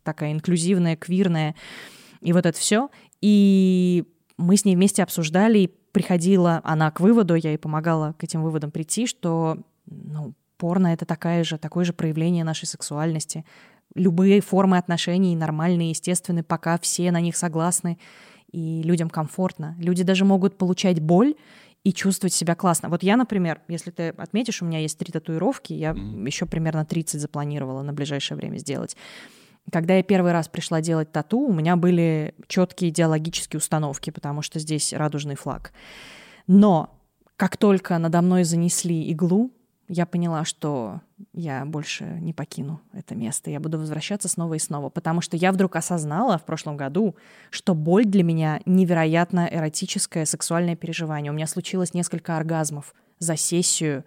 такая 0.03 0.31
инклюзивная, 0.31 0.95
квирная, 0.95 1.56
и 2.22 2.31
вот 2.31 2.45
это 2.45 2.57
все. 2.57 2.90
И 3.19 4.06
мы 4.38 4.56
с 4.56 4.64
ней 4.64 4.76
вместе 4.76 5.03
обсуждали, 5.03 5.60
и 5.60 5.72
приходила 5.91 6.61
она 6.64 6.90
к 6.90 7.02
выводу, 7.02 7.35
я 7.35 7.52
ей 7.52 7.57
помогала 7.57 8.14
к 8.18 8.23
этим 8.23 8.44
выводам 8.44 8.72
прийти, 8.72 9.07
что 9.07 9.57
ну, 9.85 10.34
порно— 10.57 10.88
это 10.94 11.06
такая 11.06 11.44
же, 11.44 11.57
такое 11.57 11.84
же 11.84 11.91
проявление 11.91 12.45
нашей 12.45 12.65
сексуальности. 12.65 13.44
Любые 13.94 14.41
формы 14.41 14.77
отношений 14.77 15.35
нормальные, 15.35 15.90
естественные, 15.90 16.44
пока 16.44 16.80
все 16.80 17.11
на 17.11 17.19
них 17.19 17.35
согласны 17.35 17.99
и 18.53 18.81
людям 18.84 19.09
комфортно. 19.09 19.75
Люди 19.80 20.03
даже 20.03 20.23
могут 20.23 20.57
получать 20.57 21.01
боль 21.01 21.35
и 21.84 21.91
чувствовать 21.91 22.34
себя 22.34 22.55
классно. 22.55 22.88
Вот 22.88 23.03
я, 23.03 23.17
например, 23.17 23.61
если 23.67 23.91
ты 23.91 24.09
отметишь, 24.09 24.61
у 24.61 24.65
меня 24.65 24.80
есть 24.80 24.97
три 24.97 25.11
татуировки, 25.11 25.73
я 25.73 25.91
mm-hmm. 25.91 26.25
еще 26.25 26.45
примерно 26.45 26.85
30 26.85 27.19
запланировала 27.19 27.81
на 27.81 27.91
ближайшее 27.91 28.38
время 28.38 28.57
сделать. 28.57 28.95
Когда 29.71 29.95
я 29.95 30.03
первый 30.03 30.31
раз 30.31 30.47
пришла 30.47 30.81
делать 30.81 31.11
тату, 31.11 31.39
у 31.39 31.53
меня 31.53 31.75
были 31.75 32.35
четкие 32.47 32.89
идеологические 32.91 33.57
установки, 33.57 34.11
потому 34.11 34.41
что 34.41 34.59
здесь 34.59 34.93
радужный 34.93 35.35
флаг. 35.35 35.73
Но 36.47 36.99
как 37.38 37.57
только 37.57 37.97
надо 37.97 38.21
мной 38.21 38.43
занесли 38.43 39.09
иглу, 39.09 39.51
я 39.94 40.06
поняла, 40.06 40.44
что 40.44 41.02
я 41.34 41.65
больше 41.65 42.03
не 42.20 42.34
покину 42.34 42.82
это 42.94 43.15
место. 43.15 43.52
Я 43.52 43.60
буду 43.60 43.78
возвращаться 43.78 44.28
снова 44.28 44.56
и 44.56 44.60
снова, 44.60 44.90
потому 44.90 45.22
что 45.22 45.38
я 45.38 45.52
вдруг 45.52 45.76
осознала 45.76 46.38
в 46.38 46.45
прошлом 46.45 46.78
году, 46.78 47.15
что 47.52 47.76
боль 47.76 48.06
для 48.06 48.24
меня 48.24 48.60
невероятно 48.65 49.48
эротическое 49.52 50.26
сексуальное 50.26 50.76
переживание. 50.76 51.32
У 51.32 51.36
меня 51.36 51.48
случилось 51.48 51.94
несколько 51.94 52.38
оргазмов 52.38 52.95
за 53.20 53.36
сессию 53.38 54.03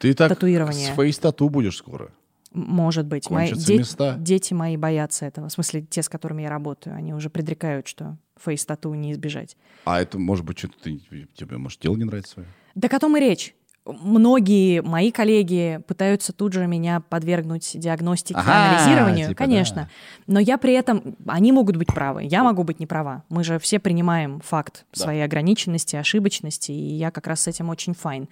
Ты 0.00 0.12
так 0.12 0.28
татуирования. 0.28 0.92
с 0.92 0.96
фейс-тату 0.96 1.48
будешь 1.48 1.76
скоро? 1.76 2.10
Может 2.52 3.06
быть. 3.06 3.30
Мои 3.30 3.52
де- 3.52 3.78
места. 3.78 4.16
Дети 4.18 4.54
мои 4.54 4.76
боятся 4.76 5.26
этого. 5.26 5.48
В 5.48 5.52
смысле, 5.52 5.82
те, 5.82 6.02
с 6.02 6.08
которыми 6.08 6.42
я 6.42 6.48
работаю, 6.50 6.96
они 6.96 7.14
уже 7.14 7.30
предрекают, 7.30 7.86
что 7.86 8.16
face 8.36 8.61
-тату 8.61 8.92
не 8.94 9.12
избежать. 9.12 9.56
А 9.84 10.00
это, 10.00 10.18
может 10.18 10.44
быть, 10.44 10.58
что-то 10.58 10.74
ты, 10.82 10.98
тебе, 11.34 11.58
может, 11.58 11.78
тело 11.78 11.94
не 11.96 12.04
нравится 12.04 12.32
свое? 12.32 12.48
Да 12.74 12.88
о 12.88 12.98
том 12.98 13.16
и 13.16 13.20
речь 13.20 13.54
многие 13.88 14.82
мои 14.82 15.10
коллеги 15.10 15.80
пытаются 15.86 16.32
тут 16.32 16.52
же 16.52 16.66
меня 16.66 17.00
подвергнуть 17.00 17.72
диагностике, 17.74 18.38
ага, 18.38 18.70
анализированию, 18.70 19.28
типа, 19.28 19.38
конечно. 19.38 19.82
Да. 19.82 19.88
Но 20.26 20.40
я 20.40 20.58
при 20.58 20.74
этом, 20.74 21.16
они 21.26 21.52
могут 21.52 21.76
быть 21.76 21.88
правы, 21.88 22.24
я 22.24 22.42
могу 22.44 22.64
быть 22.64 22.80
не 22.80 22.86
права. 22.86 23.24
Мы 23.28 23.44
же 23.44 23.58
все 23.58 23.78
принимаем 23.78 24.40
факт 24.40 24.84
да. 24.94 25.02
своей 25.02 25.22
ограниченности, 25.22 25.96
ошибочности, 25.96 26.72
и 26.72 26.94
я 26.94 27.10
как 27.10 27.26
раз 27.26 27.42
с 27.42 27.48
этим 27.48 27.70
очень 27.70 27.94
fine. 27.94 28.28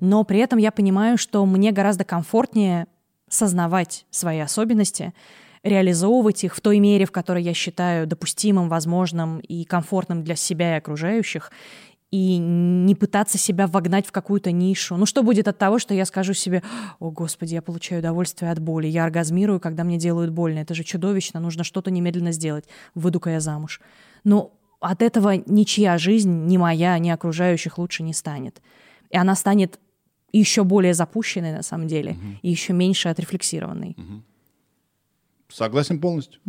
Но 0.00 0.24
при 0.24 0.38
этом 0.40 0.58
я 0.58 0.72
понимаю, 0.72 1.18
что 1.18 1.44
мне 1.46 1.72
гораздо 1.72 2.04
комфортнее 2.04 2.86
сознавать 3.28 4.06
свои 4.10 4.38
особенности, 4.38 5.12
реализовывать 5.62 6.44
их 6.44 6.54
в 6.54 6.60
той 6.60 6.78
мере, 6.78 7.06
в 7.06 7.12
которой 7.12 7.42
я 7.42 7.54
считаю 7.54 8.06
допустимым, 8.06 8.68
возможным 8.68 9.40
и 9.40 9.64
комфортным 9.64 10.22
для 10.22 10.36
себя 10.36 10.74
и 10.74 10.78
окружающих, 10.78 11.50
и 12.14 12.36
не 12.38 12.94
пытаться 12.94 13.38
себя 13.38 13.66
вогнать 13.66 14.06
в 14.06 14.12
какую-то 14.12 14.52
нишу. 14.52 14.96
Ну 14.96 15.04
что 15.04 15.24
будет 15.24 15.48
от 15.48 15.58
того, 15.58 15.80
что 15.80 15.94
я 15.94 16.04
скажу 16.04 16.32
себе, 16.32 16.62
о 17.00 17.10
господи, 17.10 17.54
я 17.54 17.60
получаю 17.60 17.98
удовольствие 17.98 18.52
от 18.52 18.60
боли, 18.60 18.86
я 18.86 19.04
оргазмирую, 19.04 19.58
когда 19.58 19.82
мне 19.82 19.98
делают 19.98 20.30
больно, 20.30 20.60
это 20.60 20.74
же 20.74 20.84
чудовищно, 20.84 21.40
нужно 21.40 21.64
что-то 21.64 21.90
немедленно 21.90 22.30
сделать, 22.30 22.66
выйду-ка 22.94 23.30
я 23.30 23.40
замуж. 23.40 23.80
Но 24.22 24.52
от 24.78 25.02
этого 25.02 25.42
ничья 25.46 25.98
жизнь, 25.98 26.46
ни 26.46 26.56
моя, 26.56 26.96
ни 27.00 27.10
окружающих 27.10 27.78
лучше 27.78 28.04
не 28.04 28.12
станет. 28.12 28.62
И 29.10 29.16
она 29.16 29.34
станет 29.34 29.80
еще 30.30 30.62
более 30.62 30.94
запущенной 30.94 31.52
на 31.52 31.62
самом 31.62 31.88
деле, 31.88 32.12
угу. 32.12 32.38
и 32.42 32.48
еще 32.48 32.74
меньше 32.74 33.08
отрефлексированной. 33.08 33.96
Угу. 33.98 34.22
Согласен 35.48 35.98
полностью. 35.98 36.40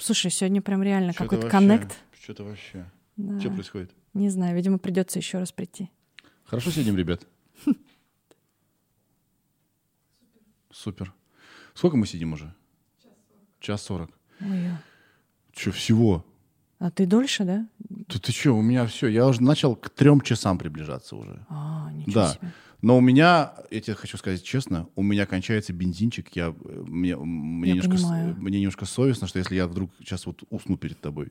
Слушай, 0.00 0.30
сегодня 0.30 0.62
прям 0.62 0.82
реально 0.82 1.12
какой-то 1.12 1.50
коннект. 1.50 1.98
Что-то 2.22 2.44
вообще. 2.44 2.86
Да. 3.18 3.38
Что 3.38 3.50
происходит? 3.50 3.90
Не 4.14 4.28
знаю, 4.28 4.56
видимо, 4.56 4.78
придется 4.78 5.18
еще 5.18 5.38
раз 5.38 5.52
прийти. 5.52 5.90
Хорошо 6.44 6.70
сидим, 6.70 6.96
ребят. 6.96 7.26
Супер. 10.72 11.12
Сколько 11.74 11.96
мы 11.96 12.06
сидим 12.06 12.32
уже? 12.32 12.52
Час 13.60 13.82
сорок. 13.82 14.10
Ой. 14.40 14.70
Че, 15.52 15.70
всего? 15.70 16.24
А 16.78 16.90
ты 16.90 17.06
дольше, 17.06 17.44
да? 17.44 17.68
Ты, 18.08 18.18
ты 18.18 18.32
что, 18.32 18.52
у 18.52 18.62
меня 18.62 18.86
все. 18.86 19.06
Я 19.08 19.26
уже 19.26 19.42
начал 19.42 19.76
к 19.76 19.90
трем 19.90 20.22
часам 20.22 20.58
приближаться 20.58 21.14
уже. 21.14 21.44
А, 21.48 21.90
ничего 21.92 22.14
да. 22.14 22.28
себе. 22.32 22.52
Но 22.82 22.96
у 22.96 23.00
меня, 23.02 23.52
я 23.70 23.80
тебе 23.82 23.94
хочу 23.94 24.16
сказать 24.16 24.42
честно, 24.42 24.88
у 24.96 25.02
меня 25.02 25.26
кончается 25.26 25.74
бензинчик. 25.74 26.34
Я, 26.34 26.54
мне, 26.64 27.14
мне, 27.16 27.72
я 27.72 27.82
немножко, 27.82 28.06
мне 28.38 28.58
немножко 28.60 28.86
совестно, 28.86 29.26
что 29.26 29.38
если 29.38 29.54
я 29.54 29.66
вдруг 29.66 29.90
сейчас 29.98 30.24
вот 30.24 30.42
усну 30.48 30.78
перед 30.78 30.98
тобой. 30.98 31.28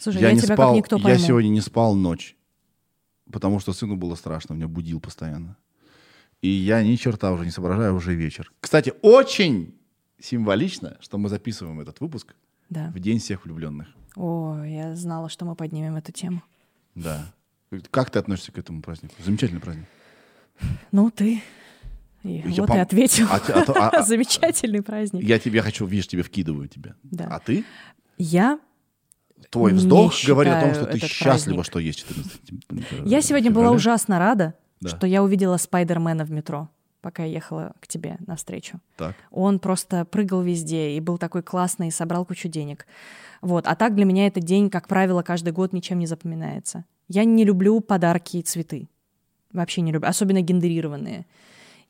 Слушай, 0.00 0.22
я, 0.22 0.28
я 0.28 0.34
не 0.34 0.40
тебя 0.40 0.54
спал, 0.54 0.70
как 0.70 0.76
никто 0.78 0.96
Я 0.96 1.02
пойму. 1.02 1.18
сегодня 1.18 1.48
не 1.50 1.60
спал 1.60 1.94
ночь, 1.94 2.36
потому 3.30 3.60
что 3.60 3.72
сыну 3.72 3.96
было 3.96 4.14
страшно, 4.14 4.54
меня 4.54 4.66
будил 4.66 4.98
постоянно. 4.98 5.56
И 6.40 6.48
я 6.48 6.82
ни 6.82 6.96
черта 6.96 7.32
уже 7.32 7.44
не 7.44 7.50
соображаю, 7.50 7.94
уже 7.94 8.14
вечер. 8.14 8.50
Кстати, 8.60 8.94
очень 9.02 9.74
символично, 10.18 10.96
что 11.00 11.18
мы 11.18 11.28
записываем 11.28 11.80
этот 11.80 12.00
выпуск 12.00 12.34
да. 12.70 12.90
в 12.94 12.98
День 12.98 13.18
всех 13.18 13.44
влюбленных. 13.44 13.88
О, 14.16 14.62
я 14.64 14.96
знала, 14.96 15.28
что 15.28 15.44
мы 15.44 15.54
поднимем 15.54 15.96
эту 15.96 16.12
тему. 16.12 16.42
Да. 16.94 17.32
Как 17.90 18.10
ты 18.10 18.18
относишься 18.18 18.52
к 18.52 18.58
этому 18.58 18.80
празднику? 18.82 19.14
Замечательный 19.22 19.60
праздник. 19.60 19.86
Ну, 20.92 21.10
ты 21.10 21.42
И 22.22 22.42
Я 22.46 22.62
вот 22.62 22.70
пом- 22.70 22.76
и 22.76 22.80
ответил. 22.80 23.26
А 23.30 23.36
а 23.36 23.64
а- 23.66 23.98
а- 23.98 24.02
Замечательный 24.06 24.82
праздник. 24.82 25.22
Я 25.22 25.38
тебе 25.38 25.62
хочу, 25.62 25.86
видишь, 25.86 26.08
тебе 26.08 26.22
вкидываю 26.22 26.68
тебя. 26.68 26.94
Да. 27.02 27.26
А 27.30 27.38
ты? 27.38 27.64
Я 28.18 28.58
Твой 29.50 29.72
Не 29.72 29.78
вздох 29.78 30.14
говорит 30.26 30.52
о 30.54 30.60
том, 30.60 30.74
что 30.74 30.86
ты 30.86 30.98
счастлива, 31.00 31.56
праздник. 31.56 31.64
что 31.64 31.78
есть 31.80 31.98
14 31.98 33.06
Я 33.06 33.20
сегодня 33.20 33.50
была 33.50 33.70
ужасно 33.72 34.18
рада, 34.18 34.54
Да. 34.80 34.88
что 34.90 35.06
я 35.06 35.22
увидела 35.22 35.56
Спайдермена 35.56 36.24
в 36.24 36.30
метро, 36.30 36.68
пока 37.00 37.24
я 37.24 37.32
ехала 37.32 37.72
к 37.80 37.88
тебе 37.88 38.16
навстречу. 38.26 38.78
Так. 38.96 39.16
Он 39.32 39.58
просто 39.58 40.04
прыгал 40.04 40.42
везде 40.42 40.92
и 40.92 41.00
был 41.00 41.18
такой 41.18 41.42
классный, 41.42 41.88
и 41.88 41.90
собрал 41.90 42.24
кучу 42.24 42.48
денег. 42.48 42.86
Вот. 43.42 43.66
А 43.66 43.74
так 43.74 43.94
для 43.96 44.04
меня 44.04 44.26
этот 44.28 44.44
день, 44.44 44.70
как 44.70 44.86
правило, 44.86 45.22
каждый 45.22 45.52
год 45.52 45.72
ничем 45.72 45.98
не 45.98 46.06
запоминается. 46.06 46.84
Я 47.08 47.24
не 47.24 47.44
люблю 47.44 47.80
подарки 47.80 48.36
и 48.36 48.42
цветы. 48.42 48.88
Вообще 49.52 49.80
не 49.80 49.90
люблю. 49.90 50.08
Особенно 50.08 50.42
гендерированные. 50.42 51.26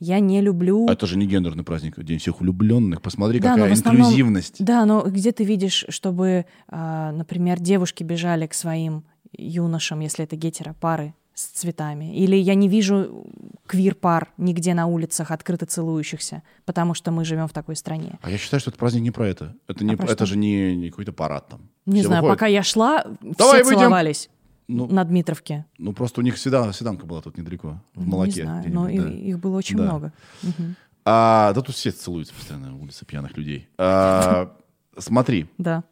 Я 0.01 0.19
не 0.19 0.41
люблю... 0.41 0.87
А 0.89 0.93
это 0.95 1.07
же 1.07 1.19
не 1.19 1.27
гендерный 1.27 1.63
праздник, 1.63 2.03
День 2.03 2.19
всех 2.19 2.41
влюбленных. 2.41 3.03
Посмотри, 3.03 3.39
Да, 3.39 3.55
какая 3.55 3.73
основном- 3.73 4.05
инклюзивность. 4.07 4.57
Да, 4.65 4.85
но 4.87 5.03
где 5.03 5.31
ты 5.31 5.45
видишь, 5.45 5.85
чтобы, 5.91 6.47
а, 6.69 7.13
например, 7.13 7.61
девушки 7.61 8.03
бежали 8.03 8.47
к 8.47 8.55
своим 8.55 9.05
юношам, 9.37 10.01
если 10.01 10.25
это 10.25 10.37
гетеро, 10.37 10.75
пары 10.81 11.13
с 11.35 11.45
цветами? 11.45 12.17
Или 12.17 12.35
я 12.37 12.55
не 12.55 12.67
вижу 12.69 13.27
квир-пар 13.67 14.33
нигде 14.39 14.73
на 14.75 14.87
улицах 14.87 15.31
открыто 15.31 15.67
целующихся, 15.67 16.43
потому 16.65 16.95
что 16.95 17.11
мы 17.11 17.25
живем 17.27 17.47
в 17.47 17.53
такой 17.53 17.77
стране. 17.77 18.19
А 18.23 18.31
я 18.31 18.39
считаю, 18.39 18.61
что 18.61 18.71
это 18.71 18.79
праздник 18.79 19.03
не 19.03 19.11
про 19.11 19.29
это. 19.29 19.55
Это, 19.69 19.85
не, 19.85 19.95
А 19.95 19.97
про 19.99 20.07
это 20.07 20.15
что? 20.17 20.27
же 20.27 20.39
не, 20.39 20.75
не 20.77 20.89
какой-то 20.91 21.13
парад 21.13 21.49
там. 21.49 21.69
Не 21.87 22.01
Все 22.01 22.09
знаю, 22.09 22.23
выходят. 22.23 22.39
пока 22.39 22.47
я 22.47 22.63
шла, 22.63 23.05
Давай 23.21 23.61
все 23.61 23.65
выйдем. 23.65 23.81
целовались 23.81 24.31
Ну, 24.73 24.87
на 24.87 25.05
Дмитровке. 25.05 25.67
ну, 25.79 25.93
просто 25.93 26.21
у 26.21 26.25
них 26.25 26.39
седан, 26.39 26.73
седанка 26.73 27.05
была 27.07 27.21
тут 27.23 27.37
недалеко, 27.37 27.83
в 27.95 28.07
молоке. 28.07 28.43
Не 28.43 28.47
знаю, 28.47 28.73
но 28.73 28.87
да. 28.87 28.93
их 29.11 29.39
было 29.41 29.57
очень 29.59 29.77
Да. 29.77 29.83
много. 29.85 30.13
Мгм. 30.43 30.77
А, 31.05 31.53
да 31.55 31.61
тут 31.63 31.75
все 31.75 31.91
целуются 31.91 32.33
постоянно, 32.35 32.77
улица 32.77 33.05
пьяных 33.05 33.37
людей. 33.37 33.69
А, 33.79 34.57
смотри, 34.99 35.49
Да. 35.59 35.83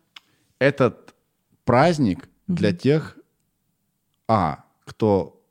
этот 0.60 1.14
праздник 1.64 2.28
для 2.46 2.72
тех, 2.72 3.18
а, 4.28 4.64
кто 4.84 5.42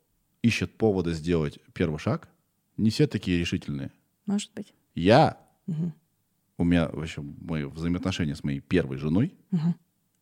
ищет 0.42 0.74
повода 0.78 1.12
сделать 1.14 1.60
первый 1.74 1.98
шаг, 2.00 2.30
не 2.78 2.90
все 2.92 3.08
такие 3.08 3.40
решительные. 3.40 3.92
Может 4.26 4.52
быть. 4.54 4.74
Я, 4.96 5.38
Мгм. 5.66 5.94
у 6.58 6.64
меня 6.64 6.88
вообще 6.90 7.22
мои 7.22 7.64
взаимоотношения 7.66 8.36
с 8.36 8.44
моей 8.44 8.60
первой 8.62 8.98
женой, 8.98 9.36
Мгм. 9.52 9.76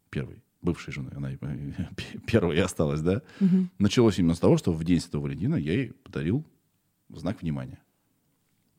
первой, 0.10 0.42
бывшей 0.66 0.92
женой, 0.92 1.14
она 1.16 1.32
первой 2.28 2.58
и 2.58 2.60
осталась, 2.60 3.02
да, 3.02 3.22
Мгм. 3.40 3.70
началось 3.80 4.20
именно 4.20 4.36
с 4.36 4.40
того, 4.40 4.58
что 4.58 4.74
в 4.74 4.84
день 4.84 5.00
Святого 5.00 5.24
Валентина 5.24 5.56
я 5.56 5.74
ей 5.74 5.92
подарил 6.04 6.44
знак 7.10 7.42
внимания. 7.42 7.80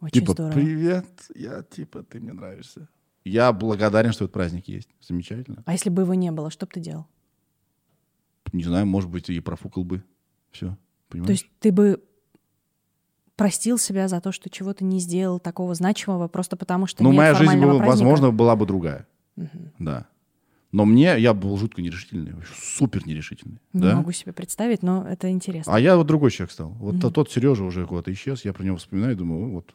Очень 0.00 0.20
типа, 0.20 0.32
здорово. 0.32 0.52
привет, 0.52 1.06
я 1.34 1.62
типа, 1.62 2.02
ты 2.02 2.20
мне 2.20 2.32
нравишься. 2.32 2.88
Я 3.24 3.52
благодарен, 3.52 4.12
что 4.12 4.24
этот 4.24 4.34
праздник 4.34 4.68
есть. 4.68 4.88
Замечательно. 5.00 5.62
А 5.66 5.72
если 5.72 5.90
бы 5.90 6.02
его 6.02 6.14
не 6.14 6.30
было, 6.30 6.50
что 6.50 6.66
бы 6.66 6.72
ты 6.72 6.80
делал? 6.80 7.06
Не 8.52 8.62
знаю, 8.62 8.86
может 8.86 9.10
быть, 9.10 9.30
и 9.30 9.40
профукал 9.40 9.84
бы. 9.84 10.04
Все. 10.50 10.76
Понимаешь? 11.08 11.26
То 11.26 11.32
есть 11.32 11.46
ты 11.58 11.72
бы 11.72 12.02
простил 13.36 13.78
себя 13.78 14.08
за 14.08 14.20
то, 14.20 14.32
что 14.32 14.48
чего-то 14.50 14.84
не 14.84 14.98
сделал 15.00 15.38
такого 15.40 15.74
значимого, 15.74 16.28
просто 16.28 16.56
потому 16.56 16.86
что 16.86 17.02
ну, 17.02 17.12
моя 17.12 17.34
жизнь, 17.34 17.44
формального 17.50 17.72
бы, 17.72 17.78
праздника? 17.78 18.04
возможно, 18.04 18.30
была 18.32 18.56
бы 18.56 18.66
другая. 18.66 19.06
Мгм. 19.36 19.72
Да. 19.78 20.06
Но 20.76 20.84
мне, 20.84 21.18
я 21.18 21.32
был 21.32 21.56
жутко 21.56 21.80
нерешительный, 21.80 22.34
супер 22.54 23.06
нерешительный. 23.06 23.62
Не 23.72 23.80
да? 23.80 23.96
могу 23.96 24.12
себе 24.12 24.34
представить, 24.34 24.82
но 24.82 25.06
это 25.08 25.30
интересно. 25.30 25.74
А 25.74 25.80
я 25.80 25.96
вот 25.96 26.06
другой 26.06 26.30
человек 26.30 26.52
стал. 26.52 26.68
Вот 26.72 26.96
Мгм. 26.96 27.12
тот, 27.14 27.32
Сережа 27.32 27.64
уже 27.64 27.86
куда-то 27.86 28.12
исчез, 28.12 28.44
я 28.44 28.52
про 28.52 28.62
него 28.62 28.76
вспоминаю 28.76 29.14
и 29.14 29.16
думаю, 29.16 29.46
«О, 29.46 29.48
вот, 29.54 29.74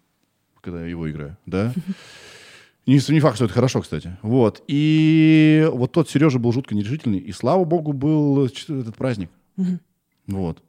когда 0.61 0.81
я 0.81 0.85
его 0.85 1.09
играю, 1.09 1.37
да. 1.47 1.73
Не, 2.85 2.99
не 3.13 3.19
факт, 3.19 3.35
что 3.37 3.45
это 3.45 3.53
хорошо, 3.55 3.81
кстати. 3.81 4.15
Вот. 4.21 4.63
И 4.67 5.67
вот 5.73 5.91
тот 5.91 6.07
Сережа 6.07 6.37
был 6.37 6.51
жутко 6.51 6.75
нерешительный, 6.75 7.17
и 7.17 7.31
слава 7.31 7.63
богу, 7.63 7.93
был 7.93 8.45
этот 8.45 8.95
праздник. 8.95 9.31
Мгм. 9.57 9.79
Вот. 10.27 10.61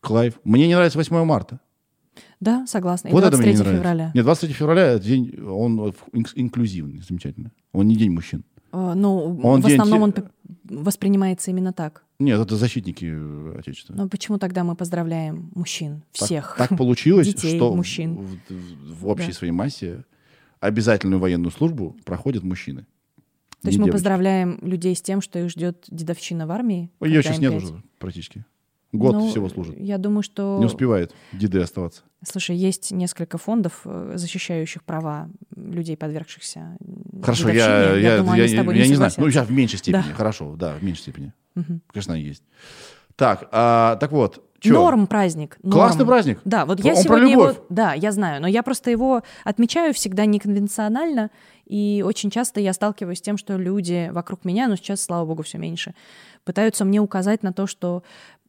Клайв. 0.00 0.40
Мне 0.42 0.66
не 0.66 0.74
нравится 0.74 0.98
8 0.98 1.24
марта. 1.24 1.60
Да, 2.40 2.66
согласна. 2.66 3.08
И 3.08 3.12
вот 3.12 3.20
это 3.20 3.30
23 3.30 3.46
мне 3.46 3.52
не 3.52 3.62
нравится. 3.62 3.80
февраля. 3.80 4.10
Нет, 4.12 4.24
23 4.24 4.54
февраля 4.54 4.82
это 4.94 5.04
день, 5.04 5.40
он 5.40 5.78
инк- 6.12 6.32
инклюзивный, 6.34 7.00
замечательно. 7.00 7.52
Он 7.72 7.86
не 7.86 7.94
день 7.94 8.10
мужчин. 8.10 8.42
Э, 8.72 8.92
Ну, 8.94 9.38
Он 9.42 9.60
в 9.60 9.66
основном 9.66 10.02
он 10.02 10.14
воспринимается 10.64 11.50
именно 11.50 11.72
так. 11.72 12.04
Нет, 12.18 12.40
это 12.40 12.56
защитники 12.56 13.06
э, 13.10 13.58
Отечества. 13.58 13.94
Но 13.94 14.08
почему 14.08 14.38
тогда 14.38 14.64
мы 14.64 14.74
поздравляем 14.74 15.50
мужчин? 15.54 16.02
Так- 16.12 16.26
Всех. 16.26 16.54
Так, 16.58 16.76
получилось, 16.76 17.26
Детей, 17.28 17.56
что 17.56 17.74
мужчин. 17.74 18.16
В, 18.16 18.52
в- 18.52 19.00
в 19.02 19.06
общей 19.08 19.28
Да. 19.28 19.32
своей 19.34 19.52
массе 19.52 20.04
обязательную 20.60 21.20
военную 21.20 21.52
службу 21.52 21.96
проходят 22.04 22.42
мужчины. 22.42 22.86
То 23.62 23.68
есть 23.68 23.78
мы 23.78 23.84
девочки. 23.86 23.92
поздравляем 23.92 24.58
людей 24.62 24.94
с 24.94 25.02
тем, 25.02 25.20
что 25.20 25.38
их 25.40 25.50
ждет 25.50 25.84
дедовщина 25.88 26.46
в 26.46 26.50
армии? 26.52 26.90
Ее 27.00 27.22
сейчас 27.22 27.38
нет 27.38 27.52
уже 27.54 27.82
практически. 27.98 28.44
Год 28.92 29.14
Ну, 29.14 29.28
всего 29.28 29.48
служит. 29.48 29.78
Я 29.78 29.98
думаю, 29.98 30.22
что... 30.22 30.56
Не 30.58 30.66
успевает 30.66 31.12
деды 31.32 31.60
оставаться. 31.60 32.02
Слушай, 32.26 32.56
есть 32.56 32.90
несколько 32.90 33.38
фондов, 33.38 33.82
э, 33.84 34.12
защищающих 34.16 34.82
права 34.82 35.28
людей, 35.54 35.96
подвергшихся 35.96 36.76
Хорошо, 37.22 37.50
дедовщине. 37.50 37.62
я, 37.66 37.96
я, 37.96 38.18
думаю, 38.18 38.44
я, 38.44 38.56
тобой 38.58 38.76
я 38.76 38.84
не 38.84 38.90
не 38.90 38.96
знаю. 38.96 39.12
Ну, 39.16 39.30
сейчас 39.30 39.46
в 39.46 39.52
меньшей 39.52 39.78
степени. 39.78 40.02
Да. 40.08 40.14
Хорошо, 40.14 40.56
да, 40.56 40.74
в 40.74 40.82
меньшей 40.82 41.02
степени. 41.02 41.32
Мгм. 41.54 41.82
Конечно, 41.92 42.14
есть. 42.14 42.42
Так, 43.14 43.48
а, 43.52 43.96
так 43.96 44.10
вот. 44.12 44.42
чё? 44.60 44.74
Норм 44.74 45.06
праздник. 45.06 45.58
норм. 45.62 45.72
Классный 45.72 46.06
праздник. 46.06 46.40
Да, 46.44 46.64
вот 46.64 46.80
я 46.84 46.94
Он 46.94 47.02
сегодня 47.02 47.30
его... 47.30 47.54
Да, 47.68 47.92
я 47.92 48.10
знаю, 48.10 48.40
но 48.40 48.48
я 48.48 48.62
просто 48.62 48.90
его 48.90 49.22
отмечаю 49.44 49.92
всегда 49.92 50.24
неконвенционально, 50.24 51.30
и 51.66 52.02
очень 52.06 52.30
часто 52.30 52.60
я 52.60 52.72
сталкиваюсь 52.72 53.18
с 53.18 53.22
тем, 53.22 53.36
что 53.36 53.56
люди 53.56 54.08
вокруг 54.12 54.44
меня, 54.44 54.68
ну 54.68 54.76
сейчас, 54.76 55.02
слава 55.02 55.26
богу, 55.26 55.42
все 55.42 55.58
меньше, 55.58 55.94
пытаются 56.44 56.84
мне 56.84 57.00
указать 57.00 57.42
на 57.42 57.52
то, 57.52 57.66
что 57.66 58.02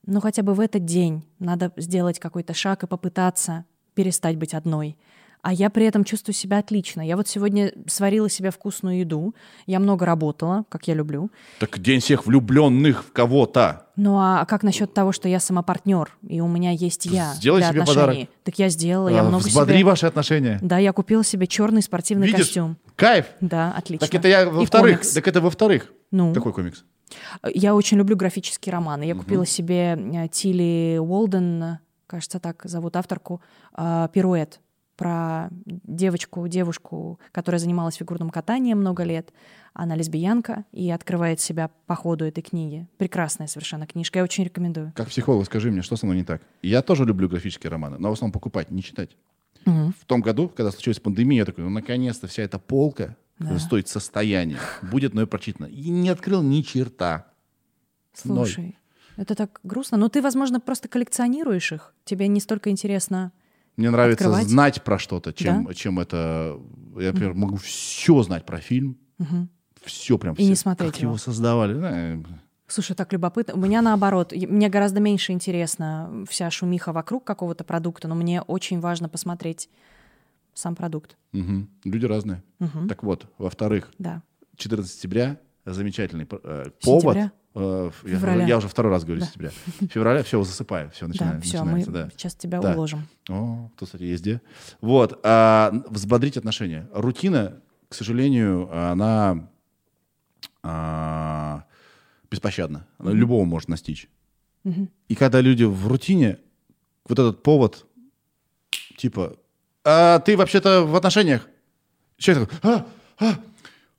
ну 0.06 0.22
хотя 0.22 0.44
бы 0.44 0.54
в 0.54 0.60
этот 0.60 0.86
день 0.86 1.24
надо 1.40 1.72
сделать 1.78 2.20
какой-то 2.20 2.54
шаг 2.54 2.84
и 2.84 2.88
попытаться 2.88 3.66
перестать 3.94 4.38
быть 4.38 4.54
одной. 4.54 4.98
А 5.42 5.54
я 5.54 5.70
при 5.70 5.86
этом 5.86 6.04
чувствую 6.04 6.36
себя 6.36 6.58
отлично. 6.58 7.00
Я 7.00 7.16
вот 7.16 7.30
сегодня 7.30 7.72
сварила 7.88 8.30
себе 8.30 8.52
вкусную 8.52 9.00
еду, 9.00 9.34
я 9.68 9.80
много 9.80 10.06
работала, 10.06 10.66
как 10.68 10.90
я 10.90 10.94
люблю. 10.96 11.32
Так 11.60 11.80
день 11.80 12.02
всех 12.02 12.26
влюбленных 12.26 13.06
в 13.06 13.14
кого-то. 13.14 13.86
Ну 13.96 14.18
а 14.20 14.44
как 14.46 14.64
насчет 14.64 14.94
того, 14.94 15.14
что 15.14 15.30
я 15.30 15.40
самопартнер, 15.40 16.10
и 16.28 16.42
у 16.42 16.48
меня 16.50 16.72
есть 16.72 17.06
я 17.06 17.34
Сделай 17.36 17.60
для 17.62 17.70
себе 17.70 17.82
отношений? 17.84 18.06
подарок. 18.08 18.30
Так 18.44 18.60
я 18.60 18.68
сделала, 18.68 19.08
я 19.08 19.22
А, 19.22 19.24
много 19.30 19.44
Взбодри 19.46 19.78
себе... 19.78 19.86
ваши 19.86 20.06
отношения. 20.08 20.60
Да, 20.62 20.78
я 20.78 20.92
купила 20.92 21.24
себе 21.24 21.48
черный 21.48 21.84
спортивный 21.84 22.28
Видишь? 22.28 22.48
костюм. 22.48 22.76
Кайф. 22.98 23.28
Да, 23.40 23.72
отлично. 23.78 24.08
Так 24.08 24.16
это 24.16 24.28
я 24.28 24.50
во-вторых. 24.50 25.02
Так 25.14 25.26
это 25.26 25.40
во-вторых. 25.40 25.90
Ну, 26.12 26.34
Какой 26.34 26.52
комикс? 26.52 26.84
Я 27.54 27.76
очень 27.76 27.98
люблю 27.98 28.16
графические 28.16 28.74
романы. 28.74 29.04
Я 29.04 29.16
купила 29.16 29.46
себе 29.46 29.98
э, 29.98 30.28
Тилли 30.30 30.98
Уолден, 31.00 31.80
кажется, 32.08 32.40
так 32.40 32.62
зовут 32.66 32.96
авторку, 32.96 33.42
э, 33.78 34.08
«Пируэт» 34.14 34.60
про 35.00 35.48
девочку, 35.66 36.46
девушку, 36.50 37.22
которая 37.32 37.58
занималась 37.60 37.96
фигурным 37.96 38.30
катанием 38.30 38.80
много 38.80 39.04
лет. 39.04 39.32
Она 39.74 39.96
лесбиянка 39.96 40.66
и 40.74 40.92
открывает 40.92 41.40
себя 41.40 41.72
по 41.86 41.96
ходу 41.96 42.26
этой 42.26 42.42
книги. 42.42 42.86
Прекрасная 42.98 43.48
совершенно 43.48 43.88
книжка, 43.88 44.20
я 44.20 44.24
очень 44.26 44.44
рекомендую. 44.44 44.92
Как 44.98 45.08
психолог, 45.08 45.46
скажи 45.46 45.72
мне, 45.72 45.84
что 45.84 45.96
со 45.96 46.06
мной 46.06 46.18
не 46.18 46.26
так? 46.26 46.42
Я 46.62 46.82
тоже 46.82 47.06
люблю 47.06 47.30
графические 47.30 47.72
романы, 47.72 47.98
но 47.98 48.10
в 48.10 48.12
основном 48.12 48.34
покупать, 48.34 48.72
не 48.72 48.84
читать. 48.84 49.16
Мгм. 49.66 49.94
В 49.98 50.06
том 50.06 50.20
году, 50.20 50.50
когда 50.50 50.70
случилась 50.72 51.00
пандемия, 51.00 51.40
я 51.40 51.46
такой, 51.46 51.64
ну, 51.64 51.70
наконец-то 51.70 52.28
вся 52.28 52.44
эта 52.44 52.60
полка, 52.60 53.16
Да. 53.40 53.58
стоит 53.60 53.88
состояние, 53.88 54.60
будет 54.82 55.14
мною 55.14 55.28
прочитана. 55.28 55.68
И 55.68 55.90
не 55.90 56.10
открыл 56.10 56.42
ни 56.44 56.62
черта. 56.62 57.26
Ноль. 58.26 58.48
Слушай, 58.48 58.78
это 59.18 59.34
так 59.36 59.60
грустно. 59.64 59.98
Но 59.98 60.10
ты, 60.10 60.22
возможно, 60.22 60.60
просто 60.60 60.88
коллекционируешь 60.90 61.72
их. 61.72 61.94
Тебе 62.04 62.28
не 62.28 62.40
столько 62.42 62.70
интересно. 62.70 63.32
Мне 63.78 63.90
нравится 63.92 64.26
Открывать? 64.26 64.48
знать 64.48 64.84
про 64.84 65.00
что-то, 65.00 65.32
чем, 65.32 65.74
чем 65.74 66.00
это... 66.02 66.60
Я, 66.98 67.14
например, 67.14 67.34
могу 67.34 67.56
все 67.56 68.22
знать 68.24 68.46
про 68.46 68.60
фильм, 68.60 68.98
Мгм. 69.20 69.48
все 69.86 70.18
прям. 70.18 70.36
И 70.36 70.46
не 70.46 70.56
смотреть 70.56 70.92
Как 70.94 71.02
его. 71.02 71.12
его 71.12 71.18
создавали. 71.18 71.74
да, 71.80 72.30
Слушай, 72.68 72.96
так 72.96 73.14
любопытно. 73.14 73.54
У 73.54 73.58
меня 73.58 73.82
наоборот. 73.82 74.34
Мне 74.34 74.68
гораздо 74.70 75.00
меньше 75.00 75.32
интересна 75.32 76.26
вся 76.30 76.52
шумиха 76.52 76.92
вокруг 76.92 77.24
какого-то 77.24 77.64
продукта, 77.64 78.08
но 78.10 78.16
мне 78.16 78.42
очень 78.42 78.80
важно 78.82 79.08
посмотреть 79.10 79.70
сам 80.60 80.76
продукт. 80.76 81.18
мгм. 81.32 81.70
Люди 81.84 82.06
разные. 82.06 82.44
Мгм. 82.60 82.88
Так 82.88 83.04
вот, 83.04 83.26
во-вторых, 83.38 83.92
Да. 83.98 84.22
14 84.58 84.92
сентября 84.94 85.38
замечательный 85.66 86.28
э, 86.30 86.66
повод. 86.82 87.16
Сентября? 87.16 87.32
э, 87.56 87.92
я, 88.06 88.46
я 88.48 88.58
уже 88.58 88.68
второй 88.68 88.92
раз 88.92 89.04
говорю 89.04 89.22
Да. 89.22 89.26
сентября. 89.28 89.50
Февраля 89.90 90.24
все 90.24 90.44
засыпаю, 90.44 90.90
все 90.92 91.06
Да, 91.06 91.08
начинается. 91.10 91.48
все, 91.50 91.58
мы 91.64 91.72
начинается, 91.74 91.92
да. 91.92 92.10
сейчас 92.12 92.36
тебя 92.36 92.60
Да. 92.62 92.74
уложим. 92.74 93.08
О, 93.30 93.70
тут, 93.78 93.88
кстати, 93.90 94.16
где. 94.16 94.42
Вот. 94.82 95.20
а, 95.24 95.72
взбодрить 95.90 96.38
отношения. 96.38 96.88
Рутина, 96.94 97.62
к 97.88 97.94
сожалению, 97.94 98.70
она 98.76 99.48
а, 100.64 101.64
беспощадна. 102.30 102.86
Она 102.98 103.12
любого 103.12 103.46
может 103.46 103.70
настичь. 103.70 104.10
Мгм. 104.64 104.90
И 105.08 105.16
когда 105.16 105.42
люди 105.42 105.64
в 105.64 105.88
рутине, 105.88 106.40
вот 107.08 107.18
этот 107.18 107.44
повод, 107.44 107.86
типа, 108.98 109.38
а 109.84 110.20
ты 110.20 110.38
вообще-то 110.38 110.84
в 110.84 110.96
отношениях. 110.96 111.48
Человек 112.18 112.50
такой, 112.50 112.72
а, 112.72 112.86
а, 113.20 113.36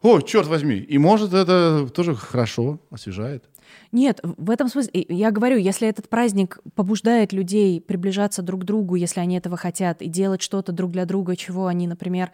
о, 0.03 0.21
черт 0.21 0.47
возьми. 0.47 0.77
И 0.77 0.99
может 0.99 1.33
это 1.33 1.89
тоже 1.93 2.15
хорошо, 2.15 2.81
освежает. 2.91 3.45
Нет, 3.93 4.21
в 4.23 4.51
этом 4.51 4.69
смысле, 4.69 5.05
я 5.09 5.31
говорю, 5.31 5.57
если 5.57 5.89
этот 5.89 6.09
праздник 6.09 6.59
побуждает 6.75 7.33
людей 7.33 7.81
приближаться 7.81 8.43
друг 8.43 8.63
к 8.63 8.65
другу, 8.65 8.95
если 8.95 9.21
они 9.21 9.37
этого 9.37 9.57
хотят, 9.57 10.03
и 10.03 10.09
делать 10.09 10.43
что-то 10.43 10.73
друг 10.73 10.91
для 10.91 11.05
друга, 11.05 11.37
чего 11.37 11.67
они, 11.67 11.87
например, 11.87 12.31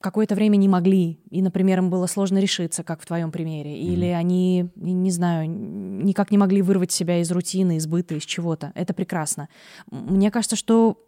какое-то 0.00 0.34
время 0.34 0.56
не 0.56 0.68
могли, 0.68 1.20
и, 1.30 1.42
например, 1.42 1.78
им 1.78 1.90
было 1.90 2.06
сложно 2.06 2.38
решиться, 2.38 2.82
как 2.82 3.02
в 3.02 3.06
твоем 3.06 3.30
примере, 3.30 3.78
или 3.78 4.08
mm-hmm. 4.08 4.14
они, 4.14 4.70
не 4.76 5.10
знаю, 5.10 5.48
никак 5.50 6.30
не 6.30 6.38
могли 6.38 6.62
вырвать 6.62 6.90
себя 6.90 7.20
из 7.20 7.30
рутины, 7.30 7.76
из 7.76 7.86
быта, 7.86 8.14
из 8.14 8.24
чего-то. 8.24 8.72
Это 8.74 8.94
прекрасно. 8.94 9.48
Мне 9.90 10.30
кажется, 10.30 10.56
что 10.56 10.98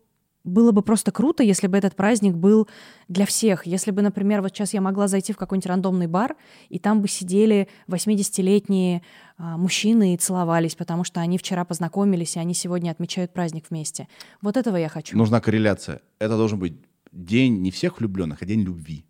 было 0.44 0.72
бы 0.72 0.82
просто 0.82 1.12
круто, 1.12 1.42
если 1.42 1.66
бы 1.66 1.76
этот 1.76 1.94
праздник 1.94 2.34
был 2.34 2.68
для 3.08 3.26
всех. 3.26 3.66
Если 3.66 3.90
бы, 3.90 4.02
например, 4.02 4.42
вот 4.42 4.52
сейчас 4.52 4.74
я 4.74 4.80
могла 4.80 5.08
зайти 5.08 5.32
в 5.32 5.36
какой-нибудь 5.36 5.66
рандомный 5.66 6.06
бар, 6.06 6.36
и 6.68 6.78
там 6.78 7.00
бы 7.00 7.08
сидели 7.08 7.68
80-летние 7.88 9.02
а, 9.38 9.56
мужчины 9.56 10.14
и 10.14 10.16
целовались, 10.16 10.74
потому 10.74 11.04
что 11.04 11.20
они 11.20 11.38
вчера 11.38 11.64
познакомились, 11.64 12.36
и 12.36 12.40
они 12.40 12.54
сегодня 12.54 12.90
отмечают 12.90 13.32
праздник 13.32 13.66
вместе. 13.70 14.08
Вот 14.40 14.56
этого 14.56 14.76
я 14.76 14.88
хочу. 14.88 15.16
Нужна 15.16 15.40
корреляция. 15.40 16.00
Это 16.18 16.36
должен 16.36 16.58
быть 16.58 16.74
день 17.12 17.60
не 17.60 17.70
всех 17.70 18.00
влюбленных, 18.00 18.42
а 18.42 18.46
день 18.46 18.62
любви. 18.62 19.04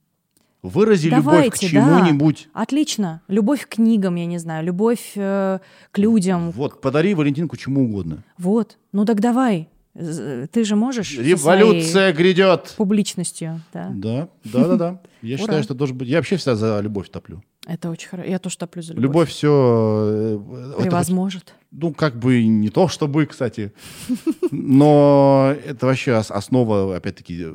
Вырази 0.63 1.11
Давайте, 1.11 1.49
любовь 1.49 1.59
к 1.59 1.59
чему-нибудь. 1.59 2.49
Да. 2.55 2.63
Отлично. 2.63 3.23
Любовь 3.27 3.67
к 3.67 3.71
книгам, 3.71 4.15
я 4.15 4.27
не 4.27 4.39
знаю, 4.39 4.65
любовь 4.65 5.13
э, 5.17 5.59
к 5.91 5.99
людям. 5.99 6.53
Вот, 6.53 6.81
подари 6.81 7.15
Валентинку 7.15 7.57
чему 7.57 7.85
угодно. 7.85 8.23
Вот. 8.39 8.79
Ну 8.93 9.05
так 9.05 9.21
давай. 9.21 9.69
Ты 9.95 10.65
же 10.65 10.75
можешь 10.75 11.19
Революция 11.19 12.13
грядет. 12.13 12.75
Публичностью, 12.79 13.61
да. 13.75 13.91
Да, 13.95 14.29
да, 14.45 14.69
да, 14.69 14.77
да. 14.77 15.01
Я 15.21 15.37
считаю, 15.37 15.63
что 15.63 15.75
должен 15.75 15.99
быть. 15.99 16.09
Я 16.09 16.19
вообще 16.19 16.37
всегда 16.37 16.57
за 16.57 16.81
любовь 16.81 17.11
топлю. 17.11 17.43
Это 17.67 17.91
очень 17.91 18.09
хорошо. 18.09 18.29
Я 18.29 18.39
тоже 18.41 18.59
топлю 18.59 18.83
за 18.83 18.93
любовь. 18.95 19.05
Любовь 19.05 19.29
все... 19.31 20.37
Э, 20.79 20.83
Превозможет. 20.83 21.55
Ну, 21.71 21.95
как 21.95 22.19
бы 22.19 22.45
не 22.45 22.71
то, 22.71 22.89
чтобы, 22.89 23.27
кстати. 23.27 23.73
Но 24.51 25.55
это 25.65 25.87
вообще 25.87 26.15
основа, 26.15 26.97
опять-таки, 26.97 27.47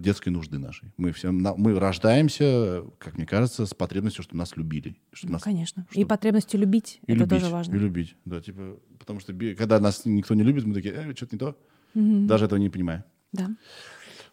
детской 0.00 0.30
нужды 0.30 0.58
нашей. 0.58 0.92
Мы, 0.96 1.12
все, 1.12 1.30
мы 1.30 1.78
рождаемся, 1.78 2.82
как 2.98 3.16
мне 3.16 3.24
кажется, 3.24 3.64
с 3.64 3.72
потребностью, 3.72 4.24
чтобы 4.24 4.38
нас 4.38 4.56
любили. 4.56 4.96
Чтобы 5.12 5.32
ну, 5.32 5.34
нас, 5.34 5.42
конечно. 5.44 5.86
Чтобы... 5.90 6.00
И 6.00 6.04
потребностью 6.06 6.58
любить. 6.58 6.98
И 7.06 7.12
это 7.12 7.20
любить, 7.20 7.40
тоже 7.40 7.52
важно. 7.52 7.76
И 7.76 7.78
любить, 7.78 8.16
да. 8.24 8.40
Типа, 8.40 8.78
потому 8.98 9.20
что 9.20 9.32
когда 9.56 9.78
нас 9.78 10.02
никто 10.06 10.34
не 10.34 10.42
любит, 10.42 10.64
мы 10.64 10.74
такие, 10.74 10.92
э, 10.92 11.14
что-то 11.14 11.36
не 11.36 11.38
то. 11.38 11.56
Угу. 11.94 12.26
Даже 12.26 12.46
этого 12.46 12.58
не 12.58 12.70
понимаю. 12.70 13.04
Да. 13.32 13.50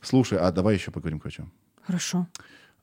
Слушай, 0.01 0.39
а 0.39 0.51
давай 0.51 0.75
еще 0.75 0.91
поговорим 0.91 1.21
о 1.23 1.29
чем. 1.29 1.51
Хорошо. 1.81 2.27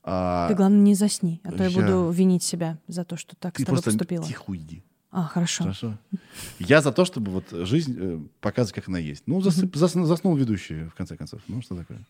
А... 0.02 0.48
Ты, 0.48 0.54
главное, 0.54 0.80
не 0.80 0.94
засни, 0.94 1.40
а 1.42 1.52
то 1.52 1.64
я, 1.64 1.68
я 1.68 1.80
буду 1.80 2.10
винить 2.10 2.42
себя 2.42 2.78
за 2.86 3.04
то, 3.04 3.16
что 3.16 3.34
так 3.36 3.54
Ты 3.54 3.62
с 3.62 3.66
тобой 3.66 3.76
просто 3.76 3.90
поступила. 3.90 4.24
тихо 4.24 4.44
уйди. 4.46 4.84
А, 5.10 5.24
хорошо. 5.24 5.64
Хорошо. 5.64 5.98
Я 6.58 6.80
за 6.82 6.92
то, 6.92 7.04
чтобы 7.04 7.32
вот 7.32 7.44
жизнь 7.50 7.96
э, 7.98 8.20
показывать, 8.40 8.74
как 8.74 8.88
она 8.88 8.98
есть. 8.98 9.22
Ну, 9.26 9.40
засып, 9.40 9.74
заснул, 9.74 10.04
заснул 10.04 10.36
ведущий, 10.36 10.84
в 10.84 10.94
конце 10.94 11.16
концов. 11.16 11.40
Ну, 11.48 11.62
что 11.62 11.74
такое? 11.74 12.04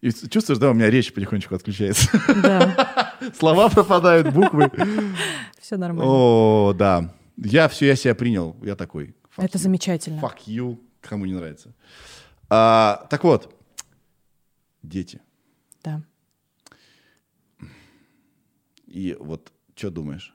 И 0.00 0.10
чувствуешь, 0.10 0.58
да, 0.58 0.70
у 0.70 0.74
меня 0.74 0.90
речь 0.90 1.12
потихонечку 1.12 1.54
отключается. 1.54 2.08
Да. 2.42 3.14
Слова 3.38 3.68
пропадают, 3.68 4.32
буквы. 4.32 4.70
Все 5.60 5.76
нормально. 5.76 6.10
О, 6.10 6.74
да. 6.76 7.14
Я 7.36 7.68
все, 7.68 7.86
я 7.86 7.96
себя 7.96 8.14
принял. 8.14 8.56
Я 8.62 8.76
такой. 8.76 9.14
Это 9.36 9.58
замечательно. 9.58 10.20
Fuck 10.20 10.46
you. 10.46 10.78
Кому 11.00 11.26
не 11.26 11.32
нравится. 11.32 11.74
А, 12.48 13.06
так 13.10 13.24
вот, 13.24 13.54
дети. 14.82 15.20
Да. 15.82 16.02
И 18.86 19.16
вот 19.18 19.52
что 19.74 19.90
думаешь? 19.90 20.34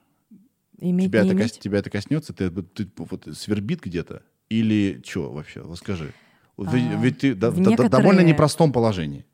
Иметь, 0.78 1.08
тебя, 1.08 1.20
это 1.20 1.32
иметь? 1.32 1.52
Кос, 1.52 1.58
тебя 1.58 1.78
это 1.78 1.90
коснется? 1.90 2.32
Ты, 2.32 2.50
ты 2.50 2.88
вот, 2.96 3.28
свербит 3.34 3.80
где-то? 3.80 4.22
Или 4.48 5.02
что 5.04 5.32
вообще? 5.32 5.62
Вот 5.62 5.78
скажи. 5.78 6.12
А, 6.58 6.76
ведь, 6.76 7.18
ты 7.18 7.34
да, 7.34 7.50
в 7.50 7.58
некоторые... 7.58 7.90
довольно 7.90 8.20
непростом 8.20 8.72
положении. 8.72 9.26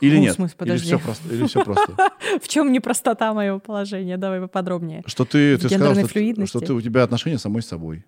Или 0.00 0.16
ну, 0.16 0.22
нет? 0.22 0.34
Смысле, 0.34 0.56
подожди. 0.56 0.88
Или 0.88 0.96
все 0.96 1.04
просто? 1.04 1.34
Или 1.34 1.46
все 1.46 1.64
просто? 1.64 1.96
в 2.40 2.48
чем 2.48 2.72
непростота 2.72 3.34
моего 3.34 3.58
положения? 3.58 4.16
Давай 4.16 4.40
поподробнее. 4.40 5.02
Что 5.06 5.24
ты, 5.24 5.58
ты 5.58 5.68
сказал, 5.68 5.94
что, 5.94 6.46
что 6.46 6.60
ты, 6.60 6.72
у 6.72 6.80
тебя 6.80 7.02
отношения 7.02 7.38
самой 7.38 7.62
с 7.62 7.66
собой. 7.66 8.04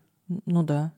Ну 0.46 0.62
да. 0.62 0.92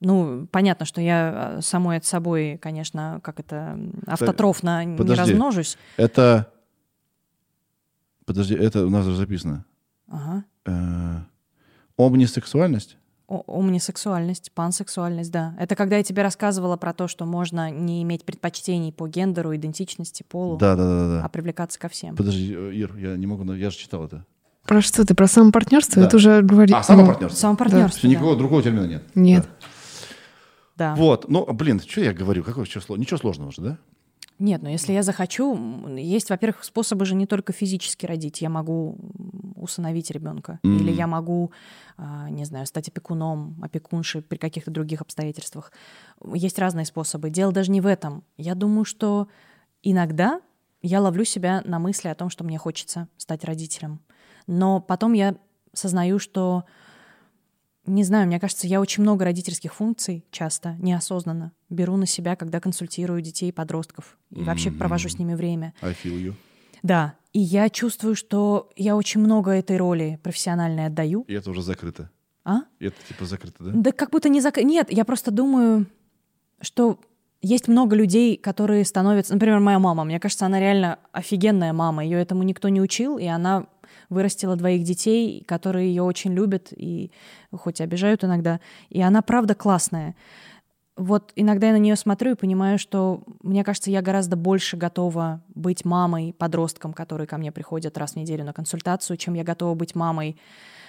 Ну, 0.00 0.46
понятно, 0.50 0.86
что 0.86 1.00
я 1.00 1.56
а, 1.58 1.62
самой 1.62 1.96
от 1.98 2.04
собой, 2.04 2.58
конечно, 2.62 3.20
как 3.22 3.40
это, 3.40 3.78
автотрофно 4.06 4.94
Подожди. 4.96 5.22
не 5.22 5.30
размножусь. 5.30 5.76
Это... 5.96 6.52
Подожди, 8.24 8.54
это 8.54 8.86
у 8.86 8.90
нас 8.90 9.06
уже 9.06 9.16
записано. 9.16 9.64
Ага. 10.08 10.44
Э, 10.66 11.20
омнисексуальность? 11.96 12.98
омнисексуальность, 13.28 14.52
пансексуальность, 14.52 15.30
да. 15.30 15.54
Это 15.58 15.76
когда 15.76 15.98
я 15.98 16.02
тебе 16.02 16.22
рассказывала 16.22 16.76
про 16.78 16.94
то, 16.94 17.08
что 17.08 17.26
можно 17.26 17.70
не 17.70 18.02
иметь 18.02 18.24
предпочтений 18.24 18.90
по 18.90 19.06
гендеру, 19.06 19.54
идентичности, 19.54 20.24
полу, 20.26 20.56
да, 20.56 20.74
да, 20.74 20.84
да, 20.84 21.08
да. 21.08 21.24
а 21.24 21.28
привлекаться 21.28 21.78
ко 21.78 21.88
всем. 21.88 22.16
Подожди, 22.16 22.54
э, 22.56 22.72
Ир, 22.72 22.96
я 22.96 23.16
не 23.16 23.26
могу, 23.26 23.52
я 23.52 23.70
же 23.70 23.76
читал 23.76 24.04
это. 24.04 24.24
Про 24.66 24.80
что 24.80 25.04
ты? 25.04 25.14
Про 25.14 25.26
самопартнерство? 25.26 26.00
Да. 26.00 26.08
Это 26.08 26.16
уже 26.16 26.42
говорит. 26.42 26.74
А, 26.74 26.82
самопартнерство. 26.82 27.38
Самопартнерство. 27.38 28.02
Да. 28.02 28.08
Никакого 28.08 28.36
другого 28.36 28.62
термина 28.62 28.86
нет. 28.86 29.02
Нет. 29.14 29.44
Да. 29.44 29.66
Да. 30.78 30.94
Вот, 30.94 31.28
ну, 31.28 31.44
блин, 31.52 31.80
что 31.80 32.00
я 32.00 32.12
говорю? 32.12 32.44
Какое 32.44 32.64
число? 32.64 32.96
Ничего 32.96 33.18
сложного 33.18 33.50
же, 33.50 33.60
да? 33.60 33.78
Нет, 34.38 34.62
но 34.62 34.68
если 34.68 34.92
я 34.92 35.02
захочу, 35.02 35.58
есть, 35.96 36.30
во-первых, 36.30 36.62
способы 36.62 37.04
же 37.04 37.16
не 37.16 37.26
только 37.26 37.52
физически 37.52 38.06
родить. 38.06 38.40
Я 38.40 38.48
могу 38.48 38.96
усыновить 39.56 40.12
ребенка, 40.12 40.60
mm-hmm. 40.62 40.76
или 40.76 40.92
я 40.92 41.08
могу, 41.08 41.50
а, 41.96 42.30
не 42.30 42.44
знаю, 42.44 42.66
стать 42.66 42.88
опекуном, 42.88 43.58
опекуншей 43.60 44.22
при 44.22 44.38
каких-то 44.38 44.70
других 44.70 45.00
обстоятельствах. 45.00 45.72
Есть 46.32 46.60
разные 46.60 46.86
способы. 46.86 47.30
Дело 47.30 47.50
даже 47.50 47.72
не 47.72 47.80
в 47.80 47.86
этом. 47.86 48.22
Я 48.36 48.54
думаю, 48.54 48.84
что 48.84 49.26
иногда 49.82 50.40
я 50.82 51.00
ловлю 51.00 51.24
себя 51.24 51.60
на 51.64 51.80
мысли 51.80 52.06
о 52.06 52.14
том, 52.14 52.30
что 52.30 52.44
мне 52.44 52.58
хочется 52.58 53.08
стать 53.16 53.42
родителем. 53.42 53.98
Но 54.46 54.80
потом 54.80 55.14
я 55.14 55.34
сознаю, 55.72 56.20
что 56.20 56.64
не 57.88 58.04
знаю, 58.04 58.26
мне 58.26 58.38
кажется, 58.38 58.66
я 58.66 58.80
очень 58.80 59.02
много 59.02 59.24
родительских 59.24 59.74
функций 59.74 60.24
часто 60.30 60.76
неосознанно 60.78 61.52
беру 61.70 61.96
на 61.96 62.06
себя, 62.06 62.36
когда 62.36 62.60
консультирую 62.60 63.20
детей 63.20 63.48
и 63.48 63.52
подростков. 63.52 64.18
И 64.30 64.36
mm-hmm. 64.36 64.44
вообще 64.44 64.70
провожу 64.70 65.08
с 65.08 65.18
ними 65.18 65.34
время. 65.34 65.74
I 65.82 65.92
feel 65.92 66.16
you. 66.18 66.34
Да. 66.82 67.14
И 67.32 67.40
я 67.40 67.68
чувствую, 67.70 68.14
что 68.14 68.70
я 68.76 68.96
очень 68.96 69.20
много 69.20 69.50
этой 69.50 69.76
роли 69.76 70.18
профессиональной 70.22 70.86
отдаю. 70.86 71.24
И 71.28 71.34
это 71.34 71.50
уже 71.50 71.62
закрыто. 71.62 72.10
А? 72.44 72.60
И 72.78 72.86
это 72.86 72.96
типа 73.06 73.26
закрыто, 73.26 73.64
да? 73.64 73.70
Да 73.74 73.92
как 73.92 74.10
будто 74.10 74.28
не 74.28 74.40
закрыто. 74.40 74.66
Нет, 74.66 74.90
я 74.90 75.04
просто 75.04 75.30
думаю, 75.30 75.86
что 76.60 76.98
есть 77.40 77.68
много 77.68 77.94
людей, 77.94 78.36
которые 78.36 78.84
становятся... 78.84 79.34
Например, 79.34 79.60
моя 79.60 79.78
мама. 79.78 80.04
Мне 80.04 80.18
кажется, 80.18 80.46
она 80.46 80.58
реально 80.58 80.98
офигенная 81.12 81.72
мама. 81.72 82.04
Ее 82.04 82.20
этому 82.20 82.42
никто 82.42 82.68
не 82.68 82.80
учил, 82.80 83.18
и 83.18 83.26
она 83.26 83.66
вырастила 84.08 84.56
двоих 84.56 84.84
детей, 84.84 85.44
которые 85.46 85.88
ее 85.88 86.02
очень 86.02 86.32
любят 86.32 86.68
и 86.74 87.10
хоть 87.52 87.80
обижают 87.80 88.24
иногда. 88.24 88.60
И 88.88 89.00
она 89.00 89.22
правда 89.22 89.54
классная. 89.54 90.14
Вот 90.96 91.32
иногда 91.36 91.68
я 91.68 91.72
на 91.72 91.78
нее 91.78 91.94
смотрю 91.94 92.32
и 92.32 92.36
понимаю, 92.36 92.78
что, 92.78 93.22
мне 93.42 93.62
кажется, 93.62 93.90
я 93.90 94.02
гораздо 94.02 94.36
больше 94.36 94.76
готова 94.76 95.42
быть 95.54 95.84
мамой 95.84 96.34
подросткам, 96.36 96.92
которые 96.92 97.28
ко 97.28 97.38
мне 97.38 97.52
приходят 97.52 97.96
раз 97.96 98.12
в 98.12 98.16
неделю 98.16 98.44
на 98.44 98.52
консультацию, 98.52 99.16
чем 99.16 99.34
я 99.34 99.44
готова 99.44 99.74
быть 99.74 99.94
мамой 99.94 100.40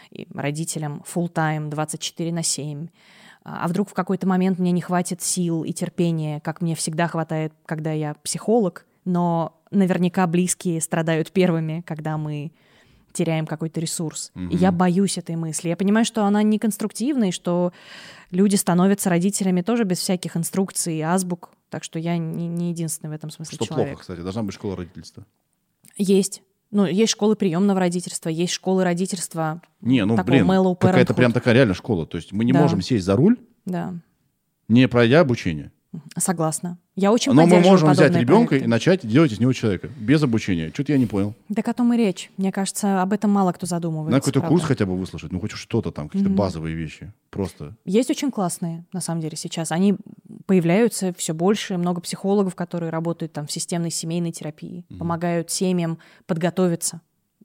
и 0.09 0.27
родителям 0.33 1.03
full 1.05 1.31
time 1.31 1.69
24 1.69 2.33
на 2.33 2.41
7. 2.41 2.87
А 3.43 3.67
вдруг 3.67 3.89
в 3.89 3.93
какой-то 3.93 4.27
момент 4.27 4.59
мне 4.59 4.71
не 4.71 4.81
хватит 4.81 5.21
сил 5.21 5.63
и 5.63 5.71
терпения, 5.73 6.39
как 6.39 6.61
мне 6.61 6.75
всегда 6.75 7.07
хватает, 7.07 7.53
когда 7.65 7.91
я 7.91 8.15
психолог, 8.15 8.85
но 9.05 9.61
наверняка 9.71 10.25
близкие 10.27 10.81
страдают 10.81 11.31
первыми, 11.31 11.83
когда 11.85 12.17
мы 12.17 12.51
теряем 13.13 13.45
какой-то 13.45 13.79
ресурс. 13.79 14.31
Угу. 14.35 14.45
И 14.45 14.57
я 14.57 14.71
боюсь 14.71 15.17
этой 15.17 15.35
мысли. 15.35 15.69
Я 15.69 15.77
понимаю, 15.77 16.05
что 16.05 16.25
она 16.25 16.43
не 16.43 16.59
конструктивная, 16.59 17.29
и 17.29 17.31
что 17.31 17.73
люди 18.31 18.55
становятся 18.55 19.09
родителями 19.09 19.61
тоже 19.61 19.83
без 19.83 19.99
всяких 19.99 20.37
инструкций 20.37 20.97
и 20.97 21.01
азбук. 21.01 21.51
Так 21.69 21.83
что 21.83 21.99
я 21.99 22.17
не, 22.17 22.47
не 22.47 22.69
единственный 22.69 23.09
в 23.09 23.13
этом 23.13 23.29
смысле 23.29 23.55
что 23.55 23.65
человек. 23.65 23.89
плохо, 23.89 24.01
кстати. 24.01 24.21
Должна 24.21 24.43
быть 24.43 24.55
школа 24.55 24.75
родительства. 24.75 25.25
Есть. 25.97 26.41
Ну, 26.71 26.85
есть 26.85 27.11
школы 27.11 27.35
приемного 27.35 27.79
родительства, 27.79 28.29
есть 28.29 28.53
школы 28.53 28.83
родительства. 28.83 29.61
Не, 29.81 30.05
ну, 30.05 30.15
блин, 30.23 30.47
какая-то 30.75 31.13
прям 31.13 31.31
такая 31.31 31.55
реально 31.55 31.73
школа. 31.73 32.05
То 32.05 32.17
есть 32.17 32.31
мы 32.31 32.45
не 32.45 32.53
да. 32.53 32.61
можем 32.61 32.81
сесть 32.81 33.05
за 33.05 33.15
руль, 33.15 33.37
да. 33.65 33.95
не 34.67 34.87
пройдя 34.87 35.21
обучение. 35.21 35.71
Согласна. 36.17 36.77
Я 36.95 37.11
очень 37.11 37.31
Но 37.33 37.47
мы 37.47 37.59
можем 37.61 37.91
взять 37.91 38.15
ребенка 38.15 38.49
проекты. 38.49 38.65
и 38.65 38.67
начать 38.67 39.07
делать 39.07 39.31
из 39.31 39.39
него 39.39 39.53
человека 39.53 39.89
без 39.97 40.21
обучения. 40.21 40.69
Что-то 40.71 40.91
я 40.91 40.97
не 40.99 41.07
понял. 41.07 41.33
Так 41.53 41.67
о 41.67 41.73
том 41.73 41.93
и 41.93 41.97
речь. 41.97 42.29
Мне 42.37 42.51
кажется, 42.51 43.01
об 43.01 43.13
этом 43.13 43.31
мало 43.31 43.53
кто 43.53 43.65
задумывается. 43.65 44.11
На 44.11 44.19
какой-то 44.19 44.41
курс 44.41 44.63
хотя 44.63 44.85
бы 44.85 44.95
выслушать, 44.95 45.31
ну 45.31 45.39
хоть 45.39 45.51
что-то 45.51 45.91
там, 45.91 46.07
какие-то 46.07 46.29
mm-hmm. 46.29 46.35
базовые 46.35 46.75
вещи. 46.75 47.11
Просто. 47.31 47.75
Есть 47.85 48.11
очень 48.11 48.29
классные, 48.29 48.85
на 48.93 49.01
самом 49.01 49.21
деле, 49.21 49.35
сейчас. 49.35 49.71
Они 49.71 49.95
появляются 50.45 51.13
все 51.13 51.33
больше, 51.33 51.77
много 51.77 52.01
психологов, 52.01 52.55
которые 52.55 52.91
работают 52.91 53.33
там 53.33 53.47
в 53.47 53.51
системной 53.51 53.91
семейной 53.91 54.31
терапии, 54.31 54.85
mm-hmm. 54.89 54.97
помогают 54.97 55.49
семьям 55.49 55.97
подготовиться 56.27 57.01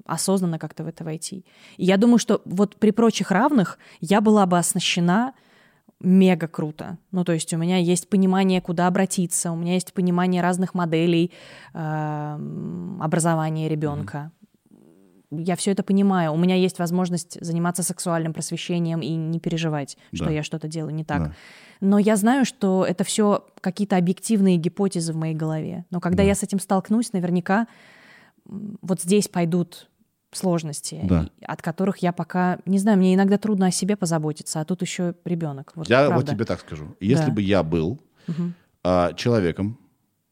осознанно 0.06 0.58
как-то 0.58 0.84
в 0.84 0.86
это 0.86 1.02
войти. 1.02 1.46
И 1.76 1.84
я 1.84 1.96
думаю, 1.96 2.18
что 2.18 2.42
вот 2.44 2.76
при 2.76 2.90
прочих 2.90 3.30
равных 3.30 3.78
я 4.00 4.20
была 4.20 4.44
бы 4.44 4.58
оснащена 4.58 5.32
мега 6.00 6.48
круто. 6.48 6.98
Ну, 7.12 7.24
то 7.24 7.32
есть 7.32 7.52
у 7.54 7.56
меня 7.56 7.78
есть 7.78 8.08
понимание, 8.08 8.60
куда 8.60 8.86
обратиться, 8.86 9.52
у 9.52 9.56
меня 9.56 9.74
есть 9.74 9.92
понимание 9.92 10.42
разных 10.42 10.74
моделей 10.74 11.32
э, 11.72 12.38
образования 13.00 13.68
ребенка. 13.68 14.30
Mm-hmm. 14.70 15.42
Я 15.42 15.56
все 15.56 15.72
это 15.72 15.82
понимаю. 15.82 16.32
У 16.32 16.36
меня 16.36 16.54
есть 16.54 16.78
возможность 16.78 17.38
заниматься 17.44 17.82
сексуальным 17.82 18.32
просвещением 18.32 19.00
и 19.00 19.14
не 19.14 19.40
переживать, 19.40 19.96
да. 20.12 20.16
что 20.16 20.30
я 20.30 20.42
что-то 20.42 20.68
делаю 20.68 20.94
не 20.94 21.04
так. 21.04 21.24
Да. 21.24 21.34
Но 21.80 21.98
я 21.98 22.16
знаю, 22.16 22.44
что 22.44 22.84
это 22.88 23.02
все 23.04 23.44
какие-то 23.60 23.96
объективные 23.96 24.56
гипотезы 24.56 25.12
в 25.12 25.16
моей 25.16 25.34
голове. 25.34 25.86
Но 25.90 26.00
когда 26.00 26.22
да. 26.22 26.28
я 26.28 26.34
с 26.34 26.42
этим 26.42 26.60
столкнусь, 26.60 27.12
наверняка 27.12 27.66
вот 28.44 29.00
здесь 29.00 29.28
пойдут 29.28 29.88
сложности, 30.36 31.00
да. 31.04 31.30
от 31.42 31.62
которых 31.62 31.98
я 31.98 32.12
пока, 32.12 32.58
не 32.66 32.78
знаю, 32.78 32.98
мне 32.98 33.14
иногда 33.14 33.38
трудно 33.38 33.66
о 33.66 33.70
себе 33.70 33.96
позаботиться, 33.96 34.60
а 34.60 34.64
тут 34.64 34.82
еще 34.82 35.14
ребенок. 35.24 35.72
Вот 35.74 35.88
я 35.88 36.06
правда. 36.06 36.16
вот 36.16 36.30
тебе 36.30 36.44
так 36.44 36.60
скажу. 36.60 36.96
Если 37.00 37.26
да. 37.26 37.32
бы 37.32 37.42
я 37.42 37.62
был 37.62 38.00
угу. 38.28 38.52
а, 38.82 39.12
человеком, 39.14 39.78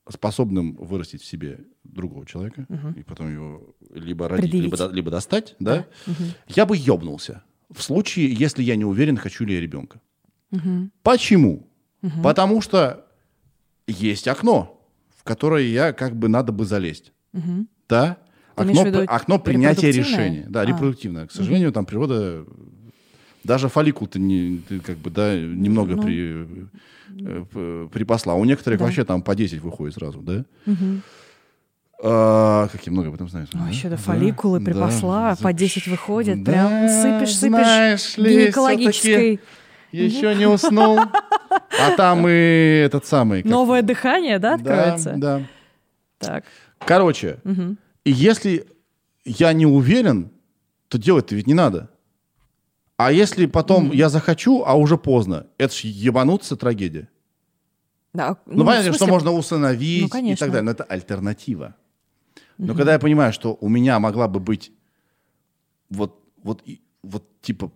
способным 0.08 0.74
вырастить 0.76 1.22
в 1.22 1.24
себе 1.24 1.60
другого 1.84 2.26
человека, 2.26 2.66
угу. 2.68 2.88
и 2.96 3.02
потом 3.02 3.32
его 3.32 3.74
либо 3.92 4.28
родить, 4.28 4.52
либо, 4.52 4.88
либо 4.90 5.10
достать, 5.10 5.54
да, 5.58 5.76
да 5.76 6.12
угу. 6.12 6.24
я 6.48 6.66
бы 6.66 6.76
ёбнулся. 6.76 7.42
В 7.70 7.82
случае, 7.82 8.32
если 8.32 8.62
я 8.62 8.76
не 8.76 8.84
уверен, 8.84 9.16
хочу 9.16 9.44
ли 9.44 9.54
я 9.54 9.60
ребенка. 9.60 10.00
Угу. 10.50 10.90
Почему? 11.02 11.68
Угу. 12.02 12.22
Потому 12.22 12.60
что 12.60 13.06
есть 13.86 14.28
окно, 14.28 14.80
в 15.16 15.24
которое 15.24 15.66
я 15.66 15.92
как 15.92 16.16
бы 16.16 16.28
надо 16.28 16.52
бы 16.52 16.64
залезть. 16.64 17.12
Угу. 17.32 17.66
Да? 17.88 18.18
Окно, 18.54 19.04
окно 19.06 19.38
принятия 19.38 19.90
решения. 19.90 20.46
Да, 20.48 20.62
а. 20.62 20.64
репродуктивное. 20.64 21.26
К 21.26 21.32
сожалению, 21.32 21.68
угу. 21.68 21.74
там 21.74 21.86
природа... 21.86 22.44
Даже 23.44 23.68
фолликул 23.68 24.06
ты, 24.06 24.20
не, 24.20 24.62
ты 24.68 24.78
как 24.78 24.98
бы, 24.98 25.10
да, 25.10 25.36
немного 25.36 25.96
ну, 25.96 26.02
при, 26.02 26.46
э, 27.10 27.88
припасла. 27.92 28.34
У 28.34 28.44
некоторых 28.44 28.78
да. 28.78 28.84
вообще 28.84 29.04
там 29.04 29.20
по 29.20 29.34
10 29.34 29.60
выходит 29.60 29.94
сразу, 29.94 30.20
да? 30.20 30.44
Угу. 30.64 31.00
А, 32.04 32.68
как 32.68 32.86
я 32.86 32.92
много 32.92 33.08
об 33.08 33.14
этом 33.14 33.28
знаю. 33.28 33.48
А, 33.54 33.58
да? 33.58 33.68
еще 33.68 33.88
до 33.88 33.96
фолликулы 33.96 34.60
да, 34.60 34.64
припасла, 34.64 35.36
да, 35.36 35.42
по 35.42 35.52
10 35.52 35.88
выходит. 35.88 36.42
Да, 36.44 36.52
прям 36.52 36.88
сыпешь, 36.88 37.36
сыпешь 37.36 38.16
ли, 38.16 38.44
гинекологической 38.44 39.40
еще 39.92 40.34
не 40.34 40.46
уснул. 40.46 40.98
А 40.98 41.96
там 41.96 42.26
и 42.28 42.82
этот 42.84 43.06
самый... 43.06 43.42
Новое 43.44 43.82
дыхание, 43.82 44.38
да, 44.38 44.54
откроется? 44.54 45.14
Да, 45.16 45.38
да. 45.38 45.44
Так. 46.18 46.44
Короче, 46.78 47.38
и 48.04 48.10
если 48.10 48.66
я 49.24 49.52
не 49.52 49.66
уверен, 49.66 50.30
то 50.88 50.98
делать-то 50.98 51.34
ведь 51.34 51.46
не 51.46 51.54
надо. 51.54 51.90
А 52.96 53.12
если 53.12 53.46
потом 53.46 53.90
я 53.90 54.08
захочу, 54.08 54.62
а 54.64 54.74
уже 54.74 54.96
поздно, 54.96 55.46
это 55.58 55.74
ж 55.74 55.80
ебануться 55.80 56.56
трагедия. 56.56 57.08
Да, 58.12 58.36
ну, 58.46 58.58
ну 58.58 58.66
понятно, 58.66 58.92
что 58.92 59.06
можно 59.06 59.32
усыновить 59.32 60.12
ну, 60.12 60.32
и 60.32 60.36
так 60.36 60.50
далее, 60.50 60.62
но 60.62 60.70
это 60.72 60.84
альтернатива. 60.84 61.74
Но 62.58 62.74
когда 62.74 62.92
я 62.92 62.98
понимаю, 62.98 63.32
что 63.32 63.56
у 63.60 63.68
меня 63.68 63.98
могла 63.98 64.28
бы 64.28 64.38
быть 64.38 64.72
вот, 65.88 66.22
вот, 66.42 66.62
вот 67.02 67.40
типа 67.40 67.72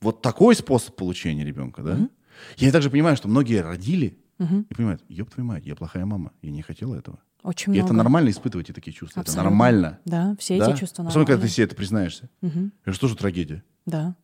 вот 0.00 0.22
такой 0.22 0.54
способ 0.54 0.96
получения 0.96 1.44
ребенка, 1.44 1.82
да? 1.82 1.94
Угу. 1.94 2.10
Я 2.56 2.72
также 2.72 2.90
понимаю, 2.90 3.16
что 3.16 3.28
многие 3.28 3.62
родили 3.62 4.18
угу. 4.38 4.64
и 4.68 4.74
понимают, 4.74 5.02
ёб 5.08 5.30
твою 5.30 5.46
мать, 5.46 5.64
я 5.66 5.76
плохая 5.76 6.04
мама, 6.04 6.32
я 6.42 6.50
не 6.50 6.62
хотела 6.62 6.94
этого. 6.94 7.18
Очень 7.44 7.74
и 7.74 7.76
много. 7.76 7.88
это 7.88 7.94
нормально 7.94 8.30
испытывать 8.30 8.70
эти 8.70 8.74
такие 8.74 8.92
чувства. 8.94 9.20
Абсолютно. 9.20 9.40
Это 9.40 9.50
нормально. 9.50 9.98
Да, 10.06 10.34
все 10.38 10.58
да? 10.58 10.70
эти 10.70 10.78
чувства 10.80 11.02
нормальные. 11.02 11.10
Особенно, 11.10 11.26
когда 11.26 11.46
ты 11.46 11.52
себе 11.52 11.64
это 11.66 11.76
признаешься. 11.76 12.30
Угу. 12.40 12.70
Это 12.86 13.08
же 13.08 13.16
трагедия? 13.16 13.62
Да. 13.84 14.16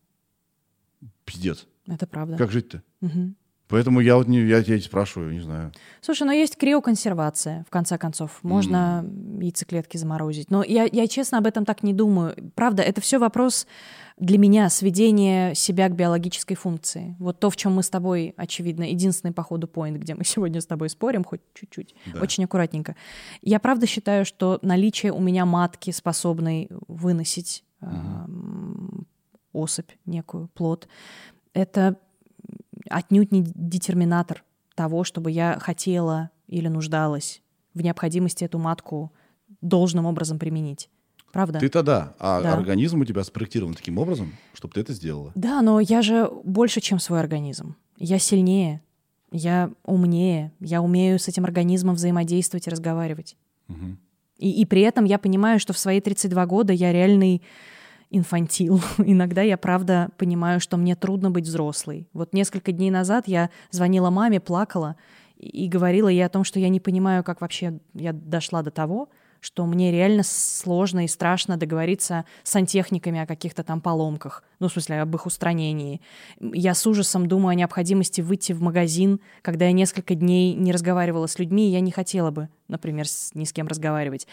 Пиздец. 1.23 1.67
Это 1.85 2.07
правда. 2.07 2.35
Как 2.35 2.51
жить-то? 2.51 2.81
Угу. 3.01 3.35
Поэтому 3.71 4.01
я 4.01 4.17
вот 4.17 4.27
не, 4.27 4.41
я 4.41 4.61
тебя 4.61 4.79
спрашиваю, 4.81 5.31
не 5.33 5.39
знаю. 5.39 5.71
Слушай, 6.01 6.23
но 6.23 6.33
есть 6.33 6.57
криоконсервация, 6.57 7.63
в 7.67 7.71
конце 7.71 7.97
концов. 7.97 8.39
Можно 8.43 9.03
mm. 9.05 9.43
яйцеклетки 9.43 9.97
заморозить. 9.97 10.51
Но 10.51 10.63
я, 10.63 10.87
я 10.91 11.07
честно 11.07 11.37
об 11.37 11.47
этом 11.47 11.63
так 11.63 11.81
не 11.81 11.93
думаю. 11.93 12.35
Правда, 12.53 12.83
это 12.83 12.99
все 12.99 13.17
вопрос 13.17 13.65
для 14.17 14.37
меня 14.37 14.69
сведения 14.69 15.55
себя 15.55 15.87
к 15.87 15.95
биологической 15.95 16.55
функции. 16.55 17.15
Вот 17.17 17.39
то, 17.39 17.49
в 17.49 17.55
чем 17.55 17.73
мы 17.73 17.81
с 17.83 17.89
тобой, 17.89 18.33
очевидно, 18.37 18.83
единственный 18.83 19.31
по 19.31 19.41
ходу 19.41 19.67
поинт, 19.67 19.97
где 19.97 20.15
мы 20.15 20.23
сегодня 20.25 20.59
с 20.59 20.65
тобой 20.65 20.89
спорим, 20.89 21.23
хоть 21.23 21.41
чуть-чуть, 21.53 21.95
да. 22.13 22.19
очень 22.21 22.43
аккуратненько. 22.43 22.95
Я 23.41 23.59
правда 23.59 23.87
считаю, 23.87 24.25
что 24.25 24.59
наличие 24.61 25.13
у 25.13 25.21
меня 25.21 25.45
матки, 25.45 25.91
способной 25.91 26.69
выносить 26.87 27.63
угу. 27.79 27.91
э, 27.91 29.01
особь, 29.53 29.89
некую 30.05 30.49
плод, 30.49 30.87
это 31.53 31.97
отнюдь 32.91 33.31
не 33.31 33.43
детерминатор 33.43 34.43
того, 34.75 35.03
чтобы 35.03 35.31
я 35.31 35.57
хотела 35.59 36.29
или 36.47 36.67
нуждалась 36.67 37.41
в 37.73 37.81
необходимости 37.81 38.43
эту 38.43 38.59
матку 38.59 39.11
должным 39.61 40.05
образом 40.05 40.39
применить. 40.39 40.89
Правда? 41.31 41.59
Ты-то 41.59 41.81
да, 41.81 42.13
а 42.19 42.41
да. 42.41 42.53
организм 42.53 43.01
у 43.01 43.05
тебя 43.05 43.23
спроектирован 43.23 43.73
таким 43.73 43.97
образом, 43.97 44.33
чтобы 44.53 44.73
ты 44.73 44.81
это 44.81 44.93
сделала. 44.93 45.31
Да, 45.35 45.61
но 45.61 45.79
я 45.79 46.01
же 46.01 46.29
больше, 46.43 46.81
чем 46.81 46.99
свой 46.99 47.21
организм. 47.21 47.75
Я 47.97 48.19
сильнее, 48.19 48.81
я 49.31 49.71
умнее, 49.85 50.51
я 50.59 50.81
умею 50.81 51.19
с 51.19 51.27
этим 51.29 51.45
организмом 51.45 51.95
взаимодействовать 51.95 52.67
и 52.67 52.69
разговаривать. 52.69 53.37
Угу. 53.69 53.97
И, 54.39 54.61
и 54.61 54.65
при 54.65 54.81
этом 54.81 55.05
я 55.05 55.17
понимаю, 55.17 55.59
что 55.59 55.71
в 55.71 55.77
свои 55.77 56.01
32 56.01 56.45
года 56.47 56.73
я 56.73 56.91
реальный 56.91 57.41
инфантил. 58.11 58.81
Иногда 58.97 59.41
я, 59.41 59.57
правда, 59.57 60.09
понимаю, 60.17 60.59
что 60.59 60.77
мне 60.77 60.95
трудно 60.95 61.31
быть 61.31 61.45
взрослой. 61.45 62.07
Вот 62.13 62.33
несколько 62.33 62.71
дней 62.71 62.91
назад 62.91 63.27
я 63.27 63.49
звонила 63.71 64.09
маме, 64.09 64.39
плакала 64.39 64.95
и 65.37 65.67
говорила 65.67 66.09
ей 66.09 66.23
о 66.25 66.29
том, 66.29 66.43
что 66.43 66.59
я 66.59 66.69
не 66.69 66.79
понимаю, 66.79 67.23
как 67.23 67.41
вообще 67.41 67.79
я 67.93 68.13
дошла 68.13 68.61
до 68.61 68.69
того, 68.69 69.09
что 69.39 69.65
мне 69.65 69.91
реально 69.91 70.21
сложно 70.23 71.03
и 71.03 71.07
страшно 71.07 71.57
договориться 71.57 72.25
с 72.43 72.51
сантехниками 72.51 73.19
о 73.19 73.25
каких-то 73.25 73.63
там 73.63 73.81
поломках, 73.81 74.43
ну, 74.59 74.67
в 74.67 74.71
смысле, 74.71 75.01
об 75.01 75.15
их 75.15 75.25
устранении. 75.25 75.99
Я 76.39 76.75
с 76.75 76.85
ужасом 76.85 77.27
думаю 77.27 77.53
о 77.53 77.55
необходимости 77.55 78.21
выйти 78.21 78.53
в 78.53 78.61
магазин, 78.61 79.19
когда 79.41 79.65
я 79.65 79.71
несколько 79.71 80.13
дней 80.13 80.53
не 80.53 80.71
разговаривала 80.71 81.25
с 81.25 81.39
людьми, 81.39 81.69
и 81.69 81.71
я 81.71 81.79
не 81.79 81.91
хотела 81.91 82.29
бы, 82.29 82.49
например, 82.67 83.07
с, 83.07 83.33
ни 83.33 83.45
с 83.45 83.51
кем 83.51 83.67
разговаривать 83.67 84.27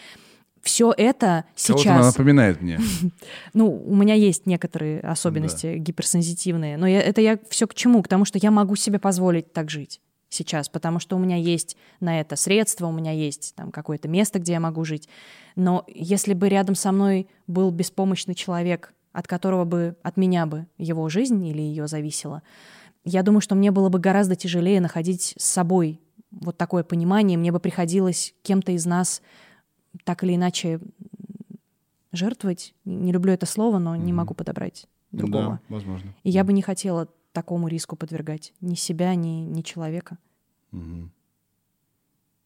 все 0.61 0.93
это 0.95 1.45
сейчас... 1.55 1.83
Кого-то 1.83 2.05
напоминает 2.05 2.61
мне. 2.61 2.79
ну, 3.53 3.83
у 3.85 3.95
меня 3.95 4.13
есть 4.13 4.45
некоторые 4.45 4.99
особенности 5.01 5.73
да. 5.73 5.77
гиперсенситивные, 5.77 6.77
но 6.77 6.87
я, 6.87 7.01
это 7.01 7.21
я 7.21 7.39
все 7.49 7.67
к 7.67 7.73
чему? 7.73 8.01
К 8.03 8.07
тому, 8.07 8.25
что 8.25 8.39
я 8.41 8.51
могу 8.51 8.75
себе 8.75 8.99
позволить 8.99 9.53
так 9.53 9.69
жить 9.69 10.01
сейчас, 10.29 10.69
потому 10.69 10.99
что 10.99 11.15
у 11.15 11.19
меня 11.19 11.35
есть 11.35 11.75
на 11.99 12.19
это 12.19 12.35
средства, 12.35 12.87
у 12.87 12.91
меня 12.91 13.11
есть 13.11 13.53
там 13.55 13.71
какое-то 13.71 14.07
место, 14.07 14.39
где 14.39 14.53
я 14.53 14.59
могу 14.59 14.85
жить. 14.85 15.09
Но 15.55 15.83
если 15.87 16.33
бы 16.33 16.49
рядом 16.49 16.75
со 16.75 16.91
мной 16.91 17.27
был 17.47 17.71
беспомощный 17.71 18.35
человек, 18.35 18.93
от 19.11 19.27
которого 19.27 19.65
бы, 19.65 19.95
от 20.03 20.17
меня 20.17 20.45
бы 20.45 20.67
его 20.77 21.09
жизнь 21.09 21.43
или 21.45 21.61
ее 21.61 21.87
зависела, 21.87 22.43
я 23.03 23.23
думаю, 23.23 23.41
что 23.41 23.55
мне 23.55 23.71
было 23.71 23.89
бы 23.89 23.97
гораздо 23.97 24.35
тяжелее 24.35 24.81
находить 24.81 25.33
с 25.37 25.45
собой 25.45 25.99
вот 26.31 26.57
такое 26.57 26.83
понимание, 26.83 27.37
мне 27.37 27.51
бы 27.51 27.59
приходилось 27.59 28.35
кем-то 28.43 28.71
из 28.71 28.85
нас 28.85 29.21
так 30.03 30.23
или 30.23 30.35
иначе 30.35 30.79
жертвовать. 32.11 32.73
Не 32.85 33.11
люблю 33.11 33.33
это 33.33 33.45
слово, 33.45 33.79
но 33.79 33.95
mm-hmm. 33.95 34.03
не 34.03 34.13
могу 34.13 34.33
подобрать 34.33 34.87
другого. 35.11 35.59
Да, 35.69 35.75
возможно. 35.75 36.13
И 36.23 36.29
я 36.29 36.43
бы 36.43 36.53
не 36.53 36.61
хотела 36.61 37.07
такому 37.31 37.67
риску 37.67 37.95
подвергать 37.95 38.53
ни 38.61 38.75
себя, 38.75 39.15
ни, 39.15 39.45
ни 39.45 39.61
человека. 39.61 40.17
Угу. 40.71 41.09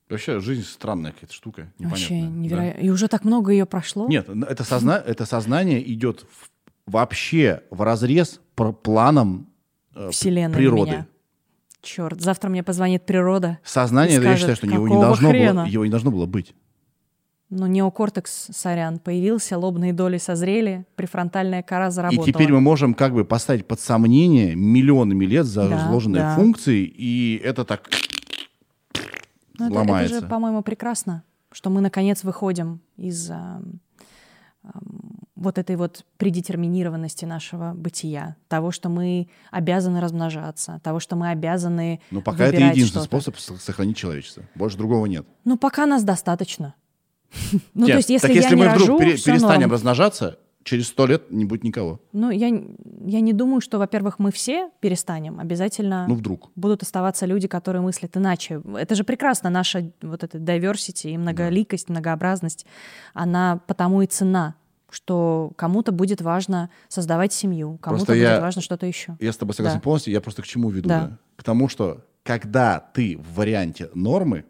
Вообще 0.09 0.39
жизнь 0.39 0.63
странная 0.63 1.11
какая-то 1.11 1.33
штука. 1.33 1.71
Вообще 1.79 2.21
невероятно. 2.21 2.81
Да? 2.81 2.87
И 2.87 2.89
уже 2.89 3.07
так 3.07 3.23
много 3.23 3.51
ее 3.51 3.65
прошло. 3.65 4.07
Нет, 4.07 4.27
это, 4.29 4.63
созна... 4.63 4.97
это 4.97 5.25
сознание 5.25 5.81
идет 5.91 6.25
в... 6.29 6.49
вообще 6.85 7.63
в 7.69 7.81
разрез 7.81 8.39
планом 8.83 9.49
э, 9.95 10.09
Вселенной 10.11 10.55
природы. 10.55 10.91
Меня. 10.91 11.07
Черт, 11.81 12.21
завтра 12.21 12.49
мне 12.49 12.63
позвонит 12.63 13.05
природа. 13.05 13.59
Сознание, 13.63 14.19
скажет, 14.19 14.31
я 14.31 14.37
считаю, 14.37 14.55
что 14.55 14.67
его 14.67 14.87
не, 14.87 14.95
должно 14.95 15.31
было, 15.31 15.65
его 15.65 15.83
не 15.83 15.91
должно 15.91 16.11
было 16.11 16.25
быть. 16.25 16.53
Ну, 17.55 17.67
неокортекс, 17.67 18.47
сорян, 18.51 18.97
появился, 18.97 19.59
лобные 19.59 19.93
доли 19.93 20.17
созрели, 20.17 20.87
префронтальная 20.95 21.61
кора 21.61 21.91
заработала. 21.91 22.25
И 22.25 22.33
теперь 22.33 22.51
мы 22.51 22.59
можем 22.59 22.95
как 22.95 23.13
бы 23.13 23.25
поставить 23.25 23.67
под 23.67 23.79
сомнение 23.79 24.55
миллионами 24.55 25.23
лет 25.25 25.45
заложенные 25.45 26.23
да, 26.23 26.29
да. 26.29 26.35
функции, 26.35 26.83
и 26.83 27.39
это 27.43 27.63
так 27.63 27.89
ну, 29.59 29.71
ломается. 29.71 30.15
Это, 30.15 30.15
это 30.15 30.25
же, 30.25 30.29
по-моему, 30.29 30.63
прекрасно, 30.63 31.23
что 31.51 31.69
мы, 31.69 31.81
наконец, 31.81 32.23
выходим 32.23 32.81
из 32.97 33.29
а, 33.29 33.61
а, 34.63 34.69
вот 35.35 35.59
этой 35.59 35.75
вот 35.75 36.05
предетерминированности 36.17 37.25
нашего 37.25 37.73
бытия, 37.75 38.35
того, 38.47 38.71
что 38.71 38.89
мы 38.89 39.27
обязаны 39.51 40.01
размножаться, 40.01 40.79
того, 40.83 40.99
что 40.99 41.15
мы 41.15 41.29
обязаны 41.29 42.01
Ну, 42.09 42.23
пока 42.23 42.45
это 42.45 42.63
единственный 42.63 43.03
способ 43.03 43.37
сохранить 43.37 43.97
человечество. 43.97 44.43
Больше 44.55 44.77
другого 44.77 45.05
нет. 45.05 45.27
Ну, 45.45 45.55
пока 45.55 45.85
нас 45.85 46.03
достаточно. 46.03 46.73
Ну, 47.73 47.85
то 47.85 47.87
Нет, 47.87 47.97
есть, 47.97 48.09
если 48.09 48.27
так 48.27 48.35
я 48.35 48.41
если 48.41 48.55
не 48.55 48.61
мы 48.61 48.67
рожу, 48.67 48.83
вдруг 48.83 48.99
пере- 48.99 49.11
перестанем 49.17 49.61
норм. 49.61 49.71
размножаться, 49.71 50.37
через 50.63 50.87
сто 50.87 51.05
лет 51.07 51.29
не 51.31 51.45
будет 51.45 51.63
никого. 51.63 51.99
Ну, 52.13 52.29
я, 52.31 52.47
я 52.47 53.19
не 53.19 53.33
думаю, 53.33 53.59
что, 53.61 53.79
во-первых, 53.79 54.17
мы 54.19 54.31
все 54.31 54.69
перестанем. 54.79 55.39
Обязательно 55.39 56.05
Ну, 56.07 56.15
вдруг. 56.15 56.51
будут 56.55 56.83
оставаться 56.83 57.25
люди, 57.25 57.47
которые 57.47 57.81
мыслят 57.81 58.15
иначе. 58.15 58.61
Это 58.77 58.95
же 58.95 59.03
прекрасно, 59.03 59.49
наша 59.49 59.91
вот 60.01 60.23
эта 60.23 60.37
diversity 60.37 61.11
и 61.11 61.17
многоликость, 61.17 61.89
многообразность, 61.89 62.65
она 63.13 63.59
потому 63.67 64.01
и 64.03 64.05
цена, 64.07 64.55
что 64.89 65.51
кому-то 65.55 65.91
будет 65.91 66.21
важно 66.21 66.69
создавать 66.87 67.33
семью, 67.33 67.77
кому-то 67.81 68.05
будет 68.13 68.17
я- 68.21 68.39
важно 68.39 68.61
что-то 68.61 68.85
еще. 68.85 69.17
Я 69.19 69.33
с 69.33 69.37
тобой 69.37 69.55
согласен 69.55 69.79
Да. 69.79 69.83
полностью. 69.83 70.13
Я 70.13 70.21
просто 70.21 70.43
к 70.43 70.45
чему 70.45 70.69
веду? 70.69 70.87
Да. 70.87 71.07
да? 71.07 71.17
К 71.35 71.43
тому, 71.43 71.67
что 71.67 72.05
когда 72.23 72.79
ты 72.79 73.17
в 73.17 73.35
варианте 73.37 73.89
нормы, 73.95 74.45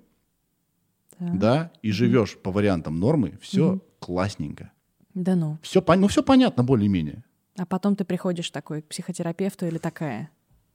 да, 1.20 1.72
и 1.82 1.92
живешь 1.92 2.38
по 2.38 2.52
вариантам 2.52 3.00
нормы, 3.00 3.38
все 3.42 3.82
классненько. 4.00 4.72
Да 5.14 5.36
ну. 5.36 5.60
Все, 5.62 5.84
ну, 5.96 6.08
все 6.08 6.24
понятно 6.24 6.64
более-менее. 6.64 7.24
А 7.58 7.66
потом 7.66 7.96
ты 7.96 8.04
приходишь 8.04 8.50
такой 8.50 8.82
к 8.82 8.88
психотерапевту 8.88 9.68
или 9.68 9.78
такая, 9.78 10.30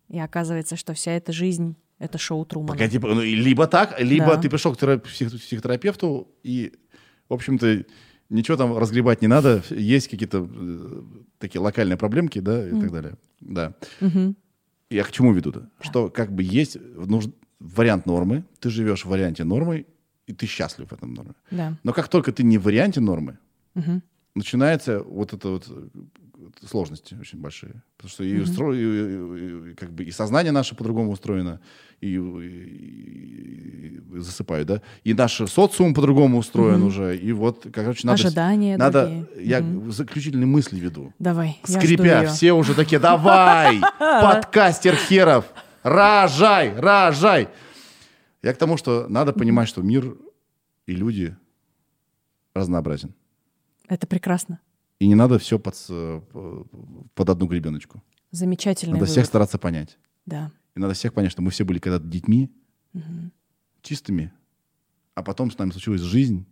и 0.09 0.19
оказывается, 0.19 0.77
что 0.77 0.95
вся 0.95 1.13
эта 1.13 1.33
жизнь— 1.33 1.75
это 1.99 2.19
шоу 2.19 2.45
Трумана. 2.45 2.73
Погоди, 2.75 2.99
ну, 2.99 3.21
либо 3.21 3.67
так, 3.67 4.01
либо 4.01 4.27
Да. 4.27 4.37
ты 4.41 4.49
пришел 4.49 4.75
к 4.75 4.79
терап- 4.81 5.03
псих- 5.03 5.31
психотерапевту, 5.37 6.29
и, 6.45 6.73
в 7.29 7.35
общем-то, 7.35 7.85
ничего 8.31 8.57
там 8.57 8.79
разгребать 8.79 9.23
не 9.23 9.29
надо. 9.29 9.63
Есть 9.71 10.07
какие-то 10.09 10.49
э, 10.49 11.03
такие 11.39 11.61
локальные 11.61 11.97
проблемки, 11.97 12.39
да, 12.39 12.69
и 12.69 12.71
так 12.81 12.93
далее. 12.93 13.15
Да. 13.41 13.75
Мгм. 14.01 14.37
Я 14.91 15.03
к 15.03 15.11
чему 15.11 15.33
веду-то? 15.33 15.69
Что 15.81 16.09
как 16.11 16.33
бы 16.33 16.43
есть 16.45 16.77
нуж- 16.77 17.33
вариант 17.59 18.07
нормы, 18.07 18.45
ты 18.61 18.71
живешь 18.71 19.05
в 19.05 19.09
варианте 19.09 19.43
нормы, 19.45 19.85
и 20.29 20.33
ты 20.33 20.47
счастлив 20.47 20.87
в 20.89 20.93
этом 20.93 21.15
норме. 21.15 21.33
Да. 21.51 21.73
Но 21.85 21.93
как 21.93 22.09
только 22.09 22.31
ты 22.33 22.43
не 22.45 22.59
в 22.59 22.63
варианте 22.63 23.01
нормы, 23.01 23.39
Мгм. 23.75 24.03
начинается 24.35 25.01
вот 25.01 25.33
это 25.33 25.49
вот 25.49 25.69
сложности 26.71 27.17
очень 27.21 27.39
большие. 27.41 27.83
Потому 27.97 28.11
что 28.11 28.25
и, 28.25 28.35
устро- 28.41 28.75
и- 28.75 29.69
и- 29.69 29.71
и 29.71 29.75
как 29.75 29.91
бы 29.93 30.05
и 30.05 30.11
сознание 30.13 30.53
наше 30.53 30.75
по-другому 30.75 31.11
устроено, 31.13 31.61
и, 32.01 32.15
и- 32.15 34.01
и 34.17 34.19
засыпаю, 34.21 34.65
да, 34.65 34.81
и 35.05 35.15
наш 35.15 35.37
социум 35.51 35.95
по-другому 35.95 36.39
устроен 36.39 36.83
уже, 36.83 37.17
и 37.17 37.33
вот, 37.33 37.67
короче, 37.73 38.07
надо... 38.07 38.23
Ожидания 38.23 38.77
Надо, 38.77 39.03
другие. 39.07 39.27
я 39.49 39.61
Мгм. 39.61 39.91
заключительные 39.93 40.47
мысли 40.47 40.79
веду. 40.81 41.13
Давай, 41.19 41.59
Скрипя, 41.65 42.27
все 42.27 42.53
уже 42.53 42.75
такие, 42.75 42.99
давай, 42.99 43.81
подкастер 43.99 44.95
херов, 44.97 45.45
рожай, 45.83 46.73
рожай. 46.79 47.49
Я 48.43 48.55
к 48.55 48.59
тому, 48.59 48.77
что 48.77 49.09
надо 49.09 49.33
понимать, 49.33 49.69
что 49.69 49.83
мир 49.83 50.17
и 50.87 50.93
люди 50.95 51.37
разнообразен. 52.55 53.15
Это 53.89 54.07
прекрасно. 54.07 54.61
И 54.99 55.07
не 55.07 55.15
надо 55.15 55.39
все 55.39 55.59
под, 55.59 55.77
с- 55.77 56.23
под 57.15 57.31
одну 57.31 57.47
гребеночку. 57.47 58.03
Замечательный 58.31 58.91
Надо 58.93 59.01
вывод. 59.01 59.11
всех 59.13 59.27
стараться 59.27 59.59
понять. 59.59 59.99
Да. 60.27 60.53
И 60.75 60.81
надо 60.81 60.95
всех 60.95 61.15
понять, 61.15 61.33
что 61.33 61.43
мы 61.43 61.51
все 61.51 61.65
были 61.65 61.79
когда-то 61.79 62.05
детьми, 62.07 62.51
чистыми, 63.83 64.33
а 65.15 65.23
потом 65.23 65.51
с 65.51 65.59
нами 65.59 65.71
случилась 65.71 66.01
жизнь, 66.01 66.47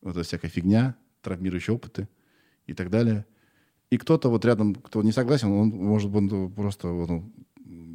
вот 0.00 0.12
эта 0.16 0.22
всякая 0.24 0.48
фигня, 0.48 0.96
травмирующие 1.22 1.74
опыты 1.74 2.08
и 2.66 2.74
так 2.74 2.90
далее. 2.90 3.26
И 3.90 3.98
кто-то 3.98 4.28
вот 4.30 4.44
рядом, 4.44 4.74
кто 4.74 5.02
не 5.02 5.12
согласен, 5.12 5.50
он 5.50 5.68
может 5.68 6.14
он 6.14 6.52
просто, 6.52 6.88
вот 6.88 7.10
он, 7.10 7.32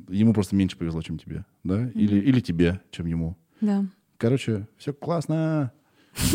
ему 0.10 0.34
просто 0.34 0.56
меньше 0.56 0.77
повезло, 0.77 1.02
чем 1.02 1.18
тебе, 1.18 1.45
да? 1.64 1.88
Или, 1.94 2.18
или 2.19 2.40
тебе, 2.40 2.82
чем 2.91 3.06
ему. 3.07 3.36
Да. 3.61 3.86
Короче, 4.18 4.68
все 4.77 4.94
классно. 4.94 5.72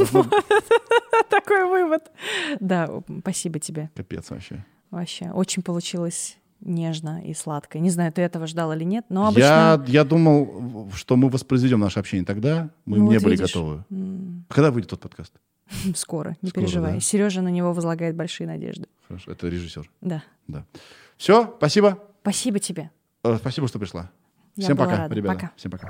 Такой 1.31 1.65
вывод. 1.69 2.11
Да, 2.61 3.03
спасибо 3.21 3.59
тебе. 3.59 3.91
Капец 3.95 4.31
вообще. 4.31 4.65
Вообще, 4.91 5.31
очень 5.31 5.63
получилось 5.63 6.37
нежно 6.61 7.23
и 7.25 7.33
сладко. 7.33 7.79
Не 7.79 7.91
знаю, 7.91 8.13
ты 8.13 8.21
этого 8.23 8.47
ждал 8.47 8.73
или 8.73 8.85
нет, 8.85 9.07
но 9.09 9.27
обычно... 9.29 9.41
Я, 9.43 9.85
я 9.87 10.05
думал, 10.05 10.91
что 10.95 11.17
мы 11.17 11.31
воспроизведем 11.31 11.81
наше 11.81 11.99
общение 12.01 12.27
тогда. 12.27 12.71
Мы 12.85 12.99
Ну 12.99 13.09
не 13.09 13.15
вот 13.17 13.25
были 13.25 13.37
видишь. 13.37 13.47
готовы. 13.55 13.85
м, 13.91 14.45
Когда 14.49 14.71
выйдет 14.71 14.91
тот 14.91 15.01
подкаст? 15.01 15.33
Скоро, 15.95 16.37
не 16.43 16.51
Скоро, 16.51 16.65
переживай. 16.65 16.95
да. 16.95 17.01
Сережа 17.01 17.41
на 17.41 17.49
него 17.49 17.73
возлагает 17.73 18.15
большие 18.17 18.47
надежды. 18.47 18.89
Хорошо, 19.09 19.33
это 19.33 19.49
режиссер. 19.49 19.91
Да. 20.03 20.23
Да. 20.49 20.67
Все, 21.17 21.55
спасибо. 21.57 21.99
Спасибо 22.23 22.59
тебе. 22.59 22.91
Э, 23.25 23.37
Спасибо, 23.37 23.69
что 23.69 23.79
пришла. 23.79 24.11
Я 24.57 24.65
Всем 24.65 24.77
пока, 24.77 24.97
рада. 24.97 25.15
ребята. 25.15 25.35
Пока. 25.35 25.53
Всем 25.57 25.71
пока. 25.71 25.89